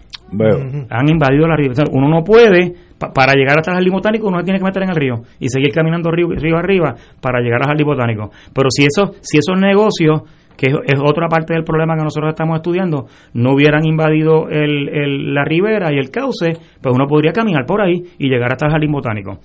Han 0.89 1.09
invadido 1.09 1.45
la 1.45 1.57
ribera. 1.57 1.83
uno 1.91 2.07
no 2.07 2.23
puede, 2.23 2.73
para 2.97 3.33
llegar 3.33 3.59
hasta 3.59 3.71
el 3.71 3.77
Jardín 3.77 3.93
Botánico, 3.93 4.27
uno 4.29 4.41
tiene 4.43 4.59
que 4.59 4.65
meter 4.65 4.83
en 4.83 4.89
el 4.89 4.95
río 4.95 5.15
y 5.39 5.49
seguir 5.49 5.73
caminando 5.73 6.09
río, 6.09 6.29
río 6.29 6.55
arriba 6.55 6.95
para 7.19 7.41
llegar 7.41 7.61
al 7.63 7.67
Jardín 7.67 7.87
Botánico. 7.87 8.31
Pero 8.53 8.69
si, 8.71 8.85
eso, 8.85 9.15
si 9.19 9.39
esos 9.39 9.59
negocios 9.59 10.21
que 10.55 10.67
es, 10.67 10.99
otra 11.03 11.27
parte 11.27 11.53
del 11.53 11.63
problema 11.63 11.95
que 11.95 12.03
nosotros 12.03 12.29
estamos 12.29 12.57
estudiando, 12.57 13.07
no 13.33 13.53
hubieran 13.53 13.83
invadido 13.83 14.47
el, 14.47 15.33
la 15.33 15.43
ribera 15.43 15.91
y 15.91 15.97
el 15.97 16.11
cauce, 16.11 16.53
pues 16.79 16.95
uno 16.95 17.07
podría 17.07 17.33
caminar 17.33 17.65
por 17.65 17.81
ahí 17.81 18.03
y 18.19 18.29
llegar 18.29 18.51
hasta 18.51 18.67
el 18.67 18.71
jardín 18.71 18.91
botánico. 18.91 19.39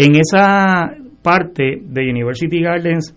En 0.00 0.14
esa 0.14 0.94
parte 1.24 1.80
de 1.82 2.08
University 2.08 2.62
Gardens, 2.62 3.12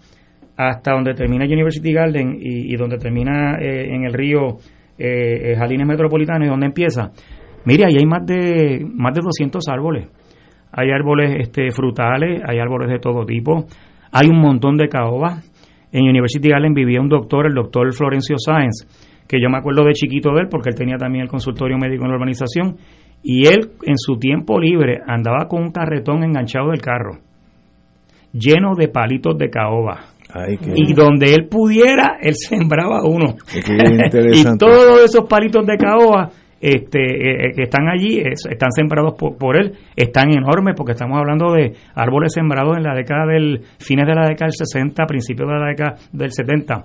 hasta 0.57 0.93
donde 0.93 1.13
termina 1.13 1.45
University 1.45 1.93
Garden 1.93 2.39
y, 2.41 2.75
donde 2.75 2.97
termina 2.97 3.59
eh, 3.59 3.93
en 3.93 4.03
el 4.05 4.13
río 4.13 4.57
eh, 4.97 5.51
eh, 5.51 5.55
Jalines 5.55 5.85
Metropolitano 5.85 6.43
y 6.43 6.47
donde 6.47 6.65
empieza, 6.65 7.11
mire, 7.65 7.85
ahí 7.85 7.97
hay 7.99 8.05
más 8.07 8.25
de, 8.25 8.83
más 8.95 9.13
de 9.13 9.21
200 9.21 9.63
árboles. 9.67 10.07
Hay 10.71 10.89
árboles 10.89 11.35
este, 11.41 11.69
frutales, 11.69 12.41
hay 12.47 12.57
árboles 12.57 12.89
de 12.89 12.97
todo 12.97 13.27
tipo, 13.27 13.67
hay 14.11 14.29
un 14.29 14.39
montón 14.39 14.75
de 14.75 14.89
caobas. 14.89 15.47
En 15.91 16.09
University 16.09 16.49
Garden 16.49 16.73
vivía 16.73 16.99
un 16.99 17.09
doctor, 17.09 17.45
el 17.45 17.53
doctor 17.53 17.93
Florencio 17.93 18.37
Sáenz, 18.39 18.87
que 19.27 19.39
yo 19.39 19.51
me 19.51 19.59
acuerdo 19.59 19.83
de 19.83 19.93
chiquito 19.93 20.33
de 20.33 20.41
él 20.41 20.47
porque 20.49 20.69
él 20.69 20.75
tenía 20.75 20.97
también 20.97 21.25
el 21.25 21.29
consultorio 21.29 21.77
médico 21.77 22.05
en 22.05 22.09
la 22.09 22.15
urbanización 22.15 22.77
y 23.23 23.47
él 23.47 23.71
en 23.83 23.97
su 23.97 24.17
tiempo 24.17 24.59
libre 24.59 24.99
andaba 25.05 25.47
con 25.47 25.63
un 25.63 25.71
carretón 25.71 26.23
enganchado 26.23 26.71
del 26.71 26.81
carro, 26.81 27.17
lleno 28.33 28.75
de 28.75 28.87
palitos 28.87 29.37
de 29.37 29.49
caoba. 29.49 30.05
y 30.75 30.93
donde 30.93 31.33
él 31.33 31.47
pudiera, 31.47 32.17
él 32.21 32.35
sembraba 32.35 33.03
uno. 33.03 33.35
y 34.33 34.57
todos 34.57 35.03
esos 35.03 35.27
palitos 35.27 35.65
de 35.65 35.77
caoba 35.77 36.31
este, 36.61 36.99
eh, 36.99 37.47
eh, 37.47 37.53
que 37.55 37.63
están 37.63 37.89
allí, 37.89 38.19
están 38.19 38.71
sembrados 38.71 39.15
por, 39.15 39.57
él, 39.57 39.73
están 39.95 40.29
enormes 40.29 40.75
porque 40.77 40.91
estamos 40.91 41.17
hablando 41.17 41.51
de 41.53 41.73
árboles 41.95 42.33
sembrados 42.33 42.77
en 42.77 42.83
la 42.83 42.93
década 42.93 43.25
del, 43.25 43.61
fines 43.79 44.05
de 44.05 44.13
la 44.13 44.27
década 44.27 44.45
del 44.45 44.67
60, 44.67 45.05
principios 45.07 45.49
de 45.49 45.55
la 45.55 45.67
década 45.67 45.95
del 46.13 46.31
70. 46.31 46.83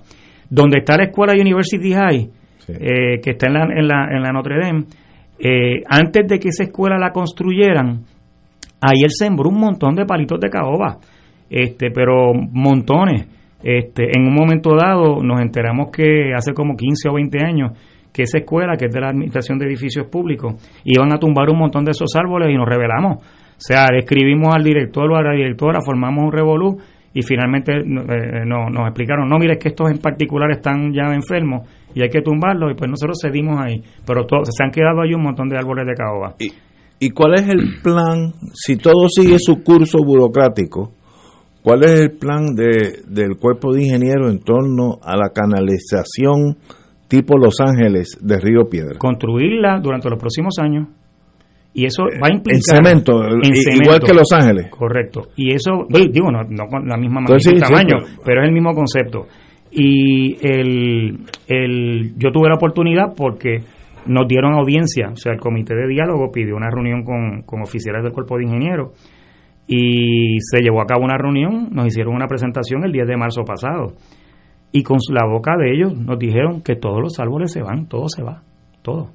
Donde 0.48 0.78
está 0.78 0.96
la 0.96 1.04
escuela 1.04 1.34
University 1.34 1.92
High, 1.92 2.30
eh, 2.68 3.20
que 3.22 3.30
está 3.30 3.48
en 3.48 3.52
la, 3.52 3.64
en 3.64 3.86
la, 3.86 4.08
en 4.10 4.22
la 4.22 4.32
Notre 4.32 4.58
Dame, 4.58 4.84
eh, 5.38 5.82
antes 5.88 6.26
de 6.26 6.38
que 6.38 6.48
esa 6.48 6.64
escuela 6.64 6.98
la 6.98 7.12
construyeran, 7.12 8.04
ahí 8.80 9.02
él 9.02 9.10
sembró 9.10 9.50
un 9.50 9.60
montón 9.60 9.94
de 9.94 10.06
palitos 10.06 10.40
de 10.40 10.48
caoba, 10.48 10.98
este, 11.50 11.90
pero 11.90 12.32
montones. 12.34 13.28
Este, 13.62 14.16
en 14.16 14.26
un 14.26 14.34
momento 14.34 14.76
dado 14.76 15.22
nos 15.22 15.40
enteramos 15.40 15.90
que 15.90 16.32
hace 16.34 16.52
como 16.52 16.76
15 16.76 17.08
o 17.08 17.14
20 17.14 17.38
años 17.44 17.72
que 18.12 18.22
esa 18.22 18.38
escuela, 18.38 18.76
que 18.76 18.86
es 18.86 18.92
de 18.92 19.00
la 19.00 19.08
Administración 19.08 19.58
de 19.58 19.66
Edificios 19.66 20.06
Públicos, 20.06 20.54
iban 20.84 21.12
a 21.12 21.18
tumbar 21.18 21.50
un 21.50 21.58
montón 21.58 21.84
de 21.84 21.90
esos 21.90 22.14
árboles 22.16 22.50
y 22.50 22.56
nos 22.56 22.66
revelamos. 22.66 23.16
O 23.16 23.58
sea, 23.58 23.88
escribimos 23.94 24.54
al 24.54 24.64
director 24.64 25.10
o 25.10 25.16
a 25.16 25.22
la 25.22 25.32
directora, 25.32 25.80
formamos 25.84 26.24
un 26.24 26.32
revolú 26.32 26.78
y 27.12 27.22
finalmente 27.22 27.72
eh, 27.72 28.44
no, 28.46 28.70
nos 28.70 28.86
explicaron, 28.86 29.28
no, 29.28 29.38
mire, 29.38 29.58
que 29.58 29.68
estos 29.68 29.90
en 29.90 29.98
particular 29.98 30.50
están 30.50 30.92
ya 30.92 31.14
enfermos 31.14 31.68
y 31.96 32.02
hay 32.02 32.10
que 32.10 32.20
tumbarlos 32.20 32.72
y 32.72 32.74
pues 32.74 32.90
nosotros 32.90 33.18
cedimos 33.22 33.58
ahí, 33.58 33.82
pero 34.06 34.26
se 34.28 34.62
han 34.62 34.70
quedado 34.70 35.00
ahí 35.00 35.14
un 35.14 35.22
montón 35.22 35.48
de 35.48 35.56
árboles 35.56 35.86
de 35.86 35.94
caoba. 35.94 36.34
¿Y, 36.38 36.52
¿Y 37.00 37.10
cuál 37.10 37.36
es 37.36 37.48
el 37.48 37.80
plan, 37.82 38.34
si 38.52 38.76
todo 38.76 39.08
sigue 39.08 39.38
su 39.38 39.62
curso 39.62 40.04
burocrático, 40.04 40.92
cuál 41.62 41.84
es 41.84 42.00
el 42.00 42.10
plan 42.18 42.54
de, 42.54 43.00
del 43.08 43.38
cuerpo 43.38 43.72
de 43.72 43.84
ingenieros 43.84 44.30
en 44.30 44.40
torno 44.40 44.98
a 45.02 45.16
la 45.16 45.30
canalización 45.30 46.58
tipo 47.08 47.38
Los 47.38 47.60
Ángeles 47.60 48.18
de 48.20 48.40
Río 48.40 48.68
Piedra? 48.68 48.98
Construirla 48.98 49.80
durante 49.80 50.10
los 50.10 50.18
próximos 50.18 50.58
años. 50.58 50.88
Y 51.72 51.86
eso 51.86 52.02
va 52.04 52.28
a 52.28 52.34
implicar... 52.34 52.76
En 52.76 52.84
cemento, 52.84 53.22
igual 53.72 54.00
que 54.00 54.12
Los 54.12 54.30
Ángeles. 54.32 54.68
Correcto. 54.70 55.28
Y 55.36 55.54
eso, 55.54 55.86
digo, 55.88 56.30
no, 56.30 56.66
con 56.68 56.86
la 56.86 56.98
misma 56.98 57.24
tamaño, 57.24 57.96
pero 58.22 58.42
es 58.42 58.48
el 58.48 58.52
mismo 58.52 58.74
concepto. 58.74 59.26
Y 59.78 60.38
el, 60.40 61.26
el, 61.46 62.14
yo 62.16 62.32
tuve 62.32 62.48
la 62.48 62.54
oportunidad 62.54 63.14
porque 63.14 63.60
nos 64.06 64.26
dieron 64.26 64.54
audiencia, 64.54 65.10
o 65.12 65.16
sea, 65.16 65.32
el 65.32 65.38
comité 65.38 65.74
de 65.74 65.86
diálogo 65.86 66.32
pidió 66.32 66.56
una 66.56 66.70
reunión 66.70 67.04
con, 67.04 67.42
con 67.42 67.60
oficiales 67.60 68.02
del 68.02 68.12
cuerpo 68.12 68.38
de 68.38 68.44
ingenieros 68.44 68.92
y 69.66 70.38
se 70.40 70.62
llevó 70.62 70.80
a 70.80 70.86
cabo 70.86 71.04
una 71.04 71.18
reunión, 71.18 71.68
nos 71.72 71.88
hicieron 71.88 72.14
una 72.14 72.26
presentación 72.26 72.84
el 72.84 72.92
10 72.92 73.06
de 73.06 73.16
marzo 73.18 73.42
pasado 73.44 73.92
y 74.72 74.82
con 74.82 74.98
la 75.10 75.26
boca 75.26 75.56
de 75.58 75.72
ellos 75.72 75.94
nos 75.94 76.18
dijeron 76.18 76.62
que 76.62 76.76
todos 76.76 77.00
los 77.02 77.18
árboles 77.18 77.52
se 77.52 77.62
van, 77.62 77.86
todo 77.86 78.08
se 78.08 78.22
va, 78.22 78.42
todo. 78.80 79.10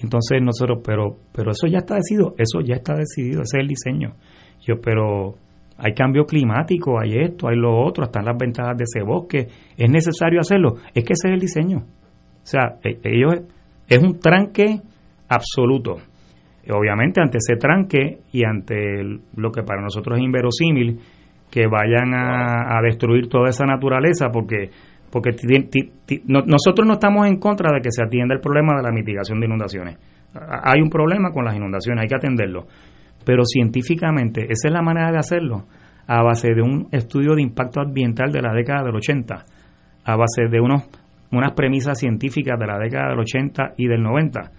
Entonces 0.00 0.40
nosotros, 0.40 0.82
pero, 0.84 1.16
pero 1.32 1.50
eso 1.50 1.66
ya 1.66 1.78
está 1.78 1.96
decidido, 1.96 2.34
eso 2.38 2.60
ya 2.60 2.74
está 2.76 2.94
decidido, 2.94 3.42
ese 3.42 3.56
es 3.56 3.62
el 3.62 3.68
diseño. 3.68 4.14
Yo, 4.60 4.80
pero 4.80 5.34
hay 5.78 5.92
cambio 5.92 6.24
climático, 6.24 7.00
hay 7.00 7.18
esto, 7.18 7.48
hay 7.48 7.56
lo 7.56 7.74
otro, 7.74 8.04
están 8.04 8.24
las 8.24 8.36
ventajas 8.38 8.76
de 8.76 8.84
ese 8.84 9.02
bosque, 9.02 9.48
es 9.76 9.90
necesario 9.90 10.40
hacerlo, 10.40 10.76
es 10.94 11.04
que 11.04 11.14
ese 11.14 11.28
es 11.28 11.34
el 11.34 11.40
diseño. 11.40 11.78
O 11.78 12.46
sea, 12.46 12.76
e, 12.82 12.98
ellos 13.04 13.42
es 13.88 14.02
un 14.02 14.18
tranque 14.18 14.80
absoluto. 15.28 15.96
Obviamente 16.70 17.20
ante 17.20 17.38
ese 17.38 17.56
tranque 17.56 18.20
y 18.32 18.44
ante 18.44 18.74
lo 19.36 19.50
que 19.52 19.62
para 19.62 19.82
nosotros 19.82 20.18
es 20.18 20.24
inverosímil, 20.24 20.98
que 21.50 21.66
vayan 21.66 22.14
a, 22.14 22.78
a 22.78 22.82
destruir 22.82 23.28
toda 23.28 23.50
esa 23.50 23.64
naturaleza, 23.64 24.28
porque 24.32 24.70
porque 25.14 25.30
nosotros 26.26 26.88
no 26.88 26.94
estamos 26.94 27.28
en 27.28 27.38
contra 27.38 27.72
de 27.72 27.80
que 27.80 27.92
se 27.92 28.02
atienda 28.02 28.34
el 28.34 28.40
problema 28.40 28.76
de 28.76 28.82
la 28.82 28.90
mitigación 28.90 29.38
de 29.38 29.46
inundaciones. 29.46 29.96
Hay 30.34 30.80
un 30.82 30.90
problema 30.90 31.30
con 31.30 31.44
las 31.44 31.54
inundaciones, 31.54 32.02
hay 32.02 32.08
que 32.08 32.16
atenderlo. 32.16 32.66
Pero 33.24 33.44
científicamente, 33.44 34.44
esa 34.44 34.68
es 34.68 34.72
la 34.72 34.82
manera 34.82 35.10
de 35.10 35.18
hacerlo, 35.18 35.64
a 36.06 36.22
base 36.22 36.48
de 36.54 36.62
un 36.62 36.88
estudio 36.92 37.34
de 37.34 37.42
impacto 37.42 37.80
ambiental 37.80 38.30
de 38.30 38.42
la 38.42 38.52
década 38.52 38.84
del 38.84 38.96
80, 38.96 39.44
a 40.04 40.16
base 40.16 40.48
de 40.50 40.60
unos, 40.60 40.84
unas 41.32 41.52
premisas 41.52 41.98
científicas 41.98 42.58
de 42.58 42.66
la 42.66 42.78
década 42.78 43.10
del 43.10 43.20
80 43.20 43.74
y 43.78 43.86
del 43.86 44.02
90, 44.02 44.52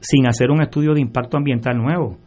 sin 0.00 0.26
hacer 0.26 0.50
un 0.50 0.62
estudio 0.62 0.94
de 0.94 1.00
impacto 1.00 1.36
ambiental 1.36 1.76
nuevo 1.76 2.18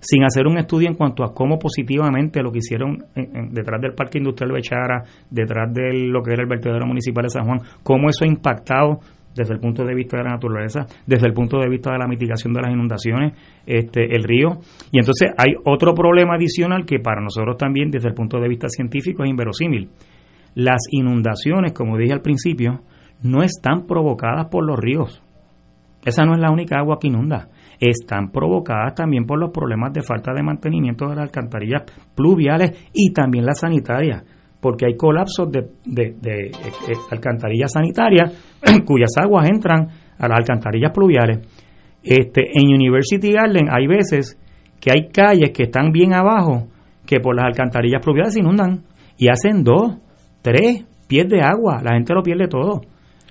sin 0.00 0.24
hacer 0.24 0.46
un 0.46 0.58
estudio 0.58 0.88
en 0.88 0.94
cuanto 0.94 1.22
a 1.22 1.34
cómo 1.34 1.58
positivamente 1.58 2.42
lo 2.42 2.50
que 2.50 2.58
hicieron 2.58 3.04
detrás 3.50 3.80
del 3.80 3.92
Parque 3.92 4.18
Industrial 4.18 4.50
Bechara, 4.50 5.04
detrás 5.30 5.72
de 5.72 5.92
lo 6.08 6.22
que 6.22 6.32
era 6.32 6.42
el 6.42 6.48
vertedero 6.48 6.86
municipal 6.86 7.24
de 7.24 7.30
San 7.30 7.44
Juan, 7.44 7.60
cómo 7.82 8.08
eso 8.08 8.24
ha 8.24 8.28
impactado 8.28 9.00
desde 9.34 9.54
el 9.54 9.60
punto 9.60 9.84
de 9.84 9.94
vista 9.94 10.16
de 10.16 10.24
la 10.24 10.30
naturaleza, 10.30 10.86
desde 11.06 11.26
el 11.26 11.32
punto 11.32 11.58
de 11.58 11.68
vista 11.68 11.92
de 11.92 11.98
la 11.98 12.06
mitigación 12.06 12.52
de 12.52 12.62
las 12.62 12.72
inundaciones, 12.72 13.32
este, 13.66 14.14
el 14.14 14.24
río. 14.24 14.58
Y 14.90 14.98
entonces 14.98 15.30
hay 15.36 15.54
otro 15.64 15.94
problema 15.94 16.34
adicional 16.34 16.84
que 16.84 16.98
para 16.98 17.20
nosotros 17.20 17.56
también, 17.56 17.90
desde 17.90 18.08
el 18.08 18.14
punto 18.14 18.38
de 18.38 18.48
vista 18.48 18.68
científico, 18.68 19.24
es 19.24 19.30
inverosímil. 19.30 19.90
Las 20.54 20.80
inundaciones, 20.90 21.72
como 21.72 21.96
dije 21.96 22.12
al 22.12 22.22
principio, 22.22 22.82
no 23.22 23.42
están 23.42 23.86
provocadas 23.86 24.46
por 24.46 24.66
los 24.66 24.78
ríos. 24.78 25.22
Esa 26.04 26.24
no 26.24 26.34
es 26.34 26.40
la 26.40 26.50
única 26.50 26.78
agua 26.78 26.98
que 27.00 27.08
inunda 27.08 27.48
están 27.80 28.30
provocadas 28.30 28.94
también 28.94 29.24
por 29.24 29.38
los 29.38 29.50
problemas 29.50 29.92
de 29.92 30.02
falta 30.02 30.32
de 30.34 30.42
mantenimiento 30.42 31.08
de 31.08 31.16
las 31.16 31.24
alcantarillas 31.24 31.84
pluviales 32.14 32.90
y 32.92 33.12
también 33.12 33.46
las 33.46 33.60
sanitarias, 33.60 34.22
porque 34.60 34.86
hay 34.86 34.96
colapsos 34.96 35.50
de, 35.50 35.68
de, 35.84 36.04
eh, 36.04 36.50
eh, 36.88 36.94
alcantarillas 37.10 37.72
sanitarias 37.72 38.32
cuyas 38.84 39.10
aguas 39.16 39.48
entran 39.48 39.88
a 40.18 40.28
las 40.28 40.38
alcantarillas 40.38 40.92
pluviales. 40.92 41.38
Este, 42.02 42.42
en 42.54 42.68
University 42.68 43.32
Garden 43.32 43.68
hay 43.70 43.86
veces 43.86 44.38
que 44.80 44.90
hay 44.90 45.08
calles 45.08 45.50
que 45.50 45.64
están 45.64 45.92
bien 45.92 46.14
abajo 46.14 46.68
que 47.06 47.20
por 47.20 47.34
las 47.34 47.46
alcantarillas 47.46 48.02
pluviales 48.02 48.34
se 48.34 48.40
inundan 48.40 48.82
y 49.18 49.28
hacen 49.28 49.64
dos, 49.64 49.96
tres 50.42 50.84
pies 51.06 51.28
de 51.28 51.40
agua, 51.40 51.82
la 51.82 51.94
gente 51.94 52.14
lo 52.14 52.22
pierde 52.22 52.46
todo. 52.46 52.82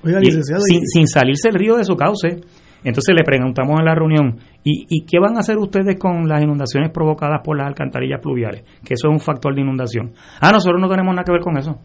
sin, 0.04 0.82
sin 0.86 1.08
salirse 1.08 1.50
el 1.50 1.56
río 1.56 1.78
de 1.78 1.84
su 1.84 1.96
cauce. 1.96 2.42
Entonces 2.84 3.14
le 3.16 3.24
preguntamos 3.24 3.80
en 3.80 3.86
la 3.86 3.96
reunión, 3.96 4.38
¿y, 4.64 5.06
qué 5.06 5.20
van 5.20 5.36
a 5.38 5.40
hacer 5.40 5.58
ustedes 5.58 6.00
con 6.00 6.28
las 6.28 6.42
inundaciones 6.42 6.92
provocadas 6.92 7.42
por 7.44 7.58
las 7.58 7.68
alcantarillas 7.68 8.22
pluviales? 8.22 8.64
Que 8.84 8.94
eso 8.94 9.08
es 9.08 9.14
un 9.14 9.20
factor 9.20 9.54
de 9.54 9.62
inundación. 9.62 10.14
Ah, 10.40 10.52
nosotros 10.52 10.80
no 10.80 10.90
tenemos 10.90 11.14
nada 11.14 11.24
que 11.24 11.32
ver 11.32 11.42
con 11.42 11.58
eso. 11.58 11.78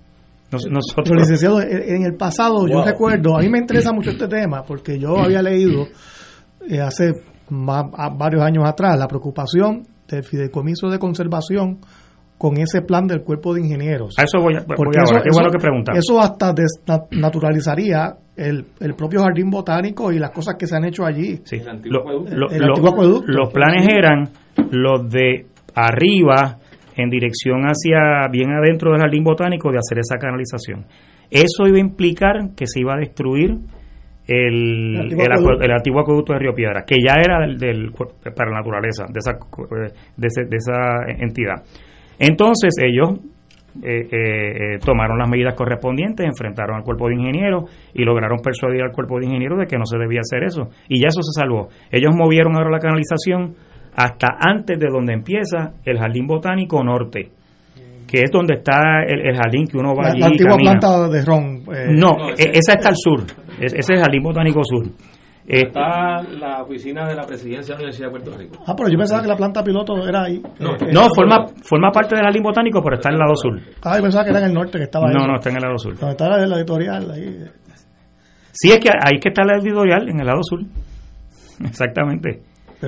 nosotros... 0.51 1.17
licenciado, 1.17 1.61
en 1.61 2.05
el 2.05 2.15
pasado 2.15 2.67
yo 2.69 2.85
recuerdo, 2.85 3.37
a 3.37 3.41
mí 3.41 3.49
me 3.49 3.59
interesa 3.59 3.93
mucho 3.93 4.11
este 4.11 4.29
tema 4.29 4.63
porque 4.63 4.99
yo 4.99 5.19
había 5.23 5.43
leído 5.43 5.87
eh, 6.69 6.81
hace 6.81 7.13
varios 7.51 8.43
años 8.43 8.65
atrás 8.67 8.99
la 8.99 9.07
preocupación 9.07 9.83
del 10.09 10.23
fideicomiso 10.23 10.89
de 10.89 10.99
conservación 10.99 11.81
con 12.39 12.57
ese 12.59 12.83
plan 12.83 13.07
del 13.07 13.23
cuerpo 13.23 13.55
de 13.55 13.61
ingenieros. 13.61 14.15
A 14.19 14.25
eso 14.25 14.41
voy, 14.41 14.57
a, 14.57 14.65
Porque 14.65 14.99
eso, 15.03 15.15
qué 15.23 15.31
bueno 15.33 15.51
que 15.51 15.59
preguntas. 15.59 15.97
Eso 15.97 16.21
hasta 16.21 16.53
desnaturalizaría 16.53 18.15
el, 18.37 18.65
el, 18.81 18.95
propio 18.95 19.23
jardín 19.23 19.51
botánico 19.51 20.13
y 20.13 20.19
las 20.19 20.31
cosas 20.31 20.57
que 20.59 20.67
se 20.67 20.77
han 20.77 20.85
hecho 20.85 21.05
allí. 21.05 21.41
Sí. 21.45 21.63
Los 21.85 23.53
planes 23.53 23.89
eran 23.89 24.29
los 24.71 25.09
de 25.09 25.47
arriba 25.75 26.59
en 26.97 27.11
dirección 27.11 27.63
hacia 27.63 28.29
bien 28.31 28.51
adentro 28.51 28.93
del 28.93 29.01
jardín 29.01 29.25
botánico 29.25 29.71
de 29.71 29.79
hacer 29.79 29.99
esa 29.99 30.17
canalización. 30.19 30.87
Eso 31.31 31.67
iba 31.67 31.79
a 31.79 31.81
implicar 31.81 32.51
que 32.57 32.67
se 32.67 32.81
iba 32.81 32.95
a 32.95 32.99
destruir 32.99 33.59
el, 34.27 35.13
el, 35.13 35.73
antiguo, 35.73 36.01
acueducto 36.01 36.33
de 36.33 36.39
Río 36.39 36.55
Piedra, 36.55 36.85
que 36.87 36.97
ya 36.97 37.15
era 37.21 37.47
del, 37.47 37.93
para 37.93 38.51
la 38.51 38.59
naturaleza 38.59 39.05
de 39.09 39.19
esa, 39.19 39.33
de, 40.17 40.29
de 40.47 40.57
esa 40.57 41.23
entidad. 41.23 41.63
Entonces 42.19 42.75
ellos 42.83 43.19
eh, 43.83 44.07
eh, 44.07 44.09
eh, 44.13 44.79
tomaron 44.79 45.19
las 45.19 45.29
medidas 45.29 45.55
correspondientes, 45.55 46.25
enfrentaron 46.25 46.77
al 46.77 46.85
cuerpo 46.85 47.09
de 47.09 47.15
ingenieros 47.15 47.65
y 47.93 48.05
lograron 48.05 48.39
persuadir 48.39 48.83
al 48.83 48.93
cuerpo 48.93 49.19
de 49.19 49.27
ingenieros 49.27 49.59
de 49.59 49.67
que 49.67 49.77
no 49.77 49.85
se 49.85 49.99
debía 49.99 50.21
hacer 50.21 50.45
eso. 50.45 50.71
Y 50.89 51.01
ya 51.01 51.09
eso 51.09 51.23
se 51.23 51.41
salvó. 51.41 51.69
Ellos 51.91 52.15
movieron 52.15 52.55
ahora 52.57 52.71
la 52.71 52.79
canalización 52.79 53.55
hasta 53.97 54.29
antes 54.39 54.79
de 54.79 54.87
donde 54.89 55.15
empieza 55.15 55.73
el 55.85 55.99
jardín 55.99 56.27
botánico 56.27 56.83
norte 56.83 57.31
que 58.07 58.21
es 58.21 58.31
donde 58.31 58.55
está 58.55 59.03
el, 59.07 59.35
jardín 59.35 59.67
que 59.67 59.79
uno 59.79 59.95
va 59.95 60.09
allí 60.09 60.21
la 60.21 60.27
antigua 60.27 60.57
planta 60.57 61.09
de 61.09 61.25
ron 61.25 61.63
no, 61.91 62.31
e, 62.37 62.51
esa 62.53 62.75
está 62.75 62.89
al 62.89 62.97
sur 62.97 63.23
ese 63.59 63.79
es 63.79 63.91
el 63.91 63.99
jardín 63.99 64.23
botánico 64.23 64.63
sur 64.65 64.85
eh, 65.47 65.65
está 65.67 66.23
la 66.23 66.63
oficina 66.63 67.07
de 67.07 67.15
la 67.15 67.27
presidencia 67.27 67.75
de 67.75 67.83
la 67.83 67.89
Universidad 67.91 68.07
de 68.07 68.11
Puerto 68.11 68.39
Rico. 68.39 68.65
Ah, 68.67 68.75
pero 68.75 68.89
yo 68.89 68.97
pensaba 68.97 69.21
que 69.21 69.29
la 69.29 69.37
planta 69.37 69.63
piloto 69.63 70.09
era 70.09 70.25
ahí. 70.25 70.41
No, 70.59 70.75
eh, 70.75 71.09
forma, 71.15 71.47
forma 71.63 71.91
parte 71.91 72.15
del 72.15 72.25
jardín 72.25 72.43
botánico, 72.43 72.81
pero 72.83 72.97
está 72.97 73.11
en 73.11 73.15
el 73.17 73.21
lado 73.21 73.37
sur. 73.37 73.61
Ah, 73.83 73.97
yo 73.97 74.03
pensaba 74.03 74.25
que 74.25 74.31
era 74.31 74.39
en 74.41 74.47
el 74.47 74.55
norte 74.55 74.79
que 74.79 74.85
estaba 74.85 75.09
ahí. 75.09 75.15
No, 75.15 75.27
no, 75.27 75.37
está 75.37 75.51
en 75.51 75.57
el 75.57 75.63
lado 75.63 75.79
sur. 75.79 75.99
Donde 75.99 76.13
está 76.13 76.29
la, 76.29 76.57
editorial 76.57 77.11
ahí. 77.11 77.45
Sí, 78.53 78.71
es 78.73 78.79
que 78.79 78.89
ahí 78.89 79.21
que 79.21 79.29
está 79.29 79.45
la 79.45 79.59
editorial, 79.59 80.09
en 80.09 80.21
el 80.21 80.27
lado 80.27 80.41
sur. 80.43 80.61
Exactamente. 81.65 82.41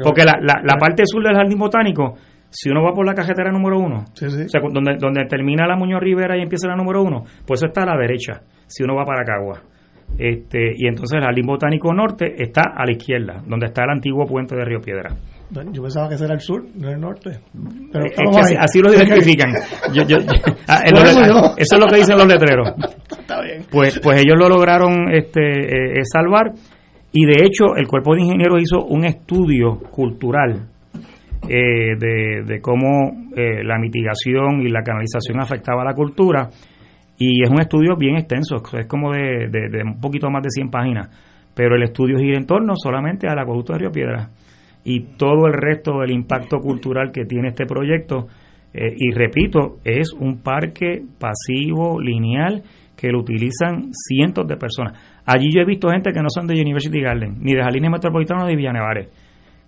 Porque 0.03 0.25
la, 0.25 0.39
la, 0.41 0.61
la 0.63 0.77
parte 0.79 1.03
sur 1.05 1.23
del 1.23 1.37
jardín 1.37 1.59
botánico, 1.59 2.15
si 2.49 2.71
uno 2.71 2.83
va 2.83 2.93
por 2.95 3.05
la 3.05 3.15
cajetera 3.15 3.53
número 3.53 3.79
uno, 3.79 4.05
o 4.11 4.17
sea, 4.17 4.61
donde, 4.73 4.97
donde 4.99 5.27
termina 5.29 5.67
la 5.67 5.77
Muñoz 5.77 6.01
Rivera 6.01 6.39
y 6.39 6.43
empieza 6.43 6.69
la 6.69 6.77
número 6.77 7.03
uno, 7.03 7.25
pues 7.47 7.61
eso 7.61 7.67
está 7.67 7.83
a 7.83 7.87
la 7.87 7.99
derecha, 7.99 8.41
si 8.67 8.83
uno 8.83 8.95
va 8.95 9.05
para 9.05 9.25
Cagua. 9.25 9.63
Este, 10.19 10.75
y 10.77 10.87
entonces 10.87 11.19
el 11.19 11.25
Jardín 11.25 11.47
Botánico 11.47 11.93
Norte 11.93 12.35
está 12.39 12.63
a 12.75 12.87
la 12.87 12.93
izquierda, 12.93 13.43
donde 13.47 13.67
está 13.67 13.85
el 13.85 13.91
antiguo 13.91 14.27
puente 14.27 14.57
de 14.57 14.65
Río 14.65 14.81
Piedra. 14.81 15.15
Yo 15.73 15.83
pensaba 15.83 16.09
que 16.09 16.17
era 16.17 16.35
el 16.35 16.41
sur, 16.41 16.65
no 16.75 16.91
el 16.91 17.01
norte. 17.01 17.39
Pero 17.93 18.31
así, 18.59 18.81
lo 18.81 18.93
identifican. 18.93 19.53
Ah, 20.69 20.81
eso, 20.85 21.55
es 21.57 21.79
lo 21.79 21.87
que 21.87 21.97
dicen 21.97 22.19
los 22.19 22.27
letreros. 22.27 22.71
Está 23.19 23.41
bien. 23.41 23.63
Pues, 23.71 24.01
pues 24.01 24.21
ellos 24.21 24.35
lo 24.37 24.49
lograron 24.49 25.09
este, 25.13 25.41
eh, 25.41 26.03
salvar 26.05 26.53
y 27.13 27.25
de 27.25 27.45
hecho 27.45 27.77
el 27.77 27.87
cuerpo 27.87 28.15
de 28.15 28.23
ingenieros 28.23 28.61
hizo 28.61 28.85
un 28.85 29.05
estudio 29.05 29.79
cultural 29.91 30.69
eh, 31.49 31.97
de, 31.97 32.43
de, 32.45 32.61
cómo 32.61 33.29
eh, 33.37 33.63
la 33.63 33.79
mitigación 33.79 34.61
y 34.61 34.69
la 34.69 34.83
canalización 34.83 35.41
afectaba 35.41 35.83
a 35.83 35.85
la 35.85 35.95
cultura 35.95 36.51
y 37.19 37.43
es 37.43 37.51
un 37.51 37.61
estudio 37.61 37.97
bien 37.97 38.17
extenso, 38.17 38.57
es 38.79 38.87
como 38.87 39.13
de, 39.13 39.49
de, 39.49 39.83
un 39.85 40.01
poquito 40.01 40.29
más 40.31 40.43
de 40.43 40.51
100 40.51 40.71
páginas, 40.71 41.09
pero 41.55 41.77
el 41.77 41.83
estudio 41.83 42.19
gira 42.19 42.37
en 42.37 42.47
torno 42.47 42.75
solamente 42.77 43.29
al 43.29 43.39
acueducto 43.39 43.73
de 43.73 43.79
Río 43.79 43.93
Piedra 43.93 44.31
y 44.85 45.01
todo 45.17 45.47
el 45.47 45.55
resto 45.55 46.01
del 46.01 46.13
impacto 46.13 46.59
cultural 46.61 47.11
que 47.13 47.25
tiene 47.25 47.49
este 47.49 47.67
proyecto 47.67 48.27
Eh, 48.79 48.95
y 48.95 49.11
repito, 49.13 49.79
es 49.85 50.13
un 50.13 50.43
parque 50.43 51.03
pasivo, 51.19 51.99
lineal, 51.99 52.63
que 52.95 53.09
lo 53.09 53.21
utilizan 53.21 53.91
cientos 53.93 54.47
de 54.47 54.57
personas. 54.57 54.93
Allí 55.25 55.51
yo 55.51 55.63
he 55.63 55.65
visto 55.65 55.89
gente 55.89 56.13
que 56.13 56.21
no 56.21 56.29
son 56.29 56.47
de 56.47 56.61
University 56.61 57.01
Garden, 57.01 57.39
ni 57.41 57.55
de 57.55 57.63
Jalisco 57.63 57.91
Metropolitano, 57.91 58.45
ni 58.45 58.51
de 58.51 58.57
Villanevares, 58.57 59.09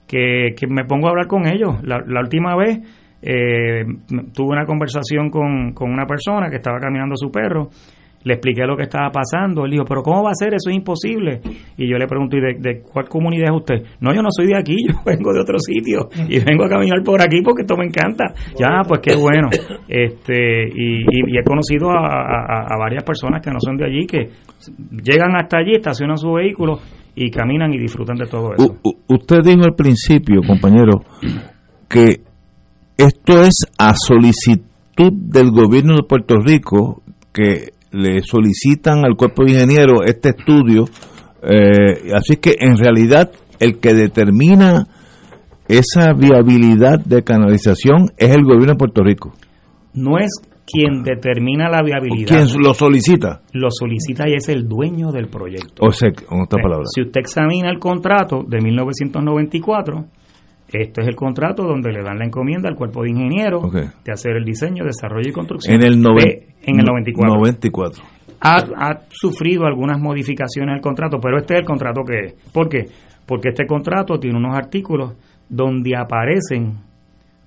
que, 0.06 0.54
que 0.54 0.66
me 0.66 0.84
pongo 0.84 1.06
a 1.06 1.10
hablar 1.10 1.26
con 1.26 1.46
ellos. 1.46 1.82
La, 1.82 2.02
la 2.06 2.20
última 2.20 2.54
vez 2.54 2.80
eh, 3.22 3.84
tuve 4.32 4.48
una 4.48 4.64
conversación 4.64 5.30
con, 5.30 5.72
con 5.72 5.90
una 5.90 6.06
persona 6.06 6.48
que 6.50 6.56
estaba 6.56 6.78
caminando 6.78 7.16
su 7.16 7.30
perro 7.30 7.68
le 8.24 8.34
expliqué 8.34 8.66
lo 8.66 8.76
que 8.76 8.84
estaba 8.84 9.10
pasando. 9.10 9.64
Él 9.64 9.72
dijo, 9.72 9.84
pero 9.84 10.02
¿cómo 10.02 10.22
va 10.22 10.30
a 10.30 10.34
ser? 10.34 10.54
Eso 10.54 10.70
es 10.70 10.76
imposible. 10.76 11.40
Y 11.76 11.88
yo 11.88 11.96
le 11.96 12.06
pregunté, 12.06 12.38
¿de, 12.40 12.54
de 12.58 12.82
cuál 12.82 13.08
comunidad 13.08 13.48
es 13.48 13.56
usted? 13.56 13.74
No, 14.00 14.14
yo 14.14 14.22
no 14.22 14.28
soy 14.30 14.48
de 14.48 14.56
aquí, 14.56 14.76
yo 14.88 14.94
vengo 15.04 15.32
de 15.32 15.40
otro 15.40 15.58
sitio 15.58 16.08
y 16.28 16.38
vengo 16.40 16.64
a 16.64 16.68
caminar 16.68 17.02
por 17.04 17.20
aquí 17.20 17.40
porque 17.42 17.62
esto 17.62 17.76
me 17.76 17.86
encanta. 17.86 18.24
Ya, 18.58 18.82
pues 18.86 19.00
qué 19.00 19.16
bueno. 19.16 19.48
este 19.88 20.68
Y, 20.74 21.02
y, 21.02 21.38
he 21.38 21.44
conocido 21.44 21.90
a, 21.90 22.76
varias 22.78 23.04
personas 23.04 23.42
que 23.42 23.50
no 23.50 23.58
son 23.60 23.76
de 23.76 23.86
allí, 23.86 24.06
que 24.06 24.28
llegan 25.02 25.36
hasta 25.36 25.58
allí, 25.58 25.74
estacionan 25.74 26.16
su 26.16 26.32
vehículo 26.32 26.78
y 27.14 27.30
caminan 27.30 27.72
y 27.72 27.78
disfrutan 27.78 28.16
de 28.16 28.26
todo 28.26 28.54
eso. 28.54 28.76
usted 29.08 29.42
dijo 29.42 29.64
al 29.64 29.74
principio, 29.74 30.40
compañero, 30.46 31.02
que 31.88 32.27
esto 32.98 33.42
es 33.42 33.54
a 33.78 33.94
solicitud 33.94 35.12
del 35.12 35.52
gobierno 35.52 35.94
de 35.94 36.02
Puerto 36.02 36.34
Rico 36.44 37.02
que 37.32 37.72
le 37.92 38.22
solicitan 38.22 39.04
al 39.04 39.16
cuerpo 39.16 39.44
de 39.44 39.52
ingenieros 39.52 40.00
este 40.04 40.30
estudio, 40.30 40.84
eh, 41.42 42.12
así 42.12 42.36
que 42.36 42.56
en 42.58 42.76
realidad 42.76 43.30
el 43.60 43.78
que 43.78 43.94
determina 43.94 44.88
esa 45.68 46.12
viabilidad 46.12 46.98
de 46.98 47.22
canalización 47.22 48.10
es 48.16 48.30
el 48.30 48.42
gobierno 48.42 48.72
de 48.72 48.78
Puerto 48.78 49.02
Rico. 49.04 49.32
No 49.94 50.18
es 50.18 50.30
quien 50.66 51.02
determina 51.02 51.68
la 51.68 51.82
viabilidad. 51.82 52.28
¿Quién 52.28 52.62
lo 52.62 52.74
solicita? 52.74 53.42
Lo 53.52 53.68
solicita 53.70 54.28
y 54.28 54.34
es 54.34 54.48
el 54.48 54.68
dueño 54.68 55.12
del 55.12 55.28
proyecto. 55.28 55.86
O 55.86 55.92
sea, 55.92 56.08
en 56.08 56.40
otras 56.42 56.62
palabras. 56.62 56.88
Si 56.94 57.02
usted 57.02 57.20
examina 57.20 57.70
el 57.70 57.78
contrato 57.78 58.42
de 58.46 58.60
1994, 58.60 60.04
este 60.72 61.00
es 61.00 61.08
el 61.08 61.16
contrato 61.16 61.62
donde 61.64 61.92
le 61.92 62.02
dan 62.02 62.18
la 62.18 62.26
encomienda 62.26 62.68
al 62.68 62.74
cuerpo 62.74 63.02
de 63.02 63.10
ingenieros 63.10 63.72
de 63.72 64.12
hacer 64.12 64.36
el 64.36 64.44
diseño, 64.44 64.84
desarrollo 64.84 65.28
y 65.28 65.32
construcción. 65.32 65.76
En 65.76 65.82
el, 65.82 65.94
en 65.94 66.80
el 66.80 66.84
94. 66.84 67.34
94. 67.34 68.04
Ha, 68.40 68.56
ha, 68.76 69.00
sufrido 69.10 69.64
algunas 69.64 69.98
modificaciones 70.00 70.74
al 70.74 70.80
contrato, 70.80 71.18
pero 71.20 71.38
este 71.38 71.54
es 71.54 71.60
el 71.60 71.66
contrato 71.66 72.02
que 72.04 72.26
es. 72.26 72.34
¿Por 72.52 72.68
qué? 72.68 72.86
Porque 73.26 73.48
este 73.48 73.66
contrato 73.66 74.18
tiene 74.18 74.38
unos 74.38 74.56
artículos 74.56 75.14
donde 75.48 75.96
aparecen 75.96 76.74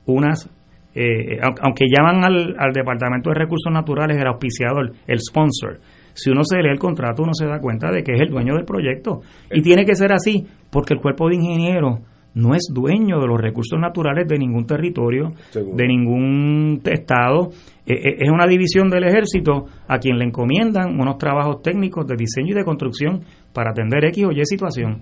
unas, 0.06 0.50
eh, 0.96 1.40
aunque 1.62 1.86
llaman 1.86 2.24
al, 2.24 2.56
al 2.58 2.74
Departamento 2.74 3.30
de 3.30 3.36
Recursos 3.36 3.72
Naturales 3.72 4.18
el 4.18 4.28
auspiciador, 4.28 4.92
el 5.08 5.20
sponsor, 5.20 5.80
si 6.14 6.30
uno 6.30 6.42
se 6.44 6.58
lee 6.58 6.70
el 6.70 6.80
contrato 6.80 7.24
uno 7.24 7.34
se 7.34 7.46
da 7.46 7.60
cuenta 7.60 7.92
de 7.92 8.04
que 8.04 8.14
es 8.14 8.22
el 8.22 8.30
dueño 8.30 8.56
del 8.56 8.66
proyecto. 8.66 9.22
Y 9.52 9.62
tiene 9.62 9.86
que 9.86 9.96
ser 9.96 10.12
así, 10.12 10.46
porque 10.70 10.94
el 10.94 11.00
cuerpo 11.00 11.30
de 11.30 11.36
ingenieros 11.36 12.00
no 12.34 12.56
es 12.56 12.70
dueño 12.74 13.20
de 13.20 13.28
los 13.28 13.40
recursos 13.40 13.80
naturales 13.80 14.28
de 14.28 14.38
ningún 14.38 14.66
territorio, 14.66 15.32
de 15.54 15.88
ningún 15.88 16.82
estado. 16.86 17.50
E, 17.86 17.94
e, 17.94 18.16
es 18.20 18.30
una 18.30 18.48
división 18.48 18.90
del 18.90 19.04
ejército 19.04 19.66
a 19.88 19.98
quien 19.98 20.18
le 20.18 20.26
encomiendan 20.26 21.00
unos 21.00 21.18
trabajos 21.18 21.62
técnicos 21.62 22.08
de 22.08 22.16
diseño 22.16 22.52
y 22.52 22.58
de 22.58 22.64
construcción 22.64 23.22
para 23.54 23.72
atender 23.72 24.06
X 24.06 24.26
o 24.26 24.32
Y 24.32 24.46
situación. 24.46 25.02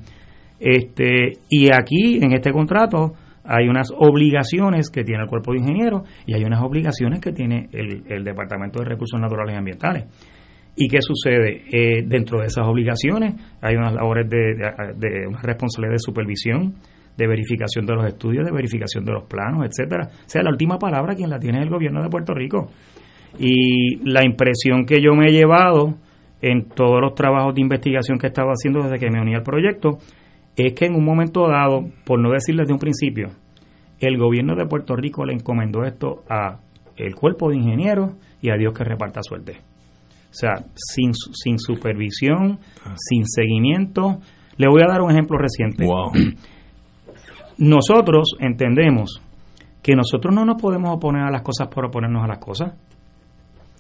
Este, 0.60 1.34
y 1.50 1.72
aquí, 1.72 2.18
en 2.22 2.34
este 2.34 2.52
contrato, 2.52 3.14
hay 3.44 3.68
unas 3.68 3.92
obligaciones 3.96 4.90
que 4.90 5.04
tiene 5.04 5.24
el 5.24 5.30
cuerpo 5.30 5.54
de 5.54 5.60
ingenieros 5.60 6.04
y 6.26 6.36
hay 6.36 6.44
unas 6.44 6.62
obligaciones 6.62 7.22
que 7.22 7.32
tiene 7.32 7.70
el, 7.72 8.24
Departamento 8.24 8.80
de 8.80 8.86
Recursos 8.86 9.20
Naturales 9.20 9.56
y 9.56 9.58
Ambientales. 9.58 10.06
¿Y 10.76 10.88
qué 10.88 11.00
sucede? 11.02 11.64
Eh, 11.72 12.04
dentro 12.06 12.40
de 12.40 12.48
esas 12.48 12.66
obligaciones 12.66 13.36
hay 13.62 13.76
unas 13.76 13.94
labores 13.94 14.30
de, 14.30 14.56
de 14.98 15.28
una 15.28 15.42
responsabilidad 15.42 15.94
de 15.94 16.00
supervisión, 16.00 16.76
de 17.20 17.28
verificación 17.28 17.86
de 17.86 17.96
los 17.96 18.06
estudios, 18.06 18.46
de 18.46 18.52
verificación 18.52 19.04
de 19.04 19.12
los 19.12 19.24
planos, 19.26 19.66
etcétera. 19.66 20.08
O 20.10 20.30
sea, 20.30 20.42
la 20.42 20.52
última 20.52 20.80
palabra 20.80 21.16
quien 21.16 21.30
la 21.30 21.38
tiene 21.38 21.60
es 21.60 21.66
el 21.66 21.70
gobierno 21.70 22.02
de 22.02 22.10
Puerto 22.10 22.34
Rico. 22.34 22.72
Y 23.38 23.98
la 24.10 24.24
impresión 24.24 24.86
que 24.86 25.02
yo 25.02 25.14
me 25.14 25.28
he 25.28 25.32
llevado 25.32 25.96
en 26.42 26.70
todos 26.70 27.02
los 27.02 27.14
trabajos 27.16 27.54
de 27.54 27.62
investigación 27.62 28.18
que 28.18 28.28
he 28.28 28.30
estado 28.30 28.50
haciendo 28.52 28.82
desde 28.84 28.98
que 28.98 29.12
me 29.12 29.22
uní 29.22 29.36
al 29.36 29.44
proyecto 29.44 29.98
es 30.56 30.74
que 30.74 30.86
en 30.86 30.96
un 30.96 31.04
momento 31.04 31.46
dado, 31.48 31.90
por 32.06 32.20
no 32.20 32.32
decir 32.32 32.56
desde 32.56 32.72
un 32.72 32.80
principio, 32.80 33.32
el 34.00 34.18
gobierno 34.18 34.56
de 34.56 34.66
Puerto 34.66 34.96
Rico 34.96 35.26
le 35.26 35.34
encomendó 35.34 35.84
esto 35.84 36.24
a 36.30 36.60
el 36.96 37.16
cuerpo 37.16 37.50
de 37.50 37.58
ingenieros 37.58 38.12
y 38.42 38.50
a 38.50 38.56
Dios 38.56 38.74
que 38.74 38.86
reparta 38.86 39.20
suerte. 39.22 39.58
O 40.32 40.34
sea, 40.34 40.64
sin, 40.74 41.12
sin 41.14 41.60
supervisión, 41.60 42.60
ah. 42.86 42.96
sin 42.96 43.26
seguimiento. 43.28 44.20
Le 44.58 44.70
voy 44.70 44.82
a 44.84 44.92
dar 44.92 45.02
un 45.02 45.12
ejemplo 45.12 45.38
reciente. 45.38 45.86
Wow. 45.86 46.12
Nosotros 47.60 48.38
entendemos 48.40 49.22
que 49.84 49.94
nosotros 49.94 50.34
no 50.34 50.46
nos 50.46 50.62
podemos 50.62 50.96
oponer 50.96 51.24
a 51.24 51.30
las 51.30 51.42
cosas 51.42 51.68
por 51.68 51.86
oponernos 51.86 52.24
a 52.24 52.28
las 52.28 52.38
cosas. 52.38 52.74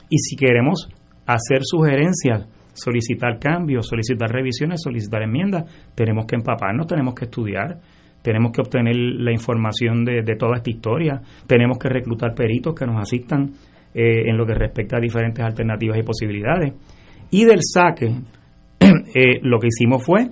Y 0.10 0.18
si 0.18 0.36
queremos 0.36 0.90
hacer 1.26 1.62
sugerencias, 1.64 2.46
solicitar 2.74 3.40
cambios, 3.40 3.88
solicitar 3.88 4.30
revisiones, 4.30 4.82
solicitar 4.84 5.24
enmiendas, 5.24 5.64
tenemos 5.96 6.26
que 6.26 6.36
empaparnos, 6.36 6.88
tenemos 6.88 7.16
que 7.16 7.26
estudiar, 7.26 7.80
tenemos 8.22 8.52
que 8.52 8.60
obtener 8.60 8.98
la 8.98 9.32
información 9.32 10.04
de, 10.04 10.24
toda 10.36 10.58
esta 10.58 10.70
historia, 10.70 11.22
tenemos 11.48 11.78
que 11.78 11.88
reclutar 11.88 12.36
peritos 12.36 12.76
que 12.76 12.86
nos 12.86 13.02
asistan 13.02 13.52
eh, 13.94 14.30
en 14.30 14.36
lo 14.36 14.46
que 14.46 14.56
respecta 14.56 14.98
a 14.98 15.00
diferentes 15.00 15.44
alternativas 15.44 15.98
y 15.98 16.04
posibilidades. 16.04 16.74
Y 17.32 17.46
del 17.46 17.60
saque, 17.62 18.14
eh, 19.16 19.40
lo 19.42 19.58
que 19.58 19.68
hicimos 19.68 20.04
fue 20.04 20.32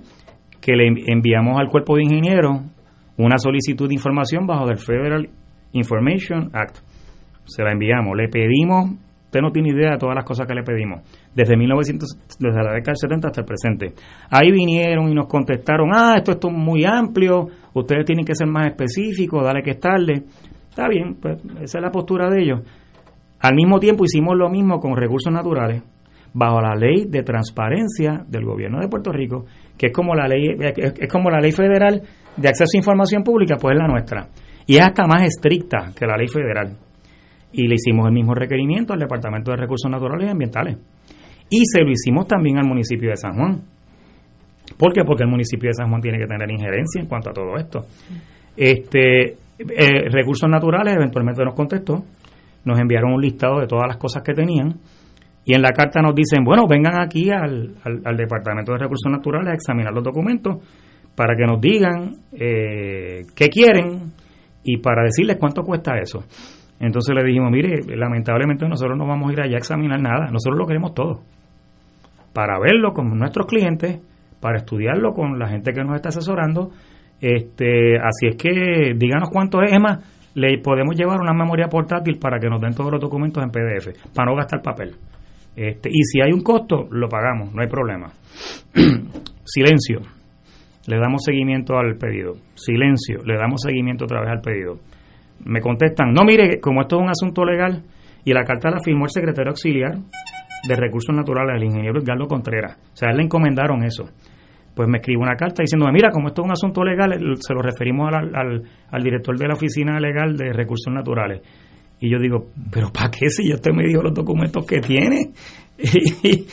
que 0.60 0.72
le 0.72 0.86
enviamos 1.06 1.58
al 1.58 1.68
cuerpo 1.68 1.96
de 1.96 2.02
ingenieros 2.02 2.60
una 3.18 3.38
solicitud 3.38 3.88
de 3.88 3.94
información 3.94 4.46
bajo 4.46 4.66
del 4.66 4.78
Federal 4.78 5.28
Information 5.72 6.50
Act. 6.52 6.78
Se 7.44 7.62
la 7.62 7.72
enviamos, 7.72 8.16
le 8.16 8.28
pedimos, 8.28 8.90
usted 9.24 9.40
no 9.40 9.50
tiene 9.50 9.70
idea 9.70 9.92
de 9.92 9.98
todas 9.98 10.14
las 10.14 10.24
cosas 10.24 10.46
que 10.46 10.54
le 10.54 10.62
pedimos, 10.62 11.00
desde 11.34 11.56
1900, 11.56 12.08
desde 12.38 12.62
la 12.62 12.72
década 12.72 12.92
del 12.92 12.96
70 12.96 13.28
hasta 13.28 13.40
el 13.40 13.46
presente. 13.46 13.94
Ahí 14.30 14.50
vinieron 14.50 15.08
y 15.08 15.14
nos 15.14 15.26
contestaron, 15.26 15.90
ah, 15.92 16.14
esto, 16.16 16.32
es 16.32 16.54
muy 16.54 16.84
amplio, 16.84 17.48
ustedes 17.74 18.04
tienen 18.04 18.24
que 18.24 18.34
ser 18.34 18.46
más 18.46 18.66
específicos, 18.68 19.44
dale 19.44 19.62
que 19.62 19.72
estarle. 19.72 20.22
Está 20.68 20.88
bien, 20.88 21.16
pues 21.20 21.38
esa 21.62 21.78
es 21.78 21.82
la 21.82 21.90
postura 21.90 22.30
de 22.30 22.42
ellos. 22.42 22.60
Al 23.40 23.54
mismo 23.54 23.80
tiempo 23.80 24.04
hicimos 24.04 24.36
lo 24.36 24.48
mismo 24.48 24.78
con 24.78 24.96
recursos 24.96 25.32
naturales, 25.32 25.82
bajo 26.32 26.60
la 26.60 26.74
ley 26.74 27.06
de 27.06 27.22
transparencia 27.22 28.24
del 28.28 28.44
gobierno 28.44 28.80
de 28.80 28.88
Puerto 28.88 29.10
Rico, 29.10 29.46
que 29.76 29.86
es 29.86 29.92
como 29.92 30.14
la 30.14 30.28
ley, 30.28 30.56
es 30.58 31.12
como 31.12 31.30
la 31.30 31.40
ley 31.40 31.52
federal 31.52 32.02
de 32.38 32.48
acceso 32.48 32.76
a 32.76 32.78
información 32.78 33.22
pública, 33.22 33.56
pues 33.60 33.74
es 33.74 33.78
la 33.78 33.88
nuestra. 33.88 34.28
Y 34.66 34.76
es 34.76 34.82
hasta 34.82 35.06
más 35.06 35.22
estricta 35.22 35.92
que 35.96 36.06
la 36.06 36.16
ley 36.16 36.28
federal. 36.28 36.76
Y 37.52 37.66
le 37.66 37.74
hicimos 37.74 38.06
el 38.06 38.12
mismo 38.12 38.34
requerimiento 38.34 38.92
al 38.92 39.00
Departamento 39.00 39.50
de 39.50 39.56
Recursos 39.56 39.90
Naturales 39.90 40.28
y 40.28 40.30
Ambientales. 40.30 40.76
Y 41.50 41.62
se 41.64 41.82
lo 41.82 41.90
hicimos 41.90 42.28
también 42.28 42.58
al 42.58 42.66
municipio 42.66 43.10
de 43.10 43.16
San 43.16 43.34
Juan. 43.34 43.62
¿Por 44.76 44.92
qué? 44.92 45.02
Porque 45.04 45.22
el 45.22 45.30
municipio 45.30 45.68
de 45.68 45.74
San 45.74 45.88
Juan 45.88 46.02
tiene 46.02 46.18
que 46.18 46.26
tener 46.26 46.50
injerencia 46.50 47.00
en 47.00 47.06
cuanto 47.06 47.30
a 47.30 47.32
todo 47.32 47.56
esto. 47.56 47.86
Este, 48.54 49.36
eh, 49.58 50.08
Recursos 50.10 50.48
Naturales 50.48 50.94
eventualmente 50.94 51.42
nos 51.42 51.54
contestó, 51.54 52.04
nos 52.64 52.78
enviaron 52.78 53.14
un 53.14 53.22
listado 53.22 53.60
de 53.60 53.66
todas 53.66 53.86
las 53.88 53.96
cosas 53.96 54.22
que 54.22 54.34
tenían 54.34 54.74
y 55.44 55.54
en 55.54 55.62
la 55.62 55.70
carta 55.70 56.02
nos 56.02 56.14
dicen, 56.14 56.44
bueno, 56.44 56.66
vengan 56.68 57.00
aquí 57.00 57.30
al, 57.30 57.76
al 57.82 58.16
Departamento 58.16 58.72
de 58.72 58.78
Recursos 58.78 59.10
Naturales 59.10 59.52
a 59.52 59.54
examinar 59.54 59.94
los 59.94 60.04
documentos 60.04 60.58
para 61.18 61.34
que 61.34 61.46
nos 61.46 61.60
digan 61.60 62.14
eh, 62.30 63.26
qué 63.34 63.48
quieren 63.48 64.12
y 64.62 64.76
para 64.76 65.02
decirles 65.02 65.36
cuánto 65.36 65.64
cuesta 65.64 65.98
eso. 65.98 66.22
Entonces 66.78 67.12
le 67.12 67.24
dijimos, 67.24 67.50
mire, 67.50 67.80
lamentablemente 67.96 68.68
nosotros 68.68 68.96
no 68.96 69.04
vamos 69.04 69.28
a 69.28 69.32
ir 69.32 69.40
allá 69.40 69.56
a 69.56 69.58
examinar 69.58 70.00
nada, 70.00 70.30
nosotros 70.30 70.56
lo 70.56 70.64
queremos 70.64 70.94
todo, 70.94 71.22
para 72.32 72.60
verlo 72.60 72.92
con 72.92 73.18
nuestros 73.18 73.48
clientes, 73.48 73.98
para 74.40 74.58
estudiarlo 74.58 75.12
con 75.12 75.40
la 75.40 75.48
gente 75.48 75.72
que 75.72 75.82
nos 75.82 75.96
está 75.96 76.10
asesorando. 76.10 76.70
Este, 77.20 77.96
así 77.96 78.28
es 78.28 78.36
que 78.36 78.94
díganos 78.96 79.28
cuánto 79.32 79.60
es, 79.60 79.72
es 79.72 79.80
más, 79.80 79.98
le 80.34 80.58
podemos 80.58 80.94
llevar 80.94 81.20
una 81.20 81.32
memoria 81.32 81.66
portátil 81.66 82.20
para 82.20 82.38
que 82.38 82.48
nos 82.48 82.60
den 82.60 82.76
todos 82.76 82.92
los 82.92 83.00
documentos 83.00 83.42
en 83.42 83.50
PDF, 83.50 84.14
para 84.14 84.30
no 84.30 84.36
gastar 84.36 84.62
papel. 84.62 84.94
Este, 85.56 85.88
y 85.88 86.00
si 86.04 86.20
hay 86.20 86.30
un 86.30 86.42
costo, 86.44 86.86
lo 86.92 87.08
pagamos, 87.08 87.52
no 87.52 87.60
hay 87.60 87.68
problema. 87.68 88.06
Silencio 89.44 90.17
le 90.88 90.98
damos 90.98 91.22
seguimiento 91.22 91.76
al 91.76 91.96
pedido. 91.96 92.36
Silencio, 92.54 93.18
le 93.22 93.36
damos 93.36 93.60
seguimiento 93.60 94.06
otra 94.06 94.22
vez 94.22 94.30
al 94.30 94.40
pedido. 94.40 94.78
Me 95.44 95.60
contestan, 95.60 96.12
no, 96.12 96.24
mire, 96.24 96.60
como 96.60 96.80
esto 96.80 96.96
es 96.96 97.02
un 97.02 97.10
asunto 97.10 97.44
legal 97.44 97.84
y 98.24 98.32
la 98.32 98.42
carta 98.44 98.70
la 98.70 98.80
firmó 98.82 99.04
el 99.04 99.10
secretario 99.10 99.50
auxiliar 99.50 99.98
de 100.66 100.74
Recursos 100.74 101.14
Naturales, 101.14 101.56
el 101.56 101.64
ingeniero 101.64 102.00
Edgardo 102.00 102.26
Contreras. 102.26 102.78
O 102.94 102.96
sea, 102.96 103.10
él 103.10 103.18
le 103.18 103.24
encomendaron 103.24 103.84
eso. 103.84 104.04
Pues 104.74 104.88
me 104.88 104.98
escribe 104.98 105.20
una 105.20 105.36
carta 105.36 105.62
diciendo, 105.62 105.86
mira, 105.92 106.10
como 106.10 106.28
esto 106.28 106.40
es 106.40 106.46
un 106.46 106.52
asunto 106.52 106.82
legal, 106.82 107.12
se 107.38 107.52
lo 107.52 107.60
referimos 107.60 108.08
al, 108.10 108.62
al, 108.90 109.02
director 109.02 109.36
de 109.36 109.46
la 109.46 109.54
Oficina 109.54 110.00
Legal 110.00 110.38
de 110.38 110.54
Recursos 110.54 110.92
Naturales. 110.92 111.42
Y 112.00 112.10
yo 112.10 112.18
digo, 112.18 112.46
¿pero 112.72 112.90
para 112.90 113.10
qué 113.10 113.28
si 113.28 113.46
yo 113.46 113.56
usted 113.56 113.72
me 113.72 113.84
dijo 113.84 114.02
los 114.02 114.14
documentos 114.14 114.64
que 114.64 114.80
tiene? 114.80 115.32
y, 115.78 116.46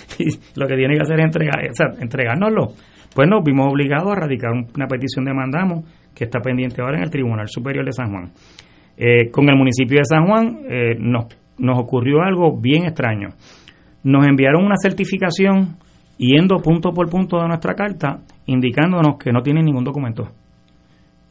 lo 0.55 0.67
que 0.67 0.75
tiene 0.75 0.95
que 0.95 1.03
hacer 1.03 1.19
es 1.19 1.25
entregar, 1.25 1.69
o 1.69 1.73
sea, 1.73 1.87
entregárnoslo. 2.01 2.73
Pues 3.15 3.29
nos 3.29 3.45
vimos 3.45 3.71
obligados 3.71 4.11
a 4.11 4.15
radicar 4.15 4.51
una 4.51 4.87
petición 4.87 5.23
de 5.23 5.33
mandamos 5.33 5.85
que 6.13 6.25
está 6.25 6.41
pendiente 6.41 6.81
ahora 6.81 6.97
en 6.97 7.03
el 7.03 7.09
Tribunal 7.09 7.47
Superior 7.47 7.85
de 7.85 7.93
San 7.93 8.11
Juan. 8.11 8.33
Eh, 8.97 9.31
con 9.31 9.47
el 9.47 9.55
municipio 9.55 9.99
de 9.99 10.03
San 10.05 10.27
Juan 10.27 10.59
eh, 10.69 10.95
nos, 10.99 11.27
nos 11.57 11.79
ocurrió 11.79 12.21
algo 12.21 12.59
bien 12.59 12.83
extraño. 12.83 13.29
Nos 14.03 14.27
enviaron 14.27 14.65
una 14.65 14.75
certificación 14.75 15.77
yendo 16.17 16.57
punto 16.57 16.91
por 16.91 17.09
punto 17.09 17.39
de 17.39 17.47
nuestra 17.47 17.73
carta 17.73 18.19
indicándonos 18.47 19.17
que 19.17 19.31
no 19.31 19.41
tienen 19.41 19.63
ningún 19.63 19.85
documento. 19.85 20.29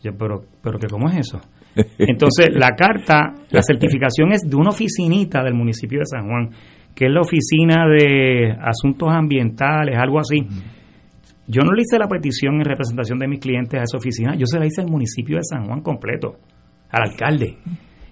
Yo, 0.03 0.13
pero, 0.17 0.41
pero 0.63 0.79
que 0.79 0.87
¿cómo 0.87 1.11
es 1.11 1.19
eso? 1.19 1.41
Entonces, 1.99 2.49
la 2.53 2.71
carta, 2.71 3.35
la 3.51 3.63
certificación 3.67 4.33
es 4.33 4.41
de 4.41 4.57
una 4.57 4.71
oficinita 4.71 5.43
del 5.43 5.53
municipio 5.53 5.99
de 5.99 6.07
San 6.07 6.29
Juan, 6.29 6.49
que 6.95 7.07
es 7.07 7.13
la 7.13 7.21
oficina 7.21 7.87
de 7.87 8.57
asuntos 8.59 9.11
ambientales, 9.13 9.99
algo 9.99 10.19
así. 10.19 10.47
Yo 11.47 11.63
no 11.63 11.73
le 11.73 11.83
hice 11.83 11.99
la 11.99 12.09
petición 12.09 12.57
en 12.57 12.65
representación 12.65 13.19
de 13.19 13.29
mis 13.29 13.41
clientes 13.41 13.79
a 13.79 13.85
esa 13.85 13.99
oficina, 13.99 14.35
yo 14.35 14.47
se 14.47 14.59
la 14.59 14.67
hice 14.67 14.81
al 14.81 14.89
municipio 14.89 15.37
de 15.37 15.45
San 15.45 15.67
Juan 15.67 15.83
completo, 15.83 16.37
al 16.91 17.11
alcalde. 17.11 17.59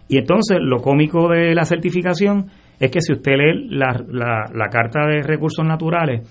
Y 0.09 0.19
entonces, 0.19 0.59
lo 0.61 0.83
cómico 0.83 1.29
de 1.31 1.55
la 1.55 1.65
certificación 1.65 2.51
es 2.79 2.91
que 2.91 3.01
si 3.01 3.13
usted 3.13 3.33
lee 3.33 3.69
la, 3.71 4.05
la, 4.09 4.45
la 4.53 4.69
carta 4.69 5.07
de 5.07 5.23
recursos 5.23 5.65
naturales, 5.65 6.29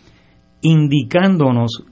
indicándonos 0.61 1.83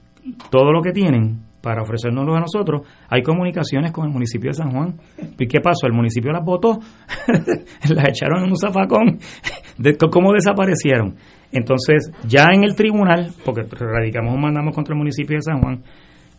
todo 0.52 0.72
lo 0.72 0.82
que 0.82 0.92
tienen, 0.92 1.49
para 1.62 1.82
ofrecérnoslo 1.82 2.36
a 2.36 2.40
nosotros, 2.40 2.82
hay 3.10 3.22
comunicaciones 3.22 3.92
con 3.92 4.06
el 4.06 4.12
municipio 4.12 4.50
de 4.50 4.56
San 4.56 4.72
Juan. 4.72 4.96
¿Y 5.38 5.48
qué 5.48 5.60
pasó? 5.60 5.88
El 5.88 5.94
municipio 5.94 6.32
las 6.32 6.44
votó, 6.44 6.80
las 7.90 8.10
echaron 8.10 8.44
en 8.44 8.50
un 8.50 8.58
zafacón. 8.58 9.20
¿Cómo 10.12 10.34
desaparecieron? 10.34 11.16
Entonces, 11.52 12.12
ya 12.28 12.48
en 12.54 12.64
el 12.64 12.76
tribunal, 12.76 13.32
porque 13.44 13.64
radicamos 13.64 14.34
un 14.34 14.42
mandamos 14.42 14.76
contra 14.76 14.94
el 14.94 15.00
municipio 15.00 15.38
de 15.38 15.42
San 15.42 15.62
Juan, 15.62 15.84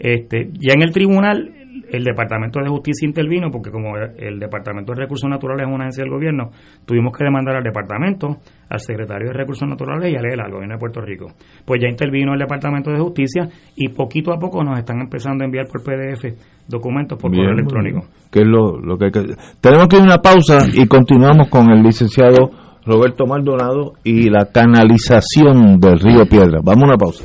este, 0.01 0.49
ya 0.55 0.73
en 0.73 0.83
el 0.83 0.93
tribunal 0.93 1.53
el 1.91 2.05
Departamento 2.05 2.61
de 2.61 2.69
Justicia 2.69 3.07
intervino 3.07 3.51
porque 3.51 3.71
como 3.71 3.97
el 3.97 4.39
Departamento 4.39 4.93
de 4.93 5.01
Recursos 5.01 5.29
Naturales 5.29 5.67
es 5.67 5.75
una 5.75 5.85
agencia 5.85 6.05
del 6.05 6.13
gobierno, 6.13 6.51
tuvimos 6.87 7.13
que 7.17 7.25
demandar 7.25 7.57
al 7.57 7.65
departamento, 7.65 8.39
al 8.69 8.81
secretario 8.81 9.29
de 9.29 9.35
Recursos 9.35 9.69
Naturales 9.69 10.11
y 10.11 10.17
al 10.17 10.25
ELA, 10.25 10.45
al 10.45 10.53
gobierno 10.53 10.75
de 10.75 10.79
Puerto 10.79 11.01
Rico. 11.01 11.27
Pues 11.65 11.81
ya 11.83 11.89
intervino 11.89 12.33
el 12.33 12.39
Departamento 12.39 12.91
de 12.91 12.99
Justicia 12.99 13.49
y 13.77 13.89
poquito 13.89 14.33
a 14.33 14.39
poco 14.39 14.63
nos 14.63 14.79
están 14.79 15.01
empezando 15.01 15.43
a 15.43 15.47
enviar 15.47 15.67
por 15.67 15.83
PDF 15.83 16.25
documentos 16.67 17.19
por 17.19 17.31
correo 17.31 17.53
electrónico. 17.53 18.07
Que 18.31 18.41
es 18.41 18.47
lo, 18.47 18.79
lo 18.79 18.97
que, 18.97 19.11
que 19.11 19.35
Tenemos 19.61 19.89
que 19.89 19.97
ir 19.97 20.03
a 20.03 20.05
una 20.05 20.19
pausa 20.19 20.61
y 20.73 20.87
continuamos 20.87 21.49
con 21.51 21.71
el 21.71 21.83
licenciado 21.83 22.51
Roberto 22.87 23.27
Maldonado 23.27 23.95
y 24.05 24.31
la 24.31 24.47
canalización 24.47 25.79
del 25.81 25.99
río 25.99 26.25
Piedra. 26.27 26.61
Vamos 26.63 26.85
a 26.85 26.87
una 26.87 26.97
pausa. 26.97 27.25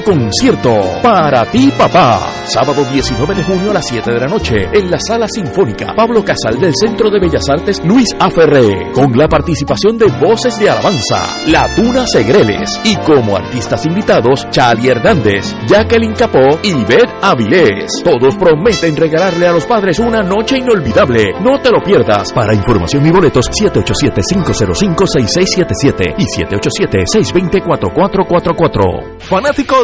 concierto 0.01 0.99
Para 1.01 1.49
ti 1.51 1.71
papá, 1.77 2.19
sábado 2.45 2.85
19 2.91 3.35
de 3.35 3.43
junio 3.43 3.71
a 3.71 3.75
las 3.75 3.87
7 3.87 4.11
de 4.11 4.19
la 4.19 4.27
noche 4.27 4.67
en 4.73 4.91
la 4.91 4.99
Sala 4.99 5.27
Sinfónica 5.27 5.93
Pablo 5.95 6.23
Casal 6.23 6.59
del 6.59 6.73
Centro 6.75 7.09
de 7.09 7.19
Bellas 7.19 7.49
Artes 7.49 7.81
Luis 7.83 8.07
Aferré, 8.19 8.91
con 8.93 9.17
la 9.17 9.27
participación 9.27 9.97
de 9.97 10.05
Voces 10.07 10.59
de 10.59 10.69
Alabanza, 10.69 11.25
La 11.47 11.67
Tuna 11.75 12.05
Segreles 12.05 12.79
y 12.83 12.95
como 12.97 13.35
artistas 13.35 13.85
invitados 13.85 14.47
Chali 14.49 14.89
Hernández, 14.89 15.55
Jacqueline 15.67 16.13
Capó 16.13 16.59
y 16.63 16.73
Beth 16.85 17.09
Avilés. 17.21 18.01
Todos 18.03 18.35
prometen 18.35 18.95
regalarle 18.95 19.47
a 19.47 19.53
los 19.53 19.65
padres 19.65 19.97
una 19.99 20.23
noche 20.23 20.57
inolvidable. 20.57 21.33
No 21.41 21.59
te 21.61 21.69
lo 21.71 21.81
pierdas. 21.81 22.31
Para 22.33 22.53
información 22.53 23.05
y 23.05 23.11
boletos 23.11 23.49
787-505-6677 23.49 26.15
y 26.17 26.25
787-620-4444. 26.25 29.19
Fanático 29.19 29.83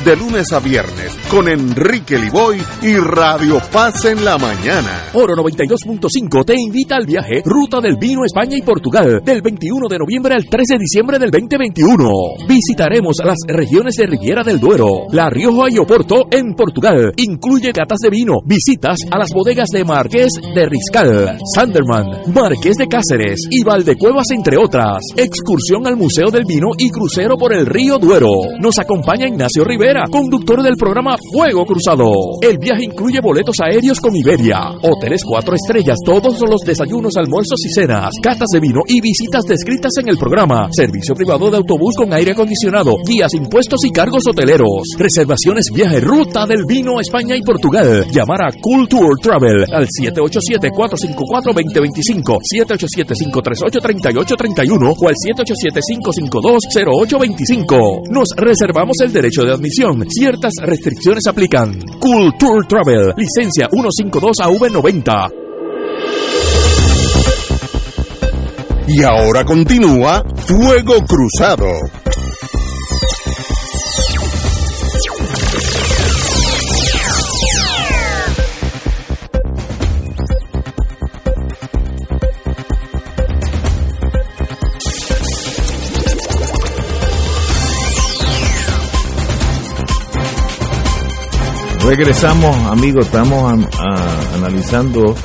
de 0.05 0.15
lunes 0.15 0.51
a 0.51 0.59
viernes 0.59 1.15
con 1.29 1.47
Enrique 1.47 2.17
Liboy 2.17 2.57
y 2.81 2.95
Radio 2.95 3.61
Paz 3.71 4.05
en 4.05 4.25
la 4.25 4.37
mañana. 4.37 5.09
Oro 5.13 5.35
92.5 5.35 6.45
te 6.45 6.55
invita 6.59 6.95
al 6.95 7.05
viaje 7.05 7.41
Ruta 7.45 7.79
del 7.79 7.97
Vino 7.97 8.25
España 8.25 8.57
y 8.57 8.61
Portugal 8.61 9.21
del 9.23 9.41
21 9.41 9.87
de 9.87 9.99
noviembre 9.99 10.35
al 10.35 10.45
13 10.45 10.73
de 10.73 10.79
diciembre 10.79 11.19
del 11.19 11.29
2021. 11.29 12.09
Visitaremos 12.47 13.17
las 13.23 13.37
regiones 13.47 13.95
de 13.95 14.07
Riviera 14.07 14.43
del 14.43 14.59
Duero, 14.59 15.07
La 15.11 15.29
Rioja 15.29 15.69
y 15.69 15.77
Oporto 15.77 16.25
en 16.31 16.55
Portugal. 16.55 17.13
Incluye 17.17 17.71
catas 17.71 17.99
de 17.99 18.09
vino, 18.09 18.39
visitas 18.45 18.97
a 19.11 19.17
las 19.17 19.29
bodegas 19.33 19.69
de 19.69 19.83
Marqués 19.83 20.31
de 20.55 20.65
Riscal, 20.65 21.37
Sanderman, 21.53 22.33
Marqués 22.33 22.77
de 22.77 22.87
Cáceres 22.87 23.41
y 23.49 23.63
Valdecuevas 23.63 24.31
entre 24.31 24.57
otras. 24.57 24.99
Excursión 25.15 25.85
al 25.85 25.97
Museo 25.97 26.31
del 26.31 26.45
Vino 26.45 26.69
y 26.77 26.89
crucero 26.89 27.37
por 27.37 27.53
el 27.53 27.65
río 27.65 27.99
Duero. 27.99 28.29
Nos 28.59 28.79
acompaña 28.79 29.27
Ignacio 29.27 29.63
Rivera, 29.63 29.90
conductor 30.09 30.63
del 30.63 30.77
programa 30.77 31.17
Fuego 31.33 31.65
Cruzado. 31.65 32.09
El 32.41 32.57
viaje 32.57 32.85
incluye 32.85 33.19
boletos 33.19 33.57
aéreos 33.61 33.99
con 33.99 34.15
Iberia, 34.15 34.71
hoteles 34.81 35.21
cuatro 35.23 35.53
estrellas, 35.55 35.97
todos 36.05 36.39
los 36.41 36.61
desayunos, 36.61 37.17
almuerzos 37.17 37.59
y 37.65 37.73
cenas, 37.73 38.11
catas 38.21 38.47
de 38.53 38.61
vino 38.61 38.83
y 38.87 39.01
visitas 39.01 39.43
descritas 39.43 39.91
en 39.99 40.07
el 40.07 40.17
programa. 40.17 40.69
Servicio 40.71 41.13
privado 41.13 41.51
de 41.51 41.57
autobús 41.57 41.95
con 41.97 42.13
aire 42.13 42.31
acondicionado, 42.31 42.93
guías, 43.05 43.33
impuestos 43.33 43.83
y 43.83 43.91
cargos 43.91 44.23
hoteleros. 44.27 44.95
Reservaciones 44.97 45.65
viaje 45.73 45.99
Ruta 45.99 46.45
del 46.45 46.63
Vino 46.65 47.01
España 47.01 47.35
y 47.35 47.41
Portugal. 47.41 48.05
Llamar 48.11 48.43
a 48.43 48.53
Culture 48.53 49.15
Travel 49.21 49.65
al 49.73 49.87
787-454-2025, 49.87 52.37
787-538-3831 52.55 54.95
o 54.97 55.07
al 55.07 55.15
787-552-0825. 55.15 58.03
Nos 58.09 58.29
reservamos 58.37 59.01
el 59.01 59.11
derecho 59.11 59.43
de 59.43 59.51
admisión. 59.51 59.80
Ciertas 60.09 60.53
restricciones 60.61 61.25
aplican. 61.25 61.79
Culture 61.99 62.67
Travel. 62.67 63.13
Licencia 63.17 63.67
152 63.67 64.37
AV90. 64.37 65.31
Y 68.89 69.01
ahora 69.03 69.43
continúa 69.43 70.23
Fuego 70.45 71.03
Cruzado. 71.07 72.00
Regresamos, 91.83 92.55
amigos, 92.67 93.07
estamos 93.07 93.67
analizando 94.35 95.15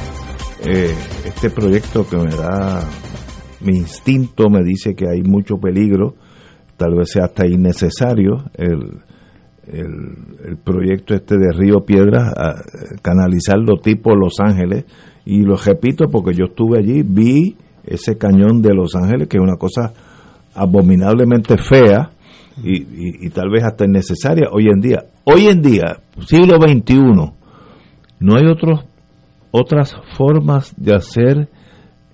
eh, 0.64 0.94
este 1.26 1.50
proyecto 1.50 2.08
que 2.08 2.16
me 2.16 2.34
da 2.34 2.82
mi 3.60 3.76
instinto, 3.76 4.48
me 4.48 4.62
dice 4.64 4.94
que 4.94 5.06
hay 5.06 5.22
mucho 5.22 5.58
peligro, 5.58 6.14
tal 6.78 6.94
vez 6.94 7.10
sea 7.10 7.26
hasta 7.26 7.46
innecesario 7.46 8.44
el, 8.54 9.00
el, 9.66 10.56
proyecto 10.64 11.14
este 11.14 11.36
de 11.36 11.52
Río 11.52 11.84
Piedras, 11.84 12.32
canalizarlo 13.02 13.76
tipo 13.82 14.14
Los 14.14 14.40
Ángeles, 14.40 14.86
y 15.26 15.42
lo 15.42 15.56
repito 15.56 16.08
porque 16.10 16.34
yo 16.34 16.46
estuve 16.46 16.78
allí, 16.78 17.02
vi 17.02 17.54
ese 17.84 18.16
cañón 18.16 18.62
de 18.62 18.74
Los 18.74 18.94
Ángeles, 18.94 19.28
que 19.28 19.36
es 19.36 19.42
una 19.42 19.56
cosa 19.56 19.92
abominablemente 20.54 21.58
fea, 21.58 22.12
y, 22.64 23.26
y, 23.26 23.28
tal 23.28 23.50
vez 23.50 23.64
hasta 23.64 23.84
innecesaria 23.84 24.48
hoy 24.50 24.68
en 24.68 24.80
día. 24.80 25.04
Hoy 25.28 25.48
en 25.48 25.60
día, 25.60 25.96
siglo 26.24 26.54
XXI, 26.54 27.00
no 28.20 28.36
hay 28.36 28.46
otros, 28.46 28.84
otras 29.50 29.92
formas 30.16 30.72
de 30.76 30.94
hacer 30.94 31.48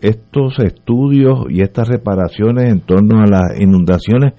estos 0.00 0.58
estudios 0.60 1.44
y 1.50 1.60
estas 1.60 1.88
reparaciones 1.88 2.70
en 2.72 2.80
torno 2.80 3.20
a 3.20 3.26
las 3.26 3.60
inundaciones 3.60 4.32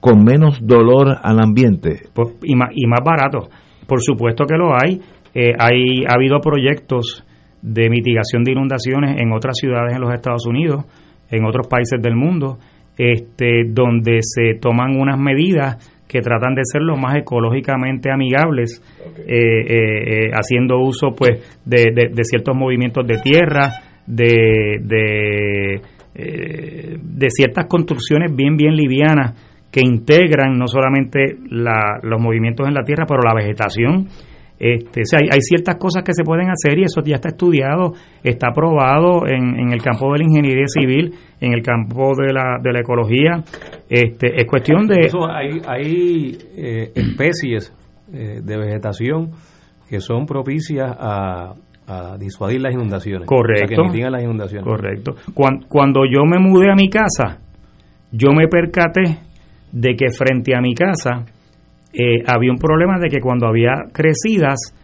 con 0.00 0.24
menos 0.24 0.66
dolor 0.66 1.18
al 1.22 1.40
ambiente. 1.40 2.08
Pues, 2.14 2.34
y, 2.42 2.56
más, 2.56 2.70
y 2.74 2.86
más 2.86 3.00
barato. 3.04 3.50
Por 3.86 4.00
supuesto 4.00 4.46
que 4.46 4.56
lo 4.56 4.72
hay. 4.72 5.02
Eh, 5.34 5.52
hay. 5.58 6.06
Ha 6.08 6.14
habido 6.14 6.40
proyectos 6.40 7.22
de 7.60 7.90
mitigación 7.90 8.44
de 8.44 8.52
inundaciones 8.52 9.20
en 9.20 9.30
otras 9.30 9.56
ciudades 9.60 9.94
en 9.94 10.00
los 10.00 10.14
Estados 10.14 10.46
Unidos, 10.46 10.86
en 11.30 11.44
otros 11.44 11.66
países 11.68 12.00
del 12.00 12.16
mundo, 12.16 12.56
este, 12.96 13.64
donde 13.68 14.20
se 14.22 14.54
toman 14.58 14.98
unas 14.98 15.18
medidas 15.20 16.01
que 16.12 16.20
tratan 16.20 16.54
de 16.54 16.62
ser 16.64 16.82
lo 16.82 16.96
más 16.98 17.16
ecológicamente 17.16 18.12
amigables, 18.12 18.82
eh, 19.16 19.24
eh, 19.26 20.26
eh, 20.26 20.30
haciendo 20.34 20.78
uso 20.78 21.14
pues 21.16 21.58
de, 21.64 22.10
de, 22.12 22.24
ciertos 22.24 22.54
movimientos 22.54 23.06
de 23.06 23.18
tierra, 23.18 23.72
de, 24.06 24.78
de, 24.82 25.80
de, 26.14 27.30
ciertas 27.30 27.66
construcciones 27.66 28.34
bien, 28.36 28.58
bien 28.58 28.76
livianas 28.76 29.32
que 29.70 29.80
integran 29.80 30.58
no 30.58 30.66
solamente 30.66 31.38
la, 31.48 31.98
los 32.02 32.20
movimientos 32.20 32.68
en 32.68 32.74
la 32.74 32.84
tierra, 32.84 33.06
pero 33.08 33.22
la 33.22 33.34
vegetación 33.34 34.08
este, 34.62 35.00
o 35.00 35.04
sea, 35.04 35.18
hay, 35.18 35.40
ciertas 35.40 35.74
cosas 35.74 36.04
que 36.04 36.12
se 36.14 36.22
pueden 36.22 36.48
hacer 36.48 36.78
y 36.78 36.84
eso 36.84 37.02
ya 37.04 37.16
está 37.16 37.30
estudiado, 37.30 37.94
está 38.22 38.50
aprobado 38.50 39.26
en, 39.26 39.58
en 39.58 39.72
el 39.72 39.82
campo 39.82 40.12
de 40.12 40.20
la 40.20 40.24
ingeniería 40.24 40.68
civil, 40.68 41.14
en 41.40 41.52
el 41.52 41.62
campo 41.62 42.12
de 42.14 42.32
la, 42.32 42.60
de 42.62 42.72
la 42.72 42.78
ecología. 42.78 43.42
Este, 43.90 44.40
es 44.40 44.46
cuestión 44.46 44.86
de... 44.86 45.10
hay, 45.34 45.60
hay 45.66 46.38
eh, 46.56 46.92
especies 46.94 47.74
eh, 48.12 48.40
de 48.40 48.56
vegetación 48.56 49.32
que 49.90 49.98
son 49.98 50.26
propicias 50.26 50.96
a, 50.96 51.54
a 51.88 52.16
disuadir 52.16 52.60
las 52.60 52.72
inundaciones. 52.72 53.26
Correcto. 53.26 53.82
que 53.92 54.10
las 54.10 54.22
inundaciones. 54.22 54.64
Correcto. 54.64 55.16
Cuando, 55.34 55.66
cuando 55.66 56.04
yo 56.08 56.24
me 56.24 56.38
mudé 56.38 56.70
a 56.70 56.76
mi 56.76 56.88
casa, 56.88 57.40
yo 58.12 58.30
me 58.30 58.46
percaté 58.46 59.18
de 59.72 59.96
que 59.96 60.10
frente 60.10 60.54
a 60.54 60.60
mi 60.60 60.72
casa 60.72 61.24
eh, 61.92 62.22
había 62.26 62.50
un 62.50 62.58
problema 62.58 62.98
de 62.98 63.08
que 63.08 63.20
cuando 63.20 63.46
había 63.46 63.72
crecidas, 63.92 64.74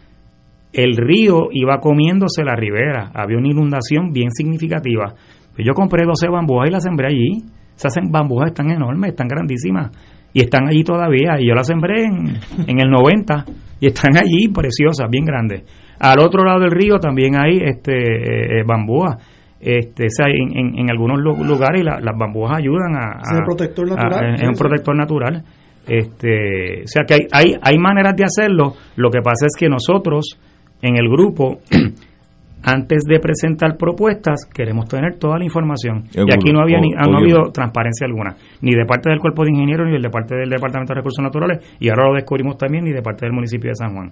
el 0.71 0.95
río 0.97 1.49
iba 1.51 1.79
comiéndose 1.79 2.43
la 2.43 2.55
ribera, 2.55 3.11
había 3.13 3.37
una 3.37 3.49
inundación 3.49 4.11
bien 4.11 4.31
significativa. 4.31 5.13
Pues 5.55 5.65
yo 5.65 5.73
compré 5.73 6.05
12 6.05 6.29
bambúas 6.29 6.69
y 6.69 6.71
las 6.71 6.83
sembré 6.83 7.07
allí. 7.07 7.43
Esas 7.75 7.93
bambúas 8.09 8.49
están 8.49 8.71
enormes, 8.71 9.11
están 9.11 9.27
grandísimas 9.27 9.91
y 10.33 10.41
están 10.41 10.67
allí 10.67 10.83
todavía. 10.83 11.39
Y 11.39 11.47
yo 11.47 11.55
las 11.55 11.67
sembré 11.67 12.05
en, 12.05 12.37
en 12.67 12.79
el 12.79 12.89
90 12.89 13.45
y 13.79 13.87
están 13.87 14.17
allí 14.17 14.49
preciosas, 14.49 15.09
bien 15.09 15.25
grandes. 15.25 15.63
Al 15.99 16.19
otro 16.19 16.43
lado 16.43 16.61
del 16.61 16.71
río 16.71 16.97
también 16.99 17.35
hay 17.35 17.59
este 17.63 17.93
eh, 17.93 18.59
eh, 18.59 18.63
bambúas. 18.65 19.17
Este, 19.59 20.07
en, 20.27 20.79
en, 20.79 20.89
algunos 20.89 21.19
lugares 21.19 21.83
las 21.83 22.17
bambúas 22.17 22.57
ayudan 22.57 22.95
a, 22.95 23.19
¿Es 23.21 23.37
un 23.37 23.43
protector 23.43 23.89
natural? 23.89 24.35
es 24.35 24.47
un 24.47 24.55
protector 24.55 24.95
natural. 24.95 25.43
Este, 25.89 26.83
o 26.83 26.87
sea 26.87 27.03
que 27.03 27.15
hay, 27.15 27.27
hay, 27.31 27.55
hay 27.61 27.77
maneras 27.77 28.15
de 28.15 28.23
hacerlo. 28.23 28.73
Lo 28.95 29.09
que 29.09 29.21
pasa 29.21 29.45
es 29.47 29.55
que 29.57 29.67
nosotros 29.67 30.39
en 30.81 30.95
el 30.95 31.09
grupo, 31.09 31.59
antes 32.63 33.03
de 33.03 33.19
presentar 33.19 33.77
propuestas, 33.77 34.45
queremos 34.53 34.87
tener 34.87 35.17
toda 35.17 35.37
la 35.37 35.45
información. 35.45 36.05
y 36.13 36.31
aquí 36.31 36.51
no 36.51 36.61
había 36.61 36.79
ni, 36.79 36.91
no 36.91 37.17
ha 37.17 37.19
habido 37.19 37.51
transparencia 37.51 38.05
alguna, 38.05 38.35
ni 38.61 38.75
de 38.75 38.85
parte 38.85 39.09
del 39.09 39.19
cuerpo 39.19 39.43
de 39.43 39.51
ingenieros, 39.51 39.87
ni 39.87 40.01
de 40.01 40.09
parte 40.09 40.35
del 40.35 40.49
Departamento 40.49 40.93
de 40.93 40.99
Recursos 40.99 41.23
Naturales, 41.23 41.77
y 41.79 41.89
ahora 41.89 42.09
lo 42.09 42.15
descubrimos 42.15 42.57
también, 42.57 42.85
ni 42.85 42.91
de 42.91 43.01
parte 43.01 43.25
del 43.25 43.33
municipio 43.33 43.69
de 43.69 43.75
San 43.75 43.93
Juan. 43.93 44.11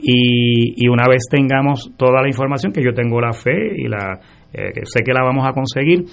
Y, 0.00 0.84
y 0.84 0.88
una 0.88 1.08
vez 1.08 1.24
tengamos 1.28 1.92
toda 1.96 2.22
la 2.22 2.28
información, 2.28 2.72
que 2.72 2.84
yo 2.84 2.92
tengo 2.94 3.20
la 3.20 3.32
fe 3.32 3.72
y 3.76 3.88
la 3.88 4.20
eh, 4.50 4.72
que 4.72 4.86
sé 4.86 5.04
que 5.04 5.12
la 5.12 5.22
vamos 5.22 5.46
a 5.46 5.52
conseguir, 5.52 6.06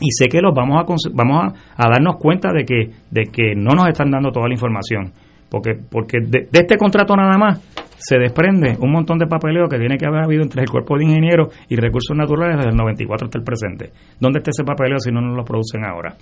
y 0.00 0.10
sé 0.10 0.28
que 0.28 0.40
los 0.40 0.54
vamos 0.54 0.78
a 0.78 1.10
vamos 1.12 1.52
a, 1.76 1.88
darnos 1.88 2.16
cuenta 2.16 2.52
de 2.52 2.64
que 2.64 2.90
de 3.10 3.24
que 3.26 3.54
no 3.56 3.72
nos 3.72 3.88
están 3.88 4.10
dando 4.10 4.30
toda 4.30 4.48
la 4.48 4.54
información. 4.54 5.12
Porque 5.50 5.72
porque 5.74 6.18
de, 6.20 6.48
este 6.52 6.76
contrato 6.76 7.16
nada 7.16 7.38
más 7.38 7.60
se 7.96 8.18
desprende 8.18 8.76
un 8.80 8.92
montón 8.92 9.18
de 9.18 9.26
papeleo 9.26 9.66
que 9.68 9.78
tiene 9.78 9.96
que 9.96 10.06
haber 10.06 10.22
habido 10.22 10.42
entre 10.42 10.62
el 10.62 10.68
cuerpo 10.68 10.96
de 10.96 11.04
ingenieros 11.04 11.54
y 11.68 11.76
recursos 11.76 12.16
naturales 12.16 12.58
desde 12.58 12.70
el 12.70 12.76
94 12.76 13.26
hasta 13.26 13.38
el 13.38 13.44
presente. 13.44 13.90
¿dónde 14.20 14.38
está 14.38 14.50
ese 14.50 14.64
papeleo 14.64 14.98
si 14.98 15.10
no 15.10 15.20
nos 15.20 15.36
lo 15.36 15.44
producen 15.44 15.84
ahora? 15.84 16.14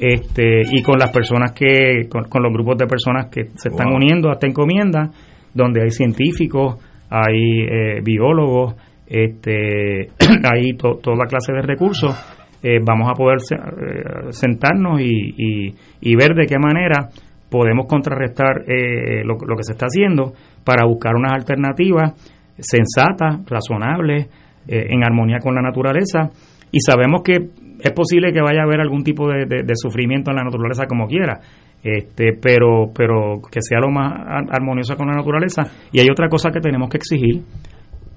este 0.00 0.62
y 0.70 0.82
con 0.82 0.98
las 0.98 1.10
personas 1.10 1.52
que 1.52 2.08
con, 2.08 2.24
los 2.42 2.52
grupos 2.52 2.78
de 2.78 2.86
personas 2.86 3.26
que 3.26 3.50
se 3.54 3.68
están 3.68 3.92
uniendo 3.92 4.30
a 4.30 4.32
esta 4.32 4.46
encomienda 4.46 5.10
donde 5.52 5.82
hay 5.82 5.90
científicos 5.90 6.76
hay 7.10 7.64
eh, 7.64 8.00
biólogos 8.02 8.76
este 9.06 10.08
hay 10.44 10.72
toda 10.74 11.26
clase 11.28 11.52
de 11.52 11.60
recursos 11.60 12.16
eh, 12.62 12.78
vamos 12.84 13.10
a 13.10 13.14
poder 13.14 13.38
eh, 13.50 14.32
sentarnos 14.32 15.00
y, 15.00 15.74
y, 16.00 16.16
ver 16.16 16.34
de 16.34 16.46
qué 16.46 16.58
manera 16.58 17.08
podemos 17.48 17.86
contrarrestar 17.86 18.62
eh, 18.66 19.24
lo, 19.24 19.38
que 19.38 19.62
se 19.62 19.72
está 19.72 19.86
haciendo 19.86 20.34
para 20.62 20.84
buscar 20.84 21.16
unas 21.16 21.32
alternativas 21.32 22.12
sensatas, 22.58 23.40
razonables, 23.46 24.28
en 24.68 25.02
armonía 25.02 25.38
con 25.38 25.54
la 25.54 25.62
naturaleza. 25.62 26.30
Y 26.70 26.80
sabemos 26.80 27.22
que 27.24 27.48
es 27.80 27.92
posible 27.92 28.32
que 28.32 28.42
vaya 28.42 28.60
a 28.60 28.64
haber 28.64 28.80
algún 28.80 29.02
tipo 29.02 29.26
de, 29.26 29.46
de, 29.46 29.74
sufrimiento 29.74 30.30
en 30.30 30.36
la 30.36 30.44
naturaleza 30.44 30.86
como 30.86 31.06
quiera, 31.06 31.40
este, 31.82 32.34
pero, 32.40 32.92
pero 32.94 33.40
que 33.50 33.60
sea 33.62 33.80
lo 33.80 33.90
más 33.90 34.12
armoniosa 34.50 34.96
con 34.96 35.08
la 35.08 35.14
naturaleza. 35.14 35.62
Y 35.90 36.00
hay 36.00 36.08
otra 36.10 36.28
cosa 36.28 36.50
que 36.50 36.60
tenemos 36.60 36.90
que 36.90 36.98
exigir, 36.98 37.42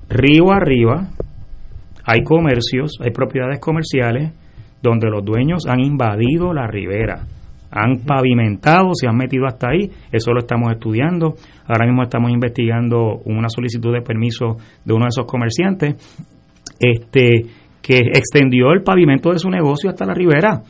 río 0.10 0.52
arriba, 0.52 1.08
hay 2.06 2.24
comercios, 2.24 2.98
hay 3.02 3.12
propiedades 3.12 3.60
comerciales 3.60 4.32
donde 4.82 5.10
los 5.10 5.24
dueños 5.24 5.66
han 5.68 5.80
invadido 5.80 6.54
la 6.54 6.68
ribera, 6.68 7.26
han 7.72 8.00
pavimentado, 8.06 8.92
se 8.94 9.08
han 9.08 9.16
metido 9.16 9.48
hasta 9.48 9.70
ahí, 9.70 9.90
eso 10.12 10.32
lo 10.32 10.42
estamos 10.42 10.72
estudiando. 10.72 11.36
Ahora 11.66 11.88
mismo 11.88 12.04
estamos 12.04 12.30
investigando 12.32 13.22
una 13.26 13.50
solicitud 13.50 13.94
de 13.94 14.02
permiso 14.02 14.58
de 14.86 14.94
uno 14.94 15.06
de 15.06 15.10
esos 15.10 15.26
comerciantes 15.26 15.96
este 16.80 17.46
que 17.82 17.98
extendió 17.98 18.72
el 18.72 18.84
pavimento 18.84 19.32
de 19.32 19.40
su 19.40 19.50
negocio 19.50 19.90
hasta 19.90 20.06
la 20.06 20.14
ribera 20.14 20.62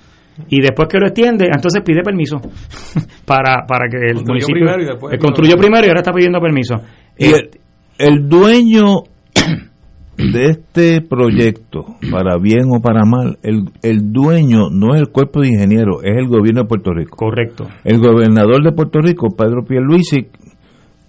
y 0.49 0.61
después 0.61 0.87
que 0.89 0.97
lo 0.97 1.07
extiende, 1.07 1.45
entonces 1.45 1.81
pide 1.85 2.01
permiso 2.01 2.37
para, 3.25 3.65
para 3.67 3.87
que 3.89 3.97
el 3.97 4.23
municipio 4.25 4.65
construyó 5.19 5.57
primero 5.57 5.85
y 5.85 5.89
ahora 5.89 6.01
está 6.01 6.11
pidiendo 6.11 6.39
permiso. 6.39 6.75
Y 7.17 7.25
el, 7.25 7.49
el 7.99 8.27
dueño 8.27 9.03
de 10.17 10.45
este 10.45 11.01
proyecto, 11.01 11.85
para 12.11 12.37
bien 12.37 12.65
o 12.69 12.81
para 12.81 13.03
mal, 13.05 13.39
el, 13.43 13.69
el 13.81 14.11
dueño 14.11 14.69
no 14.71 14.93
es 14.93 15.01
el 15.01 15.09
cuerpo 15.09 15.41
de 15.41 15.49
ingenieros, 15.49 16.03
es 16.03 16.15
el 16.17 16.27
gobierno 16.27 16.61
de 16.61 16.67
Puerto 16.67 16.91
Rico. 16.91 17.17
Correcto. 17.17 17.67
El 17.83 17.99
gobernador 17.99 18.63
de 18.63 18.71
Puerto 18.71 18.99
Rico, 18.99 19.29
Pedro 19.35 19.63
Pierluisi, 19.65 20.27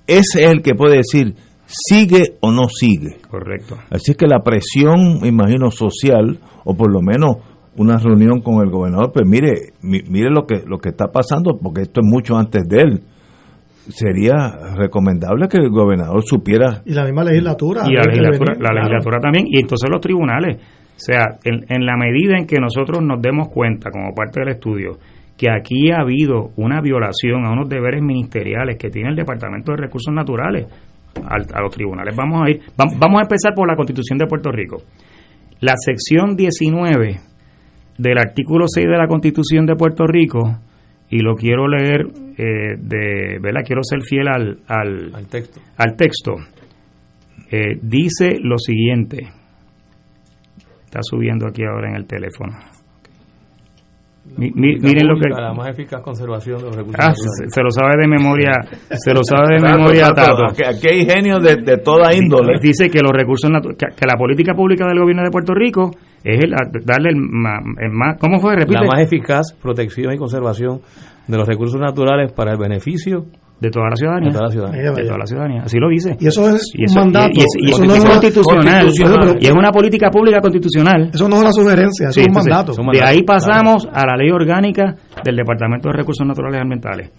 es 0.07 0.37
el 0.37 0.63
que 0.63 0.75
puede 0.75 0.97
decir 0.97 1.35
sigue 1.67 2.37
o 2.41 2.51
no 2.53 2.65
sigue. 2.69 3.19
Correcto. 3.29 3.77
Así 3.91 4.15
que 4.15 4.27
la 4.27 4.43
presión, 4.43 5.21
me 5.21 5.29
imagino, 5.29 5.71
social, 5.71 6.39
o 6.65 6.75
por 6.75 6.91
lo 6.91 7.01
menos 7.01 7.37
una 7.77 7.99
reunión 7.99 8.41
con 8.41 8.63
el 8.63 8.71
gobernador, 8.71 9.13
pues 9.13 9.27
mire, 9.27 9.73
mire 9.83 10.31
lo 10.31 10.47
que, 10.47 10.63
lo 10.67 10.79
que 10.79 10.91
está 10.91 11.09
pasando, 11.09 11.59
porque 11.61 11.83
esto 11.83 12.01
es 12.01 12.07
mucho 12.07 12.37
antes 12.37 12.69
de 12.69 12.81
él 12.83 13.03
sería 13.89 14.75
recomendable 14.77 15.49
que 15.49 15.59
el 15.59 15.71
gobernador 15.71 16.23
supiera. 16.25 16.83
Y 16.85 16.95
la 16.95 17.05
misma 17.05 17.25
legislatura. 17.25 17.83
Y 17.87 17.95
la 17.95 18.03
legislatura, 18.73 19.21
también. 19.21 19.47
Y 19.49 19.61
entonces 19.61 19.89
los 19.91 20.01
tribunales. 20.01 20.57
O 20.57 20.99
sea, 20.99 21.39
en, 21.43 21.65
en 21.69 21.85
la 21.85 21.97
medida 21.97 22.39
en 22.39 22.47
que 22.47 22.59
nosotros 22.61 23.03
nos 23.03 23.21
demos 23.21 23.49
cuenta, 23.49 23.91
como 23.91 24.15
parte 24.15 24.41
del 24.41 24.51
estudio, 24.51 24.99
que 25.37 25.51
aquí 25.51 25.91
ha 25.91 26.01
habido 26.01 26.51
una 26.57 26.81
violación 26.81 27.45
a 27.45 27.53
unos 27.53 27.69
deberes 27.69 28.03
ministeriales 28.03 28.77
que 28.79 28.91
tiene 28.91 29.11
el 29.11 29.17
Departamento 29.17 29.73
de 29.73 29.79
Recursos 29.79 30.15
Naturales 30.15 30.67
a 31.23 31.61
los 31.61 31.73
tribunales. 31.73 32.15
Vamos 32.17 32.43
a 32.45 32.51
ir, 32.51 32.61
vamos 32.77 33.19
a 33.19 33.23
empezar 33.23 33.53
por 33.55 33.69
la 33.69 33.77
Constitución 33.77 34.19
de 34.19 34.27
Puerto 34.27 34.51
Rico. 34.51 34.83
La 35.61 35.75
sección 35.77 36.37
19 36.37 37.21
del 37.99 38.19
artículo 38.19 38.67
6 38.69 38.87
de 38.87 38.99
la 38.99 39.07
Constitución 39.07 39.67
de 39.67 39.77
Puerto 39.77 40.07
Rico, 40.07 40.59
y 41.11 41.21
lo 41.21 41.37
quiero 41.37 41.69
leer 41.69 42.07
eh, 42.37 42.77
de, 42.79 43.39
¿verdad? 43.41 43.63
Quiero 43.65 43.83
ser 43.85 44.01
fiel 44.03 44.29
al, 44.29 44.61
al, 44.67 45.27
texto. 45.29 45.61
Al 45.77 45.97
texto. 45.97 46.33
Eh, 47.51 47.79
dice 47.81 48.39
lo 48.41 48.59
siguiente. 48.59 49.29
Está 50.85 51.01
subiendo 51.03 51.47
aquí 51.47 51.63
ahora 51.65 51.91
en 51.91 51.97
el 51.97 52.07
teléfono 52.07 52.55
miren 54.37 55.07
lo 55.07 55.17
que 55.17 55.29
la 55.29 55.53
más 55.53 55.69
eficaz 55.69 56.01
conservación 56.01 56.59
de 56.59 56.65
los 56.65 56.77
recursos 56.77 57.05
ah, 57.05 57.13
se, 57.15 57.63
lo 57.63 57.71
sabe 57.71 57.93
de 58.01 58.09
memoria 58.09 58.53
se 58.91 59.13
lo 59.13 59.23
sabe 59.23 59.57
de 59.57 59.61
memoria 59.77 60.13
Tato. 60.13 60.47
aquí 60.47 60.89
hay 60.89 61.05
genios 61.05 61.43
de, 61.43 61.77
toda 61.79 62.15
índole 62.15 62.59
dice 62.61 62.89
que 62.89 63.01
los 63.01 63.13
recursos 63.13 63.51
que, 63.77 64.07
la 64.07 64.17
política 64.17 64.55
pública 64.55 64.87
del 64.87 64.99
gobierno 64.99 65.23
de 65.25 65.31
Puerto 65.31 65.53
Rico 65.55 65.91
es 66.23 66.43
el, 66.43 66.55
darle 66.85 67.11
el, 67.11 67.17
más 67.17 68.17
cómo 68.19 68.41
fue 68.41 68.57
la 68.57 68.83
más 68.87 69.01
eficaz 69.01 69.53
protección 69.61 70.15
y 70.15 70.17
conservación 70.17 70.81
de 71.27 71.37
los 71.37 71.47
recursos 71.47 71.81
naturales 71.81 72.33
para 72.33 72.53
el 72.53 72.59
beneficio 72.59 73.27
de 73.61 73.71
toda 73.71 73.89
la 73.89 73.97
ciudadanía. 73.97 74.29
De 74.29 75.05
toda 75.05 75.19
la 75.19 75.27
ciudadanía. 75.27 75.63
Así 75.63 75.79
lo 75.79 75.89
dice. 75.89 76.17
Y 76.21 76.27
eso 76.27 76.49
es 76.49 76.73
un 76.77 76.95
mandato. 76.95 77.33
Y, 77.33 77.71
eso 77.71 77.85
no 77.85 77.95
es 77.95 78.05
constitucional. 78.05 78.89
y 79.41 79.47
es 79.47 79.53
una 79.53 79.71
política 79.71 80.11
pública 80.11 80.41
constitucional. 80.41 81.11
Eso 81.13 81.29
no 81.29 81.37
es 81.37 81.43
una 81.43 81.53
sugerencia, 81.53 82.09
eso 82.09 82.21
es 82.21 82.27
un 82.27 82.35
mandato. 82.35 82.73
De 82.93 83.03
ahí 83.03 83.23
pasamos 83.23 83.89
a 83.91 84.07
la 84.07 84.17
ley 84.17 84.31
orgánica 84.31 84.97
del 85.25 85.37
Departamento 85.37 85.89
de 85.89 85.95
Recursos 85.95 86.27
Naturales 86.27 86.59
y 86.59 86.63
Ambientales, 86.63 87.11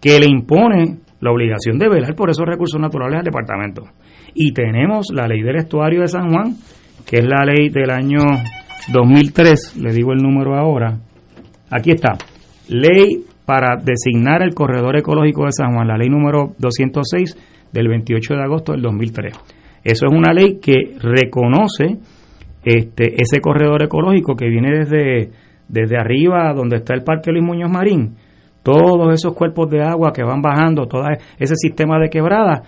que 0.00 0.20
le 0.20 0.26
impone 0.26 0.98
la 1.20 1.30
obligación 1.30 1.78
de 1.78 1.88
velar 1.88 2.14
por 2.14 2.30
esos 2.30 2.46
recursos 2.46 2.80
naturales 2.80 3.18
al 3.18 3.24
departamento. 3.24 3.84
Y 4.34 4.52
tenemos 4.52 5.08
la 5.12 5.26
ley 5.26 5.42
del 5.42 5.56
estuario 5.56 6.00
de 6.00 6.08
San 6.08 6.30
Juan, 6.30 6.56
que 7.06 7.18
es 7.18 7.24
la 7.24 7.44
ley 7.44 7.68
del 7.68 7.90
año 7.90 8.20
2003, 8.92 9.76
le 9.76 9.92
digo 9.92 10.12
el 10.12 10.18
número 10.18 10.56
ahora. 10.56 10.98
Aquí 11.70 11.90
está. 11.90 12.16
Ley 12.68 13.24
para 13.50 13.82
designar 13.82 14.42
el 14.42 14.54
corredor 14.54 14.96
ecológico 14.96 15.44
de 15.44 15.50
San 15.50 15.74
Juan, 15.74 15.88
la 15.88 15.96
ley 15.96 16.08
número 16.08 16.54
206 16.58 17.36
del 17.72 17.88
28 17.88 18.34
de 18.34 18.42
agosto 18.44 18.70
del 18.70 18.82
2003. 18.82 19.34
Eso 19.82 20.06
es 20.06 20.12
una 20.12 20.32
ley 20.32 20.60
que 20.60 20.94
reconoce 21.00 21.98
este, 22.62 23.20
ese 23.20 23.40
corredor 23.40 23.82
ecológico 23.82 24.36
que 24.36 24.46
viene 24.48 24.70
desde, 24.70 25.32
desde 25.66 25.98
arriba, 25.98 26.52
donde 26.54 26.76
está 26.76 26.94
el 26.94 27.02
Parque 27.02 27.32
Luis 27.32 27.42
Muñoz 27.42 27.72
Marín, 27.72 28.14
todos 28.62 29.12
esos 29.12 29.34
cuerpos 29.34 29.68
de 29.68 29.82
agua 29.82 30.12
que 30.12 30.22
van 30.22 30.42
bajando, 30.42 30.86
todo 30.86 31.02
ese 31.36 31.56
sistema 31.56 31.98
de 31.98 32.08
quebrada, 32.08 32.62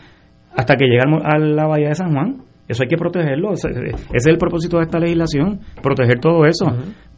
hasta 0.57 0.75
que 0.75 0.87
llegamos 0.87 1.23
a 1.25 1.39
la 1.39 1.69
bahía 1.69 1.91
de 1.91 1.95
San 1.95 2.13
Juan. 2.13 2.39
Eso 2.73 2.83
hay 2.83 2.89
que 2.89 2.97
protegerlo. 2.97 3.53
Ese, 3.53 3.69
es 4.13 4.27
el 4.27 4.39
propósito 4.39 4.79
de 4.79 4.85
esta 4.85 4.99
legislación, 4.99 5.61
proteger 5.83 6.19
todo 6.19 6.47
eso. 6.47 6.67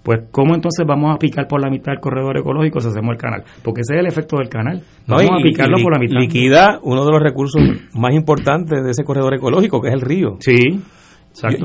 Pues, 0.03 0.25
¿cómo 0.33 0.55
entonces 0.55 0.85
vamos 0.87 1.15
a 1.15 1.19
picar 1.19 1.47
por 1.47 1.63
la 1.63 1.71
mitad 1.71 1.95
el 1.95 2.01
corredor 2.01 2.37
ecológico 2.37 2.81
si 2.81 2.89
hacemos 2.89 3.13
el 3.13 3.19
canal? 3.19 3.45
Porque 3.63 3.83
ese 3.83 3.95
es 3.95 4.01
el 4.01 4.07
efecto 4.07 4.37
del 4.37 4.49
canal. 4.49 4.83
Vamos 5.07 5.31
a 5.31 5.43
picarlo 5.43 5.79
por 5.81 5.93
la 5.93 5.99
mitad. 6.01 6.21
Liquida 6.21 6.81
uno 6.83 7.07
de 7.07 7.13
los 7.13 7.23
recursos 7.23 7.63
más 7.95 8.13
importantes 8.13 8.83
de 8.85 8.91
ese 8.91 9.05
corredor 9.05 9.35
ecológico, 9.35 9.81
que 9.81 9.89
es 9.89 9.95
el 9.95 10.01
río. 10.01 10.37
Sí. 10.41 10.83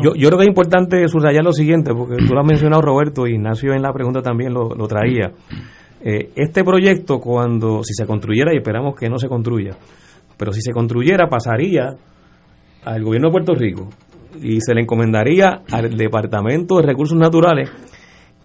Yo, 0.02 0.16
yo, 0.16 0.28
creo 0.30 0.38
que 0.38 0.44
es 0.46 0.50
importante 0.50 1.08
subrayar 1.08 1.44
lo 1.44 1.52
siguiente, 1.52 1.94
porque 1.94 2.26
tú 2.26 2.34
lo 2.34 2.42
has 2.42 2.48
mencionado, 2.48 2.82
Roberto, 2.82 3.28
y 3.28 3.34
Ignacio 3.34 3.74
en 3.74 3.82
la 3.82 3.92
pregunta 3.92 4.22
también 4.22 4.54
lo, 4.54 4.88
traía. 4.88 5.32
Eh, 6.02 6.30
este 6.36 6.64
proyecto, 6.64 7.20
cuando, 7.20 7.84
si 7.84 7.94
se 7.94 8.06
construyera, 8.06 8.54
y 8.54 8.58
esperamos 8.58 8.96
que 8.96 9.10
no 9.10 9.18
se 9.18 9.28
construya, 9.28 9.76
pero 10.38 10.54
si 10.54 10.62
se 10.62 10.72
construyera, 10.72 11.28
pasaría 11.28 11.90
al 12.86 13.04
gobierno 13.04 13.30
de 13.30 13.32
Puerto 13.32 13.54
Rico 13.56 13.90
y 14.42 14.62
se 14.62 14.74
le 14.74 14.82
encomendaría 14.82 15.62
al 15.72 15.96
Departamento 15.98 16.78
de 16.78 16.88
Recursos 16.88 17.18
Naturales 17.18 17.70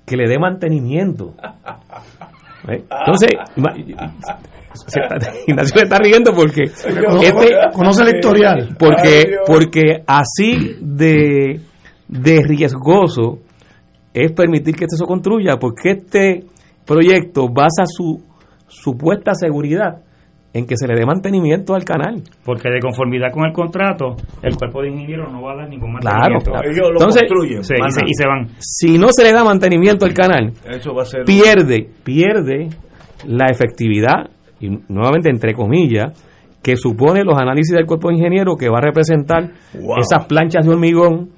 que 0.05 0.17
le 0.17 0.29
dé 0.29 0.39
mantenimiento. 0.39 1.35
¿Eh? 2.69 2.83
Entonces, 2.91 3.31
Ignacio 5.47 5.79
se 5.79 5.85
está 5.85 5.99
riendo 5.99 6.33
porque 6.35 6.63
este, 6.63 7.55
conoce 7.73 8.03
el 8.03 8.17
historial. 8.17 8.77
Porque, 8.79 9.37
porque 9.47 10.03
así 10.07 10.77
de, 10.81 11.61
de 12.09 12.43
riesgoso 12.43 13.41
es 14.13 14.33
permitir 14.33 14.75
que 14.75 14.85
esto 14.85 14.97
se 14.97 15.05
construya, 15.05 15.59
porque 15.59 15.91
este 15.91 16.45
proyecto 16.87 17.49
basa 17.49 17.85
su 17.87 18.23
supuesta 18.67 19.35
seguridad 19.35 20.03
en 20.55 20.67
que 20.67 20.77
se 20.77 20.87
le 20.87 20.95
dé 20.95 21.05
mantenimiento 21.05 21.75
al 21.75 21.85
canal. 21.85 22.23
Porque 22.45 22.71
de 22.71 22.81
conformidad 22.81 23.33
con 23.33 23.45
el 23.45 23.53
contrato, 23.53 24.15
el 24.41 24.57
cuerpo 24.57 24.83
de 24.83 24.89
ingenieros 24.89 25.33
no 25.33 25.43
va 25.43 25.53
a 25.53 25.57
dar 25.57 25.69
ningún 25.69 25.95
mantenimiento. 25.95 26.53
Claro, 26.53 26.71
Ellos 26.71 26.91
lo 26.93 27.01
construyen. 27.01 27.61
y, 27.61 28.15
se, 28.15 28.27
van. 28.27 28.49
Si 28.59 28.97
no 28.97 29.09
se 29.11 29.25
le 29.25 29.33
da 29.33 29.43
mantenimiento 29.43 30.07
al 30.07 30.15
canal, 30.15 30.53
pierde, 31.27 31.91
pierde 32.05 32.69
la 33.27 33.47
efectividad, 33.51 34.31
y 34.61 34.69
nuevamente 34.89 35.29
entre 35.29 35.55
comillas, 35.55 36.13
que 36.63 36.77
supone 36.77 37.25
los 37.25 37.37
análisis 37.37 37.75
del 37.75 37.85
cuerpo 37.85 38.09
de 38.09 38.15
ingenieros 38.15 38.57
que 38.57 38.69
va 38.69 38.79
a 38.79 38.81
representar 38.81 39.51
esas 39.99 40.27
planchas 40.27 40.65
de 40.65 40.73
hormigón 40.73 41.31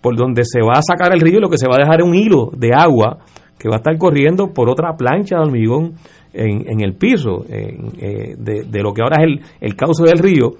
por 0.00 0.16
donde 0.16 0.42
se 0.44 0.60
va 0.60 0.78
a 0.78 0.82
sacar 0.82 1.12
el 1.14 1.20
río 1.20 1.38
y 1.38 1.40
lo 1.40 1.48
que 1.48 1.58
se 1.58 1.68
va 1.68 1.76
a 1.76 1.78
dejar 1.78 2.00
es 2.00 2.06
un 2.06 2.14
hilo 2.14 2.50
de 2.56 2.70
agua 2.74 3.18
que 3.58 3.68
va 3.68 3.76
a 3.76 3.78
estar 3.78 3.96
corriendo 3.98 4.52
por 4.52 4.68
otra 4.68 4.96
plancha 4.96 5.36
de 5.36 5.42
hormigón 5.42 5.94
en, 6.32 6.80
el 6.80 6.94
piso 6.94 7.44
eh, 7.48 8.34
de, 8.36 8.82
lo 8.82 8.92
que 8.92 9.02
ahora 9.02 9.22
es 9.22 9.28
el, 9.28 9.40
el 9.60 9.76
cauce 9.76 10.02
del 10.04 10.18
río. 10.18 10.52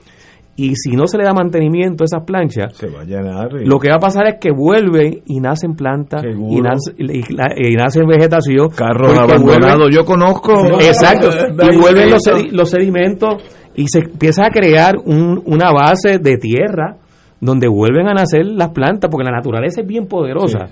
Y 0.57 0.77
si 0.77 0.93
no 0.93 1.09
se 1.09 1.19
le 1.19 1.25
da 1.25 1.33
mantenimiento 1.33 2.05
a 2.05 2.07
esas 2.07 2.23
planchas, 2.25 2.77
se 2.77 2.87
va 2.89 3.01
a 3.01 3.05
llenar, 3.05 3.53
lo 3.53 3.81
que 3.81 3.89
va 3.89 3.97
a 3.97 3.99
pasar 3.99 4.29
es 4.29 4.37
que 4.41 4.53
vuelven 4.53 5.23
y 5.27 5.41
nacen 5.41 5.75
plantas 5.75 6.25
y, 6.25 6.61
nacen 6.61 8.07
vegetación. 8.07 8.69
Carros 8.69 9.19
abandonados, 9.19 9.93
yo 9.93 10.05
conozco. 10.05 10.53
Exacto, 10.81 11.29
y 11.51 11.77
vuelven 11.77 12.09
los, 12.09 12.23
los 12.53 12.71
sedimentos 12.71 13.43
y 13.75 13.89
se 13.89 13.99
empieza 13.99 14.47
a 14.47 14.51
crear 14.51 14.95
un, 15.05 15.43
una 15.45 15.73
base 15.73 16.21
de 16.21 16.37
tierra 16.37 16.99
donde 17.41 17.67
vuelven 17.67 18.07
a 18.07 18.15
nacer 18.15 18.47
las 18.47 18.71
plantas, 18.71 19.11
porque 19.11 19.25
la 19.25 19.37
naturaleza 19.37 19.81
es 19.81 19.87
bien 19.87 20.07
poderosa. 20.07 20.69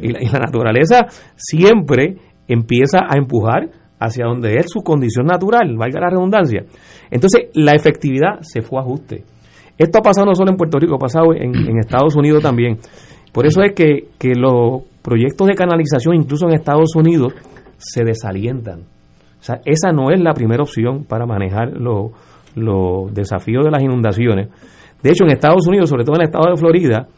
Y, 0.00 0.08
y 0.08 0.28
la 0.28 0.38
naturaleza 0.38 1.06
siempre 1.36 2.16
empieza 2.48 3.00
a 3.08 3.16
empujar 3.16 3.70
hacia 3.98 4.26
donde 4.26 4.56
es 4.56 4.66
su 4.68 4.82
condición 4.82 5.26
natural, 5.26 5.76
valga 5.76 6.00
la 6.00 6.10
redundancia. 6.10 6.64
Entonces, 7.10 7.50
la 7.54 7.72
efectividad 7.72 8.40
se 8.40 8.62
fue 8.62 8.78
a 8.78 8.82
ajuste. 8.82 9.24
Esto 9.78 9.98
ha 9.98 10.02
pasado 10.02 10.26
no 10.26 10.34
solo 10.34 10.50
en 10.50 10.56
Puerto 10.56 10.78
Rico, 10.78 10.96
ha 10.96 10.98
pasado 10.98 11.34
en, 11.34 11.78
Estados 11.78 12.14
Unidos 12.16 12.42
también. 12.42 12.78
Por 13.32 13.46
eso 13.46 13.62
es 13.62 13.72
que, 13.74 14.08
los 14.36 14.82
proyectos 15.02 15.46
de 15.46 15.54
canalización, 15.54 16.16
incluso 16.16 16.46
en 16.46 16.54
Estados 16.54 16.94
Unidos, 16.96 17.34
se 17.78 18.04
desalientan. 18.04 18.80
O 18.80 19.42
sea, 19.42 19.60
esa 19.64 19.90
no 19.92 20.10
es 20.10 20.20
la 20.20 20.34
primera 20.34 20.62
opción 20.62 21.04
para 21.04 21.26
manejar 21.26 21.72
los 21.76 23.14
desafíos 23.14 23.64
de 23.64 23.70
las 23.70 23.82
inundaciones. 23.82 24.48
De 25.02 25.10
hecho, 25.10 25.24
en 25.24 25.30
Estados 25.30 25.66
Unidos, 25.66 25.88
sobre 25.88 26.04
todo 26.04 26.16
en 26.16 26.22
el 26.22 26.28
estado 26.28 26.50
de 26.50 26.56
Florida, 26.56 27.08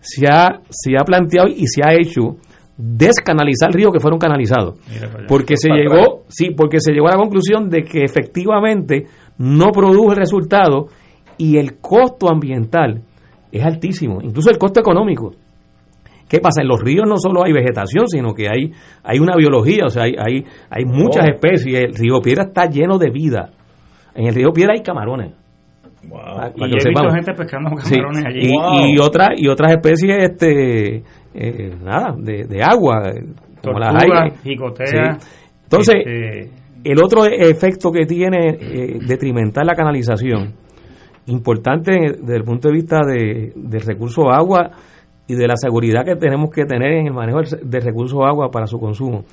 se 0.00 0.26
ha, 0.26 0.60
se 0.70 0.92
ha 0.98 1.04
planteado 1.04 1.48
y 1.48 1.66
se 1.66 1.82
ha 1.84 1.94
hecho 1.94 2.36
descanalizar 2.76 3.72
ríos 3.72 3.92
que 3.92 4.00
fueron 4.00 4.18
canalizados. 4.18 4.78
Porque 5.26 5.56
se 5.56 5.68
llegó, 5.70 6.22
sí, 6.28 6.50
porque 6.56 6.78
se 6.80 6.92
llegó 6.92 7.08
a 7.08 7.12
la 7.12 7.18
conclusión 7.18 7.68
de 7.68 7.82
que 7.82 8.04
efectivamente 8.04 9.06
no 9.38 9.72
produjo 9.72 10.12
el 10.12 10.16
resultado 10.16 10.86
y 11.36 11.58
el 11.58 11.78
costo 11.78 12.30
ambiental 12.30 13.02
es 13.50 13.64
altísimo, 13.64 14.20
incluso 14.22 14.50
el 14.50 14.58
costo 14.58 14.80
económico. 14.80 15.32
¿Qué 16.28 16.40
pasa? 16.40 16.60
En 16.60 16.68
los 16.68 16.80
ríos 16.80 17.06
no 17.08 17.16
solo 17.16 17.42
hay 17.44 17.52
vegetación, 17.52 18.06
sino 18.06 18.34
que 18.34 18.48
hay, 18.48 18.70
hay 19.02 19.18
una 19.18 19.34
biología, 19.34 19.86
o 19.86 19.88
sea, 19.88 20.04
hay, 20.04 20.12
hay, 20.18 20.44
hay 20.68 20.84
muchas 20.84 21.24
oh. 21.26 21.32
especies. 21.32 21.80
El 21.80 21.94
río 21.94 22.20
Piedra 22.20 22.44
está 22.44 22.66
lleno 22.66 22.98
de 22.98 23.10
vida. 23.10 23.50
En 24.14 24.26
el 24.26 24.34
río 24.34 24.52
Piedra 24.52 24.74
hay 24.76 24.82
camarones. 24.82 25.32
Y 26.02 26.64
he 26.64 26.88
visto 26.88 27.10
gente 27.10 27.32
pescando 27.34 27.70
camarones 27.70 28.24
allí. 28.24 28.40
Y, 28.42 28.94
y, 28.94 28.98
otra, 28.98 29.28
y 29.36 29.48
otras 29.48 29.72
especies 29.72 30.30
este, 30.30 31.02
eh, 31.34 31.76
nada, 31.82 32.14
de, 32.16 32.44
de 32.44 32.62
agua, 32.62 33.12
como 33.62 33.78
las 33.78 33.94
hay. 33.94 34.30
Jicotea, 34.42 35.18
Entonces, 35.64 35.94
este, 35.96 36.50
el 36.84 37.02
otro 37.02 37.24
efecto 37.26 37.90
que 37.90 38.06
tiene 38.06 38.50
eh, 38.50 38.98
detrimental 39.06 39.66
la 39.66 39.74
canalización, 39.74 40.54
importante 41.26 41.92
desde 42.20 42.36
el 42.36 42.44
punto 42.44 42.68
de 42.68 42.74
vista 42.74 43.00
de, 43.04 43.52
del 43.54 43.82
recurso 43.82 44.30
agua 44.30 44.70
y 45.26 45.34
de 45.34 45.46
la 45.46 45.56
seguridad 45.56 46.04
que 46.04 46.16
tenemos 46.16 46.50
que 46.50 46.64
tener 46.64 46.92
en 46.92 47.06
el 47.08 47.12
manejo 47.12 47.40
del 47.62 47.82
recurso 47.82 48.24
agua 48.24 48.50
para 48.50 48.66
su 48.66 48.78
consumo, 48.78 49.24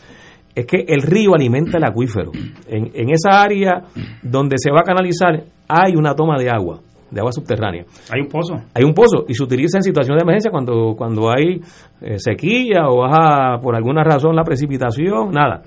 es 0.55 0.65
que 0.65 0.85
el 0.87 1.01
río 1.01 1.35
alimenta 1.35 1.77
el 1.77 1.83
acuífero. 1.83 2.31
En, 2.67 2.91
en 2.93 3.09
esa 3.09 3.41
área 3.41 3.83
donde 4.23 4.55
se 4.57 4.71
va 4.71 4.79
a 4.79 4.83
canalizar 4.83 5.43
hay 5.67 5.95
una 5.95 6.15
toma 6.15 6.37
de 6.37 6.49
agua 6.49 6.79
de 7.11 7.21
agua 7.21 7.31
subterránea. 7.31 7.85
Hay 8.11 8.21
un 8.21 8.27
pozo. 8.27 8.55
Hay 8.73 8.83
un 8.83 8.93
pozo 8.93 9.25
y 9.27 9.33
se 9.33 9.43
utiliza 9.43 9.77
en 9.77 9.83
situaciones 9.83 10.19
de 10.19 10.23
emergencia 10.23 10.51
cuando, 10.51 10.95
cuando 10.97 11.29
hay 11.29 11.61
eh, 12.01 12.19
sequía 12.19 12.89
o 12.89 13.01
baja 13.01 13.59
por 13.61 13.75
alguna 13.75 14.03
razón 14.03 14.35
la 14.35 14.43
precipitación, 14.43 15.31
nada. 15.31 15.61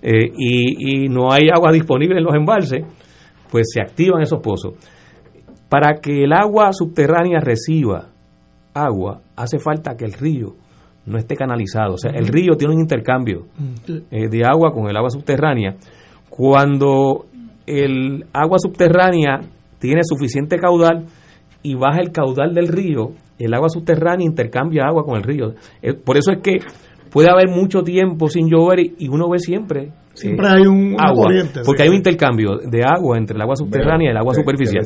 Eh, 0.00 0.30
y, 0.36 1.04
y 1.04 1.08
no 1.08 1.30
hay 1.32 1.48
agua 1.54 1.72
disponible 1.72 2.18
en 2.18 2.24
los 2.24 2.34
embalses, 2.34 2.84
pues 3.50 3.66
se 3.72 3.80
activan 3.80 4.22
esos 4.22 4.40
pozos. 4.40 4.74
Para 5.68 6.00
que 6.00 6.24
el 6.24 6.32
agua 6.32 6.72
subterránea 6.72 7.40
reciba 7.40 8.08
agua, 8.72 9.20
hace 9.36 9.58
falta 9.58 9.96
que 9.96 10.04
el 10.04 10.12
río 10.12 10.54
no 11.06 11.18
esté 11.18 11.36
canalizado. 11.36 11.94
O 11.94 11.98
sea, 11.98 12.12
el 12.12 12.28
río 12.28 12.56
tiene 12.56 12.74
un 12.74 12.80
intercambio 12.80 13.46
eh, 14.10 14.28
de 14.28 14.42
agua 14.44 14.72
con 14.72 14.88
el 14.88 14.96
agua 14.96 15.10
subterránea. 15.10 15.76
Cuando 16.28 17.26
el 17.66 18.24
agua 18.32 18.58
subterránea 18.58 19.40
tiene 19.78 20.00
suficiente 20.04 20.58
caudal 20.58 21.06
y 21.62 21.74
baja 21.74 22.00
el 22.00 22.10
caudal 22.10 22.54
del 22.54 22.68
río, 22.68 23.12
el 23.38 23.54
agua 23.54 23.68
subterránea 23.68 24.26
intercambia 24.26 24.84
agua 24.86 25.04
con 25.04 25.16
el 25.16 25.22
río. 25.22 25.54
Eh, 25.82 25.94
por 25.94 26.16
eso 26.16 26.32
es 26.32 26.40
que 26.42 26.58
puede 27.14 27.30
haber 27.30 27.48
mucho 27.48 27.82
tiempo 27.82 28.28
sin 28.28 28.48
llover 28.50 28.80
y 28.80 29.08
uno 29.08 29.30
ve 29.30 29.38
siempre 29.38 29.92
siempre 30.14 30.48
hay 30.48 30.66
un 30.66 30.96
agua 30.98 31.28
porque 31.64 31.84
hay 31.84 31.88
un 31.88 31.94
intercambio 31.94 32.58
de 32.58 32.82
agua 32.84 33.16
entre 33.16 33.36
el 33.36 33.42
agua 33.42 33.54
subterránea 33.54 34.08
y 34.08 34.10
el 34.10 34.16
agua 34.16 34.34
superficial 34.34 34.82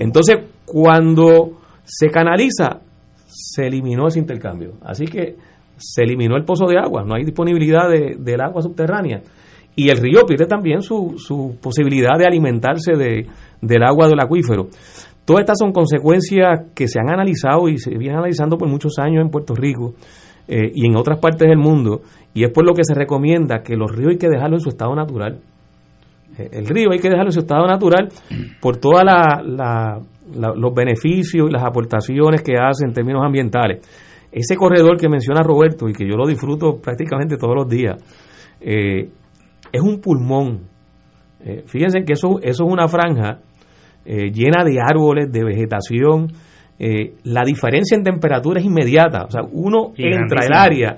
entonces 0.00 0.36
cuando 0.64 1.58
se 1.84 2.08
canaliza 2.08 2.80
se 3.26 3.66
eliminó 3.66 4.08
ese 4.08 4.18
intercambio 4.18 4.78
así 4.82 5.04
que 5.04 5.36
se 5.76 6.02
eliminó 6.02 6.36
el 6.36 6.44
pozo 6.44 6.66
de 6.66 6.78
agua 6.78 7.04
no 7.04 7.14
hay 7.14 7.24
disponibilidad 7.24 7.88
de, 7.88 8.16
del 8.18 8.40
agua 8.40 8.62
subterránea 8.62 9.22
y 9.76 9.90
el 9.90 9.98
río 9.98 10.24
pierde 10.26 10.46
también 10.46 10.80
su, 10.80 11.14
su 11.18 11.58
posibilidad 11.60 12.18
de 12.18 12.26
alimentarse 12.26 12.92
de, 12.92 13.26
del 13.60 13.82
agua 13.82 14.08
del 14.08 14.18
acuífero. 14.18 14.68
Todas 15.26 15.40
estas 15.40 15.58
son 15.58 15.72
consecuencias 15.72 16.70
que 16.74 16.88
se 16.88 16.98
han 16.98 17.10
analizado 17.10 17.68
y 17.68 17.78
se 17.78 17.90
vienen 17.90 18.18
analizando 18.18 18.56
por 18.56 18.68
muchos 18.68 18.98
años 18.98 19.22
en 19.22 19.30
Puerto 19.30 19.54
Rico 19.54 19.94
eh, 20.48 20.70
y 20.74 20.86
en 20.86 20.96
otras 20.96 21.18
partes 21.18 21.48
del 21.48 21.58
mundo, 21.58 22.00
y 22.32 22.44
es 22.44 22.50
por 22.52 22.64
lo 22.64 22.72
que 22.72 22.84
se 22.84 22.94
recomienda 22.94 23.62
que 23.62 23.76
los 23.76 23.90
ríos 23.90 24.12
hay 24.12 24.18
que 24.18 24.28
dejarlo 24.28 24.56
en 24.56 24.60
su 24.60 24.68
estado 24.68 24.94
natural. 24.94 25.40
Eh, 26.38 26.48
el 26.52 26.66
río 26.66 26.92
hay 26.92 26.98
que 26.98 27.08
dejarlo 27.08 27.28
en 27.28 27.32
su 27.32 27.40
estado 27.40 27.66
natural 27.66 28.08
por 28.60 28.76
todos 28.76 29.02
la, 29.04 30.00
los 30.32 30.74
beneficios 30.74 31.48
y 31.48 31.52
las 31.52 31.64
aportaciones 31.64 32.42
que 32.42 32.54
hace 32.54 32.86
en 32.86 32.92
términos 32.92 33.22
ambientales. 33.24 33.80
Ese 34.36 34.54
corredor 34.54 34.98
que 34.98 35.08
menciona 35.08 35.42
Roberto 35.42 35.88
y 35.88 35.94
que 35.94 36.06
yo 36.06 36.14
lo 36.14 36.26
disfruto 36.26 36.78
prácticamente 36.78 37.38
todos 37.38 37.54
los 37.54 37.66
días, 37.70 37.96
eh, 38.60 39.08
es 39.72 39.80
un 39.80 39.98
pulmón. 39.98 40.60
Eh, 41.42 41.62
fíjense 41.64 42.04
que 42.04 42.12
eso, 42.12 42.38
eso 42.42 42.66
es 42.66 42.70
una 42.70 42.86
franja 42.86 43.38
eh, 44.04 44.30
llena 44.30 44.62
de 44.62 44.78
árboles, 44.78 45.32
de 45.32 45.42
vegetación. 45.42 46.28
La 47.24 47.44
diferencia 47.46 47.96
en 47.96 48.02
temperatura 48.02 48.60
es 48.60 48.66
inmediata. 48.66 49.24
O 49.24 49.30
sea, 49.30 49.40
uno 49.50 49.94
entra 49.96 50.44
al 50.44 50.52
área 50.52 50.96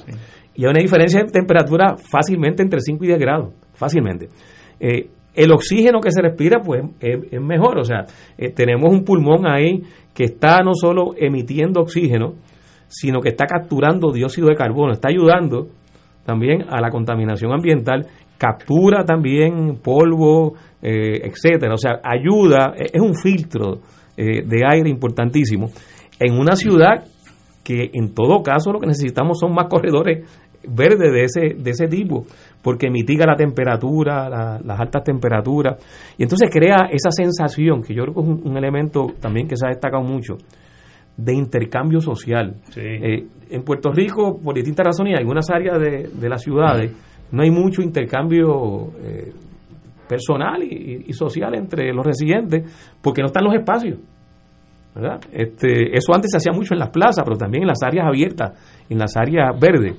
y 0.56 0.64
hay 0.64 0.70
una 0.70 0.80
diferencia 0.80 1.20
en 1.20 1.28
temperatura 1.28 1.94
fácilmente 1.96 2.64
entre 2.64 2.80
5 2.80 3.04
y 3.04 3.06
10 3.06 3.20
grados. 3.20 3.54
Fácilmente. 3.74 4.30
el 4.80 5.52
oxígeno 5.52 6.00
que 6.00 6.10
se 6.10 6.22
respira, 6.22 6.60
pues, 6.60 6.82
es, 6.98 7.40
mejor. 7.40 7.78
O 7.78 7.84
sea, 7.84 8.04
tenemos 8.56 8.92
un 8.92 9.04
pulmón 9.04 9.48
ahí 9.48 9.80
que 10.12 10.24
está 10.24 10.58
no 10.64 10.72
solo 10.74 11.12
emitiendo 11.16 11.80
oxígeno, 11.80 12.34
sino 12.88 13.20
que 13.20 13.30
está 13.30 13.46
capturando 13.46 14.12
dióxido 14.12 14.48
de 14.48 14.56
carbono, 14.56 14.92
está 14.92 15.08
ayudando 15.08 15.68
también 16.24 16.64
a 16.68 16.80
la 16.80 16.90
contaminación 16.90 17.52
ambiental 17.52 18.06
captura 18.36 19.04
también 19.04 19.78
polvo, 19.82 20.54
eh, 20.80 21.20
etcétera. 21.24 21.74
O 21.74 21.76
sea, 21.76 22.00
ayuda, 22.02 22.74
e, 22.76 22.84
es 22.92 23.00
un 23.00 23.14
filtro 23.14 23.80
eh, 24.16 24.42
de 24.44 24.62
aire 24.66 24.88
importantísimo 24.88 25.66
en 26.18 26.38
una 26.38 26.56
ciudad 26.56 27.04
que 27.64 27.90
en 27.92 28.14
todo 28.14 28.42
caso 28.42 28.72
lo 28.72 28.80
que 28.80 28.86
necesitamos 28.86 29.38
son 29.40 29.52
más 29.52 29.66
corredores 29.68 30.26
verdes 30.66 31.12
de 31.12 31.22
ese, 31.22 31.62
de 31.62 31.70
ese 31.70 31.86
tipo, 31.86 32.24
porque 32.62 32.90
mitiga 32.90 33.26
la 33.26 33.36
temperatura, 33.36 34.58
las 34.64 34.80
altas 34.80 35.04
temperaturas, 35.04 35.76
y 36.16 36.22
entonces 36.22 36.50
crea 36.50 36.88
esa 36.90 37.10
sensación, 37.10 37.82
que 37.82 37.94
yo 37.94 38.02
creo 38.04 38.14
que 38.14 38.20
es 38.20 38.26
un, 38.26 38.56
elemento 38.56 39.06
también 39.20 39.46
que 39.46 39.56
se 39.56 39.66
ha 39.66 39.70
destacado 39.70 40.02
mucho, 40.02 40.36
de 41.18 41.34
intercambio 41.34 42.00
social. 42.00 42.54
Eh, 42.76 43.26
en 43.50 43.62
Puerto 43.62 43.90
Rico, 43.92 44.38
por 44.42 44.54
distintas 44.54 44.86
razones, 44.86 45.12
y 45.12 45.16
algunas 45.16 45.50
áreas 45.50 45.78
de, 45.78 46.08
de 46.08 46.28
las 46.28 46.42
ciudades, 46.42 46.92
no 47.32 47.42
hay 47.42 47.50
mucho 47.50 47.82
intercambio 47.82 48.92
eh, 49.02 49.32
personal 50.08 50.62
y, 50.62 51.12
social 51.12 51.54
entre 51.54 51.92
los 51.92 52.04
residentes 52.04 52.96
porque 53.02 53.20
no 53.20 53.26
están 53.26 53.44
los 53.44 53.54
espacios. 53.54 53.98
¿verdad? 54.94 55.20
Este, 55.32 55.96
eso 55.96 56.14
antes 56.14 56.30
se 56.30 56.38
hacía 56.38 56.52
mucho 56.52 56.74
en 56.74 56.80
las 56.80 56.90
plazas, 56.90 57.22
pero 57.24 57.36
también 57.36 57.62
en 57.62 57.68
las 57.68 57.82
áreas 57.82 58.06
abiertas, 58.06 58.84
en 58.88 58.98
las 58.98 59.16
áreas 59.16 59.58
verdes. 59.60 59.94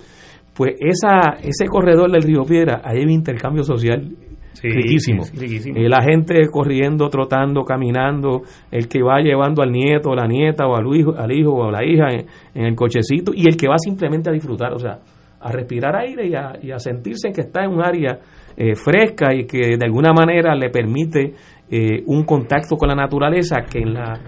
Pues 0.55 0.73
esa, 0.79 1.37
ese 1.41 1.67
corredor 1.67 2.11
del 2.11 2.23
río 2.23 2.43
Piedra, 2.43 2.81
hay 2.83 3.03
un 3.03 3.11
intercambio 3.11 3.63
social 3.63 4.11
riquísimo. 4.61 5.23
Eh, 5.33 5.89
la 5.89 6.01
gente 6.01 6.47
corriendo, 6.51 7.09
trotando, 7.09 7.63
caminando, 7.63 8.41
el 8.71 8.87
que 8.87 9.01
va 9.01 9.19
llevando 9.21 9.61
al 9.61 9.71
nieto, 9.71 10.09
o 10.09 10.15
la 10.15 10.27
nieta, 10.27 10.65
o 10.67 10.75
al 10.75 10.85
hijo, 10.95 11.15
al 11.17 11.31
hijo 11.31 11.51
o 11.51 11.67
a 11.67 11.71
la 11.71 11.85
hija 11.85 12.09
en, 12.09 12.25
en, 12.53 12.65
el 12.65 12.75
cochecito, 12.75 13.31
y 13.33 13.47
el 13.47 13.55
que 13.55 13.67
va 13.67 13.77
simplemente 13.77 14.29
a 14.29 14.33
disfrutar. 14.33 14.73
O 14.73 14.79
sea, 14.79 14.99
a 15.41 15.51
respirar 15.51 15.95
aire 15.95 16.27
y 16.27 16.35
a, 16.35 16.53
y 16.61 16.71
a 16.71 16.79
sentirse 16.79 17.31
que 17.31 17.41
está 17.41 17.63
en 17.63 17.71
un 17.71 17.81
área 17.81 18.19
eh, 18.57 18.75
fresca 18.75 19.33
y 19.33 19.45
que 19.45 19.77
de 19.77 19.85
alguna 19.85 20.11
manera 20.11 20.53
le 20.55 20.69
permite 20.69 21.33
eh, 21.69 22.03
un 22.07 22.23
contacto 22.23 22.75
con 22.75 22.89
la 22.89 22.95
naturaleza 22.95 23.61
que 23.61 23.79
en 23.79 23.93
las 23.93 24.19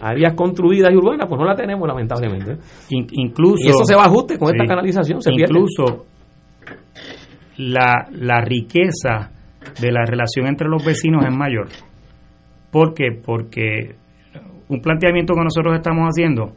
áreas 0.00 0.34
construidas 0.34 0.92
y 0.92 0.96
urbanas 0.96 1.26
pues 1.28 1.40
no 1.40 1.46
la 1.46 1.54
tenemos 1.54 1.88
lamentablemente. 1.88 2.56
incluso, 2.90 3.66
y 3.66 3.70
eso 3.70 3.84
se 3.84 3.94
va 3.94 4.02
a 4.02 4.06
ajuste 4.06 4.38
con 4.38 4.54
esta 4.54 4.66
canalización, 4.66 5.22
se 5.22 5.32
incluso 5.32 6.06
La, 7.56 8.06
la 8.12 8.40
riqueza 8.40 9.32
de 9.80 9.92
la 9.92 10.04
relación 10.04 10.46
entre 10.46 10.68
los 10.68 10.84
vecinos 10.84 11.24
es 11.26 11.34
mayor. 11.34 11.68
¿Por 12.70 12.94
qué? 12.94 13.12
Porque 13.12 13.96
un 14.68 14.80
planteamiento 14.80 15.34
que 15.34 15.44
nosotros 15.44 15.74
estamos 15.74 16.06
haciendo 16.08 16.52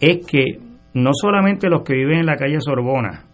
es 0.00 0.24
que 0.26 0.58
no 0.94 1.10
solamente 1.14 1.68
los 1.68 1.82
que 1.82 1.94
viven 1.94 2.18
en 2.18 2.26
la 2.26 2.36
calle 2.36 2.58
Sorbona, 2.60 3.24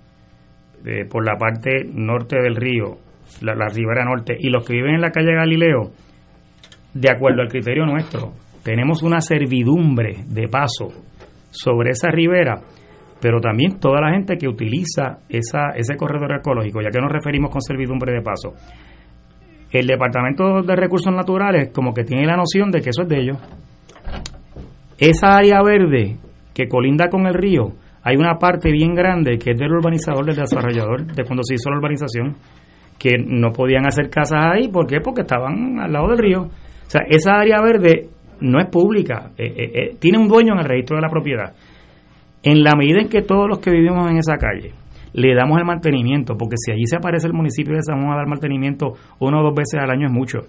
por 1.11 1.25
la 1.27 1.37
parte 1.37 1.85
norte 1.93 2.41
del 2.41 2.57
río, 2.57 2.99
la, 3.43 3.69
ribera 3.69 4.05
norte, 4.05 4.37
y 4.39 4.49
los 4.49 4.65
que 4.65 4.75
viven 4.75 4.95
en 4.95 5.01
la 5.01 5.11
calle 5.11 5.35
Galileo, 5.35 5.91
de 6.95 7.11
acuerdo 7.11 7.43
al 7.43 7.49
criterio 7.49 7.85
nuestro, 7.85 8.33
tenemos 8.63 9.03
una 9.03 9.21
servidumbre 9.21 10.25
de 10.27 10.49
paso 10.49 10.89
sobre 11.51 11.91
esa 11.91 12.11
ribera, 12.11 12.61
pero 13.21 13.41
también 13.41 13.79
toda 13.81 14.01
la 14.01 14.13
gente 14.13 14.37
que 14.37 14.49
utiliza 14.49 15.19
esa, 15.29 15.71
ese 15.75 15.97
corredor 15.97 16.37
ecológico, 16.39 16.81
ya 16.81 16.91
que 16.91 17.01
nos 17.01 17.13
referimos 17.13 17.51
con 17.51 17.61
servidumbre 17.61 18.13
de 18.13 18.23
paso. 18.23 18.55
El 19.71 19.87
Departamento 19.87 20.63
de 20.63 20.77
Recursos 20.77 21.13
Naturales 21.13 21.71
como 21.73 21.93
que 21.93 22.05
tiene 22.05 22.27
la 22.27 22.37
noción 22.37 22.71
de 22.71 22.81
que 22.81 22.91
eso 22.91 23.03
es 23.03 23.09
de 23.09 23.21
ellos. 23.21 23.39
Esa 24.99 25.37
área 25.37 25.63
verde 25.63 26.17
que 26.55 26.69
colinda 26.69 27.09
con 27.09 27.27
el 27.27 27.35
río, 27.35 27.73
hay 28.03 28.17
una 28.17 28.39
parte 28.39 28.73
bien 28.73 28.95
grande 28.95 29.39
que 29.39 29.51
es 29.51 29.59
del 29.59 29.73
urbanizador, 29.73 30.25
del 30.25 30.37
desarrollador, 30.37 31.07
de 31.07 31.25
cuando 31.25 31.43
se 31.43 31.55
hizo 31.55 31.71
la 31.71 31.77
urbanización, 31.77 32.37
que 32.99 33.17
no 33.19 33.53
podían 33.53 33.87
hacer 33.87 34.11
casas 34.11 34.45
ahí. 34.55 34.69
¿Por 34.69 34.87
qué? 34.87 35.01
Porque 35.01 35.21
estaban 35.21 35.79
al 35.79 35.93
lado 35.93 36.09
del 36.09 36.19
río. 36.19 36.43
O 36.43 36.91
sea, 36.91 37.03
esa 37.07 37.35
área 37.35 37.61
verde 37.61 38.09
no 38.41 38.59
es 38.59 38.67
pública, 38.67 39.31
eh, 39.37 39.45
eh, 39.45 39.71
eh, 39.75 39.97
tiene 39.99 40.19
un 40.19 40.29
dueño 40.29 40.55
en 40.55 40.61
el 40.61 40.65
registro 40.65 40.97
de 40.97 41.03
la 41.03 41.11
propiedad. 41.11 41.53
En 42.43 42.63
la 42.63 42.73
medida 42.77 43.01
en 43.01 43.09
que 43.09 43.23
todos 43.23 43.49
los 43.49 43.59
que 43.59 43.71
vivimos 43.71 44.11
en 44.11 44.19
esa 44.19 44.37
calle 44.37 44.73
le 45.13 45.35
damos 45.35 45.59
el 45.59 45.65
mantenimiento, 45.65 46.37
porque 46.37 46.57
si 46.57 46.73
allí 46.73 46.87
se 46.87 46.97
aparece 46.97 47.27
el 47.27 47.33
municipio 47.33 47.75
de 47.75 47.83
San 47.83 48.01
Juan 48.01 48.13
a 48.13 48.17
dar 48.17 48.27
mantenimiento 48.27 48.93
una 49.19 49.41
o 49.41 49.43
dos 49.43 49.55
veces 49.55 49.81
al 49.81 49.91
año 49.91 50.07
es 50.07 50.13
mucho, 50.13 50.41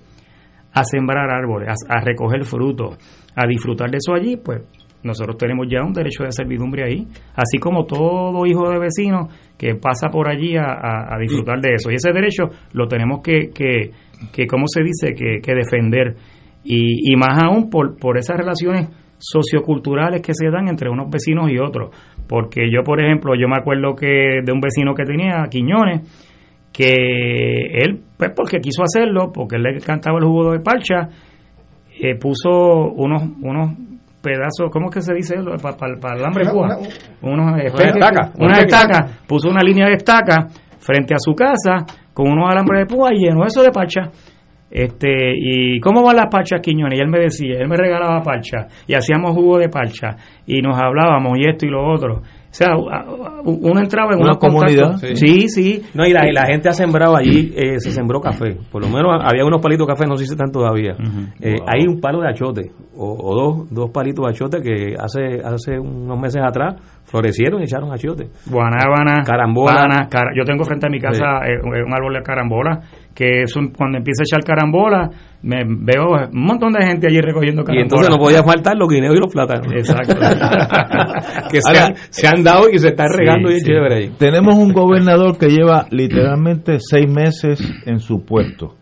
a 0.74 0.84
sembrar 0.84 1.30
árboles, 1.30 1.70
a, 1.70 1.98
a 1.98 2.02
recoger 2.02 2.44
frutos, 2.46 2.98
a 3.36 3.48
disfrutar 3.48 3.90
de 3.90 3.98
eso 3.98 4.14
allí, 4.14 4.38
pues 4.38 4.62
nosotros 5.02 5.38
tenemos 5.38 5.68
ya 5.70 5.82
un 5.84 5.94
derecho 5.94 6.24
de 6.24 6.32
servidumbre 6.32 6.84
ahí, 6.84 7.08
así 7.34 7.58
como 7.58 7.86
todo 7.86 8.46
hijo 8.46 8.70
de 8.70 8.80
vecino 8.80 9.30
que 9.58 9.76
pasa 9.76 10.10
por 10.10 10.30
allí 10.30 10.56
a, 10.58 11.18
disfrutar 11.20 11.62
de 11.62 11.76
eso. 11.76 11.90
Y 11.92 11.96
ese 11.96 12.12
derecho 12.12 12.50
lo 12.74 12.88
tenemos 12.88 13.22
que, 13.22 13.50
que, 13.54 13.92
que 14.32 14.48
¿cómo 14.48 14.66
se 14.68 14.84
dice?, 14.84 15.14
que, 15.14 15.40
que 15.42 15.56
defender. 15.56 16.16
Y, 16.64 17.12
y, 17.12 17.16
más 17.16 17.42
aún 17.42 17.70
por, 17.70 17.98
por 17.98 18.18
esas 18.18 18.38
relaciones 18.38 18.90
socioculturales 19.18 20.22
que 20.22 20.34
se 20.34 20.50
dan 20.50 20.68
entre 20.68 20.90
unos 20.90 21.10
vecinos 21.10 21.50
y 21.50 21.58
otros. 21.58 21.96
Porque 22.30 22.70
yo, 22.72 22.84
por 22.84 23.02
ejemplo, 23.02 23.34
yo 23.34 23.48
me 23.48 23.58
acuerdo 23.58 23.96
que 23.96 24.42
de 24.46 24.52
un 24.52 24.62
vecino 24.62 24.94
que 24.94 25.04
tenía, 25.04 25.48
Quiñones, 25.50 26.02
que 26.72 26.94
él, 27.74 28.04
pues 28.16 28.32
porque 28.36 28.60
quiso 28.60 28.84
hacerlo, 28.84 29.32
porque 29.34 29.56
él 29.56 29.64
le 29.64 29.80
cantaba 29.80 30.20
el 30.20 30.26
jugo 30.26 30.52
de 30.52 30.60
parcha, 30.60 31.10
eh, 32.00 32.14
puso 32.20 32.92
unos, 32.92 33.24
unos 33.42 33.72
pedazos, 34.22 34.70
¿cómo 34.72 34.90
es 34.90 34.94
que 34.94 35.02
se 35.02 35.16
dice 35.16 35.38
para, 35.60 35.76
para, 35.76 36.18
el 36.20 36.24
hambre 36.24 36.46
una, 36.54 36.78
unos 37.24 37.64
estacas, 37.64 38.32
una 38.38 38.60
estaca, 38.60 39.08
puso 39.28 39.50
una 39.50 39.64
línea 39.64 39.88
de 39.88 39.94
estaca 39.94 40.50
frente 40.78 41.16
a 41.16 41.18
su 41.20 41.34
casa 41.34 41.84
con 42.14 42.30
unos 42.30 42.48
alambres 42.52 42.88
de 42.88 42.96
púa 42.96 43.10
y 43.12 43.26
llenó 43.26 43.44
eso 43.44 43.64
de 43.64 43.72
pacha. 43.72 44.12
Este 44.70 45.10
y 45.36 45.80
cómo 45.80 46.04
van 46.04 46.18
las 46.18 46.28
parchas 46.30 46.62
Quiñones 46.62 46.98
y 46.98 47.02
él 47.02 47.10
me 47.10 47.20
decía 47.20 47.58
él 47.60 47.68
me 47.68 47.76
regalaba 47.76 48.22
parcha 48.22 48.68
y 48.88 48.94
hacíamos 48.94 49.32
jugo 49.32 49.58
de 49.58 49.70
parcha 49.70 50.16
y 50.46 50.62
nos 50.62 50.80
hablábamos 50.80 51.38
y 51.38 51.46
esto 51.46 51.66
y 51.66 51.70
lo 51.70 51.92
otro 51.92 52.22
o 52.50 52.54
sea, 52.54 52.76
uno 53.46 53.80
entraba 53.80 54.14
en 54.16 54.22
una 54.22 54.34
comunidad. 54.36 54.98
Sí. 55.14 55.48
sí, 55.50 55.82
No, 55.94 56.04
y 56.08 56.12
la, 56.12 56.46
gente 56.48 56.68
ha 56.68 56.74
sembrado 56.74 57.16
allí, 57.16 57.54
eh, 57.56 57.80
se 57.80 57.92
sembró 57.92 58.20
café. 58.20 58.58
Por 58.72 58.82
lo 58.82 58.90
menos 58.90 59.22
había 59.24 59.46
unos 59.46 59.62
palitos 59.62 59.86
de 59.86 59.94
café, 59.94 60.08
no 60.08 60.18
sé 60.18 60.26
si 60.26 60.32
están 60.32 60.52
todavía. 60.52 60.96
Eh, 61.40 61.58
hay 61.68 61.86
un 61.88 62.02
palo 62.02 62.22
de 62.22 62.30
achote, 62.30 62.72
o, 62.96 63.36
dos, 63.36 63.70
dos 63.70 63.92
palitos 63.92 64.26
de 64.26 64.32
achote 64.32 64.62
que 64.62 64.96
hace, 64.98 65.42
hace 65.44 65.78
unos 65.80 66.20
meses 66.20 66.42
atrás 66.44 66.76
florecieron 67.10 67.62
y 67.62 67.64
echaron 67.64 67.92
achote. 67.92 68.30
Guanábana, 68.50 69.24
carambola. 69.26 70.08
yo 70.36 70.46
tengo 70.46 70.64
frente 70.64 70.88
a 70.88 70.90
mi 70.90 71.00
casa 71.00 71.42
eh, 71.46 71.60
un 71.64 71.94
árbol 71.94 72.14
de 72.14 72.22
carambola 72.22 72.82
que 73.14 73.42
es 73.42 73.54
cuando 73.76 73.98
empieza 73.98 74.24
a 74.24 74.28
echar 74.28 74.46
carambola, 74.46 75.10
me 75.42 75.64
veo 75.66 76.30
un 76.32 76.46
montón 76.46 76.72
de 76.72 76.86
gente 76.86 77.08
allí 77.08 77.20
recogiendo 77.20 77.64
carambola. 77.64 77.82
Y 77.82 77.84
entonces 77.84 78.10
no 78.10 78.18
podía 78.18 78.44
faltar 78.44 78.78
los 78.78 78.88
guineos 78.88 79.16
y 79.16 79.20
los 79.20 79.34
plátanos. 79.34 79.74
Exacto. 79.74 80.16
que 81.52 81.60
se, 82.12 82.28
han, 82.28 82.44
dado 82.44 82.70
y 82.72 82.80
se 82.80 82.90
está 82.90 83.06
regando 83.10 83.52
y 83.52 83.60
chévere 83.62 83.96
ahí. 83.96 84.10
Tenemos 84.18 84.56
un 84.56 84.72
gobernador 84.72 85.38
que 85.38 85.50
lleva 85.50 85.88
literalmente 85.90 86.78
seis 86.80 87.10
meses 87.10 87.60
en 87.86 88.00
su 88.00 88.24
puesto. 88.24 88.76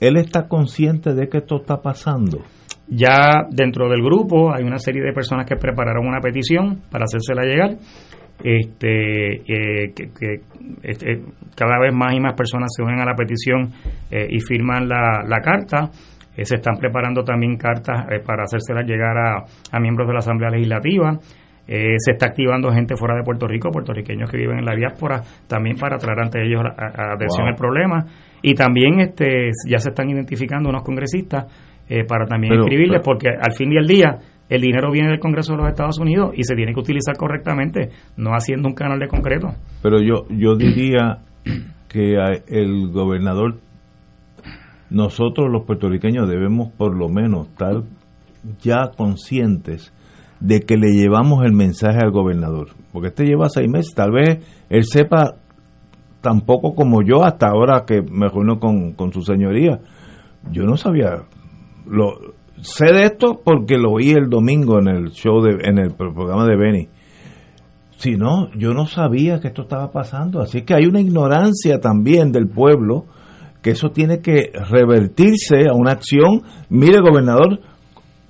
¿Él 0.00 0.16
está 0.16 0.48
consciente 0.48 1.14
de 1.14 1.28
que 1.28 1.38
esto 1.38 1.60
está 1.60 1.80
pasando? 1.80 2.38
Ya 2.90 3.46
dentro 3.50 3.88
del 3.88 4.02
grupo 4.02 4.54
hay 4.54 4.64
una 4.64 4.78
serie 4.78 5.02
de 5.02 5.12
personas 5.12 5.46
que 5.46 5.56
prepararon 5.56 6.06
una 6.06 6.20
petición 6.20 6.80
para 6.90 7.04
hacérsela 7.04 7.44
llegar 7.44 7.76
este, 8.42 9.34
eh, 9.34 9.92
que, 9.94 10.40
este, 10.82 11.22
cada 11.56 11.80
vez 11.80 11.92
más 11.92 12.14
y 12.14 12.20
más 12.20 12.34
personas 12.34 12.68
se 12.74 12.82
unen 12.82 13.00
a 13.00 13.04
la 13.04 13.14
petición 13.14 13.72
eh, 14.10 14.26
y 14.30 14.40
firman 14.40 14.88
la, 14.88 15.24
la 15.26 15.40
carta. 15.40 15.90
Eh, 16.36 16.44
se 16.44 16.56
están 16.56 16.76
preparando 16.76 17.24
también 17.24 17.56
cartas 17.56 18.06
para 18.24 18.44
hacérselas 18.44 18.86
llegar 18.86 19.16
a, 19.18 19.44
a, 19.72 19.80
miembros 19.80 20.06
de 20.06 20.12
la 20.12 20.20
Asamblea 20.20 20.50
Legislativa. 20.50 21.18
se 21.66 22.12
está 22.12 22.26
activando 22.26 22.70
gente 22.70 22.94
fuera 22.96 23.16
de 23.16 23.24
Puerto 23.24 23.48
Rico, 23.48 23.70
puertorriqueños 23.70 24.30
que 24.30 24.36
viven 24.36 24.60
en 24.60 24.64
la 24.64 24.76
diáspora, 24.76 25.20
también 25.48 25.76
para 25.76 25.98
traer 25.98 26.20
ante 26.20 26.40
ellos 26.46 26.62
a, 26.62 27.14
atención 27.14 27.48
el 27.48 27.56
problema. 27.56 28.06
Y 28.40 28.54
también 28.54 29.00
este, 29.00 29.50
ya 29.68 29.80
se 29.80 29.88
están 29.88 30.08
identificando 30.08 30.68
unos 30.68 30.84
congresistas 30.84 31.46
para 32.06 32.26
también 32.26 32.54
escribirles, 32.54 33.00
porque 33.02 33.28
al 33.28 33.54
fin 33.54 33.72
y 33.72 33.78
al 33.78 33.86
día 33.86 34.18
el 34.48 34.62
dinero 34.62 34.90
viene 34.90 35.08
del 35.08 35.20
Congreso 35.20 35.52
de 35.52 35.58
los 35.58 35.68
Estados 35.68 35.98
Unidos 35.98 36.32
y 36.34 36.44
se 36.44 36.54
tiene 36.54 36.72
que 36.72 36.80
utilizar 36.80 37.16
correctamente, 37.16 37.90
no 38.16 38.32
haciendo 38.32 38.68
un 38.68 38.74
canal 38.74 38.98
de 38.98 39.08
concreto. 39.08 39.48
Pero 39.82 40.00
yo, 40.00 40.26
yo 40.30 40.56
diría 40.56 41.18
que 41.88 42.14
el 42.48 42.90
gobernador, 42.90 43.58
nosotros 44.90 45.48
los 45.50 45.64
puertorriqueños 45.64 46.28
debemos 46.28 46.72
por 46.72 46.96
lo 46.96 47.08
menos 47.08 47.48
estar 47.48 47.82
ya 48.60 48.90
conscientes 48.96 49.92
de 50.40 50.60
que 50.60 50.76
le 50.76 50.92
llevamos 50.92 51.44
el 51.44 51.52
mensaje 51.52 51.98
al 52.02 52.10
gobernador. 52.10 52.68
Porque 52.92 53.08
este 53.08 53.24
lleva 53.24 53.48
seis 53.48 53.68
meses, 53.68 53.94
tal 53.94 54.12
vez 54.12 54.38
él 54.70 54.84
sepa 54.84 55.36
tampoco 56.20 56.74
como 56.74 57.02
yo 57.02 57.24
hasta 57.24 57.48
ahora 57.48 57.84
que 57.86 58.02
me 58.02 58.28
reúno 58.28 58.58
con, 58.58 58.92
con 58.92 59.12
su 59.12 59.22
señoría. 59.22 59.80
Yo 60.50 60.64
no 60.64 60.76
sabía 60.76 61.24
lo, 61.88 62.34
sé 62.62 62.86
de 62.86 63.04
esto 63.04 63.40
porque 63.44 63.76
lo 63.78 63.92
oí 63.92 64.10
el 64.10 64.28
domingo 64.28 64.78
en 64.78 64.88
el 64.88 65.10
show, 65.10 65.42
de, 65.42 65.58
en 65.68 65.78
el 65.78 65.94
programa 65.94 66.46
de 66.46 66.56
Benny. 66.56 66.88
Si 67.96 68.16
no, 68.16 68.50
yo 68.56 68.74
no 68.74 68.86
sabía 68.86 69.40
que 69.40 69.48
esto 69.48 69.62
estaba 69.62 69.90
pasando. 69.90 70.40
Así 70.40 70.62
que 70.62 70.74
hay 70.74 70.86
una 70.86 71.00
ignorancia 71.00 71.80
también 71.80 72.30
del 72.30 72.48
pueblo 72.48 73.06
que 73.62 73.70
eso 73.70 73.90
tiene 73.90 74.20
que 74.20 74.52
revertirse 74.70 75.68
a 75.68 75.74
una 75.74 75.92
acción. 75.92 76.42
Mire, 76.68 77.00
gobernador, 77.00 77.58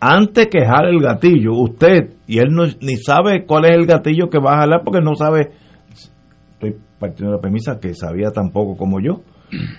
antes 0.01 0.47
que 0.47 0.65
jale 0.65 0.91
el 0.91 1.01
gatillo, 1.01 1.53
usted, 1.53 2.15
y 2.27 2.39
él 2.39 2.49
no, 2.51 2.65
ni 2.81 2.97
sabe 2.97 3.45
cuál 3.45 3.67
es 3.67 3.73
el 3.73 3.87
gatillo 3.87 4.31
que 4.31 4.39
va 4.39 4.55
a 4.55 4.61
jalar 4.61 4.83
porque 4.85 5.01
no 5.03 5.15
sabe, 5.15 5.51
estoy 5.91 6.77
partiendo 6.99 7.33
de 7.33 7.37
la 7.37 7.43
premisa 7.43 7.79
que 7.79 7.95
sabía 7.95 8.31
tampoco 8.31 8.77
como 8.77 9.01
yo, 9.01 9.23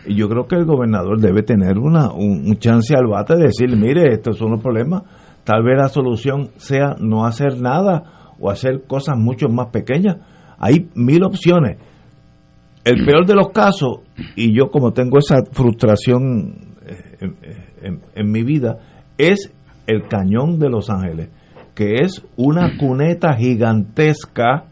yo 0.07 0.27
creo 0.29 0.47
que 0.47 0.55
el 0.55 0.65
gobernador 0.65 1.19
debe 1.19 1.43
tener 1.43 1.77
una, 1.77 2.11
un, 2.11 2.55
chance 2.57 2.95
al 2.95 3.07
bate 3.07 3.35
de 3.35 3.45
decir, 3.45 3.75
mire, 3.75 4.13
estos 4.13 4.37
son 4.37 4.51
los 4.51 4.61
problemas, 4.61 5.03
tal 5.43 5.63
vez 5.63 5.77
la 5.77 5.89
solución 5.89 6.49
sea 6.57 6.95
no 6.99 7.25
hacer 7.25 7.61
nada 7.61 8.33
o 8.39 8.49
hacer 8.49 8.83
cosas 8.87 9.17
mucho 9.17 9.47
más 9.49 9.67
pequeñas. 9.67 10.17
Hay 10.57 10.89
mil 10.95 11.23
opciones. 11.23 11.77
El 12.83 13.05
peor 13.05 13.25
de 13.25 13.35
los 13.35 13.49
casos, 13.49 13.99
y 14.35 14.55
yo 14.55 14.71
como 14.71 14.93
tengo 14.93 15.19
esa 15.19 15.37
frustración 15.51 16.75
eh, 16.85 17.29
en, 17.81 18.01
en 18.15 18.31
mi 18.31 18.43
vida, 18.43 18.77
es 19.17 19.53
el 19.85 20.07
cañón 20.07 20.59
de 20.59 20.69
Los 20.69 20.89
Ángeles, 20.89 21.29
que 21.75 21.95
es 22.01 22.25
una 22.35 22.77
cuneta 22.77 23.33
gigantesca 23.33 24.65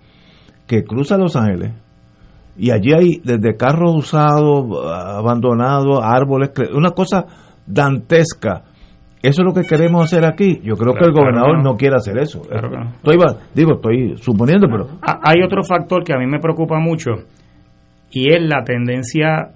que 0.68 0.84
cruza 0.84 1.18
Los 1.18 1.36
Ángeles, 1.36 1.74
y 2.58 2.72
allí 2.72 2.94
hay 2.94 3.22
desde 3.24 3.56
carros 3.56 3.96
usados, 3.96 4.66
abandonados, 4.86 6.00
árboles, 6.04 6.52
una 6.74 6.92
cosa 6.92 7.26
dantesca. 7.66 8.64
Eso 9.22 9.42
es 9.42 9.46
lo 9.46 9.54
que 9.54 9.68
queremos 9.68 10.04
hacer 10.04 10.26
aquí. 10.26 10.60
Yo 10.64 10.76
creo 10.76 10.94
que 10.94 11.06
el 11.06 11.12
gobernador 11.12 11.62
no. 11.64 11.76
quiere 11.76 11.96
hacer 11.96 12.18
eso. 12.18 12.42
estoy, 12.42 13.18
digo, 13.54 13.74
estoy 13.74 14.18
suponiendo, 14.18 14.68
pero... 14.70 14.88
Ah, 15.02 15.20
hay 15.24 15.42
otro 15.44 15.64
factor 15.64 16.04
que 16.04 16.14
a 16.14 16.18
mí 16.18 16.26
me 16.28 16.40
preocupa 16.40 16.80
mucho 16.80 17.12
y 18.12 18.34
es 18.34 18.42
la 18.42 18.64
tendencia 18.64 19.50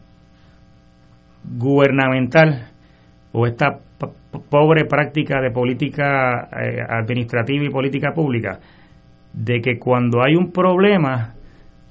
gubernamental 1.57 2.67
o 3.31 3.47
esta 3.47 3.79
pobre 4.49 4.85
práctica 4.85 5.41
de 5.41 5.51
política 5.51 6.49
eh, 6.51 6.81
administrativa 6.87 7.63
y 7.65 7.69
política 7.69 8.13
pública 8.13 8.59
de 9.33 9.61
que 9.61 9.77
cuando 9.77 10.19
hay 10.23 10.35
un 10.35 10.51
problema 10.51 11.33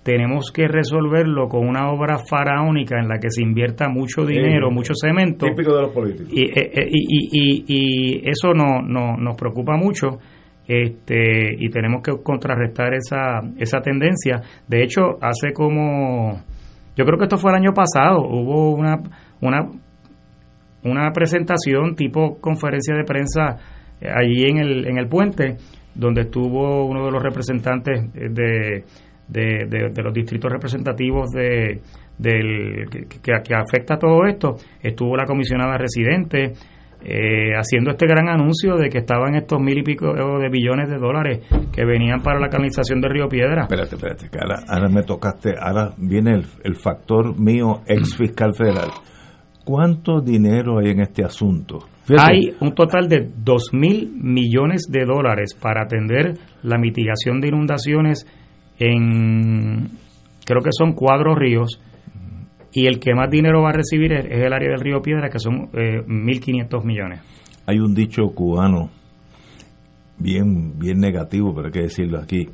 tenemos 0.02 0.50
que 0.50 0.66
resolverlo 0.66 1.48
con 1.48 1.68
una 1.68 1.90
obra 1.90 2.18
faraónica 2.18 2.98
en 2.98 3.08
la 3.08 3.18
que 3.18 3.28
se 3.30 3.42
invierta 3.42 3.88
mucho 3.88 4.24
dinero, 4.24 4.70
mucho 4.70 4.94
cemento. 4.94 5.46
Típico 5.46 5.74
de 5.74 5.82
los 5.82 5.92
políticos. 5.92 6.32
Y, 6.32 6.44
eh, 6.44 6.70
eh, 6.72 6.88
y, 6.90 7.64
y, 7.66 8.28
eso 8.28 8.54
no, 8.54 8.80
no, 8.80 9.16
nos 9.18 9.36
preocupa 9.36 9.76
mucho 9.76 10.18
este, 10.66 11.54
y 11.58 11.68
tenemos 11.68 12.02
que 12.02 12.12
contrarrestar 12.22 12.94
esa, 12.94 13.40
esa 13.58 13.80
tendencia. 13.80 14.40
De 14.66 14.82
hecho, 14.82 15.18
hace 15.20 15.52
como, 15.52 16.40
yo 16.96 17.04
creo 17.04 17.18
que 17.18 17.24
esto 17.24 17.36
fue 17.36 17.50
el 17.50 17.58
año 17.58 17.74
pasado, 17.74 18.22
hubo 18.22 18.72
una, 18.74 19.02
una, 19.42 19.68
una 20.82 21.12
presentación 21.12 21.94
tipo 21.94 22.40
conferencia 22.40 22.94
de 22.94 23.04
prensa 23.04 23.58
eh, 24.00 24.08
allí 24.08 24.44
en 24.48 24.56
el, 24.56 24.86
en 24.88 24.96
el 24.96 25.08
puente, 25.08 25.56
donde 25.94 26.22
estuvo 26.22 26.86
uno 26.86 27.04
de 27.04 27.10
los 27.10 27.22
representantes 27.22 28.10
de 28.14 28.84
de, 29.30 29.66
de, 29.68 30.02
los 30.02 30.12
distritos 30.12 30.50
representativos 30.50 31.30
de, 31.30 31.80
del, 32.18 32.88
que, 32.90 33.20
que, 33.22 33.54
afecta 33.54 33.96
todo 33.96 34.26
esto, 34.26 34.56
estuvo 34.82 35.16
la 35.16 35.24
comisionada 35.24 35.76
residente 35.78 36.52
eh, 37.02 37.52
haciendo 37.56 37.90
este 37.90 38.06
gran 38.06 38.28
anuncio 38.28 38.76
de 38.76 38.90
que 38.90 38.98
estaban 38.98 39.34
estos 39.34 39.60
mil 39.60 39.78
y 39.78 39.82
pico 39.82 40.12
de 40.12 40.48
billones 40.50 40.88
de 40.88 40.98
dólares 40.98 41.46
que 41.72 41.84
venían 41.84 42.20
para 42.20 42.38
la 42.38 42.48
canalización 42.48 43.00
de 43.00 43.08
Río 43.08 43.28
Piedra. 43.28 43.62
Espérate, 43.62 43.94
espérate, 43.94 44.28
que 44.28 44.38
ahora, 44.38 44.88
me 44.88 45.02
tocaste, 45.02 45.54
ahora 45.58 45.92
viene 45.96 46.34
el, 46.34 46.44
el 46.64 46.76
factor 46.76 47.38
mío, 47.38 47.82
ex 47.86 48.16
fiscal 48.16 48.54
federal. 48.54 48.90
¿Cuánto 49.64 50.20
dinero 50.20 50.78
hay 50.78 50.90
en 50.90 51.00
este 51.00 51.24
asunto? 51.24 51.78
Hay 52.18 52.54
un 52.60 52.74
total 52.74 53.08
de 53.08 53.30
dos 53.36 53.70
mil 53.72 54.10
millones 54.20 54.88
de 54.90 55.04
dólares 55.04 55.54
para 55.54 55.84
atender 55.84 56.34
la 56.62 56.76
mitigación 56.76 57.40
de 57.40 57.48
inundaciones 57.48 58.26
en, 58.80 59.90
creo 60.44 60.62
que 60.62 60.70
son 60.72 60.92
cuatro 60.94 61.36
ríos, 61.36 61.80
y 62.72 62.86
el 62.86 62.98
que 62.98 63.14
más 63.14 63.30
dinero 63.30 63.62
va 63.62 63.70
a 63.70 63.74
recibir 63.74 64.12
es, 64.12 64.24
el 64.24 64.52
área 64.52 64.70
del 64.70 64.80
río 64.80 65.02
Piedra, 65.02 65.28
que 65.28 65.38
son 65.38 65.68
eh, 65.74 66.02
1.500 66.06 66.84
millones. 66.84 67.20
Hay 67.66 67.78
un 67.78 67.94
dicho 67.94 68.22
cubano 68.34 68.90
bien, 70.18 70.78
bien 70.78 70.98
negativo, 70.98 71.52
pero 71.54 71.66
hay 71.66 71.72
que 71.72 71.82
decirlo 71.82 72.18
aquí, 72.18 72.48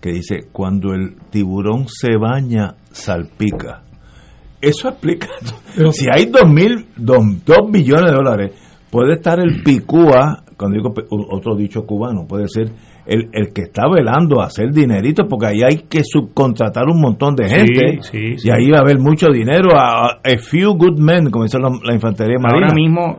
que 0.00 0.10
dice, 0.10 0.48
cuando 0.52 0.92
el 0.92 1.16
tiburón 1.30 1.86
se 1.88 2.16
baña, 2.16 2.74
salpica. 2.90 3.82
Eso 4.60 4.88
explica, 4.88 5.28
si 5.92 6.06
hay 6.10 6.26
dos, 6.26 6.50
mil, 6.50 6.86
dos, 6.96 7.18
dos 7.44 7.70
billones 7.70 8.10
de 8.10 8.16
dólares, 8.16 8.52
puede 8.90 9.14
estar 9.14 9.38
el 9.38 9.62
picúa, 9.62 10.42
cuando 10.56 10.76
digo 10.76 10.92
otro 11.30 11.54
dicho 11.54 11.86
cubano, 11.86 12.26
puede 12.26 12.48
ser 12.48 12.72
el, 13.08 13.30
el 13.32 13.52
que 13.54 13.62
está 13.62 13.88
velando 13.88 14.40
a 14.40 14.46
hacer 14.46 14.70
dinerito, 14.70 15.26
porque 15.26 15.46
ahí 15.46 15.62
hay 15.62 15.76
que 15.88 16.02
subcontratar 16.04 16.84
un 16.86 17.00
montón 17.00 17.34
de 17.34 17.48
gente 17.48 18.00
y 18.12 18.50
ahí 18.50 18.70
va 18.70 18.78
a 18.78 18.80
haber 18.82 18.98
mucho 18.98 19.28
dinero. 19.28 19.70
A, 19.74 20.20
a 20.22 20.38
few 20.38 20.74
good 20.74 20.98
men, 20.98 21.30
como 21.30 21.44
dice 21.44 21.58
la, 21.58 21.94
infantería 21.94 22.36
marina. 22.38 22.66
Ahora 22.66 22.74
mismo, 22.74 23.18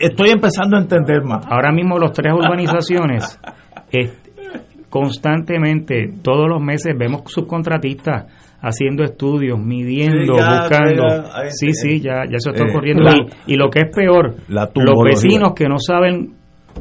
estoy, 0.00 0.30
empezando 0.30 0.76
a 0.76 0.80
entender 0.80 1.22
más. 1.22 1.46
Ahora 1.46 1.72
mismo, 1.72 1.98
los 1.98 2.12
tres 2.12 2.32
urbanizaciones, 2.34 3.38
constantemente, 4.88 6.14
todos 6.22 6.48
los 6.48 6.62
meses, 6.62 6.94
vemos 6.98 7.22
subcontratistas 7.26 8.32
haciendo 8.62 9.04
estudios, 9.04 9.58
midiendo, 9.58 10.34
buscando. 10.34 11.24
sí, 11.50 11.72
sí, 11.72 12.00
ya, 12.00 12.24
ya 12.24 12.36
eso 12.36 12.50
está 12.50 12.64
eh, 12.64 12.70
ocurriendo. 12.70 13.04
y, 13.46 13.56
lo 13.56 13.68
que 13.68 13.80
es 13.80 13.94
peor, 13.94 14.34
los 14.48 15.04
vecinos 15.04 15.52
que 15.54 15.68
no 15.68 15.76
saben 15.78 16.35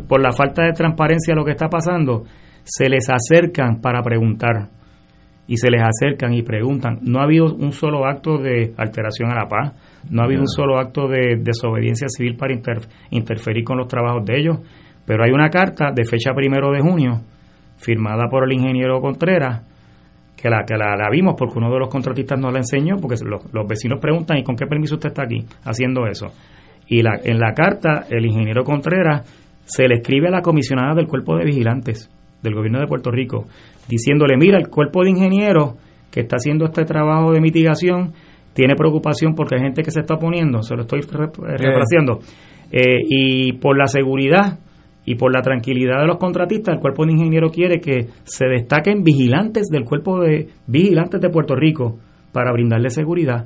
por 0.08 0.22
la 0.22 0.32
falta 0.32 0.64
de 0.64 0.74
transparencia 0.74 1.36
lo 1.36 1.46
que 1.46 1.52
está 1.52 1.68
pasando, 1.68 2.24
se 2.64 2.90
les 2.90 3.08
acercan 3.10 3.82
para 3.82 4.02
preguntar 4.02 4.70
y 5.48 5.58
se 5.58 5.70
les 5.70 5.82
acercan 5.82 6.34
y 6.34 6.42
preguntan. 6.42 7.00
No 7.02 7.20
ha 7.20 7.24
habido 7.24 7.54
un 7.54 7.72
solo 7.72 8.06
acto 8.06 8.38
de 8.38 8.74
alteración 8.78 9.32
a 9.32 9.36
la 9.36 9.48
paz, 9.48 9.74
no 10.10 10.22
ha 10.22 10.26
habido 10.26 10.42
un 10.42 10.48
solo 10.48 10.80
acto 10.80 11.08
de 11.08 11.38
desobediencia 11.40 12.08
civil 12.10 12.36
para 12.36 12.54
interferir 13.12 13.64
con 13.64 13.78
los 13.78 13.88
trabajos 13.88 14.26
de 14.26 14.40
ellos, 14.40 14.58
pero 15.06 15.24
hay 15.24 15.32
una 15.32 15.50
carta 15.50 15.92
de 15.94 16.04
fecha 16.06 16.34
primero 16.34 16.72
de 16.72 16.82
junio, 16.82 17.22
firmada 17.78 18.28
por 18.30 18.46
el 18.46 18.54
ingeniero 18.54 19.00
Contreras, 19.00 19.62
que 20.36 20.50
la 20.50 20.64
que 20.66 20.76
la, 20.76 21.10
vimos 21.12 21.36
porque 21.38 21.58
uno 21.58 21.72
de 21.72 21.80
los 21.80 21.90
contratistas 21.90 22.40
nos 22.40 22.52
la 22.52 22.60
enseñó, 22.60 22.98
porque 22.98 23.16
los, 23.24 23.54
los, 23.54 23.68
vecinos 23.68 24.00
preguntan, 24.00 24.38
¿y 24.38 24.44
con 24.44 24.56
qué 24.56 24.66
permiso 24.66 24.96
usted 24.96 25.10
está 25.10 25.24
aquí 25.24 25.46
haciendo 25.64 26.08
eso? 26.08 26.28
Y 26.88 27.02
la, 27.02 27.20
en 27.24 27.40
la 27.40 27.54
carta, 27.54 28.06
el 28.10 28.26
ingeniero 28.26 28.64
Contreras 28.64 29.24
se 29.66 29.88
le 29.88 29.96
escribe 29.96 30.28
a 30.28 30.32
la 30.32 30.42
comisionada 30.42 30.96
del 30.96 31.08
cuerpo 31.08 31.38
de 31.38 31.46
vigilantes 31.46 32.10
del 32.42 32.54
gobierno 32.54 32.80
de 32.80 32.88
Puerto 32.88 33.12
Rico, 33.12 33.46
diciéndole, 33.90 34.38
mira, 34.38 34.58
el 34.58 34.70
cuerpo 34.70 35.04
de 35.04 35.10
ingenieros 35.10 35.74
que 36.12 36.22
está 36.22 36.38
haciendo 36.38 36.66
este 36.66 36.86
trabajo 36.86 37.34
de 37.34 37.42
mitigación 37.42 38.14
tiene 38.54 38.76
preocupación 38.76 39.36
porque 39.36 39.56
hay 39.56 39.64
gente 39.64 39.84
que 39.84 39.92
se 39.92 40.00
está 40.00 40.16
oponiendo, 40.16 40.62
se 40.62 40.76
lo 40.76 40.84
estoy 40.84 41.02
refraseando, 41.02 42.20
eh, 42.72 43.00
y 43.10 43.54
por 43.54 43.78
la 43.78 43.88
seguridad 43.88 44.60
y 45.06 45.16
por 45.16 45.34
la 45.34 45.42
tranquilidad 45.42 46.02
de 46.02 46.08
los 46.08 46.18
contratistas, 46.18 46.76
el 46.76 46.82
cuerpo 46.82 47.06
de 47.06 47.14
ingenieros 47.14 47.52
quiere 47.52 47.80
que 47.80 48.08
se 48.24 48.48
destaquen 48.48 49.04
vigilantes 49.04 49.68
del 49.68 49.84
cuerpo 49.84 50.22
de 50.22 50.50
vigilantes 50.68 51.22
de 51.22 51.30
Puerto 51.30 51.56
Rico 51.56 52.00
para 52.32 52.52
brindarle 52.52 52.90
seguridad. 52.90 53.46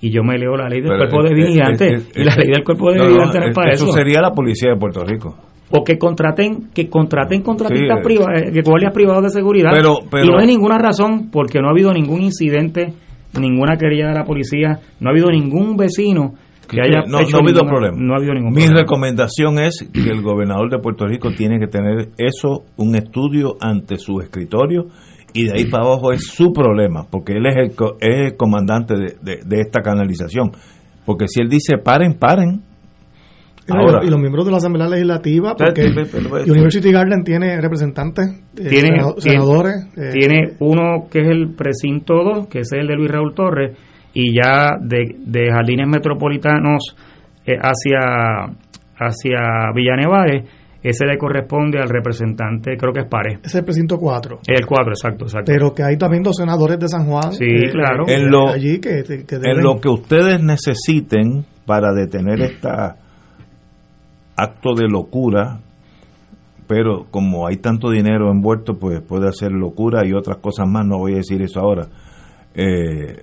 Y 0.00 0.10
yo 0.10 0.22
me 0.22 0.38
leo 0.38 0.56
la 0.56 0.68
ley 0.68 0.80
del 0.80 0.96
cuerpo 0.96 1.22
de 1.22 1.34
vigilantes 1.34 2.10
y 2.14 2.24
la 2.24 2.34
ley 2.36 2.48
del 2.48 2.64
cuerpo 2.64 2.90
de 2.92 3.00
vigilantes 3.00 3.40
no, 3.40 3.46
es 3.48 3.54
para 3.54 3.72
eso. 3.72 3.84
Eso 3.84 3.92
sería 3.92 4.20
la 4.20 4.32
policía 4.32 4.70
de 4.70 4.76
Puerto 4.76 5.04
Rico 5.04 5.36
o 5.70 5.84
que 5.84 5.98
contraten 5.98 6.70
que 6.74 6.88
contraten 6.88 7.42
contratistas 7.42 8.02
privados, 8.02 8.42
eh, 8.42 8.50
que 8.52 8.62
guardias 8.62 8.92
privados 8.92 9.22
de 9.22 9.30
seguridad 9.30 9.70
y 9.78 10.28
no 10.28 10.38
hay 10.38 10.46
ninguna 10.46 10.78
razón 10.78 11.30
porque 11.30 11.60
no 11.60 11.68
ha 11.68 11.70
habido 11.70 11.92
ningún 11.92 12.22
incidente, 12.22 12.92
ninguna 13.38 13.76
querella 13.76 14.08
de 14.08 14.14
la 14.14 14.24
policía, 14.24 14.80
no 14.98 15.08
ha 15.08 15.12
habido 15.12 15.30
ningún 15.30 15.76
vecino 15.76 16.34
que 16.68 16.80
haya 16.80 17.02
no, 17.06 17.20
hecho 17.20 17.32
no 17.32 17.38
ha 17.38 17.40
habido 17.40 17.64
problema. 17.64 17.96
No 17.98 18.14
ha 18.14 18.16
habido 18.16 18.34
ningún 18.34 18.52
Mi 18.52 18.66
recomendación 18.66 19.58
es 19.58 19.88
que 19.92 20.08
el 20.08 20.22
gobernador 20.22 20.70
de 20.70 20.78
Puerto 20.78 21.06
Rico 21.06 21.30
tiene 21.32 21.58
que 21.58 21.66
tener 21.66 22.10
eso 22.16 22.64
un 22.76 22.94
estudio 22.94 23.56
ante 23.60 23.96
su 23.98 24.20
escritorio 24.20 24.86
y 25.32 25.46
de 25.46 25.52
ahí 25.54 25.64
para 25.66 25.84
abajo 25.84 26.12
es 26.12 26.26
su 26.26 26.52
problema, 26.52 27.06
porque 27.10 27.34
él 27.34 27.46
es 27.46 27.56
el, 27.56 27.70
es 28.00 28.32
el 28.32 28.36
comandante 28.36 28.94
de, 28.94 29.40
de 29.44 29.60
esta 29.60 29.82
canalización. 29.82 30.52
Porque 31.04 31.26
si 31.28 31.40
él 31.40 31.48
dice 31.48 31.78
paren, 31.78 32.14
paren, 32.18 32.62
y 34.02 34.10
los 34.10 34.20
miembros 34.20 34.44
de 34.44 34.50
la 34.50 34.56
Asamblea 34.56 34.88
Legislativa, 34.88 35.54
porque 35.54 35.82
University 36.50 36.90
Garden 36.90 37.22
tiene 37.22 37.60
representantes, 37.60 38.28
eh, 38.56 38.68
tiene, 38.68 39.00
senadores. 39.18 39.86
Eh, 39.96 40.10
tiene 40.12 40.54
uno 40.60 41.08
que 41.10 41.20
es 41.20 41.28
el 41.28 41.54
precinto 41.54 42.14
2, 42.14 42.48
que 42.48 42.60
es 42.60 42.72
el 42.72 42.86
de 42.86 42.96
Luis 42.96 43.10
Raúl 43.10 43.34
Torres, 43.34 43.76
y 44.12 44.34
ya 44.34 44.72
de, 44.80 45.14
de 45.18 45.52
jardines 45.52 45.86
metropolitanos 45.86 46.96
eh, 47.46 47.56
hacia, 47.60 48.52
hacia 48.96 49.72
Villanevares, 49.74 50.44
ese 50.82 51.04
le 51.04 51.18
corresponde 51.18 51.78
al 51.78 51.88
representante, 51.88 52.76
creo 52.78 52.92
que 52.92 53.00
es 53.00 53.06
Pare. 53.06 53.38
Es 53.42 53.54
el 53.54 53.64
precinto 53.64 53.98
4. 53.98 54.40
El 54.46 54.66
4, 54.66 54.92
exacto, 54.92 55.24
exacto. 55.26 55.52
Pero 55.52 55.74
que 55.74 55.82
hay 55.82 55.98
también 55.98 56.22
dos 56.22 56.36
senadores 56.36 56.78
de 56.78 56.88
San 56.88 57.06
Juan. 57.06 57.32
Sí, 57.32 57.46
claro. 57.70 58.04
En 58.08 58.30
lo, 58.30 58.48
allí 58.48 58.80
que, 58.80 59.04
en 59.06 59.62
lo 59.62 59.78
que 59.78 59.88
ustedes 59.88 60.42
necesiten 60.42 61.44
para 61.66 61.92
detener 61.92 62.40
esta 62.40 62.96
acto 64.36 64.74
de 64.74 64.88
locura, 64.88 65.60
pero 66.66 67.06
como 67.10 67.46
hay 67.46 67.58
tanto 67.58 67.90
dinero 67.90 68.30
envuelto, 68.30 68.78
pues 68.78 69.02
puede 69.02 69.28
hacer 69.28 69.52
locura 69.52 70.06
y 70.06 70.14
otras 70.14 70.38
cosas 70.38 70.66
más, 70.66 70.86
no 70.86 70.98
voy 70.98 71.12
a 71.12 71.16
decir 71.16 71.42
eso 71.42 71.60
ahora. 71.60 71.88
Eh, 72.54 73.22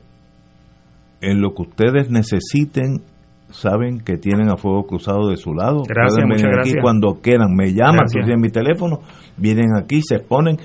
en 1.21 1.41
lo 1.41 1.55
que 1.55 1.63
ustedes 1.63 2.11
necesiten, 2.11 3.01
saben 3.49 3.99
que 3.99 4.17
tienen 4.17 4.49
a 4.49 4.57
fuego 4.57 4.85
cruzado 4.85 5.29
de 5.29 5.37
su 5.37 5.53
lado. 5.53 5.83
Gracias, 5.87 6.23
Pueden 6.25 6.29
venir 6.29 6.59
aquí 6.59 6.73
cuando 6.81 7.19
quieran. 7.21 7.55
Me 7.55 7.73
llaman, 7.73 8.07
tienen 8.11 8.39
mi 8.39 8.49
teléfono, 8.49 8.99
vienen 9.37 9.75
aquí, 9.75 10.01
se 10.01 10.15
exponen 10.15 10.57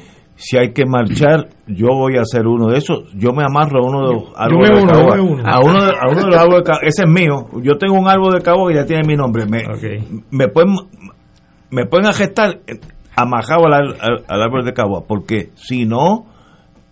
si 0.43 0.57
hay 0.57 0.73
que 0.73 0.85
marchar, 0.87 1.49
yo 1.67 1.89
voy 1.89 2.17
a 2.17 2.23
hacer 2.23 2.47
uno 2.47 2.69
de 2.69 2.79
esos. 2.79 3.13
Yo 3.15 3.33
me 3.33 3.45
amarro 3.45 3.85
a 3.85 3.87
uno 3.87 4.09
de 4.09 4.15
los 4.15 4.25
árboles 4.37 4.71
de 4.71 4.87
cabo. 4.87 5.13
A 5.45 5.61
uno 5.61 5.85
de, 5.85 5.91
a 5.91 6.09
uno 6.11 6.21
de 6.21 6.27
los 6.27 6.37
árboles 6.37 6.59
de 6.59 6.65
cabo. 6.65 6.79
Ese 6.83 7.03
es 7.03 7.09
mío. 7.09 7.47
Yo 7.63 7.79
tengo 7.79 7.95
un 7.95 8.09
árbol 8.09 8.33
de 8.33 8.41
cabo 8.41 8.67
que 8.67 8.75
ya 8.75 8.85
tiene 8.85 9.03
mi 9.07 9.15
nombre. 9.15 9.47
Me, 9.47 9.63
me 10.31 10.49
pueden 10.49 10.75
me 11.71 11.87
pueden 11.87 12.07
agestar 12.07 12.59
amajado 13.15 13.67
al, 13.67 13.95
al, 14.29 14.43
árbol 14.43 14.65
de 14.65 14.73
cabo. 14.73 15.05
Porque 15.07 15.51
si 15.55 15.85
no, 15.85 16.27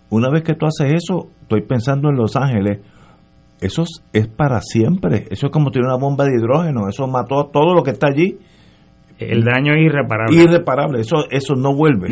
una 0.09 0.29
vez 0.29 0.43
que 0.43 0.53
tú 0.53 0.65
haces 0.65 0.93
eso, 0.93 1.27
estoy 1.41 1.61
pensando 1.61 2.09
en 2.09 2.15
Los 2.15 2.35
Ángeles. 2.35 2.79
Eso 3.61 3.83
es 4.11 4.27
para 4.27 4.59
siempre. 4.61 5.27
Eso 5.29 5.45
es 5.45 5.51
como 5.51 5.69
tener 5.69 5.85
una 5.85 5.97
bomba 5.97 6.25
de 6.25 6.35
hidrógeno. 6.35 6.87
Eso 6.89 7.07
mató 7.07 7.39
a 7.39 7.51
todo 7.51 7.75
lo 7.75 7.83
que 7.83 7.91
está 7.91 8.07
allí. 8.07 8.39
El 9.19 9.43
daño 9.43 9.73
es 9.75 9.83
irreparable. 9.83 10.35
Irreparable. 10.35 10.99
Eso, 10.99 11.29
eso 11.29 11.55
no 11.55 11.75
vuelve. 11.75 12.09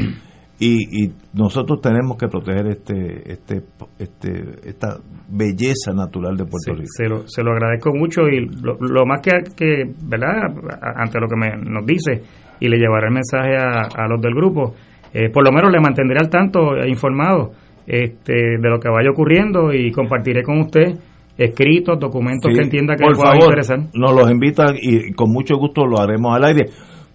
Y, 0.59 1.05
y, 1.05 1.13
nosotros 1.34 1.80
tenemos 1.81 2.17
que 2.17 2.27
proteger 2.27 2.67
este, 2.67 3.31
este, 3.31 3.63
este, 3.97 4.69
esta 4.69 4.97
belleza 5.30 5.93
natural 5.93 6.35
de 6.35 6.43
Puerto 6.45 6.73
Rico. 6.73 6.88
Se 6.89 7.07
lo, 7.07 7.27
se 7.27 7.41
lo 7.43 7.53
agradezco 7.53 7.91
mucho 7.95 8.27
y 8.27 8.45
lo, 8.45 9.05
más 9.05 9.21
que, 9.21 9.31
que, 9.55 9.89
¿verdad? 10.03 10.51
Ante 10.97 11.19
lo 11.19 11.27
que 11.27 11.35
me, 11.38 11.57
nos 11.57 11.85
dice 11.85 12.21
y 12.59 12.67
le 12.67 12.77
llevaré 12.77 13.07
el 13.07 13.13
mensaje 13.13 13.55
a, 13.55 13.88
a 14.03 14.07
los 14.09 14.21
del 14.21 14.35
grupo, 14.35 14.76
eh, 15.13 15.30
por 15.30 15.45
lo 15.45 15.51
menos 15.51 15.71
le 15.71 15.80
mantendré 15.80 16.17
al 16.19 16.30
tanto, 16.30 16.76
e 16.76 16.89
informado 16.89 17.51
este, 17.88 18.34
de 18.59 18.69
lo 18.69 18.80
que 18.80 18.89
vaya 18.89 19.09
ocurriendo 19.09 19.73
y 19.73 19.91
compartiré 19.91 20.43
con 20.43 20.59
usted 20.59 20.93
escritos, 21.40 21.98
documentos 21.99 22.52
que 22.53 22.61
entienda 22.61 22.95
que 22.95 23.03
por 23.03 23.16
pueda 23.16 23.32
favor, 23.32 23.44
interesar. 23.45 23.80
Nos 23.94 24.14
los 24.14 24.30
invitan 24.30 24.76
y 24.80 25.14
con 25.14 25.32
mucho 25.32 25.56
gusto 25.57 25.86
lo 25.86 25.99
haremos 25.99 26.36
al 26.36 26.44
aire 26.44 26.66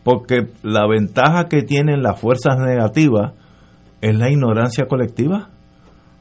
porque 0.04 0.48
la 0.62 0.86
ventaja 0.86 1.48
que 1.48 1.62
tienen 1.62 2.02
las 2.02 2.20
fuerzas 2.20 2.58
negativas 2.58 3.32
es 4.00 4.16
la 4.16 4.30
ignorancia 4.30 4.86
colectiva. 4.86 5.48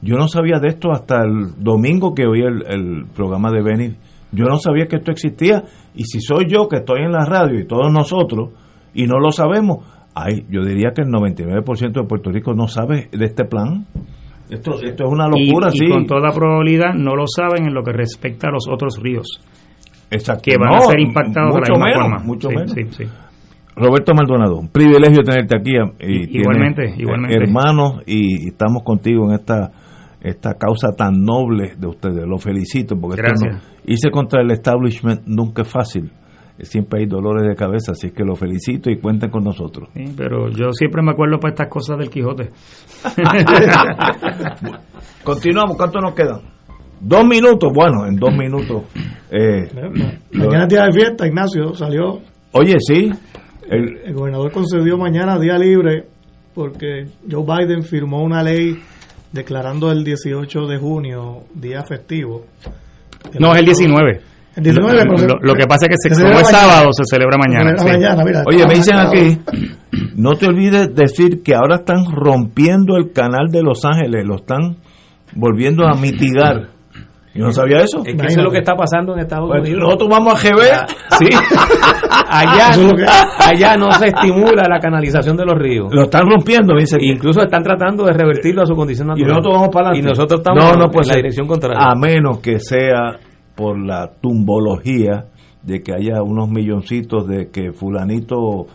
Yo 0.00 0.16
no 0.16 0.26
sabía 0.26 0.58
de 0.58 0.68
esto 0.68 0.90
hasta 0.90 1.22
el 1.22 1.62
domingo 1.62 2.14
que 2.14 2.26
oí 2.26 2.40
el, 2.42 3.06
programa 3.14 3.50
de 3.50 3.62
Benny. 3.62 3.96
Yo 4.32 4.46
no 4.46 4.58
sabía 4.58 4.86
que 4.86 4.96
esto 4.96 5.12
existía. 5.12 5.64
Y 5.94 6.04
si 6.04 6.20
soy 6.20 6.46
yo 6.48 6.66
que 6.68 6.76
estoy 6.76 7.02
en 7.02 7.12
la 7.12 7.24
radio 7.24 7.60
y 7.60 7.66
todos 7.66 7.92
nosotros 7.92 8.50
y 8.94 9.06
no 9.06 9.18
lo 9.18 9.30
sabemos, 9.32 9.86
ay, 10.14 10.46
yo 10.50 10.64
diría 10.64 10.92
que 10.94 11.02
el 11.02 11.08
99% 11.08 11.92
de 11.92 12.08
Puerto 12.08 12.30
Rico 12.30 12.54
no 12.54 12.68
sabe 12.68 13.08
de 13.12 13.24
este 13.24 13.44
plan. 13.44 13.86
Esto, 14.50 14.74
esto 14.82 15.04
es 15.04 15.10
una 15.10 15.26
locura, 15.26 15.68
y, 15.72 15.78
sí. 15.78 15.86
con 15.88 16.06
toda 16.06 16.30
probabilidad 16.32 16.94
no 16.94 17.14
lo 17.16 17.24
saben 17.26 17.66
en 17.66 17.74
lo 17.74 17.82
que 17.82 17.92
respecta 17.92 18.48
a 18.48 18.50
los 18.50 18.68
otros 18.68 18.98
ríos. 19.00 19.26
Exacto. 20.10 20.42
Que 20.44 20.56
van 20.58 20.74
a 20.74 20.80
ser 20.80 21.00
impactados 21.00 21.54
de 21.54 21.60
la 21.60 21.84
misma 21.84 22.00
forma. 22.00 22.18
Mucho 22.24 22.48
menos. 22.50 22.72
Sí, 22.72 22.82
sí. 22.90 23.04
Roberto 23.76 24.12
Maldonado, 24.14 24.56
un 24.58 24.68
privilegio 24.68 25.22
tenerte 25.24 25.56
aquí. 25.56 25.72
Y 26.00 26.38
igualmente, 26.38 26.94
igualmente. 26.96 27.36
Hermanos, 27.36 28.02
y 28.06 28.48
estamos 28.48 28.82
contigo 28.84 29.28
en 29.28 29.34
esta 29.34 29.72
esta 30.24 30.54
causa 30.54 30.92
tan 30.96 31.22
noble 31.22 31.74
de 31.76 31.86
ustedes. 31.86 32.24
Lo 32.26 32.38
felicito 32.38 32.96
porque 32.98 33.20
Gracias. 33.20 33.62
irse 33.84 34.10
contra 34.10 34.40
el 34.40 34.50
establishment 34.50 35.20
nunca 35.26 35.62
es 35.62 35.68
fácil. 35.68 36.10
Siempre 36.60 37.00
hay 37.00 37.06
dolores 37.06 37.48
de 37.48 37.56
cabeza, 37.56 37.92
así 37.92 38.12
que 38.12 38.22
lo 38.22 38.36
felicito 38.36 38.88
y 38.88 38.98
cuenten 38.98 39.28
con 39.28 39.42
nosotros. 39.42 39.88
Sí, 39.92 40.04
pero 40.16 40.48
yo 40.50 40.72
siempre 40.72 41.02
me 41.02 41.10
acuerdo 41.10 41.40
para 41.40 41.52
estas 41.52 41.68
cosas 41.68 41.98
del 41.98 42.10
Quijote. 42.10 42.50
Continuamos, 45.24 45.76
¿cuánto 45.76 46.00
nos 46.00 46.14
quedan? 46.14 46.40
Dos 47.00 47.26
minutos, 47.26 47.72
bueno, 47.74 48.06
en 48.06 48.16
dos 48.16 48.34
minutos. 48.36 48.84
Eh, 49.30 49.68
Mañana 50.32 50.64
es 50.64 50.68
día 50.68 50.84
de 50.84 50.92
fiesta, 50.92 51.26
Ignacio, 51.26 51.74
salió. 51.74 52.20
Oye, 52.52 52.76
sí, 52.78 53.10
el, 53.68 54.14
gobernador 54.14 54.52
concedió 54.52 54.96
mañana 54.96 55.38
día 55.38 55.58
libre 55.58 56.06
porque 56.54 57.08
Joe 57.28 57.44
Biden 57.44 57.82
firmó 57.82 58.22
una 58.22 58.42
ley 58.42 58.78
declarando 59.32 59.90
el 59.90 60.04
18 60.04 60.66
de 60.66 60.78
junio 60.78 61.42
día 61.52 61.82
festivo. 61.82 62.44
No, 63.40 63.52
es 63.52 63.58
el 63.58 63.66
19. 63.66 64.20
El 64.56 64.62
19 64.62 65.04
lo, 65.42 65.54
que 65.54 65.66
pasa 65.66 65.86
es 65.86 66.08
que 66.08 66.14
se, 66.14 66.22
como 66.22 66.38
es 66.38 66.48
sábado 66.48 66.90
se 66.92 67.02
celebra 67.10 67.36
mañana. 67.38 67.74
Oye, 68.46 68.66
me 68.66 68.74
dicen 68.74 68.96
aquí, 68.98 69.38
no 70.16 70.34
te 70.34 70.46
olvides 70.46 70.94
decir 70.94 71.42
que 71.42 71.54
ahora 71.54 71.76
están 71.76 72.04
rompiendo 72.12 72.96
el 72.96 73.12
canal 73.12 73.48
de 73.50 73.62
Los 73.62 73.84
Ángeles, 73.84 74.24
lo 74.24 74.36
están 74.36 74.76
volviendo 75.34 75.84
a 75.86 75.94
mitigar. 75.94 76.68
Yo 77.34 77.46
no 77.46 77.50
sabía 77.52 77.78
eso. 77.78 77.98
Es 78.06 78.14
que 78.14 78.26
eso 78.28 78.38
es 78.38 78.44
lo 78.44 78.50
que 78.52 78.58
está 78.58 78.76
pasando 78.76 79.12
en 79.14 79.18
Estados 79.18 79.48
Pues, 79.50 79.62
Unidos. 79.62 79.80
nosotros 79.82 80.08
vamos 80.08 80.34
a 80.34 80.48
GB. 80.48 80.86
Sí. 81.18 81.26
allá, 82.28 82.74
allá 83.40 83.76
no 83.76 83.90
se 83.90 84.06
estimula 84.06 84.68
la 84.68 84.78
canalización 84.78 85.36
de 85.36 85.44
los 85.44 85.58
ríos. 85.58 85.88
Lo 85.92 86.04
están 86.04 86.30
rompiendo, 86.30 86.76
dice. 86.76 86.96
Incluso 87.00 87.42
están 87.42 87.64
tratando 87.64 88.04
de 88.04 88.12
revertirlo 88.12 88.62
a 88.62 88.66
su 88.66 88.74
condición 88.76 89.08
Y 89.08 89.22
natural. 89.22 89.28
nosotros 89.30 89.54
vamos 89.54 89.68
para 89.74 89.86
Y 89.86 89.90
adelante. 89.98 90.08
nosotros 90.10 90.40
estamos 90.40 90.62
no, 90.64 90.72
no 90.78 90.84
en 90.84 90.96
la 90.96 91.02
ser. 91.02 91.16
dirección 91.16 91.46
contraria. 91.48 91.78
A 91.80 91.94
menos 91.96 92.38
que 92.38 92.60
sea 92.60 93.18
por 93.54 93.78
la 93.78 94.12
tumbología 94.20 95.26
de 95.62 95.82
que 95.82 95.92
haya 95.92 96.22
unos 96.22 96.48
milloncitos 96.50 97.26
de 97.26 97.50
que 97.50 97.72
fulanito 97.72 98.66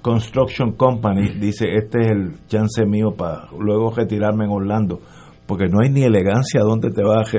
Construction 0.00 0.72
Company 0.72 1.30
dice 1.40 1.66
este 1.74 2.00
es 2.00 2.06
el 2.08 2.46
chance 2.46 2.84
mío 2.86 3.14
para 3.16 3.48
luego 3.58 3.90
retirarme 3.90 4.44
en 4.44 4.50
Orlando 4.50 5.00
porque 5.46 5.66
no 5.68 5.80
hay 5.82 5.90
ni 5.90 6.02
elegancia 6.02 6.60
donde 6.60 6.90
te 6.90 7.02
vas 7.02 7.30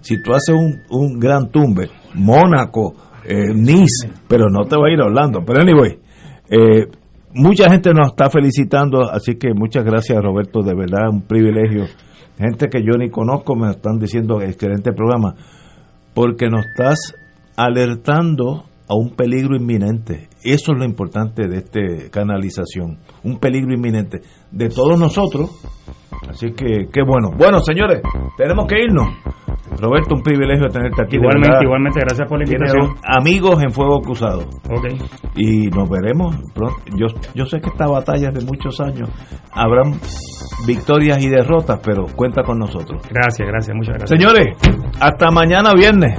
si 0.00 0.22
tú 0.22 0.32
haces 0.32 0.54
un, 0.54 0.80
un 0.90 1.18
gran 1.18 1.50
tumbe 1.50 1.90
Mónaco 2.14 2.94
eh, 3.24 3.54
Nice 3.54 4.10
pero 4.26 4.48
no 4.50 4.64
te 4.64 4.76
va 4.76 4.88
a 4.88 4.92
ir 4.92 5.00
a 5.00 5.06
Orlando. 5.06 5.44
Pero 5.46 5.60
anyway 5.60 5.98
eh, 6.50 6.86
mucha 7.34 7.70
gente 7.70 7.92
nos 7.92 8.08
está 8.08 8.30
felicitando 8.30 9.02
así 9.10 9.36
que 9.36 9.52
muchas 9.54 9.84
gracias 9.84 10.20
Roberto 10.22 10.62
de 10.62 10.74
verdad 10.74 11.10
un 11.10 11.22
privilegio. 11.22 11.84
Gente 12.38 12.68
que 12.68 12.82
yo 12.82 12.96
ni 12.96 13.10
conozco 13.10 13.56
me 13.56 13.70
están 13.70 13.98
diciendo 13.98 14.40
excelente 14.40 14.92
programa 14.92 15.34
porque 16.18 16.48
nos 16.48 16.66
estás 16.66 17.14
alertando 17.56 18.64
a 18.88 18.96
un 18.96 19.14
peligro 19.14 19.54
inminente. 19.54 20.28
Eso 20.42 20.72
es 20.72 20.78
lo 20.78 20.84
importante 20.84 21.46
de 21.46 21.58
esta 21.58 22.10
canalización, 22.10 22.98
un 23.22 23.38
peligro 23.38 23.72
inminente 23.72 24.22
de 24.50 24.68
todos 24.68 24.98
nosotros. 24.98 25.48
Así 26.28 26.50
que 26.54 26.88
qué 26.92 27.02
bueno. 27.06 27.30
Bueno, 27.38 27.60
señores, 27.60 28.02
tenemos 28.36 28.66
que 28.66 28.82
irnos. 28.82 29.06
Roberto, 29.80 30.14
un 30.14 30.22
privilegio 30.22 30.68
tenerte 30.68 31.02
aquí. 31.02 31.16
Igualmente, 31.16 31.48
verdad. 31.48 31.62
igualmente, 31.62 32.00
gracias 32.00 32.28
por 32.28 32.38
la 32.38 32.44
invitación. 32.44 32.96
amigos 33.02 33.62
en 33.62 33.70
fuego 33.70 34.00
cruzado. 34.00 34.40
Ok. 34.70 34.86
Y 35.36 35.68
nos 35.68 35.88
veremos 35.88 36.36
pronto. 36.54 36.76
Yo, 36.96 37.06
yo 37.34 37.44
sé 37.46 37.60
que 37.60 37.68
esta 37.68 37.86
batalla 37.86 38.28
es 38.28 38.34
de 38.34 38.44
muchos 38.44 38.80
años. 38.80 39.08
Habrán 39.52 39.94
victorias 40.66 41.22
y 41.22 41.28
derrotas, 41.28 41.80
pero 41.84 42.06
cuenta 42.16 42.42
con 42.42 42.58
nosotros. 42.58 43.02
Gracias, 43.10 43.46
gracias, 43.46 43.76
muchas 43.76 43.94
gracias. 43.98 44.18
Señores, 44.18 44.56
hasta 45.00 45.30
mañana 45.30 45.72
viernes. 45.74 46.18